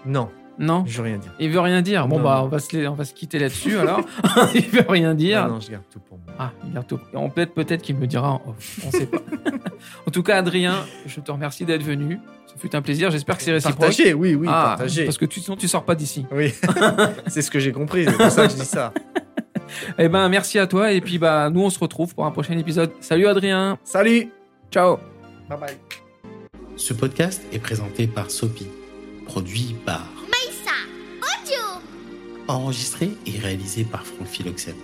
Non, 0.07 0.29
Non 0.59 0.85
je 0.87 0.99
veux 0.99 1.03
rien 1.09 1.19
dire. 1.19 1.33
Il 1.41 1.51
veut 1.51 1.59
rien 1.61 1.83
dire. 1.83 2.07
Bon, 2.07 2.19
Non. 2.19 2.23
bah, 2.25 2.41
on 2.45 2.47
va 2.49 2.61
se, 2.61 2.87
on 2.87 2.95
va 2.95 3.05
se 3.05 3.13
quitter 3.13 3.41
là-dessus 3.41 3.77
alors. 3.77 4.01
il 4.55 4.69
veut 4.69 4.85
rien 4.89 5.15
dire. 5.15 5.49
Non, 5.49 5.55
non, 5.55 5.61
je 5.61 5.73
garde 5.73 5.83
tout 5.93 5.99
pour 5.99 6.19
moi. 6.19 6.35
Ah, 6.39 6.53
bientôt. 6.65 7.01
On 7.13 7.29
peut 7.29 7.47
peut-être 7.47 7.83
qu'il 7.83 7.97
me 7.97 8.07
dira 8.07 8.31
en 8.31 8.43
off. 8.47 8.81
On 8.87 8.91
sait 8.93 9.07
pas. 9.07 9.19
en 10.07 10.11
tout 10.13 10.23
cas, 10.23 10.37
Adrien, 10.37 10.77
je 11.07 11.21
te 11.21 11.31
remercie 11.33 11.65
d'être 11.65 11.83
venu. 11.83 12.21
Ce 12.47 12.57
fut 12.59 12.75
un 12.77 12.83
plaisir. 12.83 13.11
J'espère 13.11 13.37
que 13.37 13.43
c'est 13.43 13.53
réciproque. 13.53 13.79
Partagez, 13.81 14.15
oui, 14.15 14.35
oui, 14.37 14.47
ah, 14.49 14.77
partagez. 14.77 15.05
parce 15.07 15.19
que 15.19 15.25
tu, 15.27 15.41
sinon 15.41 15.57
tu 15.57 15.67
sors 15.67 15.85
pas 15.85 15.97
d'ici. 15.97 16.25
Oui, 16.31 16.55
c'est 17.27 17.43
ce 17.43 17.51
que 17.51 17.59
j'ai 17.59 17.73
compris. 17.73 18.05
C'est 18.05 18.17
pour 18.17 18.31
ça 18.31 18.47
que 18.47 18.53
je 18.53 18.59
dis 18.59 18.65
ça. 18.65 18.93
Eh 19.99 20.09
ben, 20.09 20.29
merci 20.29 20.61
à 20.61 20.69
toi. 20.69 20.93
Et 20.93 21.01
puis, 21.01 21.19
bah, 21.19 21.51
nous, 21.51 21.63
on 21.63 21.71
se 21.71 21.79
retrouve 21.81 22.15
pour 22.15 22.25
un 22.27 22.31
prochain 22.31 22.57
épisode. 22.57 22.93
Salut, 23.01 23.27
Adrien. 23.27 23.77
Salut. 23.85 24.31
Ciao. 24.71 24.99
Bye 25.49 25.59
bye. 25.59 25.77
Ce 26.77 26.95
podcast 26.95 27.43
est 27.53 27.59
présenté 27.59 28.07
par 28.07 28.31
Sopi, 28.31 28.66
produit 29.27 29.75
par 29.85 30.07
enregistré 32.49 33.11
et 33.27 33.39
réalisé 33.39 33.85
par 33.85 34.07
Franck 34.07 34.27
Philoxène. 34.27 34.77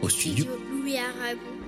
Au 0.00 0.08
studio, 0.08 0.44
Studio 0.44 0.80
Louis 0.80 0.96
Aragon. 0.98 1.61